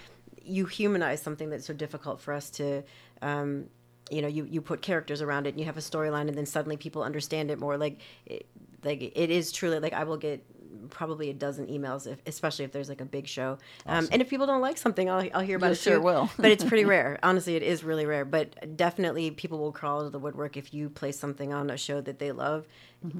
you 0.44 0.66
humanize 0.66 1.22
something 1.22 1.50
that's 1.50 1.66
so 1.66 1.74
difficult 1.74 2.22
for 2.22 2.34
us 2.34 2.50
to 2.52 2.84
um, 3.22 3.66
you 4.12 4.22
know 4.22 4.28
you, 4.28 4.46
you 4.46 4.62
put 4.62 4.82
characters 4.82 5.22
around 5.22 5.48
it 5.48 5.50
and 5.52 5.60
you 5.60 5.66
have 5.66 5.78
a 5.78 5.82
storyline 5.82 6.28
and 6.28 6.36
then 6.38 6.46
suddenly 6.46 6.78
people 6.78 7.02
understand 7.02 7.50
it 7.50 7.58
more 7.58 7.78
like 7.78 8.00
it, 8.28 8.46
like 8.86 9.02
it 9.02 9.30
is 9.32 9.52
truly 9.52 9.80
like 9.80 9.94
i 9.94 10.04
will 10.04 10.18
get 10.18 10.44
probably 10.92 11.32
a 11.32 11.34
dozen 11.34 11.66
emails 11.66 12.06
if, 12.06 12.22
especially 12.28 12.64
if 12.64 12.72
there's 12.72 12.90
like 12.90 13.02
a 13.02 13.06
big 13.06 13.26
show. 13.28 13.58
Um, 13.88 14.08
and 14.12 14.22
if 14.22 14.30
people 14.30 14.46
don't 14.46 14.62
like 14.62 14.78
something 14.78 15.10
i'll, 15.10 15.28
I'll 15.34 15.42
hear 15.42 15.58
about 15.58 15.68
You 15.68 15.72
it 15.74 15.78
sure 15.80 15.96
too. 15.96 16.02
will. 16.02 16.30
but 16.38 16.52
it's 16.52 16.64
pretty 16.64 16.86
rare. 16.96 17.18
Honestly 17.24 17.56
it 17.56 17.64
is 17.64 17.84
really 17.84 18.06
rare. 18.06 18.24
But 18.24 18.78
definitely 18.78 19.32
people 19.32 19.58
will 19.58 19.72
crawl 19.72 20.02
out 20.02 20.06
of 20.06 20.12
the 20.12 20.20
woodwork 20.20 20.58
if 20.58 20.76
you 20.76 20.90
place 20.92 21.18
something 21.18 21.52
on 21.52 21.72
a 21.72 21.78
show 21.78 22.02
that 22.02 22.20
they 22.20 22.32
love. 22.32 22.68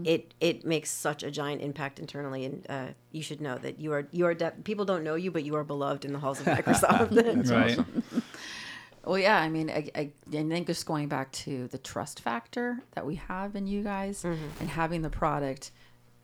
It 0.04 0.34
it 0.40 0.66
makes 0.66 0.90
such 0.92 1.22
a 1.24 1.30
giant 1.32 1.62
impact 1.62 2.00
internally 2.00 2.46
and 2.46 2.66
uh, 2.70 2.88
you 3.12 3.22
should 3.24 3.40
know 3.42 3.58
that 3.60 3.80
you 3.80 3.94
are 3.94 4.08
you 4.12 4.26
are 4.26 4.34
de- 4.34 4.54
people 4.64 4.84
don't 4.86 5.04
know 5.04 5.14
you 5.16 5.30
but 5.32 5.44
you 5.44 5.56
are 5.56 5.64
beloved 5.64 6.06
in 6.06 6.14
the 6.14 6.20
halls 6.20 6.40
of 6.40 6.46
microsoft. 6.58 7.12
Right. 7.52 7.80
Well, 9.06 9.20
yeah. 9.20 9.40
I 9.40 9.50
mean, 9.50 9.70
I, 9.70 9.90
I, 9.96 10.00
I 10.00 10.12
think 10.32 10.68
just 10.68 10.86
going 10.86 11.08
back 11.08 11.32
to 11.34 11.68
the 11.68 11.78
trust 11.78 12.20
factor 12.22 12.80
that 12.94 13.06
we 13.06 13.16
have 13.16 13.56
in 13.56 13.68
you 13.68 13.84
guys 13.84 14.24
Mm-hmm. 14.24 14.46
and 14.62 14.70
having 14.70 15.02
the 15.02 15.10
product. 15.10 15.72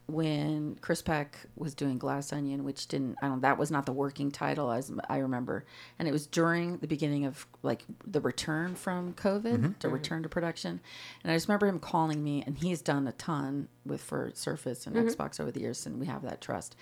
When 0.08 0.76
Chris 0.82 1.02
Peck 1.02 1.38
was 1.56 1.74
doing 1.74 1.98
Glass 1.98 2.34
Onion, 2.34 2.66
which 2.66 2.88
didn't, 2.90 3.16
I 3.22 3.28
don't, 3.30 3.40
that 3.44 3.58
was 3.58 3.72
not 3.72 3.86
the 3.86 3.94
working 3.94 4.30
title 4.30 4.70
as 4.70 4.92
I 5.10 5.20
remember, 5.20 5.64
and 5.98 6.06
it 6.06 6.12
was 6.12 6.28
during 6.28 6.80
the 6.80 6.88
beginning 6.88 7.24
of 7.24 7.48
like 7.64 7.84
the 8.06 8.20
return 8.20 8.76
from 8.76 9.14
COVID, 9.14 9.80
the 9.80 9.88
return 9.88 10.24
to 10.24 10.28
production, 10.28 10.82
and 11.24 11.32
I 11.32 11.36
just 11.38 11.48
remember 11.48 11.68
him 11.68 11.80
calling 11.80 12.22
me, 12.22 12.44
and 12.46 12.58
he's 12.58 12.82
done 12.82 13.08
a 13.08 13.14
ton 13.14 13.70
with 13.86 14.02
for 14.02 14.32
Surface 14.34 14.86
and 14.86 14.98
Xbox 14.98 15.40
over 15.40 15.50
the 15.52 15.62
years, 15.62 15.86
and 15.86 15.98
we 15.98 16.08
have 16.08 16.24
that 16.24 16.42
trust. 16.42 16.76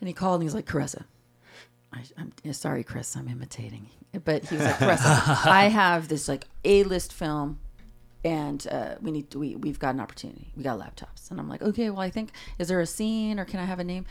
And 0.00 0.06
he 0.06 0.12
called 0.14 0.34
and 0.40 0.42
he's 0.44 0.54
like, 0.54 0.66
Caressa, 0.66 1.04
I, 1.92 2.02
I'm 2.16 2.52
sorry, 2.52 2.84
Chris, 2.84 3.16
I'm 3.16 3.26
imitating. 3.26 3.88
But 4.24 4.44
he 4.44 4.56
was 4.56 4.64
like, 4.64 4.76
Caressa, 4.76 5.46
I 5.46 5.64
have 5.68 6.08
this 6.08 6.28
like 6.28 6.46
A 6.64 6.84
list 6.84 7.12
film 7.12 7.58
and 8.24 8.66
uh, 8.70 8.94
we 9.00 9.10
need 9.10 9.30
to, 9.30 9.38
we, 9.38 9.56
we've 9.56 9.78
got 9.78 9.94
an 9.94 10.00
opportunity. 10.00 10.52
We 10.56 10.62
got 10.62 10.78
laptops. 10.78 11.30
And 11.30 11.40
I'm 11.40 11.48
like, 11.48 11.62
okay, 11.62 11.90
well, 11.90 12.00
I 12.00 12.10
think, 12.10 12.30
is 12.58 12.68
there 12.68 12.80
a 12.80 12.86
scene 12.86 13.40
or 13.40 13.44
can 13.44 13.58
I 13.58 13.64
have 13.64 13.78
a 13.78 13.84
name? 13.84 14.04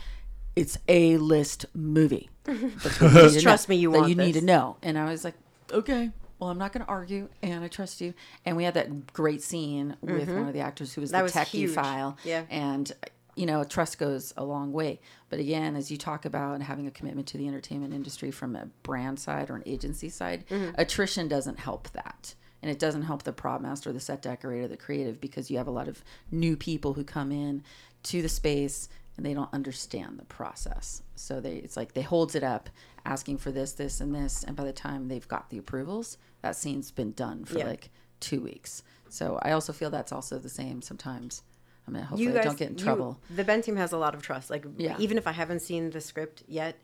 It's 0.54 0.76
a 0.88 1.16
list 1.16 1.66
movie. 1.74 2.28
That's 2.44 3.00
what 3.00 3.12
you 3.12 3.22
need 3.22 3.32
to 3.34 3.40
Trust 3.40 3.68
know, 3.68 3.72
me, 3.74 3.78
you 3.80 3.90
want 3.90 4.08
you 4.08 4.14
need 4.14 4.34
to 4.34 4.42
know. 4.42 4.76
And 4.82 4.98
I 4.98 5.04
was 5.10 5.24
like, 5.24 5.34
okay, 5.72 6.10
well, 6.38 6.50
I'm 6.50 6.58
not 6.58 6.72
going 6.72 6.84
to 6.84 6.90
argue, 6.90 7.28
and 7.40 7.62
I 7.62 7.68
trust 7.68 8.00
you. 8.00 8.14
And 8.44 8.56
we 8.56 8.64
had 8.64 8.74
that 8.74 9.12
great 9.12 9.42
scene 9.42 9.96
with 10.02 10.28
one 10.28 10.48
of 10.48 10.52
the 10.52 10.60
actors 10.60 10.92
who 10.92 11.00
was 11.00 11.12
Mm-hmm. 11.12 11.24
That 11.24 11.32
the 11.32 11.38
was 11.40 11.48
techie 11.48 11.58
huge. 11.60 11.70
file. 11.70 12.18
Yeah. 12.24 12.42
And 12.50 12.90
you 13.34 13.46
know, 13.46 13.64
trust 13.64 13.98
goes 13.98 14.32
a 14.36 14.44
long 14.44 14.72
way. 14.72 15.00
But 15.30 15.38
again, 15.40 15.74
as 15.76 15.90
you 15.90 15.96
talk 15.96 16.24
about 16.24 16.60
having 16.62 16.86
a 16.86 16.90
commitment 16.90 17.26
to 17.28 17.38
the 17.38 17.48
entertainment 17.48 17.94
industry 17.94 18.30
from 18.30 18.54
a 18.56 18.66
brand 18.82 19.18
side 19.18 19.48
or 19.50 19.56
an 19.56 19.62
agency 19.66 20.08
side, 20.10 20.44
Mm-hmm. 20.50 20.74
attrition 20.78 21.28
doesn't 21.28 21.58
help 21.60 21.90
that. 21.92 22.34
And 22.62 22.70
it 22.70 22.78
doesn't 22.78 23.02
help 23.02 23.24
the 23.24 23.32
prop 23.32 23.60
master, 23.60 23.92
the 23.92 23.98
set 24.00 24.22
decorator, 24.22 24.68
the 24.68 24.76
creative, 24.76 25.20
because 25.20 25.50
you 25.50 25.56
have 25.58 25.66
a 25.66 25.72
lot 25.72 25.88
of 25.88 26.04
new 26.30 26.56
people 26.56 26.92
who 26.94 27.02
come 27.04 27.32
in 27.32 27.64
to 28.04 28.22
the 28.22 28.28
space 28.28 28.88
and 29.16 29.26
they 29.26 29.34
don't 29.34 29.52
understand 29.52 30.18
the 30.18 30.24
process. 30.26 31.02
So 31.16 31.40
they 31.40 31.56
it's 31.56 31.76
like 31.76 31.92
they 31.94 32.02
holds 32.02 32.34
it 32.34 32.44
up 32.44 32.70
asking 33.04 33.38
for 33.38 33.50
this, 33.50 33.72
this, 33.72 34.00
and 34.00 34.14
this, 34.14 34.44
and 34.44 34.54
by 34.56 34.64
the 34.64 34.72
time 34.72 35.08
they've 35.08 35.26
got 35.26 35.50
the 35.50 35.58
approvals, 35.58 36.18
that 36.42 36.54
scene's 36.56 36.90
been 36.90 37.12
done 37.12 37.44
for 37.44 37.58
Yeah. 37.58 37.66
like 37.66 37.90
two 38.20 38.40
weeks. 38.40 38.82
So 39.08 39.38
I 39.42 39.50
also 39.52 39.72
feel 39.72 39.90
that's 39.90 40.12
also 40.12 40.38
the 40.38 40.48
same 40.48 40.82
sometimes. 40.82 41.42
I 41.86 41.90
mean, 41.90 42.02
hopefully 42.02 42.22
you 42.22 42.30
I 42.30 42.34
guys 42.34 42.44
don't 42.44 42.58
get 42.58 42.70
in 42.70 42.78
you- 42.78 42.84
trouble. 42.84 43.18
the 43.34 43.44
Ben 43.44 43.60
team 43.62 43.76
has 43.76 43.92
a 43.92 43.98
lot 43.98 44.14
of 44.14 44.22
trust. 44.22 44.50
Like 44.50 44.64
Yeah. 44.76 44.96
even 44.98 45.18
if 45.18 45.26
I 45.26 45.32
haven't 45.32 45.60
seen 45.60 45.90
the 45.90 46.00
script 46.00 46.42
yet, 46.46 46.76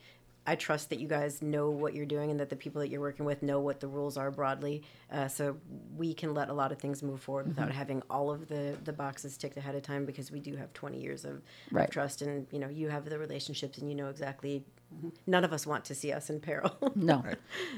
I 0.48 0.54
trust 0.54 0.88
that 0.90 0.98
you 0.98 1.08
guys 1.08 1.42
know 1.42 1.68
what 1.70 1.94
you're 1.94 2.06
doing 2.06 2.30
and 2.30 2.40
that 2.40 2.48
the 2.48 2.56
people 2.56 2.80
that 2.80 2.88
you're 2.88 3.00
working 3.00 3.26
with 3.26 3.42
know 3.42 3.60
what 3.60 3.80
the 3.80 3.86
rules 3.88 4.16
are 4.16 4.30
broadly. 4.30 4.82
Uh, 5.12 5.28
so 5.28 5.56
we 5.96 6.14
can 6.14 6.32
let 6.32 6.48
a 6.48 6.54
lot 6.54 6.72
of 6.72 6.78
things 6.78 7.02
move 7.02 7.20
forward 7.20 7.38
Mm-hmm. 7.46 7.60
without 7.60 7.72
having 7.72 8.02
all 8.10 8.30
of 8.30 8.48
the 8.48 8.76
the 8.84 8.92
boxes 8.92 9.36
ticked 9.36 9.56
ahead 9.56 9.74
of 9.74 9.82
time 9.82 10.04
because 10.06 10.30
we 10.32 10.40
do 10.40 10.56
have 10.56 10.72
20 10.72 10.98
years 11.00 11.24
of, 11.24 11.42
of 11.74 11.90
trust 11.90 12.22
and 12.22 12.46
you 12.50 12.58
know 12.58 12.68
you 12.68 12.88
have 12.88 13.04
the 13.04 13.18
relationships 13.18 13.78
and 13.78 13.88
you 13.90 13.94
know 13.94 14.08
exactly. 14.08 14.64
None 15.26 15.44
of 15.44 15.52
us 15.52 15.66
want 15.66 15.84
to 15.84 15.94
see 15.94 16.12
us 16.12 16.30
in 16.30 16.40
peril. 16.40 16.74
No, 16.96 17.22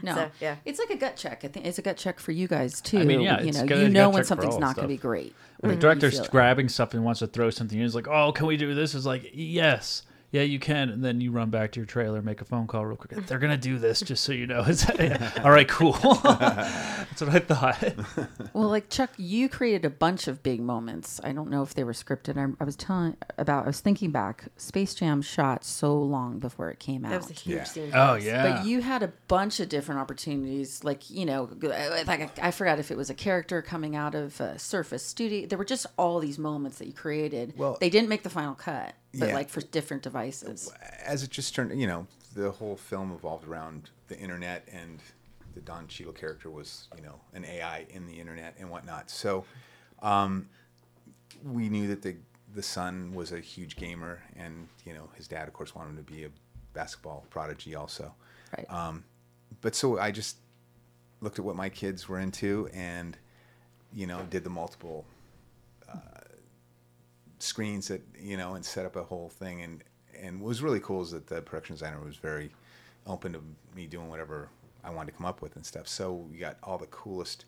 no. 0.02 0.14
So, 0.14 0.30
yeah. 0.40 0.56
It's 0.64 0.78
like 0.78 0.90
a 0.90 0.96
gut 0.96 1.16
check. 1.16 1.44
I 1.44 1.48
think 1.48 1.66
it's 1.66 1.78
a 1.78 1.82
gut 1.82 1.96
check 1.96 2.20
for 2.20 2.32
you 2.32 2.46
guys 2.46 2.80
too. 2.80 3.00
I 3.00 3.04
mean, 3.04 3.20
yeah, 3.20 3.40
you 3.42 3.52
know, 3.52 3.64
you 3.64 3.88
know 3.88 4.08
when 4.10 4.24
something's 4.24 4.58
not 4.58 4.76
going 4.76 4.88
to 4.88 4.94
be 4.94 4.96
great. 4.96 5.34
When 5.58 5.72
the 5.72 5.76
director's 5.76 6.14
feel 6.14 6.24
it. 6.24 6.30
grabbing 6.30 6.68
something 6.68 6.98
and 6.98 7.04
wants 7.04 7.18
to 7.18 7.26
throw 7.26 7.50
something 7.50 7.78
in, 7.78 7.84
it's 7.84 7.94
like, 7.94 8.08
oh, 8.08 8.30
can 8.32 8.46
we 8.46 8.56
do 8.56 8.74
this? 8.74 8.94
It's 8.94 9.04
like, 9.04 9.30
yes. 9.34 10.04
Yeah, 10.32 10.42
you 10.42 10.58
can. 10.60 10.90
And 10.90 11.04
then 11.04 11.20
you 11.20 11.32
run 11.32 11.50
back 11.50 11.72
to 11.72 11.80
your 11.80 11.86
trailer, 11.86 12.22
make 12.22 12.40
a 12.40 12.44
phone 12.44 12.66
call 12.68 12.86
real 12.86 12.96
quick. 12.96 13.26
They're 13.26 13.40
going 13.40 13.50
to 13.50 13.56
do 13.56 13.78
this, 13.78 14.00
just 14.00 14.22
so 14.22 14.32
you 14.32 14.46
know. 14.46 14.64
It's, 14.68 14.88
all 15.44 15.50
right, 15.50 15.66
cool. 15.68 15.92
That's 16.24 17.20
what 17.20 17.30
I 17.30 17.38
thought. 17.40 17.94
Well, 18.52 18.68
like 18.68 18.88
Chuck, 18.90 19.10
you 19.16 19.48
created 19.48 19.84
a 19.84 19.90
bunch 19.90 20.28
of 20.28 20.42
big 20.42 20.60
moments. 20.60 21.20
I 21.24 21.32
don't 21.32 21.50
know 21.50 21.62
if 21.62 21.74
they 21.74 21.82
were 21.84 21.92
scripted. 21.92 22.36
I, 22.36 22.52
I 22.60 22.64
was 22.64 22.76
telling 22.76 23.16
about. 23.38 23.64
I 23.64 23.66
was 23.66 23.80
thinking 23.80 24.10
back. 24.12 24.44
Space 24.56 24.94
Jam 24.94 25.22
shot 25.22 25.64
so 25.64 25.98
long 26.00 26.38
before 26.38 26.70
it 26.70 26.78
came 26.78 27.04
out. 27.04 27.10
that 27.10 27.20
was 27.22 27.30
a 27.30 27.34
huge 27.34 27.56
Yeah. 27.58 27.64
scene. 27.64 27.90
Oh, 27.94 28.14
yeah. 28.14 28.58
But 28.58 28.66
you 28.66 28.80
had 28.82 29.02
a 29.02 29.12
bunch 29.28 29.58
of 29.60 29.68
different 29.68 30.00
opportunities, 30.00 30.84
like 30.84 31.10
you 31.10 31.26
know, 31.26 31.48
like 31.62 32.38
I 32.42 32.50
forgot 32.50 32.78
if 32.78 32.90
it 32.90 32.96
was 32.96 33.10
a 33.10 33.14
character 33.14 33.62
coming 33.62 33.96
out 33.96 34.14
of 34.14 34.40
uh, 34.40 34.56
Surface 34.58 35.04
Studio. 35.04 35.46
There 35.46 35.58
were 35.58 35.64
just 35.64 35.86
all 35.96 36.20
these 36.20 36.38
moments 36.38 36.78
that 36.78 36.86
you 36.86 36.92
created. 36.92 37.54
Well- 37.56 37.78
they 37.80 37.90
didn't 37.90 38.08
make 38.08 38.22
the 38.22 38.30
final 38.30 38.54
cut, 38.54 38.94
but 39.18 39.28
Yeah. 39.28 39.34
like 39.34 39.48
for 39.48 39.60
different 39.60 40.02
devices. 40.02 40.72
as 41.04 41.22
it 41.22 41.30
just 41.30 41.54
turned, 41.54 41.78
you 41.80 41.86
know, 41.86 42.06
the 42.34 42.50
whole 42.52 42.76
film 42.76 43.12
evolved 43.12 43.46
around 43.46 43.90
the 44.08 44.18
internet, 44.18 44.66
and 44.70 45.00
the 45.54 45.60
Don 45.60 45.88
Cheadle 45.88 46.12
character 46.12 46.48
was, 46.50 46.88
you 46.96 47.02
know, 47.02 47.20
an 47.34 47.44
AI 47.44 47.86
in 47.90 48.06
the 48.06 48.20
internet 48.20 48.54
and 48.58 48.70
whatnot. 48.70 49.10
So, 49.10 49.44
um, 50.00 50.48
we 51.42 51.68
knew 51.68 51.88
that 51.88 52.02
the 52.02 52.16
the 52.52 52.62
son 52.62 53.14
was 53.14 53.30
a 53.30 53.38
huge 53.40 53.76
gamer, 53.76 54.22
and 54.36 54.68
you 54.84 54.92
know, 54.92 55.08
his 55.14 55.28
dad, 55.28 55.46
of 55.46 55.54
course, 55.54 55.74
wanted 55.74 55.90
him 55.90 56.04
to 56.04 56.12
be 56.12 56.24
a 56.24 56.30
basketball 56.72 57.24
prodigy, 57.30 57.74
also. 57.74 58.12
Right. 58.56 58.68
Um, 58.70 59.04
but 59.60 59.74
so 59.74 59.98
I 59.98 60.10
just 60.10 60.36
looked 61.20 61.38
at 61.38 61.44
what 61.44 61.54
my 61.56 61.68
kids 61.68 62.08
were 62.08 62.18
into, 62.18 62.68
and 62.72 63.16
you 63.92 64.06
know, 64.06 64.22
did 64.30 64.44
the 64.44 64.50
multiple 64.50 65.04
screens 67.42 67.88
that 67.88 68.02
you 68.20 68.36
know, 68.36 68.54
and 68.54 68.64
set 68.64 68.86
up 68.86 68.96
a 68.96 69.02
whole 69.04 69.28
thing. 69.28 69.62
And 69.62 69.84
and 70.20 70.40
what 70.40 70.48
was 70.48 70.62
really 70.62 70.80
cool 70.80 71.02
is 71.02 71.10
that 71.12 71.26
the 71.26 71.40
production 71.42 71.74
designer 71.74 72.00
was 72.00 72.16
very 72.16 72.50
open 73.06 73.32
to 73.32 73.40
me 73.74 73.86
doing 73.86 74.08
whatever 74.08 74.48
I 74.84 74.90
wanted 74.90 75.12
to 75.12 75.16
come 75.18 75.26
up 75.26 75.42
with 75.42 75.56
and 75.56 75.64
stuff. 75.64 75.88
So 75.88 76.12
we 76.12 76.38
got 76.38 76.56
all 76.62 76.78
the 76.78 76.86
coolest 76.86 77.44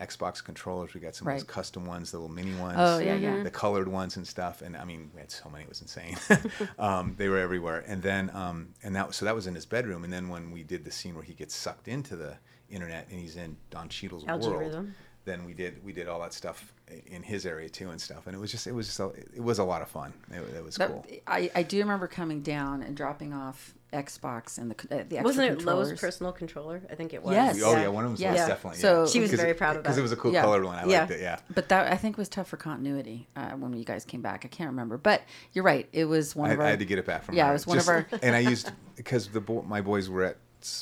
Xbox 0.00 0.42
controllers. 0.42 0.92
We 0.92 1.00
got 1.00 1.14
some 1.14 1.28
of 1.28 1.32
Right. 1.32 1.40
those 1.40 1.44
custom 1.48 1.86
ones, 1.86 2.10
the 2.10 2.18
little 2.18 2.34
mini 2.34 2.54
ones. 2.56 2.76
Oh, 2.78 2.98
yeah, 2.98 3.14
yeah. 3.14 3.42
The 3.44 3.50
colored 3.50 3.86
ones 3.86 4.16
and 4.16 4.26
stuff. 4.26 4.60
And 4.60 4.76
I 4.76 4.84
mean, 4.84 5.10
we 5.14 5.20
had 5.20 5.30
so 5.30 5.48
many; 5.48 5.64
it 5.64 5.68
was 5.68 5.82
insane. 5.82 6.16
um, 6.78 7.14
they 7.16 7.28
were 7.28 7.38
everywhere. 7.38 7.84
And 7.86 8.02
then, 8.02 8.30
um, 8.34 8.74
and 8.82 8.96
that 8.96 9.14
so 9.14 9.24
that 9.24 9.34
was 9.34 9.46
in 9.46 9.54
his 9.54 9.66
bedroom. 9.66 10.02
And 10.04 10.12
then 10.12 10.28
when 10.28 10.50
we 10.50 10.64
did 10.64 10.84
the 10.84 10.90
scene 10.90 11.14
where 11.14 11.22
he 11.22 11.34
gets 11.34 11.54
sucked 11.54 11.86
into 11.86 12.16
the 12.16 12.36
internet 12.70 13.06
and 13.10 13.20
he's 13.20 13.36
in 13.36 13.56
Don 13.70 13.88
Cheadle's 13.88 14.24
world, 14.24 14.44
Al-G 14.44 14.56
Rhythm. 14.56 14.94
Then 15.24 15.44
we 15.44 15.54
did 15.54 15.82
we 15.84 15.92
did 15.92 16.06
all 16.08 16.20
that 16.20 16.32
stuff 16.34 16.72
in 17.06 17.22
his 17.22 17.46
area 17.46 17.68
too 17.68 17.90
and 17.90 18.00
stuff. 18.00 18.26
And 18.26 18.36
it 18.36 18.38
was 18.38 18.50
just 18.50 18.66
it 18.66 18.72
was 18.72 18.86
just 18.86 19.00
a, 19.00 19.06
it 19.34 19.42
was 19.42 19.58
a 19.58 19.64
lot 19.64 19.82
of 19.82 19.88
fun. 19.88 20.12
It, 20.30 20.40
it 20.56 20.64
was 20.64 20.76
That- 20.76 20.88
cool. 20.90 21.06
I, 21.26 21.50
I 21.54 21.62
do 21.62 21.78
remember 21.78 22.06
coming 22.06 22.42
down 22.42 22.82
and 22.82 22.96
dropping 22.96 23.32
off 23.32 23.74
Xbox 23.92 24.58
and 24.58 24.70
the 24.70 24.74
c- 24.80 24.88
uh, 24.90 24.96
the 25.08 25.18
extra 25.18 25.22
Wasn't 25.22 25.60
it 25.60 25.64
Lowe's 25.64 25.98
personal 25.98 26.32
controller? 26.32 26.82
I 26.90 26.94
think 26.94 27.14
it 27.14 27.22
was. 27.22 27.32
Yes. 27.32 27.60
Oh 27.62 27.72
yeah, 27.76 27.88
one 27.88 28.04
of 28.04 28.08
them 28.08 28.12
was 28.12 28.20
Yes. 28.20 28.38
Lowe's, 28.38 28.48
definitely. 28.48 28.80
So- 28.80 29.00
yeah. 29.04 29.08
She 29.10 29.20
was 29.20 29.32
very 29.32 29.54
proud 29.54 29.70
of 29.76 29.76
it 29.76 29.82
because 29.84 29.98
it 29.98 30.02
was 30.02 30.12
a 30.12 30.16
cool 30.16 30.32
Yeah. 30.32 30.42
colored 30.42 30.64
one. 30.64 30.76
I 30.76 30.84
Yeah. 30.86 31.00
liked 31.00 31.12
it. 31.12 31.20
Yeah. 31.20 31.38
But 31.54 31.68
that 31.70 31.90
I 31.90 31.96
think 31.96 32.18
was 32.18 32.28
tough 32.28 32.48
for 32.48 32.56
continuity 32.56 33.28
uh, 33.36 33.50
when 33.52 33.72
you 33.72 33.84
guys 33.84 34.04
came 34.04 34.20
back. 34.20 34.44
I 34.44 34.48
can't 34.48 34.68
remember, 34.70 34.98
but 34.98 35.22
you're 35.52 35.64
right. 35.64 35.88
It 35.92 36.04
was 36.04 36.36
one 36.36 36.50
I, 36.50 36.54
of 36.54 36.60
our. 36.60 36.66
I 36.66 36.70
had 36.70 36.80
to 36.80 36.84
get 36.84 36.98
it 36.98 37.06
back 37.06 37.22
from 37.24 37.34
Yeah, 37.36 37.46
her. 37.46 37.50
it 37.50 37.54
was 37.54 37.66
one 37.66 37.78
Just- 37.78 37.88
of 37.88 37.94
our. 37.94 38.06
and 38.22 38.34
I 38.36 38.40
used 38.40 38.70
because 38.96 39.28
the 39.28 39.40
bo- 39.40 39.62
my 39.62 39.80
boys 39.80 40.10
were 40.10 40.24
at 40.24 40.36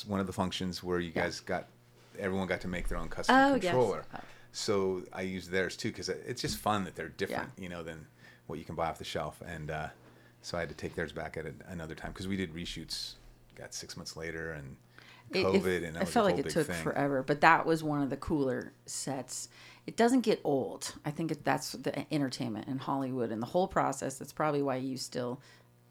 one 0.07 0.19
of 0.19 0.27
the 0.27 0.33
functions 0.33 0.83
where 0.83 0.99
you 0.99 1.11
guys 1.11 1.39
got 1.39 1.67
everyone 2.19 2.47
got 2.47 2.61
to 2.61 2.67
make 2.67 2.87
their 2.87 2.97
own 2.97 3.09
custom 3.09 3.35
Oh, 3.35 3.55
yes. 3.55 3.63
controller. 3.63 4.05
So 4.51 5.03
I 5.11 5.21
used 5.21 5.49
theirs 5.49 5.75
too 5.75 5.89
because 5.89 6.09
it's 6.09 6.41
just 6.41 6.57
fun 6.57 6.83
that 6.85 6.95
they're 6.95 7.09
different, 7.09 7.49
Yeah. 7.57 7.63
you 7.63 7.69
know, 7.69 7.83
than 7.83 8.05
what 8.47 8.59
you 8.59 8.65
can 8.65 8.75
buy 8.75 8.87
off 8.89 8.99
the 8.99 9.03
shelf. 9.03 9.41
And 9.45 9.71
uh, 9.71 9.87
so 10.41 10.57
I 10.57 10.61
had 10.61 10.69
to 10.69 10.75
take 10.75 10.95
theirs 10.95 11.11
back 11.11 11.37
at 11.37 11.45
a, 11.45 11.53
another 11.69 11.95
time 11.95 12.11
because 12.11 12.27
we 12.27 12.37
did 12.37 12.53
reshoots. 12.53 13.13
Got 13.55 13.73
six 13.73 13.95
months 13.97 14.15
later 14.17 14.51
and 14.53 14.75
it- 15.31 15.39
it- 15.39 15.45
COVID, 15.45 15.85
and 15.87 15.95
that 15.95 16.01
I 16.03 16.05
felt 16.05 16.25
like 16.25 16.37
it 16.37 16.49
took 16.49 16.67
thing. 16.67 16.83
forever, 16.83 17.23
but 17.23 17.41
that 17.41 17.65
was 17.65 17.83
one 17.83 18.01
of 18.01 18.09
the 18.09 18.17
cooler 18.17 18.73
sets. 18.85 19.47
It 19.87 19.95
doesn't 19.97 20.21
get 20.21 20.39
old. 20.43 20.93
I 21.05 21.11
think 21.11 21.31
it, 21.31 21.43
that's 21.43 21.71
the 21.73 22.11
entertainment 22.13 22.67
in 22.67 22.77
Hollywood 22.79 23.31
and 23.31 23.41
the 23.41 23.45
whole 23.47 23.67
process. 23.67 24.17
That's 24.17 24.33
probably 24.33 24.61
why 24.61 24.75
you 24.77 24.97
still 24.97 25.41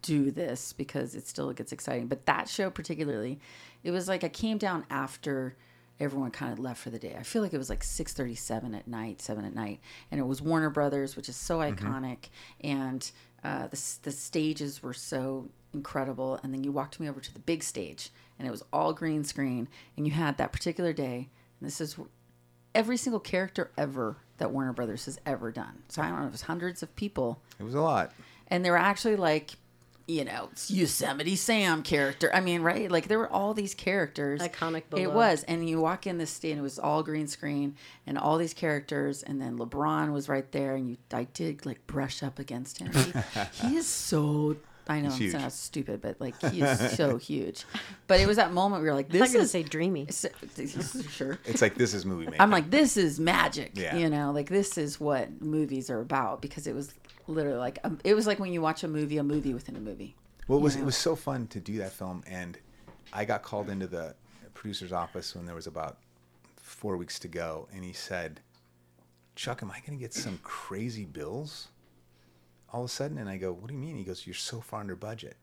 do 0.03 0.31
this 0.31 0.73
because 0.73 1.14
it 1.14 1.27
still 1.27 1.53
gets 1.53 1.73
exciting. 1.73 2.07
But 2.09 2.27
that 2.27 2.49
show 2.49 2.70
particularly, 2.70 3.39
it 3.85 3.91
was 3.91 4.09
like 4.09 4.25
I 4.25 4.29
came 4.29 4.59
down 4.59 4.85
after 4.91 5.57
everyone 6.01 6.30
kind 6.30 6.53
of 6.53 6.59
left 6.59 6.80
for 6.80 6.90
the 6.90 6.99
day. 6.99 7.16
I 7.18 7.22
feel 7.22 7.43
like 7.43 7.53
it 7.55 7.59
was 7.59 7.70
like 7.70 7.84
six 7.84 8.12
thirty 8.12 8.34
seven 8.34 8.74
at 8.74 8.86
night, 8.88 9.20
seven 9.22 9.45
at 9.45 9.55
night, 9.55 9.80
and 10.11 10.20
it 10.20 10.24
was 10.24 10.40
Warner 10.43 10.70
Brothers, 10.70 11.16
which 11.16 11.28
is 11.28 11.36
so 11.36 11.59
Mm-hmm. 11.59 11.86
iconic, 11.86 12.18
and 12.62 13.11
uh, 13.45 13.66
the 13.68 13.80
the 14.03 14.12
stages 14.12 14.82
were 14.82 14.95
so 14.95 15.49
incredible. 15.74 16.38
And 16.43 16.53
then 16.53 16.64
you 16.64 16.72
walked 16.72 17.01
me 17.01 17.09
over 17.09 17.20
to 17.20 17.32
the 17.32 17.40
big 17.40 17.62
stage, 17.62 18.11
and 18.38 18.47
it 18.47 18.51
was 18.51 18.62
all 18.72 18.93
green 18.93 19.24
screen, 19.24 19.68
and 19.97 20.07
you 20.07 20.12
had 20.12 20.36
that 20.38 20.53
particular 20.53 20.93
day. 20.93 21.28
And 21.61 21.66
this 21.66 21.80
is 21.80 21.97
every 22.74 22.97
single 22.97 23.20
character 23.20 23.70
ever 23.76 24.16
that 24.38 24.51
Warner 24.51 24.72
Brothers 24.72 25.05
has 25.05 25.18
ever 25.26 25.53
done. 25.53 25.82
So 25.88 26.03
I 26.03 26.09
don't 26.09 26.20
know, 26.20 26.26
it 26.26 26.32
was 26.32 26.43
hundreds 26.43 26.82
of 26.82 26.95
people 26.97 27.40
It 27.61 27.62
was 27.64 27.74
a 27.74 27.80
lot. 27.80 28.12
and 28.49 28.64
they 28.64 28.70
were 28.70 28.76
actually 28.78 29.14
like 29.16 29.53
you 30.07 30.25
know 30.25 30.49
yosemite 30.69 31.37
sam 31.37 31.83
character 31.83 32.31
i 32.35 32.41
mean 32.41 32.63
right 32.63 32.91
like 32.91 33.09
there 33.09 33.19
were 33.19 33.31
all 33.31 33.55
these 33.55 33.75
characters 33.75 34.41
Iconic, 34.41 34.83
it 34.97 35.13
was 35.13 35.45
and 35.45 35.69
you 35.69 35.81
walk 35.81 36.07
in 36.07 36.19
this 36.19 36.31
state 36.31 36.51
and 36.51 36.61
it 36.61 36.63
was 36.63 36.79
all 36.79 37.03
green 37.03 37.27
screen 37.27 37.77
and 38.07 38.19
all 38.19 38.39
these 38.39 38.55
characters 38.55 39.23
and 39.23 39.41
then 39.41 39.59
lebron 39.59 40.13
was 40.13 40.29
right 40.29 40.51
there 40.53 40.75
and 40.75 40.89
you 40.91 40.97
i 41.13 41.25
did 41.25 41.65
like 41.65 41.87
brush 41.87 42.23
up 42.23 42.39
against 42.39 42.79
him 42.79 42.93
he, 42.93 43.13
he 43.69 43.77
is 43.77 43.87
so 43.87 44.57
I 44.89 45.01
know 45.01 45.11
He's 45.11 45.33
it 45.33 45.39
sounds 45.39 45.55
stupid, 45.55 46.01
but 46.01 46.21
like 46.21 46.41
he 46.51 46.61
is 46.61 46.97
so 46.97 47.17
huge. 47.19 47.65
But 48.09 48.21
it 48.21 48.27
was 48.27 48.37
that 48.37 48.53
moment 48.53 48.83
where 48.83 48.83
we 48.83 48.89
were 48.91 48.97
like, 48.97 49.09
"This 49.09 49.21
you 49.21 49.21
were 49.21 49.33
gonna 49.35 49.45
is 49.45 49.51
say 49.51 49.63
dreamy. 49.63 50.07
sure." 51.11 51.39
It's 51.45 51.63
like 51.63 51.77
this 51.77 51.95
is 51.95 52.05
movie 52.05 52.25
making. 52.25 52.41
I'm 52.41 52.51
like, 52.51 52.71
this 52.71 52.97
is 52.97 53.21
magic. 53.21 53.73
Yeah. 53.75 53.97
You 53.97 54.11
know, 54.11 54.33
like 54.33 54.49
this 54.49 54.77
is 54.77 54.99
what 54.99 55.41
movies 55.41 55.89
are 55.89 56.01
about 56.01 56.43
because 56.43 56.67
it 56.67 56.75
was 56.75 56.93
literally 57.27 57.59
like 57.59 57.79
um, 57.85 57.99
it 58.05 58.14
was 58.14 58.27
like 58.27 58.39
when 58.39 58.53
you 58.53 58.61
watch 58.61 58.83
a 58.85 58.89
movie, 58.89 59.18
a 59.18 59.23
movie 59.23 59.55
within 59.55 59.77
a 59.77 59.81
movie. 59.81 60.14
Well, 60.49 60.59
it 60.59 60.62
was 60.62 60.75
Yeah. 60.77 60.83
it 60.83 60.85
was 60.85 60.97
so 60.97 61.14
fun 61.16 61.47
to 61.49 61.61
do 61.61 61.79
that 61.79 61.93
film, 61.93 62.23
and 62.27 62.59
I 63.12 63.25
got 63.25 63.43
called 63.43 63.68
into 63.70 63.87
the 63.87 64.14
producer's 64.55 64.93
office 64.93 65.35
when 65.35 65.47
there 65.47 65.55
was 65.55 65.66
about 65.66 65.99
four 66.57 66.97
weeks 66.97 67.18
to 67.20 67.29
go, 67.29 67.68
and 67.75 67.85
he 67.85 67.93
said, 67.93 68.41
"Chuck, 69.37 69.62
am 69.62 69.70
I 69.70 69.81
going 69.81 69.99
to 69.99 70.03
get 70.03 70.14
some 70.14 70.39
crazy 70.43 71.05
bills 71.05 71.68
all 72.73 72.81
of 72.85 72.87
a 72.87 72.93
sudden?" 72.93 73.18
And 73.18 73.29
I 73.29 73.37
go, 73.37 73.53
"What 73.53 73.68
do 73.68 73.75
you 73.75 73.81
mean?" 73.81 73.97
He 73.97 74.05
goes, 74.05 74.27
"You're 74.27 74.35
so 74.35 74.61
far 74.61 74.81
under 74.81 74.97
budget." 74.97 75.37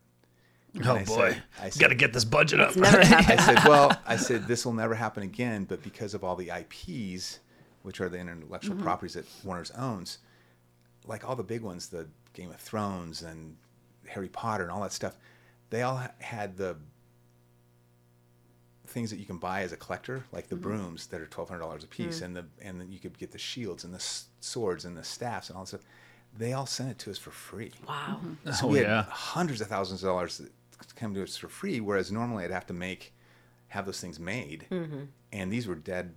And 0.74 0.86
Oh 0.86 0.94
I 0.94 1.04
boy, 1.04 1.32
said- 1.32 1.42
I 1.60 1.70
got 1.80 1.88
to 1.88 1.94
get 1.96 2.12
this 2.12 2.24
budget 2.24 2.60
up. 2.60 2.76
Never 2.76 3.04
happened. 3.04 3.40
I 3.40 3.44
said, 3.54 3.68
"Well, 3.68 4.00
I 4.06 4.16
said 4.28 4.46
this 4.46 4.64
will 4.64 4.72
never 4.74 4.94
happen 4.94 5.22
again, 5.24 5.64
but 5.64 5.82
because 5.82 6.14
of 6.14 6.22
all 6.22 6.36
the 6.36 6.50
IPs, 6.50 7.40
which 7.82 8.00
are 8.00 8.08
the 8.08 8.18
intellectual 8.18 8.74
Mm-hmm. 8.76 8.84
properties 8.84 9.14
that 9.14 9.24
Warner's 9.44 9.70
owns, 9.72 10.18
like 11.10 11.28
all 11.28 11.34
the 11.36 11.42
big 11.42 11.62
ones, 11.62 11.88
the 11.88 12.06
Game 12.32 12.50
of 12.50 12.56
Thrones 12.56 13.22
and 13.22 13.56
Harry 14.06 14.28
Potter 14.28 14.62
and 14.62 14.72
all 14.72 14.80
that 14.82 14.92
stuff, 14.92 15.16
they 15.68 15.82
all 15.82 16.00
had 16.18 16.56
the 16.56 16.76
things 18.86 19.10
that 19.10 19.18
you 19.18 19.26
can 19.26 19.36
buy 19.38 19.62
as 19.62 19.72
a 19.72 19.76
collector, 19.76 20.24
like 20.32 20.48
the 20.48 20.54
mm-hmm. 20.54 20.62
brooms 20.62 21.08
that 21.08 21.20
are 21.20 21.26
twelve 21.26 21.48
hundred 21.48 21.60
dollars 21.60 21.84
a 21.84 21.88
piece, 21.88 22.20
mm. 22.20 22.24
and 22.24 22.36
the 22.36 22.44
and 22.62 22.80
then 22.80 22.90
you 22.92 22.98
could 23.00 23.18
get 23.18 23.32
the 23.32 23.38
shields 23.38 23.84
and 23.84 23.92
the 23.92 23.98
s- 23.98 24.26
swords 24.40 24.84
and 24.84 24.96
the 24.96 25.04
staffs 25.04 25.48
and 25.48 25.56
all 25.56 25.64
that 25.64 25.68
stuff. 25.68 25.84
They 26.36 26.52
all 26.52 26.66
sent 26.66 26.90
it 26.90 26.98
to 27.00 27.10
us 27.10 27.18
for 27.18 27.32
free. 27.32 27.72
Wow. 27.88 28.20
Mm-hmm. 28.24 28.52
So 28.52 28.66
Oh, 28.66 28.68
we 28.68 28.78
had 28.78 28.86
yeah. 28.86 29.02
hundreds 29.08 29.60
of 29.60 29.66
thousands 29.66 30.04
of 30.04 30.08
dollars 30.08 30.38
that 30.38 30.52
come 30.94 31.12
to 31.14 31.24
us 31.24 31.36
for 31.36 31.48
free, 31.48 31.80
whereas 31.80 32.12
normally 32.12 32.44
I'd 32.44 32.52
have 32.52 32.68
to 32.68 32.72
make 32.72 33.12
have 33.68 33.84
those 33.84 34.00
things 34.00 34.20
made, 34.20 34.66
mm-hmm. 34.70 35.04
and 35.32 35.52
these 35.52 35.66
were 35.66 35.74
dead 35.74 36.14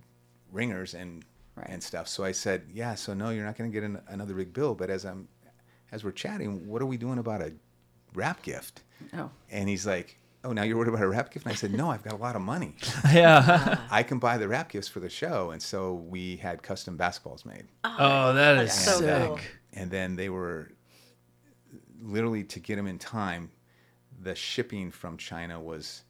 ringers 0.52 0.94
and 0.94 1.24
Right. 1.56 1.68
and 1.68 1.82
stuff. 1.82 2.08
So 2.08 2.24
I 2.24 2.32
said, 2.32 2.64
yeah. 2.72 2.94
So 2.96 3.14
no, 3.14 3.30
you're 3.30 3.44
not 3.44 3.56
going 3.56 3.70
to 3.70 3.74
get 3.74 3.84
an, 3.84 4.00
another 4.08 4.34
big 4.34 4.52
bill. 4.52 4.74
But 4.74 4.90
as 4.90 5.04
I'm 5.04 5.28
as 5.92 6.02
we're 6.02 6.10
chatting, 6.12 6.66
what 6.66 6.82
are 6.82 6.86
we 6.86 6.96
doing 6.96 7.18
about 7.18 7.40
a 7.40 7.52
wrap 8.14 8.42
gift? 8.42 8.82
Oh, 9.16 9.30
And 9.50 9.68
he's 9.68 9.86
like, 9.86 10.18
oh, 10.42 10.52
now 10.52 10.62
you're 10.62 10.76
worried 10.76 10.88
about 10.88 11.02
a 11.02 11.08
wrap 11.08 11.32
gift? 11.32 11.46
And 11.46 11.52
I 11.52 11.54
said, 11.54 11.72
no, 11.72 11.90
I've 11.90 12.02
got 12.02 12.12
a 12.14 12.16
lot 12.16 12.34
of 12.34 12.42
money. 12.42 12.74
yeah. 13.12 13.78
I 13.90 14.02
can 14.02 14.18
buy 14.18 14.36
the 14.36 14.48
wrap 14.48 14.70
gifts 14.70 14.88
for 14.88 14.98
the 15.00 15.08
show. 15.08 15.52
And 15.52 15.62
so 15.62 15.94
we 15.94 16.36
had 16.36 16.62
custom 16.62 16.98
basketballs 16.98 17.44
made. 17.46 17.66
Oh, 17.84 17.96
oh 17.98 18.32
that 18.34 18.56
is 18.58 18.72
so 18.72 18.98
sick. 18.98 19.26
cool. 19.26 19.38
and 19.74 19.90
then 19.90 20.16
they 20.16 20.28
were 20.28 20.72
literally 22.02 22.44
to 22.44 22.60
get 22.60 22.76
them 22.76 22.86
in 22.86 22.98
time 22.98 23.50
the 24.20 24.34
shipping 24.34 24.90
from 24.90 25.16
china 25.16 25.58
was 25.60 26.02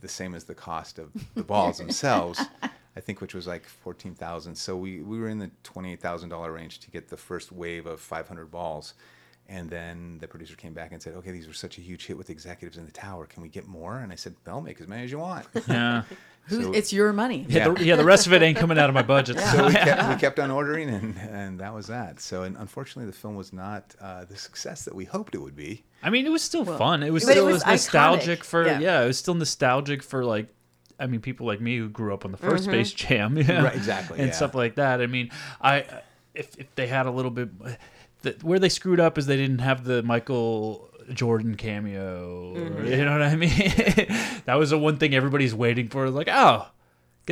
the 0.00 0.08
same 0.08 0.34
as 0.34 0.44
the 0.44 0.54
cost 0.54 0.98
of 0.98 1.10
the 1.34 1.42
balls 1.44 1.78
themselves 1.78 2.40
i 2.96 3.00
think 3.00 3.20
which 3.20 3.34
was 3.34 3.46
like 3.46 3.64
14000 3.66 4.54
so 4.56 4.76
we, 4.76 5.00
we 5.02 5.18
were 5.18 5.28
in 5.28 5.38
the 5.38 5.50
$28000 5.64 6.54
range 6.54 6.78
to 6.80 6.90
get 6.90 7.08
the 7.08 7.16
first 7.16 7.52
wave 7.52 7.86
of 7.86 8.00
500 8.00 8.50
balls 8.50 8.94
and 9.48 9.68
then 9.68 10.18
the 10.20 10.28
producer 10.28 10.54
came 10.56 10.72
back 10.72 10.92
and 10.92 11.02
said 11.02 11.14
okay 11.14 11.30
these 11.32 11.46
were 11.46 11.52
such 11.52 11.78
a 11.78 11.80
huge 11.80 12.06
hit 12.06 12.16
with 12.16 12.30
executives 12.30 12.76
in 12.78 12.84
the 12.86 12.92
tower 12.92 13.26
can 13.26 13.42
we 13.42 13.48
get 13.48 13.66
more 13.66 13.98
and 13.98 14.12
i 14.12 14.14
said 14.16 14.34
i'll 14.46 14.60
make 14.60 14.80
as 14.80 14.86
many 14.88 15.04
as 15.04 15.10
you 15.10 15.18
want 15.18 15.46
Yeah. 15.68 16.02
So- 16.48 16.72
it's 16.72 16.92
your 16.92 17.12
money. 17.12 17.46
Yeah. 17.48 17.68
The, 17.68 17.84
yeah, 17.84 17.94
the 17.94 18.04
rest 18.04 18.26
of 18.26 18.32
it 18.32 18.42
ain't 18.42 18.58
coming 18.58 18.76
out 18.76 18.88
of 18.88 18.94
my 18.96 19.02
budget. 19.02 19.38
so 19.38 19.68
we 19.68 19.72
kept, 19.88 20.08
we 20.08 20.16
kept 20.16 20.40
on 20.40 20.50
ordering, 20.50 20.88
and, 20.88 21.16
and 21.18 21.60
that 21.60 21.72
was 21.72 21.86
that. 21.86 22.18
So, 22.18 22.42
and 22.42 22.56
unfortunately, 22.56 23.06
the 23.08 23.16
film 23.16 23.36
was 23.36 23.52
not 23.52 23.94
uh, 24.00 24.24
the 24.24 24.36
success 24.36 24.84
that 24.86 24.92
we 24.92 25.04
hoped 25.04 25.36
it 25.36 25.38
would 25.38 25.54
be. 25.54 25.84
I 26.02 26.10
mean, 26.10 26.26
it 26.26 26.30
was 26.30 26.42
still 26.42 26.64
fun. 26.64 27.04
It 27.04 27.12
was 27.12 27.24
But 27.24 27.30
it 27.30 27.32
still 27.34 27.44
was 27.46 27.54
was 27.54 27.64
nostalgic 27.66 28.40
iconic. 28.40 28.44
for 28.44 28.66
yeah. 28.66 28.80
Yeah. 28.80 29.02
It 29.02 29.06
was 29.06 29.18
still 29.18 29.34
nostalgic 29.34 30.02
for 30.02 30.24
like, 30.24 30.48
I 31.02 31.06
mean, 31.06 31.20
people 31.20 31.46
like 31.46 31.60
me 31.60 31.76
who 31.78 31.88
grew 31.88 32.14
up 32.14 32.24
on 32.24 32.32
the 32.32 32.38
1st 32.38 32.50
mm-hmm. 32.50 32.70
Space 32.70 32.92
Jam, 32.92 33.36
yeah, 33.38 33.62
Right, 33.64 33.74
exactly, 33.74 34.18
and 34.18 34.28
yeah. 34.28 34.34
stuff 34.34 34.54
like 34.54 34.76
that. 34.76 35.00
I 35.00 35.06
mean, 35.06 35.30
I 35.60 35.84
if 36.34 36.56
if 36.58 36.74
they 36.76 36.86
had 36.86 37.06
a 37.06 37.10
little 37.10 37.30
bit, 37.30 37.50
the, 38.22 38.36
where 38.42 38.58
they 38.58 38.68
screwed 38.68 39.00
up 39.00 39.18
is 39.18 39.26
they 39.26 39.36
didn't 39.36 39.60
have 39.60 39.84
the 39.84 40.02
Michael. 40.02 40.88
Jordan 41.12 41.56
cameo, 41.56 42.52
or- 42.54 42.56
mm-hmm. 42.56 42.86
you 42.86 43.04
know 43.04 43.10
what 43.10 43.22
I 43.22 43.34
mean? 43.34 43.50
that 44.46 44.54
was 44.54 44.70
the 44.70 44.78
one 44.78 44.98
thing 44.98 45.16
everybody's 45.16 45.52
waiting 45.52 45.88
for. 45.88 46.08
Like, 46.08 46.28
oh, 46.30 46.68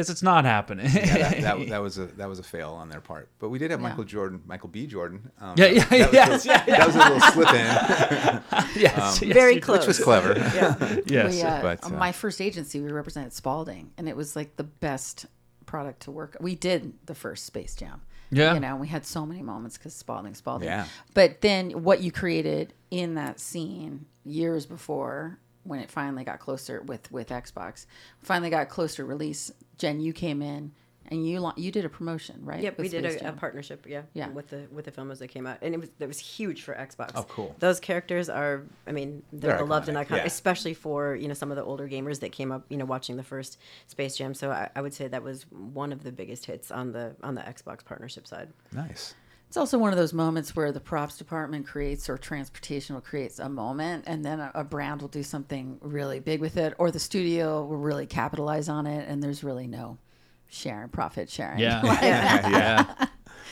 guess 0.00 0.10
it's 0.10 0.22
not 0.22 0.44
happening. 0.44 0.86
Yeah, 0.86 1.16
that, 1.16 1.40
that, 1.42 1.68
that 1.68 1.82
was 1.82 1.98
a 1.98 2.06
that 2.06 2.28
was 2.28 2.38
a 2.38 2.42
fail 2.42 2.70
on 2.70 2.88
their 2.88 3.00
part. 3.00 3.28
But 3.38 3.50
we 3.50 3.58
did 3.58 3.70
have 3.70 3.80
Yeah. 3.80 3.88
Michael 3.88 4.04
Jordan, 4.04 4.42
Michael 4.46 4.68
B. 4.68 4.86
Jordan. 4.86 5.30
Um, 5.40 5.54
Yeah, 5.56 5.66
yeah, 5.66 5.84
that 5.84 6.00
was 6.00 6.12
yes, 6.12 6.44
a, 6.44 6.48
yeah, 6.48 6.64
That 6.66 6.86
was 6.86 6.96
a 6.96 6.98
little 6.98 7.20
slip 7.20 7.48
in, 7.50 7.54
yes, 8.82 8.82
yes, 8.82 9.18
Very 9.18 9.60
close. 9.60 9.78
which 9.80 9.86
was 9.88 9.98
clever. 10.00 10.34
Yes, 11.06 11.34
we, 11.34 11.42
uh, 11.42 11.62
but, 11.62 11.84
uh, 11.84 11.90
my 11.90 12.12
first 12.12 12.40
agency, 12.40 12.80
we 12.80 12.90
represented 12.90 13.32
Spalding, 13.32 13.92
and 13.96 14.08
it 14.08 14.16
was 14.16 14.36
like 14.36 14.56
the 14.56 14.64
best 14.64 15.26
product 15.66 16.02
to 16.02 16.10
work. 16.10 16.36
We 16.40 16.54
did 16.54 16.92
the 17.06 17.14
first 17.14 17.46
Space 17.46 17.74
Jam. 17.74 18.02
Yeah. 18.30 18.54
you 18.54 18.60
know, 18.60 18.76
we 18.76 18.86
had 18.88 19.04
so 19.04 19.26
many 19.26 19.42
moments 19.42 19.76
because 19.76 19.94
Spalding, 19.94 20.34
Spalding. 20.34 20.68
Yeah. 20.68 20.86
But 21.14 21.40
then 21.40 21.82
what 21.82 22.00
you 22.00 22.12
created 22.12 22.72
in 22.90 23.14
that 23.14 23.40
scene 23.40 24.06
years 24.24 24.66
before, 24.66 25.38
when 25.64 25.80
it 25.80 25.90
finally 25.90 26.22
got 26.24 26.38
closer 26.38 26.80
with 26.82 27.10
with 27.10 27.28
Xbox, 27.28 27.86
finally 28.22 28.50
got 28.50 28.68
closer 28.68 29.04
release. 29.04 29.50
Jen, 29.80 30.00
you 30.00 30.12
came 30.12 30.40
in 30.42 30.72
and 31.06 31.26
you 31.26 31.40
la- 31.40 31.54
you 31.56 31.72
did 31.72 31.84
a 31.84 31.88
promotion, 31.88 32.38
right? 32.44 32.62
Yep, 32.62 32.78
we 32.78 32.82
with 32.84 32.92
did 32.92 33.04
a, 33.04 33.28
a 33.30 33.32
partnership, 33.32 33.84
yeah, 33.88 34.02
Yeah. 34.14 34.28
with 34.28 34.48
the 34.48 34.68
with 34.70 34.84
the 34.84 34.92
film 34.92 35.10
as 35.10 35.20
it 35.20 35.28
came 35.28 35.46
out, 35.46 35.58
and 35.62 35.74
it 35.74 35.80
was 35.80 35.90
it 35.98 36.06
was 36.06 36.18
huge 36.20 36.62
for 36.62 36.72
Xbox. 36.74 37.10
Oh, 37.16 37.24
cool. 37.24 37.56
Those 37.58 37.80
characters 37.80 38.28
are, 38.28 38.62
I 38.86 38.92
mean, 38.92 39.22
they're, 39.32 39.50
They're 39.56 39.58
beloved 39.64 39.88
and 39.88 39.98
iconic, 39.98 40.06
iconic, 40.06 40.16
yeah. 40.18 40.24
especially 40.26 40.74
for 40.74 41.16
you 41.16 41.26
know 41.26 41.34
some 41.34 41.50
of 41.50 41.56
the 41.56 41.64
older 41.64 41.88
gamers 41.88 42.20
that 42.20 42.30
came 42.30 42.52
up, 42.52 42.64
you 42.68 42.76
know, 42.76 42.84
watching 42.84 43.16
the 43.16 43.24
first 43.24 43.58
Space 43.88 44.16
Jam. 44.16 44.34
So 44.34 44.52
I, 44.52 44.68
I 44.76 44.82
would 44.82 44.94
say 44.94 45.08
that 45.08 45.22
was 45.22 45.46
one 45.50 45.92
of 45.92 46.04
the 46.04 46.12
biggest 46.12 46.46
hits 46.46 46.70
on 46.70 46.92
the 46.92 47.16
on 47.24 47.34
the 47.34 47.40
Xbox 47.42 47.84
partnership 47.84 48.26
side. 48.28 48.50
Nice. 48.72 49.14
It's 49.50 49.56
also 49.56 49.78
one 49.78 49.92
of 49.92 49.98
those 49.98 50.12
moments 50.12 50.54
where 50.54 50.70
the 50.70 50.78
props 50.78 51.18
department 51.18 51.66
creates 51.66 52.08
or 52.08 52.16
transportation 52.16 52.94
will 52.94 53.02
creates 53.02 53.40
a 53.40 53.48
moment, 53.48 54.04
and 54.06 54.24
then 54.24 54.38
a, 54.38 54.52
a 54.54 54.62
brand 54.62 55.00
will 55.00 55.08
do 55.08 55.24
something 55.24 55.76
really 55.80 56.20
big 56.20 56.40
with 56.40 56.56
it, 56.56 56.72
or 56.78 56.92
the 56.92 57.00
studio 57.00 57.64
will 57.64 57.76
really 57.76 58.06
capitalize 58.06 58.68
on 58.68 58.86
it, 58.86 59.08
and 59.08 59.20
there's 59.20 59.42
really 59.42 59.66
no 59.66 59.98
sharing, 60.46 60.88
profit 60.88 61.28
sharing. 61.28 61.58
Yeah, 61.58 61.82
Yeah. 62.00 62.48
yeah. 62.48 63.06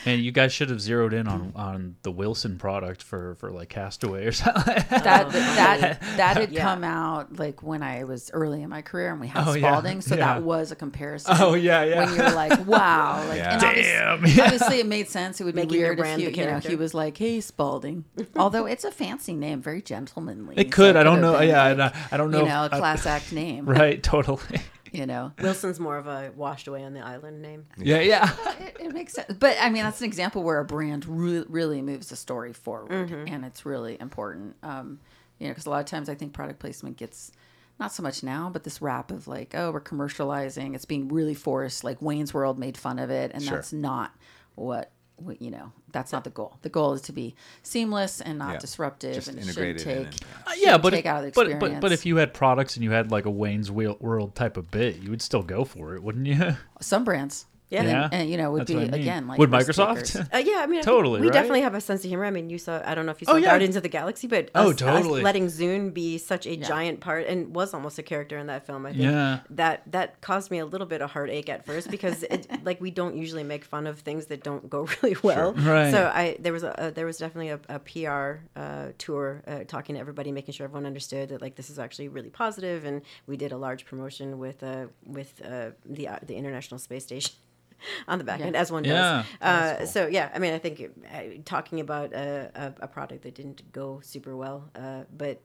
And 0.07 0.21
you 0.23 0.31
guys 0.33 0.53
should 0.53 0.71
have 0.71 0.81
zeroed 0.81 1.13
in 1.13 1.27
on 1.29 1.53
on 1.57 1.97
the 2.03 2.11
Wilson 2.11 2.59
product 2.59 3.03
for 3.03 3.35
for 3.37 3.51
like 3.51 3.69
Castaway 3.69 4.27
or 4.27 4.33
something. 4.33 4.63
that 4.91 5.27
oh, 5.27 5.31
that 5.31 6.01
that 6.17 6.37
had 6.37 6.53
Yeah. 6.53 6.63
come 6.63 6.85
out 6.85 7.37
like 7.39 7.63
when 7.63 7.83
I 7.83 8.05
was 8.05 8.31
early 8.33 8.63
in 8.63 8.71
my 8.71 8.83
career, 8.83 9.11
and 9.13 9.21
we 9.21 9.27
had 9.27 9.47
Oh, 9.47 9.53
yeah. 9.55 9.71
Spalding, 9.73 10.01
so 10.01 10.15
Yeah. 10.17 10.35
that 10.35 10.43
was 10.43 10.71
a 10.73 10.77
comparison. 10.77 11.35
Oh, 11.39 11.55
yeah, 11.55 11.83
yeah. 11.85 12.05
When 12.07 12.15
you're 12.17 12.31
like, 12.33 12.67
wow, 12.67 13.25
like, 13.29 13.39
Yeah. 13.39 13.55
and 13.55 13.65
obvious- 13.65 13.87
Damn, 13.87 14.27
yeah. 14.27 14.45
Obviously, 14.45 14.81
it 14.81 14.87
made 14.87 15.09
sense. 15.09 15.41
It 15.41 15.45
would 15.45 15.55
Making 15.55 15.71
be 15.71 15.79
your 15.79 15.89
weird 15.89 15.99
if 15.99 16.03
brand 16.03 16.23
you, 16.23 16.29
you 16.31 16.47
know, 16.47 16.59
he 16.59 16.77
was 16.77 16.95
like, 16.95 17.17
"Hey, 17.19 17.41
Spalding," 17.41 18.05
although 18.37 18.67
it's 18.67 18.85
a 18.85 18.91
fancy 18.91 19.35
name, 19.35 19.61
very 19.63 19.83
gentlemanly. 19.83 20.55
It 20.57 20.69
so 20.69 20.77
could. 20.77 20.97
I 20.97 21.03
don't 21.03 21.15
have 21.23 21.33
know. 21.33 21.39
been, 21.39 21.49
Yeah, 21.49 21.73
like, 21.73 21.95
I, 21.95 22.09
I 22.13 22.17
don't 22.17 22.31
know. 22.31 22.39
You 22.39 22.45
if- 22.45 22.49
know, 22.51 22.63
a 22.63 22.69
I- 22.73 22.79
class 22.79 23.07
act 23.07 23.33
name. 23.33 23.67
right. 23.67 24.03
Totally. 24.03 24.61
You 24.93 25.07
know, 25.07 25.33
Wilson's 25.41 25.79
more 25.81 25.97
of 25.99 26.07
a 26.07 26.33
washed 26.35 26.67
away 26.69 26.85
on 26.85 26.95
the 26.95 27.01
island 27.01 27.43
name. 27.43 27.67
Yeah. 27.77 28.01
Yeah. 28.01 28.31
it, 28.61 28.77
it 28.81 28.93
makes 28.95 29.13
sense. 29.15 29.35
But 29.39 29.57
I 29.61 29.71
mean, 29.71 29.83
that's 29.85 30.01
an 30.01 30.07
example 30.07 30.43
where 30.43 30.59
a 30.61 30.65
brand 30.65 31.05
re- 31.07 31.45
really 31.49 31.83
moves 31.83 32.09
the 32.09 32.17
story 32.17 32.53
forward, 32.53 32.91
Mm-hmm. 33.11 33.33
and 33.33 33.45
it's 33.45 33.67
really 33.67 33.97
important. 34.01 34.57
Um, 34.63 35.01
you 35.39 35.47
know, 35.47 35.53
because 35.53 35.67
a 35.67 35.71
lot 35.71 35.81
of 35.81 35.87
times 35.87 36.09
I 36.09 36.15
think 36.15 36.33
product 36.33 36.59
placement 36.59 36.97
gets 36.97 37.33
not 37.79 37.93
so 37.93 38.03
much 38.03 38.23
now, 38.25 38.51
but 38.53 38.65
this 38.65 38.83
rap 38.83 39.11
of 39.13 39.29
like, 39.29 39.55
oh, 39.55 39.71
we're 39.71 39.81
commercializing. 39.81 40.75
It's 40.75 40.85
being 40.85 41.09
really 41.09 41.35
forced. 41.35 41.85
Like 41.85 42.03
Wayne's 42.03 42.35
World 42.35 42.59
made 42.59 42.77
fun 42.77 42.99
of 42.99 43.09
it, 43.11 43.31
and 43.35 43.43
Sure. 43.43 43.55
that's 43.57 43.73
not 43.73 44.13
what. 44.57 44.91
What 45.21 45.43
you 45.43 45.51
know, 45.51 45.73
that's 45.93 46.13
not 46.13 46.25
the 46.25 46.31
goal. 46.31 46.57
The 46.63 46.69
goal 46.69 46.93
is 46.93 47.03
to 47.03 47.13
be 47.13 47.35
seamless 47.63 48.21
and 48.21 48.39
not 48.39 48.53
Yeah. 48.55 48.59
disruptive, 48.59 49.15
Just 49.15 49.29
and 49.29 49.39
integrated 49.39 49.81
shouldn't 49.83 49.99
in 50.07 50.13
take. 50.13 50.23
and- 50.23 50.31
Uh, 50.47 50.51
yeah, 50.51 50.55
shouldn't 50.67 50.83
but 50.83 50.91
take 50.91 51.05
if, 51.05 51.07
out 51.11 51.17
of 51.19 51.25
the 51.25 51.33
but, 51.35 51.47
experience. 51.49 51.75
but 51.75 51.81
but 51.81 51.93
if 51.93 52.07
you 52.07 52.17
had 52.17 52.33
products 52.35 52.77
and 52.77 52.85
you 52.85 52.91
had 52.91 53.11
like 53.11 53.27
a 53.27 53.31
Wayne's 53.31 53.71
World 53.71 54.35
type 54.35 54.57
of 54.57 54.71
bit, 54.71 54.97
you 55.03 55.11
would 55.11 55.23
still 55.23 55.43
go 55.43 55.65
for 55.65 55.95
it, 55.95 56.03
wouldn't 56.03 56.27
you? 56.27 56.57
some 56.81 57.05
brands, 57.05 57.47
Yeah. 57.71 57.81
and, 57.81 57.89
Yeah. 57.89 58.09
and, 58.13 58.31
you 58.31 58.37
know, 58.39 58.51
would 58.53 58.61
That's 58.63 58.71
be 58.73 58.77
I 58.79 58.85
mean. 58.85 58.95
again 58.95 59.27
like 59.29 59.39
would 59.39 59.51
Microsoft? 59.51 60.17
Uh, 60.35 60.39
yeah, 60.39 60.61
I 60.61 60.67
mean, 60.67 60.81
I 60.81 60.83
Totally, 60.83 61.21
we 61.21 61.27
right? 61.27 61.33
definitely 61.35 61.61
have 61.63 61.75
a 61.75 61.81
sense 61.81 62.03
of 62.05 62.09
humor. 62.09 62.25
I 62.25 62.31
mean, 62.31 62.49
you 62.51 62.59
saw, 62.59 62.81
I 62.85 62.95
don't 62.95 63.05
know 63.07 63.13
if 63.13 63.21
you 63.21 63.27
saw 63.27 63.33
Oh, 63.33 63.37
yeah. 63.37 63.47
Guardians 63.49 63.77
of 63.77 63.83
the 63.83 63.89
Galaxy, 63.89 64.27
but 64.27 64.51
Oh, 64.55 64.71
us, 64.71 64.77
totally. 64.77 65.21
us 65.21 65.25
letting 65.25 65.47
Zune 65.47 65.93
be 65.93 66.17
such 66.19 66.47
a 66.47 66.57
giant 66.57 67.01
part 67.01 67.27
and 67.27 67.55
was 67.55 67.75
almost 67.75 67.99
a 67.99 68.03
character 68.03 68.39
in 68.39 68.47
that 68.47 68.67
film. 68.67 68.87
I 68.87 68.91
think 68.93 69.03
Yeah. 69.03 69.41
that 69.51 69.83
that 69.93 70.21
caused 70.21 70.51
me 70.51 70.59
a 70.59 70.67
little 70.67 70.87
bit 70.87 71.03
of 71.03 71.11
heartache 71.11 71.49
at 71.49 71.67
first 71.67 71.91
because 71.91 72.23
it, 72.25 72.47
like 72.65 72.81
we 72.81 72.91
don't 72.91 73.17
usually 73.17 73.45
make 73.45 73.65
fun 73.65 73.87
of 73.87 74.01
things 74.01 74.27
that 74.27 74.43
don't 74.43 74.69
go 74.71 74.87
really 75.03 75.17
well. 75.23 75.53
Right. 75.55 75.91
So 75.91 76.11
I 76.15 76.37
there 76.41 76.53
was 76.53 76.63
a, 76.63 76.75
a 76.79 76.91
there 76.91 77.07
was 77.07 77.19
definitely 77.19 77.51
a, 77.51 77.61
a 77.69 77.79
PR 77.79 78.41
uh, 78.59 78.89
tour 78.99 79.43
uh, 79.47 79.65
talking 79.67 79.95
to 79.95 80.01
everybody, 80.01 80.33
making 80.33 80.53
sure 80.55 80.65
everyone 80.65 80.87
understood 80.87 81.29
that 81.31 81.43
like 81.43 81.57
this 81.57 81.69
is 81.71 81.79
actually 81.79 82.09
really 82.09 82.31
positive, 82.31 82.85
and 82.85 83.03
we 83.27 83.37
did 83.37 83.53
a 83.53 83.57
large 83.59 83.85
promotion 83.85 84.39
with 84.39 84.63
uh, 84.63 84.87
with 85.05 85.41
uh, 85.45 85.71
the 85.85 86.09
uh, 86.09 86.17
the 86.27 86.35
International 86.37 86.79
Space 86.79 87.05
Station. 87.05 87.35
On 88.09 88.19
the 88.19 88.25
back 88.25 88.41
end, 88.41 88.57
as 88.57 88.71
one 88.73 88.85
Yeah. 88.85 89.25
does. 89.41 89.83
Uh, 89.83 89.87
So 89.87 90.07
yeah, 90.07 90.31
I 90.35 90.39
mean, 90.39 90.53
I 90.55 90.59
think 90.59 90.83
uh, 91.13 91.21
talking 91.45 91.81
about 91.81 92.13
a, 92.13 92.51
a, 92.55 92.85
a 92.85 92.89
product 92.89 93.23
that 93.23 93.35
didn't 93.35 93.71
go 93.73 94.01
super 94.03 94.37
well, 94.37 94.71
uh, 94.75 95.05
but 95.17 95.41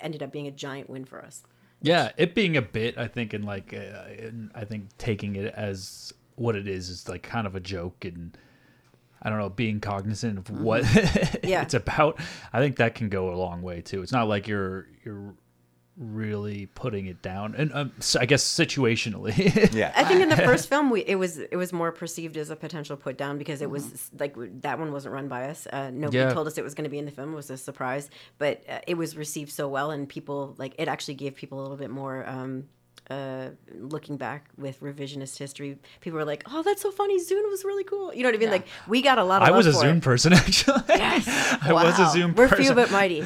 ended 0.00 0.22
up 0.22 0.32
being 0.32 0.46
a 0.46 0.50
giant 0.50 0.88
win 0.90 1.04
for 1.04 1.22
us. 1.24 1.42
Yeah, 1.82 2.10
it 2.16 2.34
being 2.34 2.56
a 2.56 2.62
bit, 2.62 2.98
I 2.98 3.06
think, 3.06 3.32
and 3.34 3.44
like, 3.44 3.72
uh, 3.72 3.78
and 4.18 4.50
I 4.54 4.64
think 4.64 4.88
taking 4.98 5.36
it 5.36 5.54
as 5.54 6.12
what 6.34 6.56
it 6.56 6.66
is 6.66 6.88
is 6.88 7.08
like 7.08 7.22
kind 7.22 7.46
of 7.46 7.54
a 7.54 7.60
joke, 7.60 8.04
and 8.04 8.36
I 9.22 9.30
don't 9.30 9.38
know, 9.38 9.48
being 9.48 9.78
cognizant 9.80 10.38
of 10.38 10.50
what 10.50 10.82
Yeah. 11.44 11.62
it's 11.62 11.74
about. 11.74 12.18
I 12.52 12.58
think 12.60 12.76
that 12.76 12.94
can 12.96 13.08
go 13.08 13.32
a 13.32 13.36
long 13.36 13.62
way 13.62 13.80
too. 13.80 14.02
It's 14.02 14.10
not 14.12 14.26
like 14.28 14.48
you're 14.48 14.86
you're 15.04 15.34
really 15.98 16.66
putting 16.74 17.06
it 17.06 17.20
down, 17.22 17.54
and 17.56 17.72
um, 17.74 17.92
so 17.98 18.20
I 18.20 18.26
guess 18.26 18.44
situationally. 18.44 19.34
Yeah. 19.74 19.92
I 19.96 20.04
think 20.04 20.20
in 20.20 20.28
the 20.28 20.36
first 20.50 20.68
film, 20.68 20.90
we 20.90 21.00
it 21.02 21.16
was 21.16 21.38
it 21.38 21.56
was 21.56 21.72
more 21.72 21.92
perceived 21.92 22.36
as 22.36 22.50
a 22.50 22.56
potential 22.56 22.96
put 22.96 23.18
down 23.18 23.36
because 23.38 23.60
it 23.62 23.70
was 23.70 24.10
like 24.18 24.34
that 24.62 24.78
one 24.78 24.92
wasn't 24.92 25.14
run 25.14 25.28
by 25.28 25.48
us. 25.48 25.66
Uh, 25.66 25.90
nobody 25.90 26.18
Yeah. 26.18 26.32
told 26.32 26.46
us 26.46 26.56
it 26.58 26.64
was 26.64 26.74
going 26.74 26.84
to 26.84 26.90
be 26.90 26.98
in 26.98 27.04
the 27.04 27.10
film. 27.10 27.32
It 27.32 27.36
was 27.36 27.50
a 27.50 27.56
surprise, 27.56 28.10
but 28.38 28.62
uh, 28.68 28.78
it 28.86 28.96
was 28.96 29.16
received 29.16 29.50
so 29.50 29.68
well, 29.68 29.90
and 29.90 30.08
people 30.08 30.54
like 30.58 30.74
it 30.78 30.88
actually 30.88 31.14
gave 31.14 31.34
people 31.34 31.60
a 31.60 31.62
little 31.62 31.76
bit 31.76 31.90
more. 31.90 32.26
Um, 32.28 32.64
uh, 33.10 33.48
looking 33.74 34.18
back 34.18 34.50
with 34.58 34.80
revisionist 34.80 35.38
history, 35.38 35.78
people 36.02 36.18
were 36.18 36.26
like, 36.26 36.42
"Oh, 36.52 36.62
that's 36.62 36.82
so 36.82 36.90
funny! 36.90 37.18
Zune 37.18 37.48
was 37.50 37.64
really 37.64 37.84
cool." 37.84 38.12
You 38.12 38.22
know 38.22 38.28
what 38.28 38.34
I 38.34 38.38
mean? 38.38 38.50
Like 38.50 38.66
we 38.86 39.00
got 39.00 39.16
a 39.18 39.24
lot 39.24 39.40
of. 39.40 39.48
I 39.48 39.50
love 39.50 39.64
was 39.64 39.66
a 39.66 39.72
for 39.72 39.78
Zune 39.86 39.96
it. 39.96 40.02
person 40.02 40.32
actually. 40.44 40.82
Yes. 40.90 41.26
I 41.62 41.72
was 41.72 41.98
a 41.98 42.02
Wow. 42.02 42.12
Zune 42.14 42.36
We're 42.36 42.48
person. 42.48 42.64
few 42.64 42.74
but 42.74 42.90
mighty. 42.90 43.22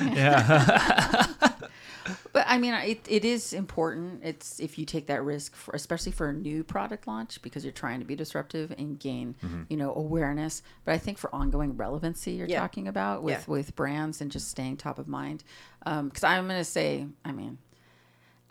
But 2.32 2.46
I 2.48 2.56
mean, 2.56 2.72
it, 2.72 3.04
it 3.08 3.24
is 3.26 3.52
important. 3.52 4.22
It's 4.24 4.58
if 4.58 4.78
you 4.78 4.86
take 4.86 5.06
that 5.08 5.22
risk, 5.22 5.54
for, 5.54 5.72
especially 5.74 6.12
for 6.12 6.30
a 6.30 6.32
new 6.32 6.64
product 6.64 7.06
launch, 7.06 7.42
because 7.42 7.62
you're 7.62 7.72
trying 7.74 8.00
to 8.00 8.06
be 8.06 8.16
disruptive 8.16 8.70
and 8.78 8.98
gain, 8.98 9.36
you 9.68 9.76
know, 9.76 9.94
awareness. 9.94 10.62
But 10.86 10.94
I 10.94 10.98
think 10.98 11.18
for 11.18 11.34
ongoing 11.34 11.76
relevancy, 11.76 12.32
you're 12.32 12.48
Yeah. 12.48 12.60
talking 12.60 12.88
about 12.88 13.22
with 13.22 13.40
Yeah. 13.40 13.44
with 13.52 13.76
brands 13.76 14.20
and 14.22 14.30
just 14.30 14.48
staying 14.48 14.78
top 14.78 14.98
of 14.98 15.06
mind. 15.08 15.44
Because 15.84 16.24
I'm 16.24 16.46
going 16.46 16.58
to 16.58 16.64
say, 16.64 17.06
I 17.24 17.32
mean, 17.32 17.58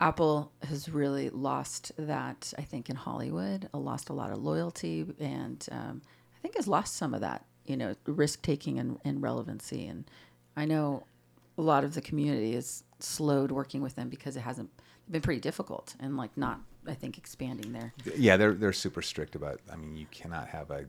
Apple 0.00 0.52
has 0.68 0.88
really 0.88 1.30
lost 1.30 1.92
that. 1.96 2.52
I 2.58 2.62
think 2.62 2.90
in 2.90 2.96
Hollywood, 2.96 3.68
uh, 3.72 3.78
lost 3.78 4.08
a 4.08 4.12
lot 4.12 4.30
of 4.32 4.38
loyalty, 4.42 5.06
and 5.20 5.66
um, 5.70 6.02
I 6.36 6.38
think 6.40 6.56
has 6.56 6.66
lost 6.68 6.94
some 6.96 7.14
of 7.14 7.20
that, 7.20 7.44
you 7.66 7.76
know, 7.76 7.94
risk 8.06 8.42
taking 8.42 8.78
and, 8.78 8.98
and 9.04 9.22
relevancy. 9.22 9.86
And 9.86 10.04
I 10.56 10.64
know 10.66 11.04
a 11.58 11.62
lot 11.62 11.84
of 11.84 11.94
the 11.94 12.00
community 12.00 12.54
is 12.54 12.84
slowed 12.98 13.50
working 13.52 13.82
with 13.82 13.94
them 13.96 14.08
because 14.08 14.36
it 14.36 14.40
hasn't 14.40 14.70
been 15.10 15.20
pretty 15.22 15.40
difficult 15.40 15.94
and 16.00 16.16
like 16.16 16.36
not, 16.36 16.60
I 16.86 16.94
think, 16.94 17.18
expanding 17.18 17.72
there. 17.72 17.92
Yeah, 18.16 18.36
they're 18.36 18.54
they're 18.54 18.72
super 18.72 19.02
strict 19.02 19.34
about. 19.34 19.60
I 19.72 19.76
mean, 19.76 19.96
you 19.96 20.06
cannot 20.10 20.48
have 20.48 20.70
a 20.70 20.86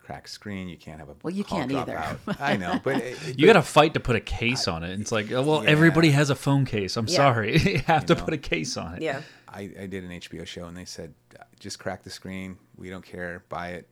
cracked 0.00 0.30
screen. 0.30 0.68
You 0.68 0.76
can't 0.76 0.98
have 0.98 1.08
a 1.08 1.14
Well, 1.22 1.32
you 1.32 1.44
call 1.44 1.58
can't 1.58 1.70
drop 1.70 1.88
either. 1.88 1.96
out. 1.98 2.18
I 2.40 2.56
know, 2.56 2.80
but 2.82 2.96
it- 2.96 3.28
it- 3.28 3.38
You 3.38 3.46
got 3.46 3.52
to 3.52 3.62
fight 3.62 3.94
to 3.94 4.00
put 4.00 4.16
a 4.16 4.20
case 4.20 4.66
on 4.66 4.82
it. 4.82 4.98
It's 5.00 5.12
like, 5.12 5.32
uh, 5.32 5.42
well, 5.42 5.62
everybody 5.66 6.10
has 6.10 6.28
a 6.30 6.34
phone 6.34 6.64
case. 6.64 6.96
I'm 6.96 7.06
Yeah. 7.06 7.16
sorry, 7.16 7.58
you 7.74 7.78
have 7.86 8.06
to 8.06 8.14
know. 8.16 8.24
put 8.24 8.34
a 8.34 8.38
case 8.38 8.76
on 8.76 8.94
it. 8.96 9.02
Yeah. 9.02 9.22
I, 9.48 9.70
I 9.80 9.86
did 9.86 10.02
an 10.02 10.10
HBO 10.10 10.44
show 10.46 10.64
and 10.64 10.76
they 10.76 10.86
said, 10.86 11.14
"Uh, 11.38 11.44
just 11.60 11.78
crack 11.78 12.02
the 12.02 12.10
screen. 12.10 12.56
We 12.76 12.90
don't 12.90 13.04
care. 13.04 13.44
Buy 13.48 13.68
it 13.72 13.88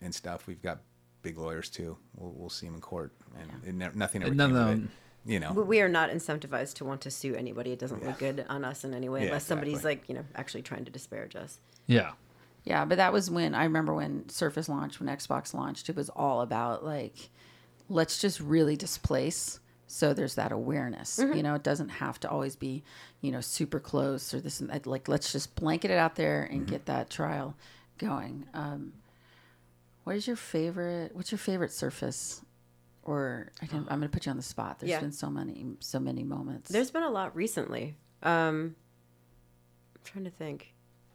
and 0.00 0.14
stuff. 0.14 0.46
We've 0.46 0.62
got 0.62 0.80
big 1.22 1.36
lawyers 1.38 1.68
too. 1.68 1.98
We'll, 2.16 2.32
we'll 2.32 2.48
see 2.50 2.66
them 2.66 2.76
in 2.76 2.80
court. 2.80 3.12
And 3.38 3.50
it 3.66 3.74
never, 3.74 3.96
nothing 3.96 4.22
ever 4.22 4.32
No, 4.34 4.46
came 4.46 4.56
of 4.56 4.78
no. 4.80 4.86
It. 5.26 5.30
You 5.32 5.40
know, 5.40 5.52
We- 5.52 5.62
We 5.62 5.80
are 5.80 5.88
not 5.88 6.10
incentivized 6.10 6.74
to 6.74 6.84
want 6.84 7.00
to 7.02 7.10
sue 7.10 7.34
anybody. 7.34 7.72
It 7.72 7.78
doesn't 7.78 8.04
look 8.04 8.18
good 8.18 8.44
on 8.48 8.64
us 8.64 8.84
in 8.84 8.94
any 8.94 9.08
way, 9.08 9.20
Yeah, 9.20 9.26
unless 9.26 9.46
somebody's 9.46 9.84
like, 9.84 10.08
you 10.08 10.14
know, 10.14 10.24
actually 10.34 10.62
trying 10.62 10.84
to 10.84 10.90
disparage 10.90 11.36
us. 11.36 11.58
Yeah. 11.86 12.12
Yeah, 12.64 12.84
but 12.84 12.96
that 12.98 13.12
was 13.12 13.30
when 13.30 13.54
I 13.54 13.64
remember 13.64 13.92
when 13.94 14.28
Surface 14.28 14.68
launched, 14.68 15.00
when 15.00 15.08
Xbox 15.08 15.52
launched, 15.52 15.88
it 15.88 15.96
was 15.96 16.08
all 16.10 16.40
about 16.42 16.84
like, 16.84 17.30
let's 17.88 18.18
just 18.18 18.40
really 18.40 18.76
displace. 18.76 19.58
So 19.88 20.14
there's 20.14 20.36
that 20.36 20.52
awareness. 20.52 21.18
You 21.18 21.42
know, 21.42 21.54
it 21.54 21.62
doesn't 21.62 21.90
have 21.90 22.18
to 22.20 22.30
always 22.30 22.56
be, 22.56 22.82
you 23.20 23.30
know, 23.30 23.40
super 23.42 23.78
close 23.78 24.32
or 24.32 24.40
this 24.40 24.60
and 24.60 24.70
that. 24.70 24.86
Like, 24.86 25.06
let's 25.08 25.32
just 25.32 25.54
blanket 25.54 25.90
it 25.90 25.98
out 25.98 26.14
there 26.14 26.44
and 26.44 26.66
get 26.66 26.86
that 26.86 27.10
trial 27.10 27.54
going. 27.98 28.46
Um, 28.54 28.94
what 30.04 30.16
is 30.16 30.26
your 30.26 30.36
favorite? 30.36 31.14
What's 31.14 31.30
your 31.30 31.38
favorite 31.38 31.72
Surface? 31.72 32.40
Or 33.04 33.50
I 33.60 33.66
I'm 33.74 33.84
going 33.86 34.02
to 34.02 34.08
put 34.08 34.26
you 34.26 34.30
on 34.30 34.36
the 34.36 34.42
spot. 34.42 34.78
There's 34.78 34.90
Yeah. 34.90 35.00
been 35.00 35.12
so 35.12 35.28
many, 35.28 35.66
so 35.80 35.98
many 35.98 36.22
moments. 36.22 36.70
There's 36.70 36.90
been 36.90 37.02
a 37.02 37.10
lot 37.10 37.34
recently. 37.34 37.96
Um, 38.22 38.76
I'm 39.96 40.00
trying 40.04 40.24
to 40.24 40.30
think. 40.30 40.74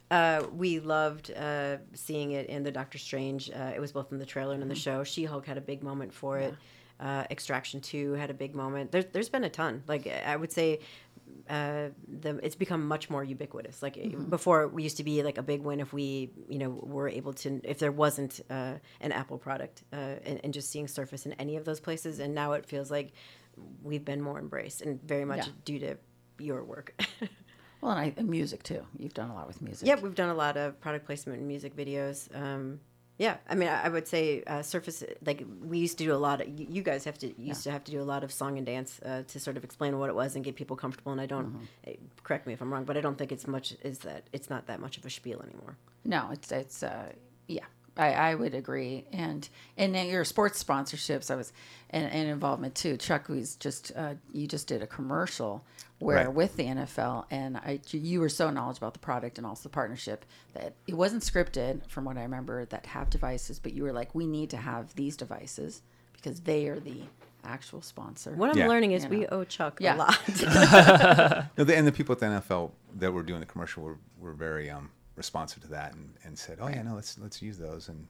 Uh, 0.10 0.44
we 0.54 0.80
loved 0.80 1.32
uh, 1.32 1.78
seeing 1.94 2.32
it 2.32 2.48
in 2.48 2.64
the 2.64 2.72
Doctor 2.72 2.98
Strange. 2.98 3.50
Uh, 3.50 3.72
it 3.76 3.80
was 3.80 3.92
both 3.92 4.12
in 4.12 4.20
the 4.20 4.26
trailer 4.26 4.54
and 4.54 4.62
in 4.64 4.70
the 4.70 4.76
show. 4.76 5.04
She 5.04 5.26
Hulk 5.26 5.46
had 5.46 5.58
a 5.58 5.62
big 5.62 5.84
moment 5.84 6.14
for 6.14 6.38
it. 6.40 6.54
Uh, 7.00 7.26
Extraction 7.30 7.80
Two 7.82 8.14
had 8.14 8.30
a 8.30 8.34
big 8.34 8.56
moment. 8.56 8.92
There's 8.92 9.06
there's 9.12 9.30
been 9.30 9.44
a 9.44 9.50
ton. 9.50 9.84
Like 9.88 10.08
I 10.08 10.36
would 10.36 10.52
say, 10.52 10.80
uh, 11.50 11.89
the 12.08 12.39
it's 12.43 12.56
become 12.56 12.88
much 12.88 13.10
more 13.10 13.24
ubiquitous. 13.24 13.82
Like 13.82 13.95
before, 14.30 14.68
we 14.68 14.84
used 14.84 14.98
to 14.98 15.04
be 15.04 15.24
like 15.24 15.38
a 15.38 15.43
big 15.43 15.62
win 15.62 15.80
if 15.80 15.93
we 15.93 16.32
you 16.50 16.60
know 16.60 16.70
were 16.70 17.08
able 17.10 17.34
to 17.34 17.62
if 17.64 17.80
there 17.80 17.91
wasn't 17.91 18.41
uh, 18.50 18.74
an 19.02 19.12
Apple 19.12 19.38
product 19.38 19.84
uh, 19.93 19.95
and, 20.26 20.39
and 20.43 20.54
just 20.54 20.70
seeing 20.72 20.88
Surface 20.88 21.26
in 21.26 21.34
any 21.34 21.56
of 21.56 21.66
those 21.66 21.80
places. 21.80 22.20
And 22.20 22.34
now 22.36 22.54
it 22.54 22.66
feels 22.66 22.89
like 22.91 23.12
we've 23.84 24.06
been 24.06 24.22
more 24.22 24.39
embraced 24.39 24.82
and 24.82 25.02
very 25.04 25.26
much 25.26 25.48
Yeah. 25.48 25.54
due 25.66 25.80
to 25.80 25.95
your 26.39 26.64
work. 26.64 26.93
well, 27.82 27.91
and, 27.91 28.00
I, 28.00 28.14
and 28.18 28.30
music 28.30 28.64
too. 28.64 28.86
You've 28.98 29.14
done 29.16 29.30
a 29.30 29.34
lot 29.34 29.48
with 29.48 29.62
music. 29.62 29.88
yeah, 29.88 29.95
we've 30.00 30.16
done 30.16 30.30
a 30.30 30.36
lot 30.36 30.58
of 30.58 30.80
product 30.80 31.06
placement 31.06 31.39
and 31.39 31.47
music 31.47 31.76
videos. 31.76 32.34
Um, 32.36 32.80
yeah, 33.18 33.38
I 33.50 33.56
mean, 33.56 33.68
I, 33.68 33.89
would 33.89 34.08
say 34.08 34.44
uh, 34.46 34.62
Surface. 34.62 35.04
Like 35.26 35.44
we 35.66 35.80
used 35.80 35.98
to 35.98 36.04
do 36.04 36.14
a 36.14 36.18
lot 36.18 36.42
of. 36.42 36.48
You, 36.48 36.84
guys 36.84 37.04
have 37.06 37.18
to 37.20 37.42
used 37.42 37.64
to 37.64 37.72
have 37.72 37.84
to 37.86 37.92
do 37.92 38.00
a 38.00 38.04
lot 38.14 38.24
of 38.24 38.32
song 38.32 38.58
and 38.58 38.66
dance 38.66 39.00
uh, 39.04 39.24
to 39.28 39.39
sort 39.39 39.58
of 39.58 39.64
explain 39.64 39.98
what 39.98 40.10
it 40.10 40.16
was 40.16 40.36
and 40.36 40.46
get 40.46 40.56
people 40.56 40.76
comfortable. 40.76 41.12
And 41.12 41.22
I 41.22 41.26
don't 41.26 41.48
Mm-hmm. 41.48 41.89
eh, 41.89 41.94
correct 42.24 42.46
me 42.46 42.54
if 42.54 42.62
I'm 42.62 42.72
wrong, 42.72 42.84
but 42.86 42.96
I 42.98 43.02
don't 43.02 43.18
think 43.18 43.32
it's 43.32 43.48
much. 43.48 43.76
Is 43.84 44.00
that 44.00 44.28
it's 44.34 44.50
not 44.50 44.68
that 44.68 44.80
much 44.80 44.98
of 44.98 45.06
a 45.06 45.10
spiel 45.10 45.42
anymore. 45.42 45.78
No, 46.06 46.30
it's 46.32 46.52
it's 46.52 46.84
uh, 46.84 47.12
yeah. 47.48 47.66
I, 47.97 48.13
I 48.13 48.36
would 48.36 48.53
agree. 48.53 49.05
And 49.11 49.47
and 49.78 49.93
then 49.95 50.07
your 50.07 50.24
sports 50.25 50.63
sponsorships, 50.63 51.32
I 51.32 51.36
was 51.36 51.51
and, 51.89 52.11
and 52.11 52.29
involvement 52.29 52.75
too. 52.75 52.97
Chuck 52.97 53.28
was 53.29 53.55
just 53.55 53.91
uh, 53.95 54.15
you 54.33 54.47
just 54.47 54.67
did 54.67 54.82
a 54.82 54.87
commercial 54.87 55.63
where 55.99 56.17
Right. 56.25 56.33
with 56.33 56.55
the 56.57 56.63
NFL, 56.65 57.25
and 57.32 57.57
I 57.57 57.79
you 57.91 58.19
were 58.19 58.29
so 58.29 58.51
knowledgeable 58.51 58.87
about 58.87 58.93
the 58.93 58.99
product 58.99 59.37
and 59.39 59.47
also 59.47 59.63
the 59.63 59.69
partnership 59.74 60.25
that 60.53 60.74
it 60.87 60.93
wasn't 60.93 61.24
scripted, 61.24 61.82
from 61.89 62.05
what 62.05 62.17
I 62.17 62.21
remember, 62.24 62.65
that 62.65 62.86
have 62.86 63.09
devices, 63.09 63.57
but 63.59 63.74
you 63.74 63.82
were 63.83 63.93
like, 63.93 64.13
we 64.13 64.28
need 64.28 64.51
to 64.51 64.57
have 64.57 64.93
these 64.95 65.17
devices 65.17 65.82
because 66.13 66.41
they 66.41 66.67
are 66.67 66.79
the 66.79 67.01
actual 67.43 67.82
sponsor. 67.82 68.32
What 68.33 68.51
I'm 68.51 68.57
Yeah. 68.57 68.67
learning 68.67 68.91
is 68.91 69.05
You 69.05 69.09
we 69.09 69.28
owe 69.28 69.43
Chuck 69.43 69.79
Yeah. 69.82 69.95
a 69.95 69.97
lot. 69.97 70.19
No, 71.57 71.63
the, 71.63 71.75
and 71.75 71.87
the 71.87 71.91
people 71.91 72.13
at 72.13 72.19
the 72.19 72.25
NFL 72.28 72.71
that 72.97 73.11
were 73.11 73.24
doing 73.24 73.39
the 73.39 73.45
commercial 73.45 73.83
were, 73.83 73.97
were 74.19 74.33
very 74.33 74.69
um, 74.69 74.89
responsive 75.18 75.64
to 75.64 75.70
that 75.70 75.94
and, 75.94 76.14
and 76.24 76.38
said, 76.39 76.60
"Oh 76.62 76.68
yeah, 76.70 76.82
no, 76.84 76.96
let's 76.96 77.18
let's 77.20 77.42
use 77.42 77.58
those 77.58 77.89
and 77.89 78.08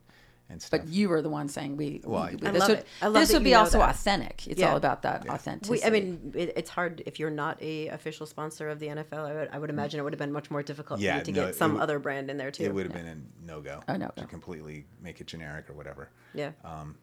and 0.50 0.62
stuff." 0.62 0.82
But 0.82 0.90
you 0.90 1.10
were 1.10 1.22
the 1.22 1.30
one 1.30 1.48
saying 1.50 1.78
we. 1.78 2.02
Well, 2.04 2.30
we, 2.40 2.48
I 2.48 2.52
this 2.52 2.60
love 2.60 2.70
would, 2.70 2.78
it. 2.80 2.88
I 3.02 3.08
love 3.08 3.14
this 3.24 3.34
would 3.34 3.44
be 3.44 3.56
also 3.56 3.80
that. 3.80 3.90
authentic. 3.90 4.46
It's 4.48 4.60
Yeah. 4.60 4.70
all 4.72 4.78
about 4.78 5.02
that 5.04 5.24
Yeah. 5.26 5.34
authenticity. 5.34 5.80
we, 5.82 5.88
I 5.88 5.90
mean, 5.90 6.34
it, 6.36 6.54
it's 6.56 6.70
hard 6.70 7.02
if 7.06 7.18
you're 7.20 7.30
not 7.32 7.62
a 7.62 7.88
official 7.88 8.26
sponsor 8.26 8.70
of 8.70 8.80
the 8.80 8.88
NFL. 8.88 9.26
I 9.26 9.34
would, 9.34 9.50
I 9.54 9.58
would 9.58 9.70
imagine 9.70 10.00
it 10.00 10.04
would 10.04 10.14
have 10.14 10.20
been 10.20 10.32
much 10.34 10.52
more 10.52 10.62
difficult 10.62 11.00
Yeah, 11.00 11.14
for 11.14 11.18
you 11.20 11.24
to 11.26 11.32
no, 11.32 11.46
get 11.48 11.56
some 11.56 11.74
would- 11.74 11.82
other 11.82 11.98
brand 12.00 12.30
in 12.30 12.38
there 12.38 12.52
too. 12.52 12.64
it 12.64 12.74
would 12.74 12.86
have 12.86 12.94
been 12.94 13.08
a 13.08 13.46
no 13.48 13.62
go 13.62 13.82
A 13.88 13.98
no-go. 13.98 14.22
to 14.22 14.28
completely 14.28 14.86
make 15.02 15.22
it 15.22 15.28
generic 15.28 15.70
or 15.70 15.74
whatever. 15.74 16.10
Yeah. 16.34 16.52
Um, 16.64 16.98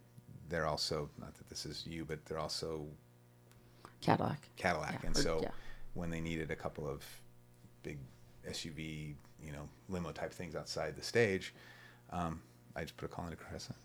they're 0.51 0.67
also 0.67 1.09
not 1.19 1.35
that 1.35 1.49
this 1.49 1.65
is 1.67 1.85
you, 1.87 2.05
but 2.05 2.25
they're 2.27 2.39
also 2.39 2.87
Cadillac. 4.03 4.49
Cadillac, 4.57 4.99
Yeah, 5.01 5.07
and 5.07 5.17
so 5.17 5.41
yeah. 5.43 5.51
when 5.95 6.11
they 6.11 6.21
needed 6.21 6.51
a 6.51 6.57
couple 6.57 6.87
of 6.89 7.03
big 7.83 7.99
SUV, 8.49 9.15
you 9.45 9.53
know, 9.53 9.69
limo 9.89 10.13
type 10.13 10.33
things 10.33 10.55
outside 10.57 10.97
the 10.97 11.03
stage, 11.03 11.55
um, 12.11 12.41
I 12.77 12.83
just 12.83 12.97
put 12.97 13.07
a 13.07 13.09
call 13.09 13.25
into 13.25 13.37
Crescent. 13.37 13.77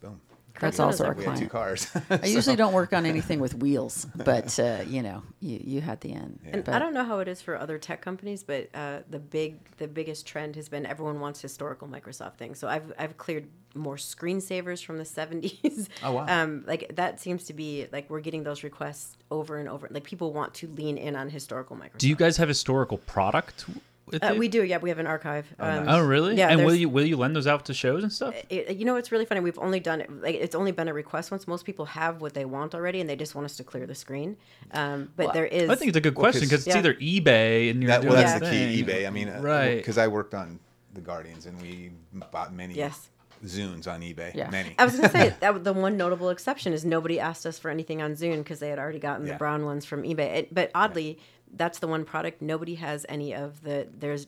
Boom. 0.00 0.20
That's 0.60 0.78
Crescent 0.78 0.86
also 0.86 1.04
our 1.04 1.12
a- 1.12 1.16
We 1.16 1.24
had 1.24 1.36
two 1.36 1.48
cars. 1.48 1.86
I 2.10 2.26
usually 2.26 2.56
don't 2.56 2.72
work 2.72 2.94
on 2.94 3.04
anything 3.04 3.40
with 3.40 3.54
wheels, 3.54 4.06
but 4.24 4.58
uh, 4.58 4.84
you 4.86 5.02
know, 5.02 5.22
you, 5.40 5.60
you 5.62 5.80
had 5.82 6.00
the 6.00 6.14
end. 6.14 6.38
And 6.50 6.64
But 6.64 6.74
I 6.74 6.78
don't 6.78 6.94
know 6.94 7.04
how 7.04 7.18
it 7.18 7.28
is 7.28 7.42
for 7.42 7.58
other 7.58 7.76
tech 7.78 8.00
companies, 8.00 8.42
but 8.42 8.70
uh, 8.74 9.00
the 9.10 9.18
big, 9.18 9.58
the 9.76 9.86
biggest 9.86 10.26
trend 10.26 10.56
has 10.56 10.68
been 10.70 10.86
everyone 10.86 11.20
wants 11.20 11.42
historical 11.42 11.88
Microsoft 11.88 12.36
things. 12.36 12.58
So 12.58 12.68
I've, 12.68 12.90
I've 12.98 13.18
cleared 13.18 13.48
more 13.74 13.96
screensavers 13.96 14.82
from 14.82 14.96
the 14.96 15.04
'70s. 15.18 15.88
Oh, 16.02 16.12
wow. 16.12 16.26
Um, 16.26 16.64
like 16.66 16.90
that 16.96 17.20
seems 17.20 17.44
to 17.44 17.52
be 17.52 17.86
like 17.92 18.08
we're 18.08 18.20
getting 18.20 18.42
those 18.42 18.62
requests 18.62 19.18
over 19.30 19.58
and 19.58 19.68
over. 19.68 19.88
Like 19.90 20.04
people 20.04 20.32
want 20.32 20.54
to 20.54 20.68
lean 20.68 20.96
in 20.96 21.16
on 21.16 21.28
historical 21.28 21.76
Microsoft. 21.76 21.98
Do 21.98 22.08
you 22.08 22.16
guys 22.16 22.38
have 22.38 22.48
historical 22.48 22.96
product? 22.98 23.66
With 24.08 24.22
Uh, 24.22 24.32
you? 24.34 24.38
we 24.38 24.46
do, 24.48 24.62
yeah. 24.62 24.78
We 24.78 24.88
have 24.90 25.00
an 25.00 25.06
archive. 25.08 25.52
Um, 25.58 25.88
Oh, 25.88 26.00
really? 26.00 26.36
Yeah. 26.36 26.48
and 26.50 26.64
will 26.64 26.74
you 26.74 26.88
will 26.88 27.04
you 27.04 27.16
lend 27.16 27.34
those 27.34 27.46
out 27.48 27.64
to 27.66 27.74
shows 27.74 28.02
and 28.04 28.12
stuff? 28.12 28.34
it, 28.48 28.76
you 28.76 28.84
know 28.84 28.94
it's 28.96 29.10
really 29.10 29.24
funny 29.24 29.40
we've 29.40 29.58
only 29.58 29.80
done 29.80 30.00
it 30.00 30.08
like 30.22 30.36
it's 30.36 30.54
only 30.54 30.70
been 30.70 30.86
a 30.86 30.94
request 30.94 31.30
once 31.32 31.48
most 31.48 31.64
people 31.64 31.86
have 31.86 32.20
what 32.20 32.32
they 32.34 32.44
want 32.44 32.72
already 32.74 33.00
and 33.00 33.10
they 33.10 33.16
just 33.16 33.34
want 33.34 33.44
us 33.44 33.56
to 33.56 33.64
clear 33.64 33.84
the 33.86 33.94
screen 33.96 34.36
um, 34.72 35.10
but 35.16 35.26
Well, 35.26 35.34
there 35.34 35.46
is 35.46 35.68
I 35.68 35.74
think 35.74 35.88
it's 35.88 35.96
a 35.96 36.00
good 36.00 36.14
question 36.14 36.48
question 36.48 36.48
'cause- 36.48 36.64
because 36.64 36.66
it's 36.66 37.00
Yeah. 37.00 37.18
either 37.20 37.24
eBay 37.24 37.70
and 37.70 37.82
you're 37.82 37.88
that, 37.88 38.02
doing 38.02 38.12
well, 38.14 38.22
that's 38.22 38.38
this 38.40 38.48
the 38.48 38.82
key. 38.82 38.82
eBay. 38.84 39.06
I 39.06 39.10
mean, 39.10 39.28
uh, 39.28 39.40
right? 39.40 39.76
Because 39.76 39.98
I 39.98 40.06
worked 40.06 40.34
on 40.34 40.60
the 40.94 41.00
Guardians, 41.00 41.46
and 41.46 41.60
we 41.60 41.90
bought 42.30 42.54
many 42.54 42.74
Yes. 42.74 43.10
Zunes 43.44 43.86
on 43.86 44.00
eBay. 44.00 44.34
Yeah. 44.34 44.48
Many. 44.50 44.74
I 44.78 44.84
was 44.84 44.96
going 44.96 45.10
to 45.10 45.16
say 45.18 45.34
that 45.40 45.62
the 45.64 45.72
one 45.72 45.96
notable 45.98 46.30
exception 46.30 46.72
is 46.72 46.84
nobody 46.86 47.20
asked 47.20 47.44
us 47.44 47.58
for 47.58 47.70
anything 47.70 48.00
on 48.00 48.12
Zune 48.14 48.38
because 48.38 48.60
they 48.60 48.70
had 48.70 48.78
already 48.78 48.98
gotten 48.98 49.26
Yeah. 49.26 49.32
the 49.34 49.38
brown 49.38 49.64
ones 49.66 49.84
from 49.84 50.04
eBay. 50.04 50.36
It, 50.36 50.54
but 50.54 50.70
oddly, 50.74 51.18
that's 51.54 51.78
the 51.78 51.86
one 51.86 52.04
product 52.04 52.42
nobody 52.42 52.74
has 52.76 53.06
any 53.08 53.34
of 53.34 53.62
the. 53.62 53.86
There's 53.98 54.26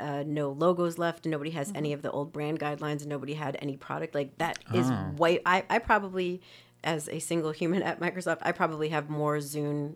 uh, 0.00 0.24
no 0.26 0.50
logos 0.50 0.98
left. 0.98 1.26
Nobody 1.26 1.50
has 1.50 1.70
any 1.74 1.92
of 1.92 2.02
the 2.02 2.10
old 2.10 2.32
brand 2.32 2.58
guidelines. 2.60 3.06
Nobody 3.06 3.34
had 3.34 3.56
any 3.60 3.76
product 3.76 4.14
like 4.14 4.36
that. 4.38 4.58
Is 4.72 4.90
Oh. 4.90 4.94
white. 5.16 5.42
I, 5.46 5.64
I 5.70 5.78
probably, 5.78 6.40
as 6.82 7.08
a 7.08 7.18
single 7.20 7.50
human 7.52 7.82
at 7.82 8.00
Microsoft, 8.00 8.38
I 8.42 8.52
probably 8.52 8.88
have 8.90 9.08
more 9.10 9.38
Zune. 9.38 9.94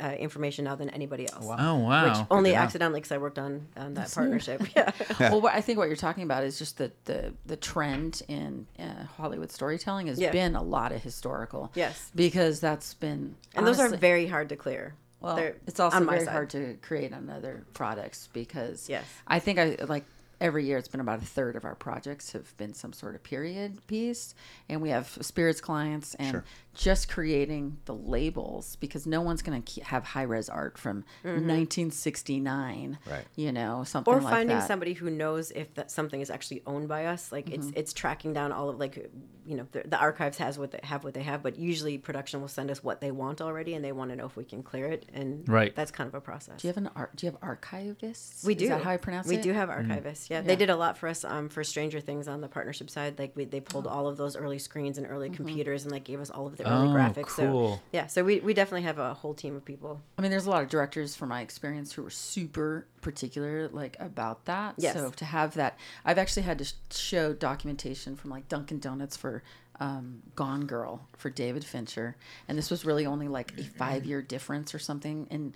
Uh, 0.00 0.08
information 0.18 0.64
now 0.64 0.74
than 0.74 0.90
anybody 0.90 1.24
else. 1.32 1.46
Oh 1.48 1.76
wow! 1.78 2.08
Which 2.08 2.26
only 2.28 2.56
accidentally 2.56 2.98
because 2.98 3.12
I 3.12 3.18
worked 3.18 3.38
on, 3.38 3.68
on 3.76 3.94
that 3.94 4.10
partnership. 4.12 4.60
Yeah. 4.76 4.90
well, 5.20 5.40
what 5.40 5.54
I 5.54 5.60
think 5.60 5.78
what 5.78 5.86
you're 5.86 5.94
talking 5.94 6.24
about 6.24 6.42
is 6.42 6.58
just 6.58 6.78
the 6.78 6.90
the, 7.04 7.32
the 7.46 7.56
trend 7.56 8.22
in 8.26 8.66
uh, 8.76 9.04
Hollywood 9.16 9.52
storytelling 9.52 10.08
has 10.08 10.18
Yeah. 10.18 10.32
been 10.32 10.56
a 10.56 10.62
lot 10.64 10.90
of 10.90 11.00
historical. 11.00 11.70
Yes. 11.76 12.10
because 12.12 12.58
that's 12.58 12.94
been 12.94 13.36
And 13.54 13.64
those 13.64 13.78
are 13.78 13.88
very 13.88 14.26
hard 14.26 14.48
to 14.48 14.56
clear. 14.56 14.94
Well, 15.24 15.36
They're 15.36 15.56
it's 15.66 15.80
also 15.80 16.04
very 16.04 16.20
side. 16.24 16.28
hard 16.32 16.50
to 16.50 16.76
create 16.82 17.12
on 17.12 17.30
other 17.30 17.64
products 17.72 18.28
because 18.32 18.88
Yes. 18.88 19.04
I 19.26 19.38
think 19.38 19.58
I 19.58 19.76
like 19.88 20.04
every 20.40 20.66
year 20.66 20.76
it's 20.76 20.88
been 20.88 21.00
about 21.00 21.22
a 21.22 21.24
third 21.24 21.56
of 21.56 21.64
our 21.64 21.74
projects 21.74 22.32
have 22.32 22.54
been 22.58 22.74
some 22.74 22.92
sort 22.92 23.14
of 23.14 23.22
period 23.22 23.78
piece, 23.86 24.34
and 24.68 24.82
we 24.82 24.90
have 24.90 25.06
spirits 25.22 25.60
clients 25.60 26.14
and 26.16 26.30
Sure. 26.32 26.44
Just 26.74 27.08
creating 27.08 27.78
the 27.84 27.94
labels 27.94 28.76
because 28.76 29.06
no 29.06 29.20
one's 29.22 29.42
going 29.42 29.62
to 29.62 29.84
have 29.84 30.04
high 30.04 30.22
res 30.22 30.48
art 30.48 30.76
from 30.76 31.04
1969, 31.22 32.98
Right. 33.10 33.24
You 33.36 33.52
know, 33.52 33.84
something 33.84 34.12
or 34.12 34.20
like 34.20 34.32
finding 34.32 34.58
that. 34.58 34.66
somebody 34.66 34.92
who 34.94 35.10
knows 35.10 35.50
if 35.50 35.72
that 35.74 35.90
something 35.90 36.20
is 36.20 36.30
actually 36.30 36.62
owned 36.66 36.88
by 36.88 37.06
us 37.06 37.32
like 37.32 37.50
it's 37.50 37.64
Mm-hmm. 37.66 37.78
it's 37.78 37.92
tracking 37.94 38.32
down 38.34 38.52
all 38.52 38.68
of 38.68 38.78
like 38.78 39.10
you 39.46 39.56
know 39.56 39.66
the, 39.72 39.82
the 39.86 39.96
archives 39.98 40.36
has 40.38 40.58
what 40.58 40.70
they 40.70 40.80
have 40.82 41.02
what 41.04 41.14
they 41.14 41.22
have 41.22 41.42
but 41.42 41.58
usually 41.58 41.96
production 41.98 42.40
will 42.40 42.48
send 42.48 42.70
us 42.70 42.82
what 42.84 43.00
they 43.00 43.10
want 43.10 43.40
already 43.40 43.74
and 43.74 43.82
they 43.84 43.92
want 43.92 44.10
to 44.10 44.16
know 44.16 44.26
if 44.26 44.36
we 44.36 44.44
can 44.44 44.62
clear 44.62 44.86
it 44.86 45.06
and 45.14 45.48
Right. 45.48 45.74
that's 45.74 45.90
kind 45.90 46.08
of 46.08 46.14
a 46.14 46.20
process 46.20 46.60
Do 46.60 46.68
you 46.68 46.70
have 46.74 46.76
an 46.82 46.90
art? 46.96 47.14
Do 47.16 47.26
you 47.26 47.32
have 47.32 47.40
archivists? 47.40 48.44
we 48.44 48.54
do 48.54 48.64
Is 48.64 48.70
that 48.70 48.82
how 48.82 48.90
I 48.90 48.96
pronounce 48.98 49.26
we 49.28 49.36
it? 49.36 49.42
do 49.42 49.52
have 49.52 49.68
archivists 49.68 50.28
yeah. 50.30 50.38
Yeah. 50.38 50.42
they 50.42 50.56
did 50.56 50.70
a 50.70 50.76
lot 50.76 50.98
for 50.98 51.08
us 51.08 51.24
um, 51.24 51.48
for 51.48 51.62
stranger 51.64 52.00
things 52.00 52.28
on 52.28 52.40
the 52.40 52.48
partnership 52.48 52.90
side 52.90 53.18
like 53.18 53.32
we, 53.34 53.44
they 53.44 53.60
pulled 53.60 53.86
all 53.86 54.06
of 54.08 54.16
those 54.16 54.36
early 54.36 54.58
screens 54.58 54.98
and 54.98 55.06
early 55.08 55.30
computers 55.30 55.84
and 55.84 55.92
like 55.92 56.04
gave 56.04 56.20
us 56.20 56.30
all 56.30 56.46
of 56.46 56.56
the 56.64 56.70
early 56.72 56.88
Oh, 56.88 56.92
graphics 56.94 57.26
cool. 57.28 57.76
so 57.76 57.80
yeah 57.92 58.06
so 58.06 58.24
we, 58.24 58.40
we 58.40 58.54
definitely 58.54 58.82
have 58.82 58.98
a 58.98 59.14
whole 59.14 59.34
team 59.34 59.54
of 59.54 59.64
people 59.64 60.00
I 60.18 60.22
mean, 60.22 60.30
there's 60.30 60.46
a 60.46 60.50
lot 60.50 60.62
of 60.62 60.68
directors 60.68 61.14
from 61.14 61.28
my 61.28 61.40
experience 61.42 61.92
who 61.92 62.06
are 62.06 62.10
super 62.10 62.86
particular, 63.02 63.68
like 63.68 63.96
about 64.00 64.44
that. 64.46 64.74
Yes. 64.78 64.94
So 64.94 65.10
to 65.10 65.24
have 65.26 65.54
that, 65.54 65.76
I've 66.04 66.16
actually 66.18 66.44
had 66.44 66.58
to 66.60 66.72
show 66.90 67.32
documentation 67.34 68.16
from 68.16 68.30
like 68.30 68.48
Dunkin' 68.48 68.78
Donuts 68.78 69.16
for 69.16 69.42
um, 69.80 70.22
Gone 70.36 70.66
Girl 70.66 71.06
for 71.16 71.28
David 71.30 71.64
Fincher, 71.64 72.16
and 72.48 72.56
this 72.56 72.70
was 72.70 72.84
really 72.86 73.04
only 73.06 73.28
like 73.28 73.52
a 73.58 73.64
five 73.64 74.04
year 74.06 74.22
difference 74.22 74.74
or 74.74 74.78
something. 74.78 75.26
And 75.30 75.52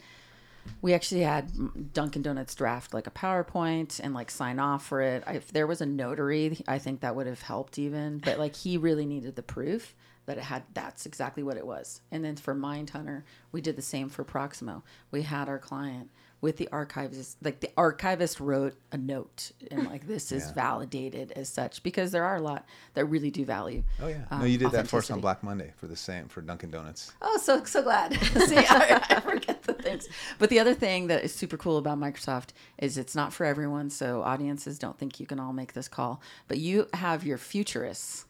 we 0.83 0.93
actually 0.93 1.23
had 1.23 1.95
Dunkin' 1.95 2.21
Donuts 2.23 2.55
draft 2.55 2.93
like 2.93 3.07
a 3.07 3.11
PowerPoint 3.13 4.01
and 4.03 4.13
like 4.13 4.31
sign 4.31 4.59
off 4.59 4.85
for 4.85 5.01
it. 5.01 5.23
I, 5.27 5.35
if 5.35 5.51
there 5.53 5.67
was 5.67 5.81
a 5.81 5.87
notary, 5.87 6.59
I 6.69 6.79
think 6.79 7.01
that 7.01 7.17
would 7.17 7.27
have 7.27 7.41
helped 7.43 7.79
even. 7.79 8.19
But 8.19 8.39
like 8.39 8.55
he 8.57 8.77
really 8.77 9.07
needed 9.07 9.37
the 9.37 9.43
proof 9.43 9.95
that 10.29 10.39
it 10.39 10.45
had. 10.45 10.63
That's 10.75 11.07
exactly 11.07 11.43
what 11.43 11.57
it 11.57 11.67
was. 11.67 12.01
And 12.13 12.25
then 12.25 12.37
for 12.37 12.55
Mindhunter, 12.55 13.23
we 13.51 13.61
did 13.61 13.77
the 13.77 13.83
same 13.83 14.09
for 14.09 14.23
Proximo. 14.25 14.85
We 15.11 15.23
had 15.23 15.49
our 15.49 15.59
client 15.59 16.11
with 16.41 16.57
the 16.59 16.69
archivist, 16.71 17.37
like 17.43 17.59
the 17.59 17.71
archivist 17.77 18.39
wrote 18.39 18.77
a 18.93 18.97
note 18.97 19.51
and 19.73 19.87
like 19.87 20.07
this 20.07 20.31
is 20.31 20.45
Yeah. 20.47 20.53
validated 20.55 21.33
as 21.33 21.49
such 21.49 21.83
because 21.83 22.13
there 22.13 22.23
are 22.25 22.37
a 22.37 22.41
lot 22.41 22.65
that 22.95 23.07
really 23.07 23.31
do 23.33 23.45
value. 23.45 23.83
Oh 24.01 24.07
yeah. 24.07 24.25
um, 24.31 24.41
no, 24.41 24.45
you 24.45 24.57
did 24.57 24.71
that 24.71 24.87
for 24.87 24.99
us 24.99 25.11
on. 25.11 25.21
Black 25.21 25.43
Monday 25.43 25.73
for 25.79 25.89
the 25.89 25.97
same 25.97 26.29
for 26.29 26.41
Dunkin' 26.41 26.71
Donuts. 26.71 27.11
Oh, 27.21 27.39
so 27.39 27.65
so 27.65 27.83
glad. 27.83 28.13
See, 28.23 28.57
I, 28.57 29.03
I 29.11 29.19
forget 29.21 29.65
the 29.65 29.73
things. 29.73 30.09
But 30.39 30.49
the 30.51 30.61
other 30.61 30.75
thing 30.75 31.09
that 31.09 31.25
is 31.25 31.35
super 31.35 31.57
cool 31.57 31.77
about 31.77 31.99
Microsoft 31.99 32.51
is 32.79 32.99
it's 32.99 33.17
not 33.17 33.33
for 33.33 33.45
everyone. 33.45 33.91
So 33.91 34.23
audiences 34.23 34.79
don't 34.79 34.97
think 34.97 35.19
you 35.19 35.27
can 35.27 35.41
all 35.41 35.53
make 35.53 35.73
this 35.73 35.89
call. 35.89 36.21
But 36.47 36.59
you 36.59 36.87
have 36.95 37.27
your 37.27 37.39
futurists. 37.39 38.27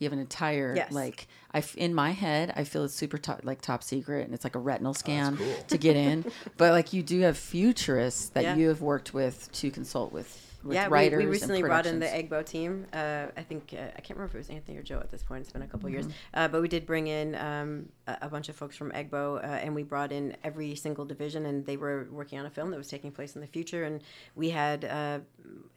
You 0.00 0.06
have 0.06 0.12
an 0.14 0.18
entire 0.18 0.74
Yes. 0.74 0.90
like 0.92 1.28
I 1.54 1.62
in 1.76 1.94
my 1.94 2.10
head 2.12 2.52
I 2.56 2.64
feel 2.64 2.84
it's 2.84 2.94
super 2.94 3.18
top, 3.18 3.40
like 3.44 3.60
top 3.60 3.82
secret 3.84 4.24
and 4.24 4.34
it's 4.34 4.44
like 4.44 4.56
a 4.56 4.58
retinal 4.58 4.90
oh, 4.90 4.94
scan 4.94 5.36
cool. 5.36 5.54
to 5.68 5.78
get 5.78 5.94
in. 5.94 6.24
but 6.56 6.72
like 6.72 6.92
you 6.92 7.02
do 7.02 7.20
have 7.20 7.36
futurists 7.38 8.30
that 8.30 8.42
Yeah. 8.42 8.56
you 8.56 8.68
have 8.68 8.80
worked 8.80 9.12
with 9.14 9.52
to 9.52 9.70
consult 9.70 10.10
with 10.12 10.49
with 10.62 10.74
yeah, 10.74 10.88
we, 10.88 10.92
writers 10.92 11.18
we 11.18 11.22
and 11.24 11.32
recently 11.32 11.62
brought 11.62 11.86
in 11.86 11.98
the. 12.00 12.06
Egbo 12.06 12.44
team. 12.44 12.86
Uh, 12.92 13.26
I 13.36 13.42
think 13.42 13.72
uh, 13.72 13.82
I 13.96 14.00
can't 14.00 14.18
remember 14.18 14.26
if 14.26 14.34
it 14.34 14.38
was 14.38 14.50
Anthony 14.50 14.76
or 14.76 14.82
Joe 14.82 14.98
at 14.98 15.10
this 15.10 15.22
point. 15.22 15.42
It's 15.42 15.52
been 15.52 15.62
a 15.62 15.66
couple 15.66 15.88
years, 15.88 16.06
Mm-hmm. 16.06 16.14
uh, 16.34 16.48
but 16.48 16.60
we 16.62 16.68
did 16.68 16.86
bring 16.86 17.06
in 17.06 17.34
um, 17.36 17.88
a, 18.06 18.18
a 18.22 18.28
bunch 18.28 18.48
of 18.48 18.56
folks 18.56 18.76
from 18.76 18.90
Egbo, 18.92 19.36
uh, 19.42 19.46
and 19.46 19.74
we 19.74 19.82
brought 19.82 20.12
in 20.12 20.36
every 20.44 20.74
single 20.74 21.04
division, 21.04 21.46
and 21.46 21.64
they 21.64 21.76
were 21.76 22.08
working 22.10 22.38
on 22.38 22.46
a 22.46 22.50
film 22.50 22.70
that 22.70 22.76
was 22.76 22.88
taking 22.88 23.12
place 23.12 23.34
in 23.34 23.40
the 23.40 23.46
future. 23.46 23.84
And 23.84 24.02
we 24.34 24.50
had 24.50 24.84
uh, 24.84 25.20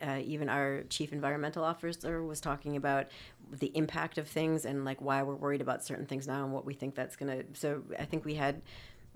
uh, 0.02 0.20
even 0.24 0.50
our 0.50 0.84
chief 0.90 1.14
environmental 1.14 1.64
officer 1.64 2.24
was 2.24 2.42
talking 2.42 2.76
about 2.76 3.08
the 3.52 3.72
impact 3.76 4.18
of 4.18 4.28
things 4.28 4.66
and 4.66 4.84
like 4.84 5.00
why 5.02 5.22
we're 5.22 5.36
worried 5.36 5.62
about 5.62 5.84
certain 5.84 6.06
things 6.06 6.28
now 6.28 6.44
and 6.44 6.52
what 6.52 6.66
we 6.66 6.74
think 6.74 6.96
that's 6.96 7.16
gonna. 7.16 7.44
So 7.54 7.84
I 8.00 8.06
think 8.06 8.26
we 8.26 8.34
had 8.36 8.62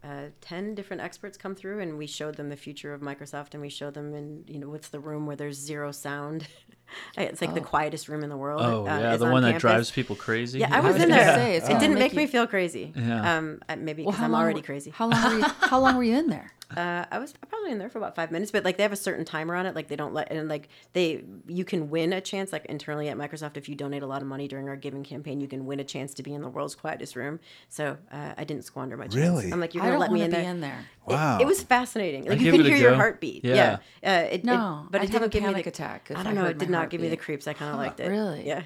uh, 0.08 0.30
10 0.42 0.76
different 0.76 1.02
experts 1.02 1.38
come 1.38 1.54
through 1.54 1.80
and 1.82 1.98
we 1.98 2.08
showed 2.08 2.36
them 2.36 2.50
the 2.50 2.56
future 2.56 2.94
of 2.94 3.02
Microsoft 3.02 3.54
and 3.54 3.62
we 3.62 3.70
showed 3.70 3.94
them 3.94 4.14
in, 4.14 4.44
you 4.48 4.60
know, 4.60 4.70
what's 4.70 4.90
the 4.90 5.00
room 5.00 5.26
where 5.26 5.36
there's 5.36 5.58
zero 5.58 5.92
sound. 5.92 6.48
it's 7.18 7.42
like 7.42 7.54
the 7.54 7.62
quietest 7.62 8.08
room 8.08 8.24
in 8.24 8.30
the 8.30 8.38
world. 8.38 8.62
Oh 8.64 8.88
uh, 8.88 9.00
yeah, 9.00 9.18
the 9.18 9.26
on 9.26 9.32
one 9.32 9.44
that 9.44 9.60
drives 9.60 9.92
people 9.92 10.16
crazy. 10.16 10.60
Yeah, 10.60 10.74
I 10.74 10.78
I 10.78 10.80
was, 10.80 10.94
was 10.94 11.04
in 11.04 11.10
there. 11.10 11.36
say, 11.36 11.56
it 11.58 11.80
didn't 11.80 11.96
make 11.96 12.14
make 12.14 12.16
me 12.16 12.28
feel 12.28 12.48
crazy. 12.48 12.94
Yeah. 12.96 13.38
Um, 13.38 13.60
maybe 13.78 14.04
because 14.04 14.18
how 14.18 14.26
I'm 14.26 14.36
already 14.36 14.62
were- 14.62 14.66
crazy. 14.66 14.92
How 14.92 15.08
long 15.08 15.24
were 15.24 15.40
you, 15.40 15.46
how 15.62 15.80
long 15.80 15.98
were 15.98 16.04
you 16.04 16.18
in 16.18 16.28
there? 16.28 16.54
Uh, 16.76 17.06
I 17.10 17.18
was 17.20 17.34
probably 17.48 17.72
in 17.72 17.78
there 17.78 17.90
for 17.90 17.98
about 17.98 18.14
five 18.16 18.30
minutes, 18.30 18.52
but 18.52 18.66
like 18.66 18.76
they 18.76 18.84
have 18.84 18.92
a 18.92 18.98
certain 18.98 19.24
timer 19.24 19.56
on 19.56 19.66
it. 19.66 19.74
Like 19.74 19.88
they 19.88 19.96
don't 19.96 20.14
let 20.14 20.30
and 20.32 20.50
like 20.50 20.68
they 20.92 21.24
you 21.48 21.64
can 21.64 21.90
win 21.90 22.12
a 22.12 22.20
chance 22.20 22.52
like 22.52 22.66
internally 22.66 23.08
at 23.08 23.16
Microsoft 23.16 23.56
if 23.56 23.70
you 23.70 23.76
donate 23.76 24.04
a 24.04 24.08
lot 24.08 24.22
of 24.22 24.28
money 24.28 24.50
during 24.50 24.68
our 24.68 24.76
giving 24.76 25.02
campaign, 25.04 25.40
you 25.40 25.48
can 25.48 25.66
win 25.66 25.80
a 25.80 25.86
chance 25.86 26.14
to 26.16 26.24
be 26.24 26.34
in 26.34 26.42
the 26.42 26.50
world's 26.50 26.76
quietest 26.76 27.16
room. 27.16 27.40
So 27.70 27.98
uh, 28.12 28.34
I 28.38 28.44
didn't 28.44 28.66
squander 28.66 28.98
my 28.98 29.06
chance. 29.06 29.16
Really? 29.16 29.50
I'm 29.52 29.62
like 29.62 29.74
you're 29.76 29.84
gonna 29.84 29.98
let 29.98 30.12
me 30.12 30.22
in 30.24 30.30
be 30.30 30.36
there. 30.38 30.44
in 30.52 30.60
there. 30.62 30.80
It- 31.08 31.14
Wow. 31.14 31.40
It, 31.40 31.48
was 31.48 31.64
fascinating. 31.64 32.24
Like 32.26 32.34
I'd 32.34 32.40
you 32.42 32.52
give 32.52 32.56
can 32.60 32.66
it 32.66 32.70
hear 32.70 32.78
your 32.80 32.96
heartbeat. 32.96 33.46
Yeah. 33.46 33.78
Yeah. 34.04 34.10
Uh, 34.20 34.26
it, 34.26 34.34
it- 34.34 34.44
No, 34.44 34.88
but 34.92 35.00
I'd 35.00 35.06
it 35.08 35.12
didn't 35.14 35.32
give 35.32 35.44
me 35.44 35.48
panic 35.50 35.64
the, 35.64 35.70
attack 35.70 36.12
I 36.14 36.20
I 36.20 36.24
don't 36.24 36.36
know. 36.36 36.46
It 36.48 36.58
did 36.58 36.70
not 36.70 36.90
give 36.90 37.00
me 37.00 37.08
the 37.08 37.16
creeps. 37.16 37.48
I 37.48 37.54
kind 37.54 37.72
of 37.72 37.78
liked 37.78 38.02
it. 38.02 38.10
really? 38.10 38.46
Yeah. 38.46 38.64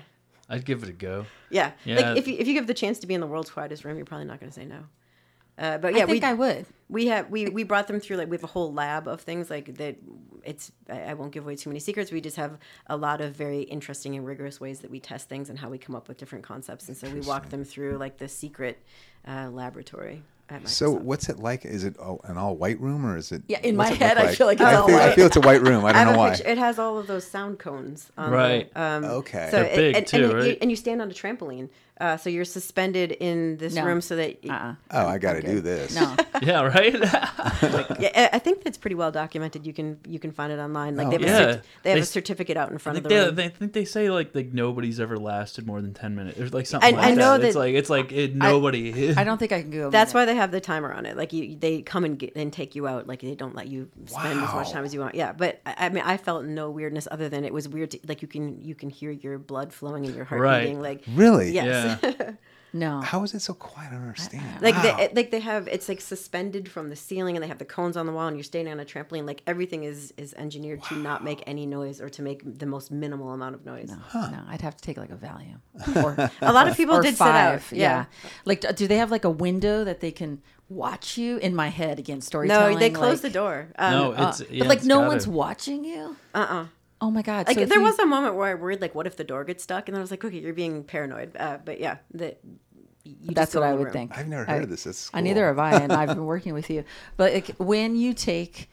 I'd 0.50 0.66
give 0.66 0.82
it 0.82 0.90
a 0.90 0.92
go. 0.94 1.28
Yeah. 1.52 1.72
Yeah. 1.86 1.98
Like 1.98 2.18
if 2.18 2.28
you 2.28 2.36
if 2.40 2.48
you 2.48 2.54
give 2.56 2.66
the 2.66 2.74
chance 2.74 2.98
to 3.00 3.08
be 3.08 3.14
in 3.14 3.22
the 3.22 3.28
world's 3.28 3.52
quietest 3.52 3.86
room, 3.86 3.96
you're 3.96 4.06
probably 4.08 4.26
not 4.26 4.40
going 4.40 4.52
to 4.52 4.56
say 4.60 4.66
no. 4.66 4.80
Uh, 5.58 5.78
but 5.78 5.94
yeah, 5.94 6.04
I 6.04 6.06
think 6.08 6.24
we 6.24 6.28
I 6.30 6.34
would. 6.34 6.66
we 6.90 7.08
have 7.08 7.30
we 7.30 7.46
we 7.48 7.64
brought 7.64 7.88
them 7.88 8.00
through 8.00 8.18
like 8.18 8.30
we 8.30 8.36
have 8.38 8.44
a 8.44 8.48
whole 8.48 8.74
lab 8.74 9.08
of 9.08 9.22
things 9.22 9.50
like 9.50 9.76
that 9.78 9.98
it's 10.44 10.72
I 10.90 11.02
I 11.02 11.14
won't 11.14 11.32
give 11.32 11.44
away 11.44 11.56
too 11.56 11.70
many 11.70 11.80
secrets 11.80 12.12
we 12.12 12.20
just 12.22 12.38
have 12.38 12.58
a 12.88 12.98
lot 12.98 13.22
of 13.22 13.36
very 13.36 13.62
interesting 13.64 14.16
and 14.16 14.26
rigorous 14.26 14.60
ways 14.60 14.80
that 14.80 14.90
we 14.90 15.00
test 15.00 15.30
things 15.30 15.50
and 15.50 15.60
how 15.60 15.70
we 15.70 15.78
come 15.78 15.96
up 15.96 16.08
with 16.08 16.18
different 16.18 16.44
concepts 16.46 16.88
and 16.88 16.98
so 16.98 17.10
we 17.10 17.20
walk 17.22 17.50
them 17.50 17.64
through 17.64 17.98
like 17.98 18.18
the 18.18 18.28
secret 18.28 18.82
uh, 19.28 19.50
laboratory. 19.52 20.24
So 20.66 20.92
what's 20.92 21.30
it 21.30 21.40
like? 21.40 21.64
Is 21.64 21.86
it 21.86 21.96
oh, 21.98 22.20
an 22.26 22.38
all 22.38 22.58
white 22.58 22.78
room 22.82 23.06
or 23.06 23.16
is 23.16 23.32
it? 23.32 23.42
Yeah, 23.48 23.60
in 23.62 23.78
my 23.78 23.88
it 23.88 23.92
look 23.92 24.00
head, 24.00 24.18
I 24.18 24.36
feel 24.36 24.48
like 24.48 24.60
it's 24.60 24.66
I 24.66 24.76
all 24.76 24.86
feel, 24.86 24.98
I 24.98 25.16
feel 25.16 25.26
it's 25.28 25.38
a 25.38 25.42
white 25.42 25.62
room. 25.62 25.86
I 25.86 25.90
I 25.92 25.94
don't 25.94 26.08
have 26.08 26.08
know 26.08 26.14
a 26.16 26.18
why. 26.18 26.30
picture. 26.32 26.50
It 26.50 26.58
has 26.58 26.78
all 26.78 26.98
of 26.98 27.08
those 27.08 27.26
sound 27.26 27.58
cones. 27.60 28.12
On 28.18 28.30
Right. 28.30 28.74
The, 28.74 28.82
um, 28.82 29.04
Okay. 29.06 29.48
So 29.50 29.64
They're 29.64 29.72
it- 29.72 29.76
big 29.78 29.96
and, 29.96 30.08
too, 30.08 30.18
and, 30.18 30.32
you- 30.34 30.38
right? 30.40 30.58
and 30.60 30.70
you 30.70 30.76
stand 30.76 31.02
on 31.02 31.10
a 31.10 31.14
trampoline. 31.14 31.70
Uh, 32.00 32.18
so 32.18 32.32
you're 32.32 32.46
suspended 32.46 33.12
in 33.12 33.58
this 33.58 33.76
No. 33.76 33.86
room 33.86 34.02
so 34.02 34.16
that. 34.16 34.40
Uh-uh. 34.50 34.74
Oh, 34.90 35.06
I 35.06 35.20
got 35.20 35.34
to 35.34 35.38
Okay. 35.40 35.48
do 35.48 35.62
this. 35.62 35.94
No. 35.96 36.16
Yeah, 36.42 36.62
right. 36.64 36.96
Yeah, 38.00 38.10
I 38.16 38.30
I 38.34 38.40
think 38.40 38.64
that's 38.64 38.78
pretty 38.78 38.96
well 38.96 39.12
documented. 39.12 39.68
You 39.68 39.74
can 39.74 40.00
you 40.08 40.18
can 40.18 40.32
find 40.32 40.52
it 40.52 40.58
online. 40.58 40.96
Like 40.96 41.08
Oh, 41.08 41.12
they 41.12 41.28
have, 41.28 41.40
yeah. 41.40 41.40
a, 41.50 41.58
cert- 41.58 41.62
they 41.84 41.90
have 41.92 41.96
They 41.98 42.00
a 42.00 42.02
s- 42.02 42.10
certificate 42.10 42.58
out 42.58 42.72
in 42.72 42.80
front 42.80 42.98
of 42.98 43.04
think 43.04 43.10
the 43.10 43.16
they, 43.20 43.26
room. 43.28 43.36
they 43.36 43.46
I 43.46 43.50
think 43.50 43.74
they 43.74 43.86
say 43.86 44.10
like 44.10 44.34
like 44.34 44.52
nobody's 44.52 45.00
ever 45.00 45.18
lasted 45.18 45.68
more 45.68 45.80
than 45.82 45.94
ten 45.94 46.16
minutes. 46.16 46.38
There's 46.40 46.54
like 46.54 46.66
something 46.66 46.96
I- 46.96 46.98
like 46.98 47.12
I 47.12 47.14
know 47.14 47.38
that. 47.38 47.46
It's 47.46 47.56
like 47.56 47.76
it's 47.76 47.90
like 47.92 48.12
it, 48.12 48.36
nobody. 48.36 49.14
I 49.16 49.24
don't 49.24 49.38
think 49.38 49.52
I 49.52 49.62
can 49.62 49.70
go. 49.70 49.92
That's 49.92 50.16
minute. 50.16 50.22
why 50.22 50.26
they 50.34 50.36
have 50.36 50.50
the 50.52 50.62
timer 50.62 50.92
on 50.92 51.06
it. 51.06 51.16
Like 51.16 51.32
you, 51.34 51.56
they 51.56 51.84
come 51.84 52.04
and 52.06 52.18
get, 52.18 52.36
and 52.36 52.52
take 52.52 52.74
you 52.74 52.88
out. 52.88 53.06
Like 53.06 53.22
they 53.22 53.36
don't 53.36 53.54
let 53.56 53.68
you 53.68 53.90
spend 54.08 54.40
as 54.42 54.52
much 54.56 54.72
time 54.72 54.84
as 54.84 54.94
you 54.96 55.00
want. 55.02 55.14
Yeah, 55.14 55.34
but 55.34 55.62
I, 55.68 55.76
I 55.86 55.90
mean, 55.90 56.04
I 56.04 56.18
felt 56.18 56.46
no 56.46 56.72
weirdness 56.72 57.08
other 57.12 57.30
than 57.30 57.46
it 57.46 57.54
was 57.54 57.70
weird. 57.70 57.92
To, 57.92 58.00
like 58.08 58.24
you 58.24 58.28
can 58.28 58.60
you 58.64 58.74
can 58.74 58.90
hear 58.90 59.12
your 59.12 59.38
blood 59.38 59.72
flowing 59.74 60.06
and 60.08 60.16
your 60.16 60.26
heart 60.26 60.42
Right. 60.42 60.62
beating. 60.62 60.82
Like 60.82 61.04
Really? 61.14 61.52
yes, 61.52 61.91
No. 62.74 63.02
How 63.02 63.22
is 63.24 63.34
it 63.34 63.42
so 63.42 63.54
quiet? 63.54 63.90
I 63.90 63.96
don't 63.96 64.04
understand. 64.04 64.62
like 64.62 64.76
Wow. 64.76 64.96
they, 64.96 65.10
like 65.14 65.30
they 65.30 65.42
have 65.42 65.68
it's 65.68 65.90
like 65.90 66.00
suspended 66.00 66.70
from 66.72 66.88
the 66.90 66.96
ceiling 66.96 67.36
and 67.36 67.44
they 67.44 67.50
have 67.50 67.58
the 67.58 67.66
cones 67.66 67.98
on 67.98 68.06
the 68.06 68.14
wall 68.14 68.28
and 68.28 68.38
you're 68.38 68.46
standing 68.46 68.72
on 68.72 68.80
a 68.80 68.86
trampoline. 68.86 69.28
Like 69.28 69.44
everything 69.46 69.84
is 69.84 70.14
is 70.16 70.34
engineered 70.36 70.82
to 70.84 70.96
not 70.96 71.22
make 71.22 71.44
any 71.46 71.66
noise 71.66 72.00
or 72.00 72.08
to 72.08 72.22
make 72.22 72.42
the 72.60 72.66
most 72.66 72.90
minimal 72.90 73.32
amount 73.32 73.56
of 73.56 73.66
noise. 73.66 73.92
No, 74.14 74.40
I'd 74.48 74.62
have 74.62 74.78
to 74.78 74.82
take 74.82 74.96
like 74.96 75.10
a 75.12 75.18
Valium. 75.18 75.60
Or, 76.02 76.32
A 76.42 76.54
lot 76.54 76.70
of 76.70 76.78
people 76.78 76.96
or 76.96 77.02
did 77.02 77.16
five. 77.18 77.62
sit 77.66 77.76
out. 77.76 77.78
Yeah. 77.78 78.06
Like, 78.46 78.62
do 78.78 78.88
they 78.88 78.98
have 79.00 79.12
like 79.12 79.26
a 79.26 79.30
window 79.30 79.84
that 79.84 80.00
they 80.00 80.12
can 80.12 80.42
watch 80.70 81.18
you? 81.18 81.40
In 81.40 81.54
my 81.54 81.68
head, 81.68 82.00
again, 82.00 82.22
storytelling. 82.22 82.76
No, 82.76 82.80
they 82.80 82.90
close 82.90 83.22
like, 83.22 83.34
the 83.34 83.38
door. 83.38 83.68
Um, 83.78 83.92
no, 83.92 84.12
uh, 84.14 84.34
yeah, 84.50 84.60
but 84.60 84.68
like 84.70 84.78
it's 84.78 84.88
no 84.88 85.00
gotta- 85.00 85.08
one's 85.10 85.28
watching 85.28 85.84
you. 85.84 86.16
uh 86.34 86.38
uh 86.50 86.66
Oh 87.02 87.10
my 87.12 87.24
god! 87.24 87.48
Like 87.48 87.58
so 87.58 87.66
there 87.66 87.80
you- 87.80 87.84
was 87.84 87.98
a 88.00 88.06
moment 88.06 88.36
where 88.36 88.48
I 88.48 88.54
worried, 88.54 88.80
like, 88.80 88.94
what 88.96 89.08
if 89.08 89.18
the 89.18 89.24
door 89.24 89.44
gets 89.44 89.64
stuck? 89.64 89.88
And 89.90 89.96
then 89.96 90.00
I 90.00 90.04
was 90.04 90.12
like, 90.12 90.24
okay, 90.24 90.38
you're 90.38 90.54
being 90.54 90.84
paranoid. 90.84 91.36
Uh, 91.36 91.58
but 91.66 91.80
yeah, 91.80 91.98
the, 92.14 92.36
you 93.04 93.16
just 93.24 93.36
That's 93.36 93.56
what 93.56 93.64
I 93.64 93.74
would 93.74 93.86
room. 93.86 93.94
think. 93.94 94.18
I've 94.18 94.28
never 94.28 94.48
I- 94.50 94.54
heard 94.54 94.64
of 94.64 94.70
this. 94.70 94.84
That's 94.84 95.10
I 95.14 95.22
neither 95.22 95.48
have 95.48 95.58
I, 95.60 95.74
and 95.82 95.92
I've 95.92 96.10
been 96.10 96.26
working 96.36 96.54
with 96.54 96.70
you. 96.70 96.84
But 97.18 97.34
like, 97.34 97.48
when 97.58 97.96
you 97.96 98.14
take 98.14 98.70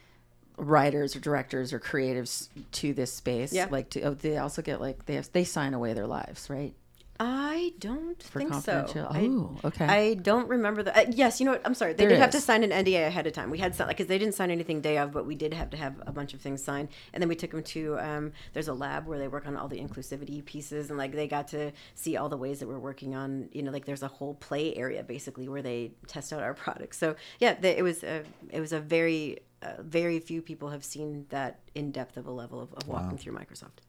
writers 0.57 1.15
or 1.15 1.19
directors 1.19 1.73
or 1.73 1.79
creatives 1.79 2.49
to 2.73 2.93
this 2.93 3.11
space, 3.13 3.51
Yeah. 3.53 3.67
like 3.71 3.89
to, 3.91 4.01
oh, 4.01 4.13
they 4.13 4.37
also 4.37 4.61
get 4.61 4.79
like 4.79 5.05
they 5.07 5.15
have 5.15 5.31
they 5.31 5.43
sign 5.43 5.73
away 5.73 5.93
their 5.93 6.05
lives, 6.07 6.49
right? 6.49 6.73
I 7.21 7.73
don't 7.79 8.17
think 8.17 8.49
so. 8.63 9.07
I- 9.09 9.19
Oh, 9.27 9.57
okay. 9.65 9.85
I 9.85 10.13
don't 10.13 10.47
remember 10.47 10.83
the. 10.83 10.97
Uh, 10.97 11.05
yes, 11.09 11.39
you 11.41 11.45
know 11.45 11.51
what? 11.51 11.61
I'm 11.65 11.73
sorry. 11.73 11.91
They 11.91 12.03
There 12.03 12.09
did 12.11 12.19
have 12.19 12.31
to 12.31 12.39
sign 12.39 12.63
an 12.63 12.71
NDA 12.71 13.05
ahead 13.07 13.27
of 13.27 13.33
time. 13.33 13.49
We 13.49 13.57
had 13.57 13.75
some 13.75 13.89
because 13.89 14.07
they 14.07 14.17
didn't 14.17 14.35
sign 14.35 14.51
anything 14.51 14.79
day 14.79 14.97
of, 14.97 15.11
but 15.11 15.25
we 15.25 15.35
did 15.35 15.53
have 15.53 15.69
to 15.71 15.77
have 15.77 15.95
a 16.07 16.13
bunch 16.13 16.33
of 16.33 16.39
things 16.39 16.63
signed. 16.63 16.87
And 17.13 17.21
then 17.21 17.27
we 17.27 17.35
took 17.35 17.51
them 17.51 17.61
to. 17.63 17.99
Um, 17.99 18.31
there's 18.53 18.69
a 18.69 18.73
lab 18.73 19.05
where 19.05 19.19
they 19.19 19.27
work 19.27 19.47
on 19.47 19.57
all 19.57 19.67
the 19.67 19.79
inclusivity 19.79 20.43
pieces, 20.45 20.89
and 20.89 20.97
like 20.97 21.11
they 21.11 21.27
got 21.27 21.49
to 21.49 21.73
see 21.93 22.15
all 22.15 22.29
the 22.29 22.37
ways 22.37 22.59
that 22.61 22.67
we're 22.69 22.79
working 22.79 23.15
on. 23.15 23.49
You 23.51 23.63
know, 23.63 23.71
like 23.71 23.83
there's 23.83 24.03
a 24.03 24.07
whole 24.07 24.35
play 24.35 24.73
area 24.75 25.03
basically 25.03 25.49
where 25.49 25.61
they 25.61 25.91
test 26.07 26.31
out 26.31 26.41
our 26.41 26.53
products. 26.53 26.97
So 26.97 27.17
yeah, 27.39 27.53
they, 27.59 27.75
it 27.75 27.83
was 27.83 28.01
a 28.03 28.23
it 28.49 28.61
was 28.61 28.71
a 28.71 28.79
very 28.79 29.39
uh, 29.61 29.73
very 29.81 30.19
few 30.21 30.41
people 30.41 30.69
have 30.69 30.85
seen 30.85 31.25
that 31.29 31.59
in 31.75 31.91
depth 31.91 32.15
of 32.15 32.27
a 32.27 32.31
level 32.31 32.61
of, 32.61 32.73
of 32.75 32.87
walking 32.87 33.17
through 33.17 33.33
Microsoft. 33.33 33.79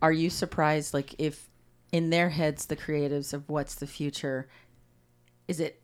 Are 0.00 0.12
you 0.12 0.30
surprised, 0.30 0.94
like 0.94 1.14
if 1.18 1.49
in 1.92 2.10
their 2.10 2.30
heads, 2.30 2.66
the 2.66 2.76
creatives 2.76 3.32
of 3.32 3.48
what's 3.48 3.74
the 3.74 3.86
future, 3.86 4.48
is 5.48 5.60
it? 5.60 5.80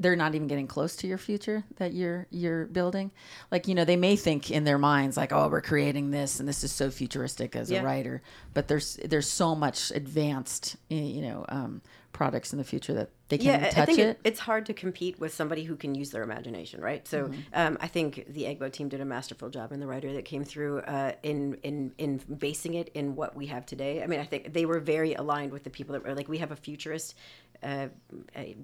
They're 0.00 0.16
not 0.16 0.34
even 0.34 0.48
getting 0.48 0.66
close 0.66 0.96
to 0.96 1.06
your 1.06 1.18
future 1.18 1.64
that 1.76 1.92
you're 1.94 2.26
you're 2.30 2.66
building. 2.66 3.12
Like 3.52 3.68
you 3.68 3.74
know, 3.76 3.84
they 3.84 3.96
may 3.96 4.16
think 4.16 4.50
in 4.50 4.64
their 4.64 4.76
minds 4.78 5.16
like, 5.16 5.32
"Oh, 5.32 5.48
we're 5.48 5.60
creating 5.60 6.10
this, 6.10 6.40
and 6.40 6.48
this 6.48 6.64
is 6.64 6.72
so 6.72 6.90
futuristic 6.90 7.54
as 7.54 7.70
Yeah. 7.70 7.80
a 7.80 7.84
writer." 7.84 8.20
But 8.54 8.66
there's 8.68 8.96
there's 9.04 9.28
so 9.28 9.54
much 9.54 9.92
advanced, 9.92 10.76
you 10.88 11.22
know, 11.22 11.44
um, 11.48 11.80
products 12.14 12.52
in 12.52 12.58
the 12.58 12.64
future 12.64 12.94
that 12.94 13.10
they 13.28 13.36
can't 13.36 13.60
yeah, 13.62 13.68
touch 13.70 13.78
I 13.82 13.84
think 13.86 13.98
it. 13.98 14.20
it's 14.24 14.38
hard 14.40 14.64
to 14.66 14.72
compete 14.72 15.18
with 15.20 15.34
somebody 15.34 15.64
who 15.64 15.76
can 15.76 15.94
use 15.94 16.10
their 16.10 16.22
imagination, 16.22 16.80
right? 16.80 17.06
So 17.06 17.24
Mm-hmm. 17.24 17.40
um, 17.52 17.76
I 17.80 17.88
think 17.88 18.24
the 18.28 18.44
Egbo 18.44 18.72
team 18.72 18.88
did 18.88 19.00
a 19.00 19.04
masterful 19.04 19.50
job, 19.50 19.72
and 19.72 19.82
the 19.82 19.86
writer 19.86 20.12
that 20.14 20.24
came 20.24 20.44
through 20.44 20.78
uh, 20.80 21.12
in 21.22 21.58
in 21.62 21.92
in 21.98 22.18
basing 22.38 22.74
it 22.74 22.88
in 22.94 23.16
what 23.16 23.34
we 23.36 23.46
have 23.46 23.66
today. 23.66 24.02
I 24.02 24.06
mean, 24.06 24.20
I 24.20 24.24
think 24.24 24.52
they 24.54 24.64
were 24.64 24.80
very 24.80 25.12
aligned 25.14 25.52
with 25.52 25.64
the 25.64 25.70
people 25.70 25.92
that 25.94 26.04
were 26.04 26.14
like 26.14 26.28
we 26.28 26.38
have 26.38 26.52
a 26.52 26.56
futurist. 26.56 27.14
Uh, 27.62 27.88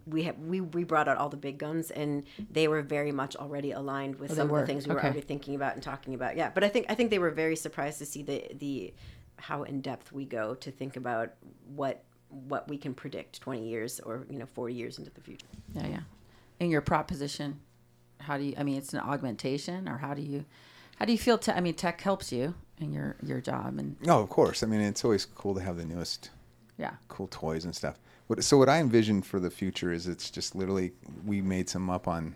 we 0.06 0.22
have 0.24 0.38
we, 0.38 0.60
we 0.60 0.84
brought 0.84 1.08
out 1.08 1.16
all 1.16 1.28
the 1.28 1.36
big 1.48 1.58
guns, 1.58 1.90
and 1.90 2.24
they 2.50 2.68
were 2.68 2.82
very 2.82 3.12
much 3.12 3.34
already 3.36 3.72
aligned 3.72 4.16
with 4.20 4.30
Oh, 4.32 4.34
some 4.34 4.50
of 4.50 4.56
the 4.60 4.66
things 4.66 4.86
we 4.86 4.92
were 4.94 5.00
Okay. 5.00 5.08
already 5.08 5.22
thinking 5.22 5.54
about 5.54 5.74
and 5.74 5.82
talking 5.82 6.14
about. 6.14 6.36
Yeah, 6.36 6.50
but 6.54 6.62
I 6.64 6.68
think 6.68 6.86
I 6.88 6.94
think 6.94 7.10
they 7.10 7.18
were 7.18 7.30
very 7.30 7.56
surprised 7.56 7.98
to 7.98 8.06
see 8.06 8.22
the 8.22 8.38
the 8.54 8.94
how 9.36 9.62
in 9.64 9.80
depth 9.80 10.12
we 10.12 10.24
go 10.26 10.54
to 10.54 10.70
think 10.70 10.96
about 10.96 11.32
what 11.74 12.04
what 12.30 12.68
we 12.68 12.78
can 12.78 12.94
predict 12.94 13.40
20 13.40 13.66
years 13.66 14.00
or 14.00 14.26
you 14.30 14.38
know 14.38 14.46
40 14.46 14.74
years 14.74 14.98
into 14.98 15.10
the 15.10 15.20
future 15.20 15.46
Yeah, 15.74 15.86
yeah. 15.86 16.00
In 16.58 16.70
your 16.70 16.80
proposition, 16.80 17.60
how 18.18 18.36
do 18.36 18.44
you? 18.44 18.54
I 18.58 18.62
mean, 18.62 18.76
it's 18.76 18.92
an 18.92 19.00
augmentation, 19.00 19.88
or 19.88 19.98
how 19.98 20.14
do 20.14 20.22
you? 20.22 20.44
How 20.98 21.06
do 21.06 21.12
you 21.12 21.18
feel? 21.18 21.38
Te- 21.38 21.52
I 21.52 21.60
mean, 21.60 21.74
tech 21.74 22.00
helps 22.02 22.30
you 22.32 22.54
in 22.78 22.92
your 22.92 23.16
your 23.22 23.40
job, 23.40 23.78
and 23.78 23.96
Oh, 24.06 24.20
of 24.20 24.28
course. 24.28 24.62
I 24.62 24.66
mean, 24.66 24.80
it's 24.80 25.04
always 25.04 25.24
cool 25.24 25.54
to 25.54 25.60
have 25.60 25.76
the 25.78 25.86
newest 25.86 26.30
yeah, 26.78 26.92
cool 27.08 27.28
toys 27.28 27.64
and 27.64 27.74
stuff. 27.74 27.98
What, 28.26 28.44
so 28.44 28.56
what 28.58 28.68
I 28.68 28.78
envision 28.78 29.22
for 29.22 29.40
the 29.40 29.50
future 29.50 29.90
is 29.92 30.06
it's 30.06 30.30
just 30.30 30.54
literally 30.54 30.92
we 31.24 31.40
made 31.40 31.68
some 31.68 31.88
up 31.90 32.06
on 32.06 32.34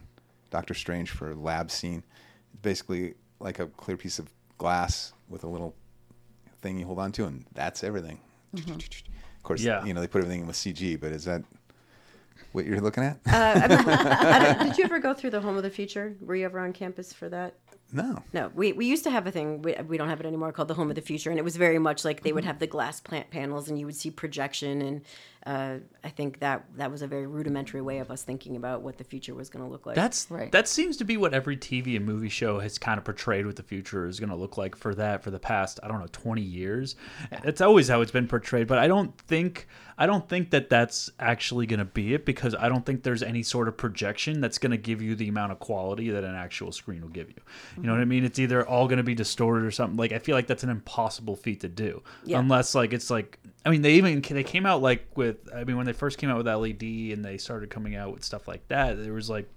Doctor 0.50 0.74
Strange 0.74 1.10
for 1.10 1.34
lab 1.34 1.70
scene. 1.70 2.02
It's 2.52 2.62
basically, 2.62 3.14
like 3.40 3.58
a 3.58 3.66
clear 3.66 3.96
piece 3.96 4.18
of 4.18 4.30
glass 4.58 5.12
with 5.28 5.44
a 5.44 5.48
little 5.48 5.74
thing 6.62 6.78
you 6.78 6.86
hold 6.86 6.98
on 6.98 7.12
to, 7.12 7.26
and 7.26 7.44
that's 7.52 7.84
everything. 7.84 8.20
Mm-hmm. 8.54 8.72
Of 8.72 8.78
course, 9.44 9.62
Yeah. 9.62 9.84
you 9.84 9.94
know 9.94 10.00
they 10.00 10.06
put 10.08 10.18
everything 10.22 10.40
in 10.42 10.46
with 10.46 10.56
CG, 10.56 10.98
but 11.00 11.12
is 11.12 11.24
that 11.24 11.42
what 12.52 12.66
you're 12.66 12.80
looking 12.80 13.04
at? 13.04 13.18
uh, 13.26 13.30
I 13.32 13.68
mean, 13.68 13.88
I 13.88 14.64
did 14.64 14.78
you 14.78 14.84
ever 14.84 14.98
go 14.98 15.14
through 15.14 15.30
the 15.30 15.40
home 15.40 15.56
of 15.56 15.62
the 15.62 15.70
future 15.70 16.14
were 16.20 16.34
you 16.36 16.44
ever 16.44 16.58
on 16.60 16.72
campus 16.72 17.12
for 17.12 17.28
that 17.28 17.54
no. 17.92 18.22
no 18.32 18.50
we, 18.54 18.72
we 18.72 18.86
used 18.86 19.04
to 19.04 19.10
have 19.10 19.26
a 19.26 19.30
thing 19.30 19.62
we, 19.62 19.74
we 19.88 19.96
don't 19.98 20.08
have 20.08 20.20
it 20.20 20.26
anymore 20.26 20.52
called 20.52 20.68
the 20.68 20.74
home 20.74 20.88
of 20.88 20.94
the 20.96 21.00
future 21.02 21.30
and 21.30 21.38
it 21.38 21.42
was 21.42 21.56
very 21.56 21.78
much 21.78 22.04
like 22.04 22.22
they 22.22 22.32
would 22.32 22.44
have 22.44 22.58
the 22.60 22.66
glass 22.66 23.00
plant 23.00 23.30
panels 23.30 23.68
and 23.68 23.78
you 23.78 23.86
would 23.86 23.94
see 23.96 24.10
projection 24.10 24.80
and 24.82 25.02
uh, 25.46 25.76
i 26.02 26.08
think 26.08 26.40
that 26.40 26.64
that 26.76 26.90
was 26.90 27.02
a 27.02 27.06
very 27.06 27.26
rudimentary 27.26 27.80
way 27.82 27.98
of 27.98 28.10
us 28.10 28.22
thinking 28.22 28.56
about 28.56 28.80
what 28.82 28.96
the 28.98 29.04
future 29.04 29.34
was 29.34 29.50
going 29.50 29.64
to 29.64 29.70
look 29.70 29.84
like 29.86 29.94
That's 29.94 30.26
Right. 30.30 30.50
that 30.52 30.66
seems 30.68 30.96
to 30.98 31.04
be 31.04 31.16
what 31.16 31.34
every 31.34 31.56
TV 31.56 31.96
and 31.96 32.06
movie 32.06 32.28
show 32.28 32.60
has 32.60 32.78
kind 32.78 32.96
of 32.98 33.04
portrayed 33.04 33.44
what 33.46 33.56
the 33.56 33.62
future 33.62 34.06
is 34.06 34.18
going 34.20 34.30
to 34.30 34.36
look 34.36 34.56
like 34.56 34.74
for 34.76 34.94
that 34.94 35.22
for 35.22 35.30
the 35.30 35.38
past 35.38 35.80
I 35.82 35.88
don't 35.88 36.00
know 36.00 36.06
20 36.10 36.40
years. 36.40 36.96
It's 37.44 37.60
always 37.60 37.88
how 37.88 38.00
it's 38.00 38.10
been 38.10 38.26
portrayed, 38.28 38.66
but 38.68 38.78
I 38.78 38.86
don't 38.88 39.16
think 39.18 39.66
I 39.98 40.06
don't 40.06 40.28
think 40.28 40.50
that 40.50 40.70
that's 40.70 41.10
actually 41.20 41.66
going 41.66 41.78
to 41.78 41.84
be 41.84 42.14
it 42.14 42.24
because 42.24 42.54
I 42.54 42.68
don't 42.68 42.84
think 42.84 43.02
there's 43.02 43.22
any 43.22 43.42
sort 43.42 43.68
of 43.68 43.76
projection 43.76 44.40
that's 44.40 44.58
going 44.58 44.72
to 44.72 44.76
give 44.78 45.00
you 45.02 45.14
the 45.14 45.28
amount 45.28 45.52
of 45.52 45.58
quality 45.60 46.10
that 46.10 46.24
an 46.24 46.34
actual 46.34 46.72
screen 46.72 47.02
will 47.02 47.08
give 47.10 47.28
you. 47.28 47.36
You 47.76 47.84
know 47.84 47.92
what 47.92 48.00
I 48.00 48.04
mean? 48.06 48.24
It's 48.24 48.38
either 48.38 48.66
all 48.66 48.88
going 48.88 48.96
to 48.96 49.04
be 49.04 49.14
distorted 49.14 49.64
or 49.64 49.70
something. 49.70 49.96
Like 49.96 50.12
I 50.12 50.18
feel 50.18 50.34
like 50.34 50.46
that's 50.46 50.64
an 50.64 50.70
impossible 50.70 51.36
feat 51.36 51.60
to 51.60 51.68
do 51.68 52.02
Yeah. 52.24 52.38
unless 52.40 52.74
like 52.74 52.92
it's 52.92 53.10
like 53.10 53.38
I 53.64 53.70
mean 53.70 53.82
they 53.82 53.94
even 53.94 54.20
they 54.20 54.44
came 54.44 54.66
out 54.66 54.82
like 54.82 55.06
with 55.16 55.36
I 55.54 55.64
mean 55.64 55.76
when 55.76 55.86
they 55.86 55.92
first 55.92 56.18
came 56.18 56.30
out 56.30 56.36
with 56.36 56.46
LED 56.46 56.82
and 57.12 57.24
they 57.24 57.38
started 57.38 57.70
coming 57.70 57.96
out 57.96 58.12
with 58.12 58.22
stuff 58.24 58.46
like 58.46 58.66
that 58.68 59.02
there 59.02 59.12
was 59.12 59.30
like 59.30 59.48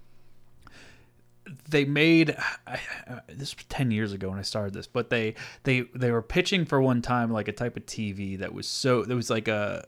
they 1.70 1.84
made 1.84 2.36
I, 2.66 2.80
I- 3.08 3.20
this 3.28 3.54
was 3.56 3.64
10 3.68 3.90
years 3.90 4.12
ago 4.12 4.28
when 4.30 4.38
I 4.38 4.42
started 4.42 4.74
this 4.74 4.86
but 4.86 5.08
they 5.10 5.34
they 5.64 5.82
they 5.94 6.10
were 6.10 6.22
pitching 6.22 6.64
for 6.64 6.80
one 6.80 7.00
time 7.02 7.30
like 7.32 7.48
a 7.48 7.52
type 7.52 7.76
of 7.76 7.86
TV 7.86 8.38
that 8.38 8.52
was 8.52 8.66
so 8.66 9.04
there 9.04 9.16
was 9.16 9.30
like 9.30 9.48
a 9.48 9.86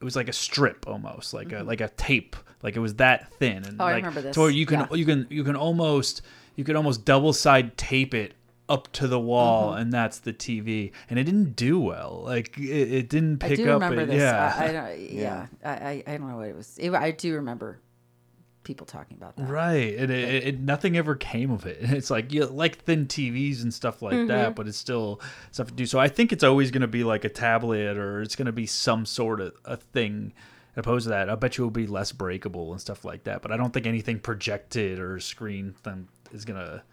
it 0.00 0.04
was 0.04 0.16
like 0.16 0.28
a 0.30 0.32
strip 0.32 0.86
almost, 0.88 1.34
like 1.34 1.52
a 1.52 1.62
like 1.62 1.82
a 1.82 1.88
tape, 1.90 2.34
like 2.62 2.74
it 2.74 2.78
was 2.78 2.94
that 2.94 3.30
thin. 3.34 3.56
And 3.58 3.66
Mm-hmm. 3.66 3.80
Oh, 3.82 3.84
I 3.84 3.92
like, 3.92 3.96
remember 4.04 4.22
this. 4.22 4.34
You 4.56 4.64
can 4.64 4.80
Yeah. 4.80 4.86
you 4.94 5.04
can 5.04 5.26
you 5.28 5.44
can 5.44 5.56
almost 5.56 6.22
you 6.56 6.64
could 6.64 6.74
almost 6.74 7.04
double 7.04 7.34
side 7.34 7.76
tape 7.76 8.14
it 8.14 8.32
up 8.70 8.90
to 8.92 9.06
the 9.08 9.20
wall, 9.20 9.72
Mm-hmm. 9.72 9.80
and 9.82 9.92
that's 9.92 10.20
the 10.20 10.32
TV. 10.32 10.92
And 11.10 11.18
it 11.18 11.24
didn't 11.24 11.56
do 11.56 11.78
well. 11.80 12.22
Like 12.24 12.56
it, 12.56 12.92
it 12.92 13.08
didn't 13.10 13.38
pick 13.38 13.52
I 13.52 13.54
do 13.56 13.70
up. 13.70 13.82
remember 13.82 14.02
it- 14.02 14.06
this. 14.06 14.16
Yeah. 14.20 14.54
I, 14.56 14.64
I 14.68 14.72
don't, 14.72 15.00
yeah, 15.10 15.46
I, 15.64 15.70
I, 15.70 16.04
I 16.06 16.16
don't 16.16 16.28
know 16.28 16.36
what 16.36 16.48
it 16.48 16.56
was. 16.56 16.78
It, 16.78 16.92
I 16.94 17.10
do 17.10 17.34
remember 17.34 17.80
people 18.62 18.86
talking 18.86 19.16
about 19.16 19.36
that. 19.36 19.48
Right, 19.48 19.96
and 19.96 20.10
it, 20.10 20.46
it, 20.46 20.60
nothing 20.60 20.96
ever 20.96 21.14
came 21.16 21.50
of 21.50 21.66
it. 21.66 21.78
It's 21.82 22.10
like 22.10 22.32
you 22.32 22.44
like 22.46 22.78
thin 22.84 23.06
TVs 23.06 23.62
and 23.62 23.72
stuff 23.74 24.00
like 24.02 24.14
Mm-hmm. 24.14 24.28
that, 24.28 24.54
but 24.54 24.68
it's 24.68 24.78
still 24.78 25.20
stuff 25.50 25.68
to 25.68 25.74
do. 25.74 25.86
So 25.86 25.98
I 25.98 26.08
think 26.08 26.32
it's 26.32 26.44
always 26.44 26.70
going 26.70 26.82
to 26.82 26.86
be 26.88 27.02
like 27.02 27.24
a 27.24 27.28
tablet, 27.30 27.96
or 27.96 28.22
it's 28.22 28.36
going 28.36 28.46
to 28.46 28.52
be 28.52 28.66
some 28.66 29.04
sort 29.06 29.40
of 29.40 29.54
a 29.64 29.76
thing. 29.76 30.32
Opposed 30.76 31.04
to 31.06 31.08
that, 31.10 31.28
I 31.28 31.34
bet 31.34 31.58
you 31.58 31.64
it'll 31.64 31.72
be 31.72 31.88
less 31.88 32.12
breakable 32.12 32.70
and 32.70 32.80
stuff 32.80 33.04
like 33.04 33.24
that. 33.24 33.42
But 33.42 33.50
I 33.50 33.56
don't 33.56 33.72
think 33.72 33.86
anything 33.86 34.20
projected 34.20 35.00
or 35.00 35.18
screen 35.18 35.74
thing 35.82 36.06
is 36.32 36.44
gonna 36.44 36.84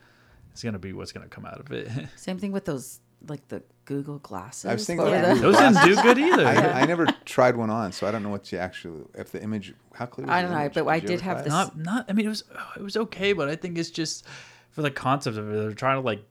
is 0.58 0.64
gonna 0.64 0.80
be 0.80 0.94
what's 0.94 1.12
gonna 1.12 1.28
come 1.28 1.46
out 1.46 1.60
of 1.60 1.72
it. 1.72 1.90
Same 2.16 2.38
thing 2.40 2.52
with 2.52 2.66
those, 2.66 3.00
like 3.28 3.48
the 3.48 3.64
Google 3.86 4.20
glasses. 4.20 4.66
I 4.66 4.74
was 4.74 4.86
thinking 4.86 5.06
What 5.06 5.12
were 5.12 5.20
about 5.20 5.42
Those 5.42 5.58
didn't 5.58 5.84
do 5.86 6.02
good 6.02 6.18
either. 6.20 6.46
I, 6.46 6.82
I 6.82 6.86
never 6.86 7.06
tried 7.26 7.56
one 7.56 7.70
on, 7.70 7.92
so 7.92 8.08
I 8.08 8.12
don't 8.12 8.24
know 8.24 8.30
what 8.30 8.52
you 8.52 8.58
actually 8.58 9.04
if 9.16 9.32
the 9.32 9.42
image 9.42 9.74
how 9.94 10.06
clear. 10.06 10.28
Was 10.28 10.34
I 10.34 10.42
don't 10.42 10.52
know, 10.52 10.60
image? 10.60 10.74
but 10.74 10.88
I 10.88 11.00
did 11.00 11.22
have 11.22 11.44
this- 11.44 11.52
not 11.52 11.78
not 11.78 12.06
i 12.10 12.14
mean 12.14 12.26
it 12.26 12.30
was 12.30 12.44
oh, 12.56 12.72
it 12.76 12.82
was 12.84 12.98
okay 12.98 13.34
but 13.34 13.50
i 13.50 13.56
think 13.56 13.78
it's 13.78 13.90
just 13.90 14.26
for 14.70 14.82
the 14.82 14.92
concept 14.92 15.38
of 15.38 15.50
it 15.50 15.54
they're 15.58 15.74
trying 15.74 15.98
to 15.98 16.02
like 16.06 16.24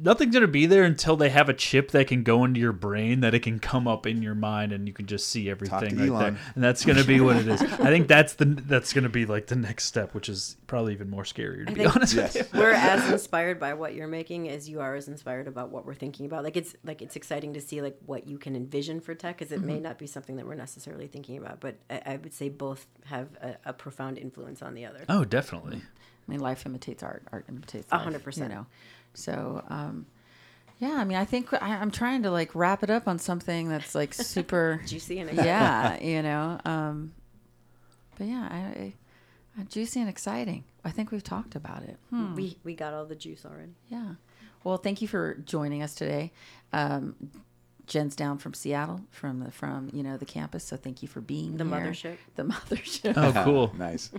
nothing's 0.00 0.32
going 0.32 0.42
to 0.42 0.48
be 0.48 0.66
there 0.66 0.84
until 0.84 1.16
they 1.16 1.30
have 1.30 1.48
a 1.48 1.54
chip 1.54 1.90
that 1.90 2.06
can 2.06 2.22
go 2.22 2.44
into 2.44 2.60
your 2.60 2.72
brain 2.72 3.20
that 3.20 3.34
it 3.34 3.40
can 3.40 3.58
come 3.58 3.86
up 3.86 4.06
in 4.06 4.22
your 4.22 4.34
mind 4.34 4.72
and 4.72 4.86
you 4.86 4.94
can 4.94 5.06
just 5.06 5.28
see 5.28 5.50
everything 5.50 5.98
right 5.98 6.18
there 6.18 6.38
and 6.54 6.64
that's 6.64 6.84
going 6.84 6.96
to 6.96 7.04
be 7.04 7.20
what 7.20 7.36
it 7.36 7.48
is 7.48 7.60
i 7.62 7.90
think 7.90 8.08
that's 8.08 8.34
the 8.34 8.44
that's 8.44 8.92
going 8.92 9.04
to 9.04 9.10
be 9.10 9.26
like 9.26 9.46
the 9.46 9.56
next 9.56 9.84
step 9.84 10.14
which 10.14 10.28
is 10.28 10.56
probably 10.66 10.92
even 10.92 11.10
more 11.10 11.24
scarier 11.24 11.66
to 11.66 11.72
I 11.72 11.74
be 11.74 11.86
honest 11.86 12.14
Yes. 12.14 12.34
with 12.34 12.54
you 12.54 12.60
we're 12.60 12.72
as 12.72 13.10
inspired 13.12 13.60
by 13.60 13.74
what 13.74 13.94
you're 13.94 14.08
making 14.08 14.48
as 14.48 14.68
you 14.68 14.80
are 14.80 14.94
as 14.94 15.08
inspired 15.08 15.48
about 15.48 15.70
what 15.70 15.84
we're 15.84 15.94
thinking 15.94 16.26
about. 16.26 16.44
Like 16.44 16.56
it's 16.56 16.74
like 16.84 17.02
it's 17.02 17.16
exciting 17.16 17.54
to 17.54 17.60
see 17.60 17.82
like 17.82 17.96
what 18.06 18.26
you 18.26 18.38
can 18.38 18.56
envision 18.56 19.00
for 19.00 19.14
tech, 19.14 19.38
because 19.38 19.52
it 19.52 19.60
may 19.60 19.74
mm-hmm. 19.74 19.82
not 19.82 19.98
be 19.98 20.06
something 20.06 20.36
that 20.36 20.46
we're 20.46 20.54
necessarily 20.54 21.06
thinking 21.06 21.36
about. 21.36 21.60
But 21.60 21.76
I, 21.90 22.02
I 22.06 22.16
would 22.16 22.32
say 22.32 22.48
both 22.48 22.86
have 23.06 23.28
a, 23.40 23.56
a 23.66 23.72
profound 23.72 24.18
influence 24.18 24.62
on 24.62 24.74
the 24.74 24.86
other. 24.86 25.04
oh 25.08 25.24
definitely 25.24 25.76
mm. 25.76 25.82
I 26.26 26.30
mean, 26.30 26.40
life 26.40 26.64
imitates 26.64 27.02
art. 27.02 27.22
Art 27.32 27.44
imitates 27.48 27.86
A 27.92 27.96
life. 27.96 28.04
hundred 28.04 28.24
percent. 28.24 28.50
You 28.50 28.58
know, 28.58 28.66
so 29.14 29.62
um, 29.68 30.06
yeah. 30.78 30.94
I 30.94 31.04
mean, 31.04 31.16
I 31.16 31.24
think 31.24 31.52
I, 31.52 31.76
I'm 31.76 31.90
trying 31.90 32.22
to 32.24 32.30
like 32.30 32.54
wrap 32.54 32.82
it 32.82 32.90
up 32.90 33.08
on 33.08 33.18
something 33.18 33.68
that's 33.68 33.94
like 33.94 34.14
super. 34.14 34.82
Juicy 34.86 35.20
and 35.20 35.32
yeah, 35.32 36.00
you 36.02 36.22
know. 36.22 36.60
Um, 36.64 37.12
but 38.18 38.26
yeah, 38.26 38.48
I, 38.50 38.56
I, 38.56 38.92
uh, 39.60 39.64
juicy 39.64 40.00
and 40.00 40.08
exciting. 40.08 40.64
I 40.84 40.90
think 40.90 41.10
we've 41.10 41.24
talked 41.24 41.54
about 41.54 41.82
it. 41.82 41.96
Hmm. 42.10 42.34
we 42.34 42.58
we 42.64 42.74
got 42.74 42.92
all 42.92 43.06
the 43.06 43.14
juice 43.14 43.44
already. 43.44 43.74
Yeah. 43.88 44.14
Well, 44.62 44.78
thank 44.78 45.02
you 45.02 45.08
for 45.08 45.34
joining 45.44 45.82
us 45.82 45.94
today. 45.94 46.32
Um, 46.72 47.14
Jen's 47.86 48.16
down 48.16 48.38
from 48.38 48.54
Seattle, 48.54 49.00
from 49.10 49.40
the 49.40 49.50
from 49.50 49.90
you 49.92 50.02
know 50.02 50.16
the 50.16 50.24
campus. 50.24 50.64
So 50.64 50.76
thank 50.76 51.02
you 51.02 51.08
for 51.08 51.20
being 51.20 51.56
The 51.56 51.64
here. 51.64 51.72
mothership. 51.74 52.16
The 52.36 52.42
mothership. 52.44 53.14
oh 53.16 53.32
cool 53.44 53.72
nice. 53.78 54.10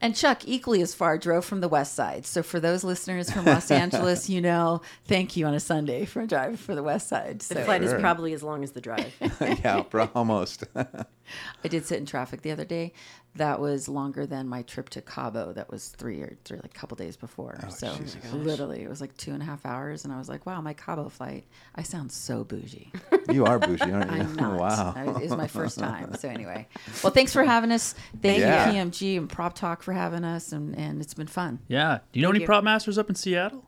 And 0.00 0.14
Chuck, 0.14 0.42
equally 0.46 0.80
as 0.82 0.94
far, 0.94 1.18
drove 1.18 1.44
from 1.44 1.60
the 1.60 1.68
west 1.68 1.94
side. 1.94 2.24
So 2.26 2.42
for 2.42 2.60
those 2.60 2.84
listeners 2.84 3.30
from 3.30 3.44
Los 3.44 3.70
Angeles, 3.70 4.28
you 4.28 4.40
know, 4.40 4.80
thank 5.06 5.36
you 5.36 5.46
on 5.46 5.54
a 5.54 5.60
Sunday 5.60 6.04
for 6.04 6.26
driving 6.26 6.56
for 6.56 6.74
the 6.74 6.82
west 6.82 7.08
side. 7.08 7.40
The 7.40 7.54
So 7.56 7.64
flight 7.64 7.82
is 7.82 7.92
probably 7.94 8.32
as 8.32 8.42
long 8.42 8.62
as 8.64 8.72
the 8.72 8.80
drive. 8.80 9.12
yeah, 9.40 9.82
almost. 10.14 10.64
I 10.74 11.68
did 11.68 11.86
sit 11.86 11.98
in 11.98 12.06
traffic 12.06 12.42
the 12.42 12.50
other 12.50 12.64
day. 12.64 12.92
That 13.36 13.60
was 13.60 13.88
longer 13.88 14.26
than 14.26 14.48
my 14.48 14.62
trip 14.62 14.88
to 14.90 15.00
Cabo. 15.00 15.52
That 15.52 15.70
was 15.70 15.88
three 15.90 16.20
or 16.20 16.36
three, 16.44 16.56
like 16.56 16.74
a 16.74 16.78
couple 16.78 16.96
days 16.96 17.16
before. 17.16 17.60
so 17.68 17.94
literally, 18.32 18.82
it 18.82 18.88
was 18.90 19.00
like 19.00 19.16
two 19.16 19.32
and 19.32 19.40
a 19.40 19.46
half 19.46 19.64
hours, 19.64 20.04
and 20.04 20.12
I 20.12 20.18
was 20.18 20.28
like, 20.28 20.46
"Wow, 20.46 20.60
my 20.60 20.72
Cabo 20.74 21.08
flight! 21.08 21.44
I 21.76 21.82
sound 21.84 22.10
so 22.10 22.42
bougie." 22.42 22.90
you 23.30 23.44
are 23.46 23.60
bougie, 23.60 23.90
aren't 23.92 24.10
you? 24.10 24.18
I'm 24.22 24.34
not. 24.34 24.58
Wow. 24.58 24.94
I- 24.96 25.04
It 25.04 25.14
was 25.22 25.36
my 25.36 25.46
first 25.46 25.78
time. 25.78 26.12
So 26.16 26.28
anyway, 26.28 26.66
well, 27.04 27.12
thanks 27.12 27.32
for 27.32 27.44
having 27.44 27.70
us. 27.70 27.94
Thank 28.20 28.40
Yeah. 28.40 28.72
you, 28.72 28.78
PMG 28.90 29.16
and 29.18 29.28
Prop 29.30 29.54
Talk, 29.54 29.84
for 29.84 29.92
having 29.92 30.24
us, 30.24 30.50
and, 30.52 30.76
and 30.76 31.00
it's 31.00 31.14
been 31.14 31.28
fun. 31.28 31.60
yeah 31.68 32.00
do 32.12 32.18
you 32.18 32.22
know 32.22 32.28
Thank 32.30 32.34
any 32.36 32.42
you. 32.42 32.46
prop 32.46 32.64
masters 32.64 32.98
up 32.98 33.08
in 33.08 33.14
seattle 33.14 33.64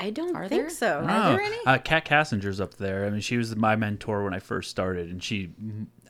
I 0.00 0.10
don't 0.10 0.34
Are 0.34 0.48
think 0.48 0.62
there? 0.62 0.70
so. 0.70 0.98
Are 1.06 1.28
Oh, 1.32 1.36
there 1.36 1.40
any? 1.40 1.56
Uh, 1.66 1.78
Kat 1.78 2.04
Cassinger's 2.04 2.60
up 2.60 2.74
there. 2.74 3.06
I 3.06 3.10
mean, 3.10 3.20
she 3.20 3.36
was 3.36 3.54
my 3.54 3.76
mentor 3.76 4.24
when 4.24 4.34
I 4.34 4.40
first 4.40 4.68
started, 4.70 5.08
and 5.08 5.22
she 5.22 5.52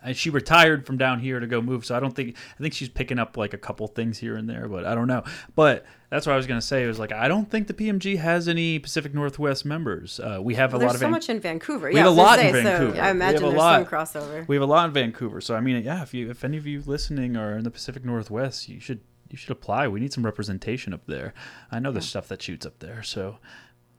and 0.05 0.17
she 0.17 0.31
retired 0.31 0.87
from 0.87 0.99
down 0.99 1.19
here 1.19 1.41
to 1.41 1.47
go 1.47 1.61
move. 1.61 1.85
So 1.85 1.97
I 1.97 2.01
don't 2.01 2.15
think 2.15 2.37
I 2.59 2.63
think 2.63 2.75
she's 2.75 2.89
picking 2.89 3.19
up 3.19 3.37
like 3.37 3.55
a 3.55 3.59
couple 3.59 3.87
things 3.89 4.19
here 4.19 4.37
and 4.37 4.49
there, 4.49 4.69
but 4.69 4.85
I 4.85 4.95
don't 4.95 5.07
know. 5.09 5.25
But 5.55 5.85
that's 6.11 6.27
what 6.27 6.35
I 6.35 6.37
was 6.37 6.47
gonna 6.47 6.61
say. 6.63 6.85
It 6.85 6.87
was 6.87 6.99
like 6.99 7.13
I 7.13 7.27
don't 7.27 7.51
think 7.51 7.67
the 7.67 7.75
PMG 7.75 8.19
has 8.19 8.47
any 8.49 8.79
Pacific 8.79 9.15
Northwest 9.15 9.65
members. 9.65 10.21
Uh, 10.21 10.39
we 10.43 10.55
have 10.55 10.73
Well, 10.73 10.83
a 10.83 10.85
lot 10.85 10.95
of 10.95 11.01
so 11.01 11.07
Van- 11.07 11.11
much 11.11 11.29
in 11.29 11.41
Vancouver. 11.41 11.89
We 11.89 11.95
yeah, 11.95 12.03
have 12.05 12.13
a 12.13 12.15
lot 12.15 12.39
in 12.39 12.53
Vancouver. 12.53 12.95
So 12.97 13.01
I 13.03 13.11
imagine 13.11 13.43
there's 13.43 13.55
lot. 13.55 13.89
some 13.89 13.99
crossover. 13.99 14.47
we 14.47 14.55
have 14.57 14.63
a 14.63 14.67
lot 14.67 14.87
in 14.87 14.93
Vancouver. 14.93 15.41
So 15.41 15.57
I 15.57 15.61
mean, 15.61 15.83
yeah, 15.85 16.03
if 16.03 16.15
you 16.15 16.31
if 16.31 16.45
any 16.45 16.57
of 16.59 16.67
you 16.67 16.83
listening 16.87 17.37
are 17.37 17.57
in 17.57 17.65
the 17.65 17.71
Pacific 17.71 18.05
Northwest, 18.05 18.69
you 18.69 18.81
should 18.81 19.01
you 19.31 19.37
should 19.39 19.51
apply. 19.51 19.89
We 19.89 20.01
need 20.01 20.13
some 20.13 20.25
representation 20.25 20.93
up 20.95 21.07
there. 21.07 21.35
I 21.73 21.81
know 21.81 21.91
there's 21.91 22.09
stuff 22.09 22.29
that 22.29 22.43
shoots 22.43 22.65
up 22.67 22.79
there, 22.79 23.03
so 23.03 23.39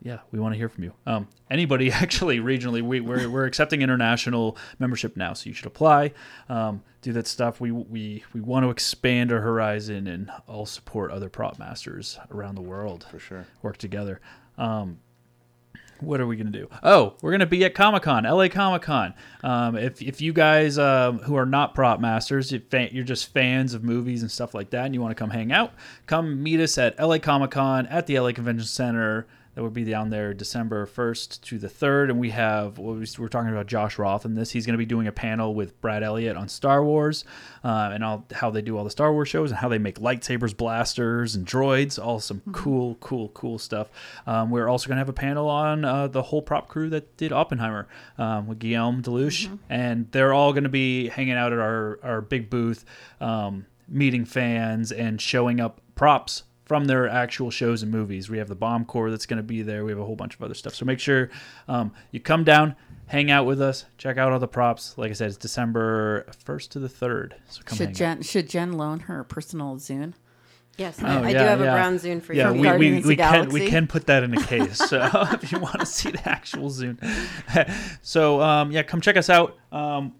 yeah, 0.06 0.20
we 0.32 0.40
want 0.40 0.54
to 0.54 0.58
hear 0.58 0.70
from 0.70 0.84
you. 0.84 0.94
Um, 1.08 1.28
anybody 1.50 1.92
actually 1.92 2.38
regionally, 2.38 2.84
we, 2.84 3.02
we're, 3.02 3.28
we're 3.28 3.46
accepting 3.46 3.82
international 3.82 4.56
membership 4.78 5.18
now, 5.18 5.34
so 5.34 5.50
you 5.50 5.54
should 5.54 5.66
apply. 5.66 6.14
Um, 6.48 6.84
do 7.02 7.12
that 7.14 7.28
stuff. 7.28 7.60
We 7.60 7.72
we 7.72 8.24
we 8.34 8.42
want 8.42 8.66
to 8.66 8.70
expand 8.70 9.32
our 9.32 9.42
horizon 9.42 10.08
and 10.08 10.32
all 10.48 10.66
support 10.66 11.12
other 11.12 11.28
prop 11.28 11.58
masters 11.58 12.20
around 12.32 12.56
the 12.56 12.62
world. 12.62 13.06
For 13.10 13.20
sure. 13.20 13.48
Work 13.64 13.78
together. 13.78 14.22
Um, 14.60 15.00
what 16.02 16.20
are 16.20 16.28
we 16.28 16.36
going 16.36 16.52
to 16.52 16.60
do? 16.60 16.70
Oh, 16.84 17.16
we're 17.22 17.32
going 17.32 17.40
to 17.40 17.46
be 17.46 17.64
at 17.64 17.74
Comic 17.74 18.04
Con, 18.04 18.26
LA 18.26 18.50
Comic 18.50 18.82
Con. 18.82 19.14
Um, 19.44 19.78
if, 19.78 20.02
if 20.02 20.20
you 20.20 20.34
guys 20.34 20.78
um, 20.78 21.20
who 21.20 21.36
are 21.36 21.46
not 21.46 21.74
prop 21.74 22.00
masters, 22.02 22.52
you're 22.52 23.04
just 23.04 23.34
fans 23.34 23.74
of 23.74 23.84
movies 23.84 24.22
and 24.22 24.30
stuff 24.30 24.54
like 24.54 24.72
that, 24.72 24.86
and 24.86 24.94
you 24.94 25.02
want 25.02 25.12
to 25.12 25.16
come 25.16 25.30
hang 25.30 25.54
out, 25.54 25.74
come 26.06 26.44
meet 26.44 26.60
us 26.60 26.78
at 26.78 27.00
LA 27.00 27.18
Comic 27.18 27.52
Con 27.52 27.88
at 27.88 28.08
the 28.08 28.20
LA 28.20 28.34
Convention 28.34 28.68
Center. 28.68 29.26
That 29.56 29.64
would 29.64 29.74
be 29.74 29.86
down 29.86 30.10
there 30.10 30.34
December 30.34 30.86
1st 30.86 31.42
to 31.42 31.58
the 31.58 31.70
3rd. 31.70 32.10
And 32.10 32.20
we 32.20 32.32
have, 32.32 32.78
well, 32.78 33.02
we're 33.18 33.30
talking 33.30 33.52
about 33.52 33.68
Josh 33.68 33.98
Roth 33.98 34.26
in 34.26 34.36
this. 34.36 34.52
He's 34.52 34.66
going 34.66 34.74
to 34.74 34.78
be 34.78 34.86
doing 34.86 35.08
a 35.08 35.14
panel 35.14 35.56
with 35.56 35.80
Brad 35.80 36.04
Elliott 36.04 36.36
on 36.36 36.50
Star 36.50 36.84
Wars 36.84 37.24
uh, 37.64 37.92
and 37.94 38.04
all, 38.04 38.26
how 38.34 38.50
they 38.50 38.62
do 38.62 38.78
all 38.78 38.84
the 38.84 38.90
Star 38.90 39.14
Wars 39.14 39.30
shows 39.30 39.52
and 39.52 39.58
how 39.58 39.70
they 39.70 39.78
make 39.78 40.00
lightsabers, 40.00 40.56
blasters, 40.56 41.36
and 41.36 41.48
droids. 41.48 42.04
All 42.04 42.20
some 42.20 42.42
cool, 42.52 42.96
cool, 42.96 43.30
cool 43.30 43.58
stuff. 43.58 43.90
Um, 44.28 44.52
we're 44.52 44.68
also 44.68 44.88
going 44.88 44.98
to 44.98 45.00
have 45.02 45.10
a 45.10 45.14
panel 45.14 45.50
on 45.50 45.86
uh, 45.86 46.08
the 46.08 46.22
whole 46.22 46.42
prop 46.42 46.68
crew 46.68 46.90
that 46.90 47.16
did 47.16 47.32
Oppenheimer 47.32 47.88
um, 48.18 48.48
with 48.48 48.60
Guillaume 48.60 49.02
Delouche. 49.02 49.58
And 49.70 50.12
they're 50.12 50.34
all 50.34 50.52
going 50.52 50.64
to 50.64 50.70
be 50.70 51.08
hanging 51.08 51.36
out 51.36 51.54
at 51.54 51.60
our, 51.60 51.98
our 52.04 52.20
big 52.20 52.50
booth, 52.50 52.84
um, 53.22 53.68
meeting 53.88 54.26
fans 54.26 54.92
and 54.92 55.22
showing 55.22 55.62
up 55.62 55.80
props 55.96 56.44
from 56.66 56.86
their 56.86 57.08
actual 57.08 57.52
shows 57.52 57.84
and 57.84 57.92
movies. 57.92 58.30
We 58.30 58.40
have 58.40 58.48
the 58.48 58.56
Bomb 58.56 58.86
Corps 58.86 59.12
that's 59.12 59.26
going 59.26 59.38
to 59.38 59.44
be 59.44 59.62
there. 59.62 59.86
We 59.86 59.92
have 59.92 60.00
a 60.00 60.06
whole 60.06 60.16
bunch 60.16 60.36
of 60.36 60.42
other 60.42 60.54
stuff. 60.56 60.74
So 60.76 60.84
make 60.86 61.00
sure 61.00 61.30
um, 61.68 61.92
you 62.12 62.20
come 62.20 62.44
down, 62.44 62.76
hang 63.08 63.30
out 63.32 63.46
with 63.46 63.62
us, 63.62 63.86
check 63.98 64.18
out 64.18 64.32
all 64.32 64.40
the 64.40 64.48
props. 64.48 64.98
Like 64.98 65.12
I 65.12 65.14
said, 65.14 65.28
it's 65.28 65.38
December 65.38 66.26
1st 66.46 66.70
to 66.70 66.80
the 66.80 66.90
3rd. 66.90 67.34
So 67.50 67.62
come 67.64 67.78
Should 67.78 67.86
hang 67.86 67.90
out. 67.92 67.96
Jen 67.98 68.22
should 68.24 68.50
Jen 68.50 68.74
loan 68.74 69.02
her 69.02 69.24
personal 69.24 69.76
Zune? 69.78 70.14
Yes, 70.78 71.00
Oh, 71.02 71.06
I, 71.06 71.10
I 71.20 71.30
yeah, 71.30 71.32
do 71.32 71.38
have 71.46 71.60
yeah. 71.62 71.66
a 71.68 71.74
brown 71.74 71.96
Zune 72.00 72.22
for 72.22 72.34
Yeah, 72.34 72.52
you. 72.52 72.56
From 72.56 72.60
we, 72.60 72.62
we, 72.62 72.66
Guardians 72.68 73.00
of 73.00 73.06
we 73.08 73.16
the 73.16 73.22
can 73.24 73.50
we 73.50 73.68
can 73.68 73.88
put 73.88 74.08
that 74.08 74.24
in 74.24 74.34
a 74.38 74.42
case. 74.48 74.78
So 74.78 75.08
if 75.32 75.52
you 75.52 75.60
want 75.60 75.80
to 75.80 75.86
see 75.86 76.12
the 76.12 76.28
actual 76.30 76.70
Zune, 76.70 76.98
so 78.02 78.42
um, 78.42 78.72
yeah, 78.72 78.84
come 78.84 79.00
check 79.02 79.16
us 79.18 79.30
out. 79.30 79.56
Um, 79.72 80.14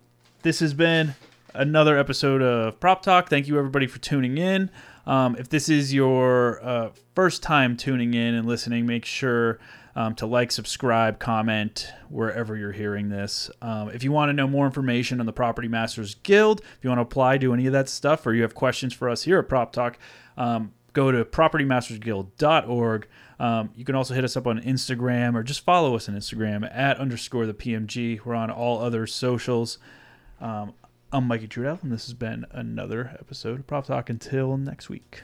this 0.44 0.60
has 0.60 0.74
been 0.74 1.16
another 1.54 1.98
episode 1.98 2.42
of 2.42 2.80
Prop 2.80 3.02
Talk. 3.02 3.30
Thank 3.30 3.48
you 3.48 3.58
everybody 3.58 3.88
for 3.88 4.00
tuning 4.00 4.38
in. 4.38 4.70
Um, 5.08 5.36
if 5.38 5.50
this 5.50 5.70
is 5.70 5.94
your 5.94 6.64
uh, 6.64 6.90
first 7.14 7.44
time 7.44 7.78
tuning 7.78 8.14
in 8.14 8.34
and 8.34 8.48
listening, 8.48 8.86
make 8.86 9.06
sure 9.06 9.60
um, 9.96 10.14
to 10.16 10.26
like, 10.26 10.52
subscribe, 10.52 11.20
comment 11.20 11.92
wherever 12.10 12.58
you're 12.58 12.74
hearing 12.74 13.10
this. 13.10 13.50
Um, 13.62 13.90
if 13.90 14.04
you 14.04 14.12
want 14.12 14.30
to 14.30 14.34
know 14.34 14.48
more 14.48 14.66
information 14.66 15.20
on 15.20 15.26
the 15.26 15.34
Property 15.34 15.68
Masters 15.68 16.16
Guild, 16.16 16.60
if 16.60 16.80
you 16.82 16.90
want 16.90 16.98
to 16.98 17.04
apply, 17.04 17.38
do 17.38 17.54
any 17.54 17.66
of 17.66 17.74
that 17.74 17.88
stuff, 17.88 18.26
or 18.28 18.34
you 18.34 18.42
have 18.42 18.56
questions 18.56 18.94
for 18.94 19.10
us 19.10 19.24
here 19.24 19.40
at 19.40 19.48
Prop 19.48 19.72
Talk, 19.72 19.98
um, 20.38 20.74
go 20.92 21.12
to 21.12 21.24
propertymastersguild.org. 21.24 23.08
Um, 23.40 23.70
you 23.76 23.86
can 23.86 23.96
also 23.96 24.14
hit 24.14 24.24
us 24.24 24.36
up 24.36 24.48
on 24.48 24.60
Instagram 24.62 25.36
or 25.36 25.44
just 25.44 25.62
follow 25.62 25.96
us 25.96 26.10
on 26.10 26.16
Instagram 26.16 26.70
at 26.74 26.98
underscore 26.98 27.46
the 27.46 27.54
PMG. 27.54 28.24
We're 28.26 28.36
on 28.36 28.50
all 28.50 28.82
other 28.82 29.08
socials. 29.08 29.78
I'm 31.16 31.30
Mikey 31.30 31.48
Trudel, 31.48 31.82
and 31.82 31.94
this 31.94 32.08
has 32.08 32.14
been 32.14 32.46
another 32.52 33.16
episode 33.18 33.62
of 33.62 33.68
Prop 33.68 33.86
Talk. 33.86 34.10
Until 34.10 34.58
next 34.58 34.90
week. 34.90 35.22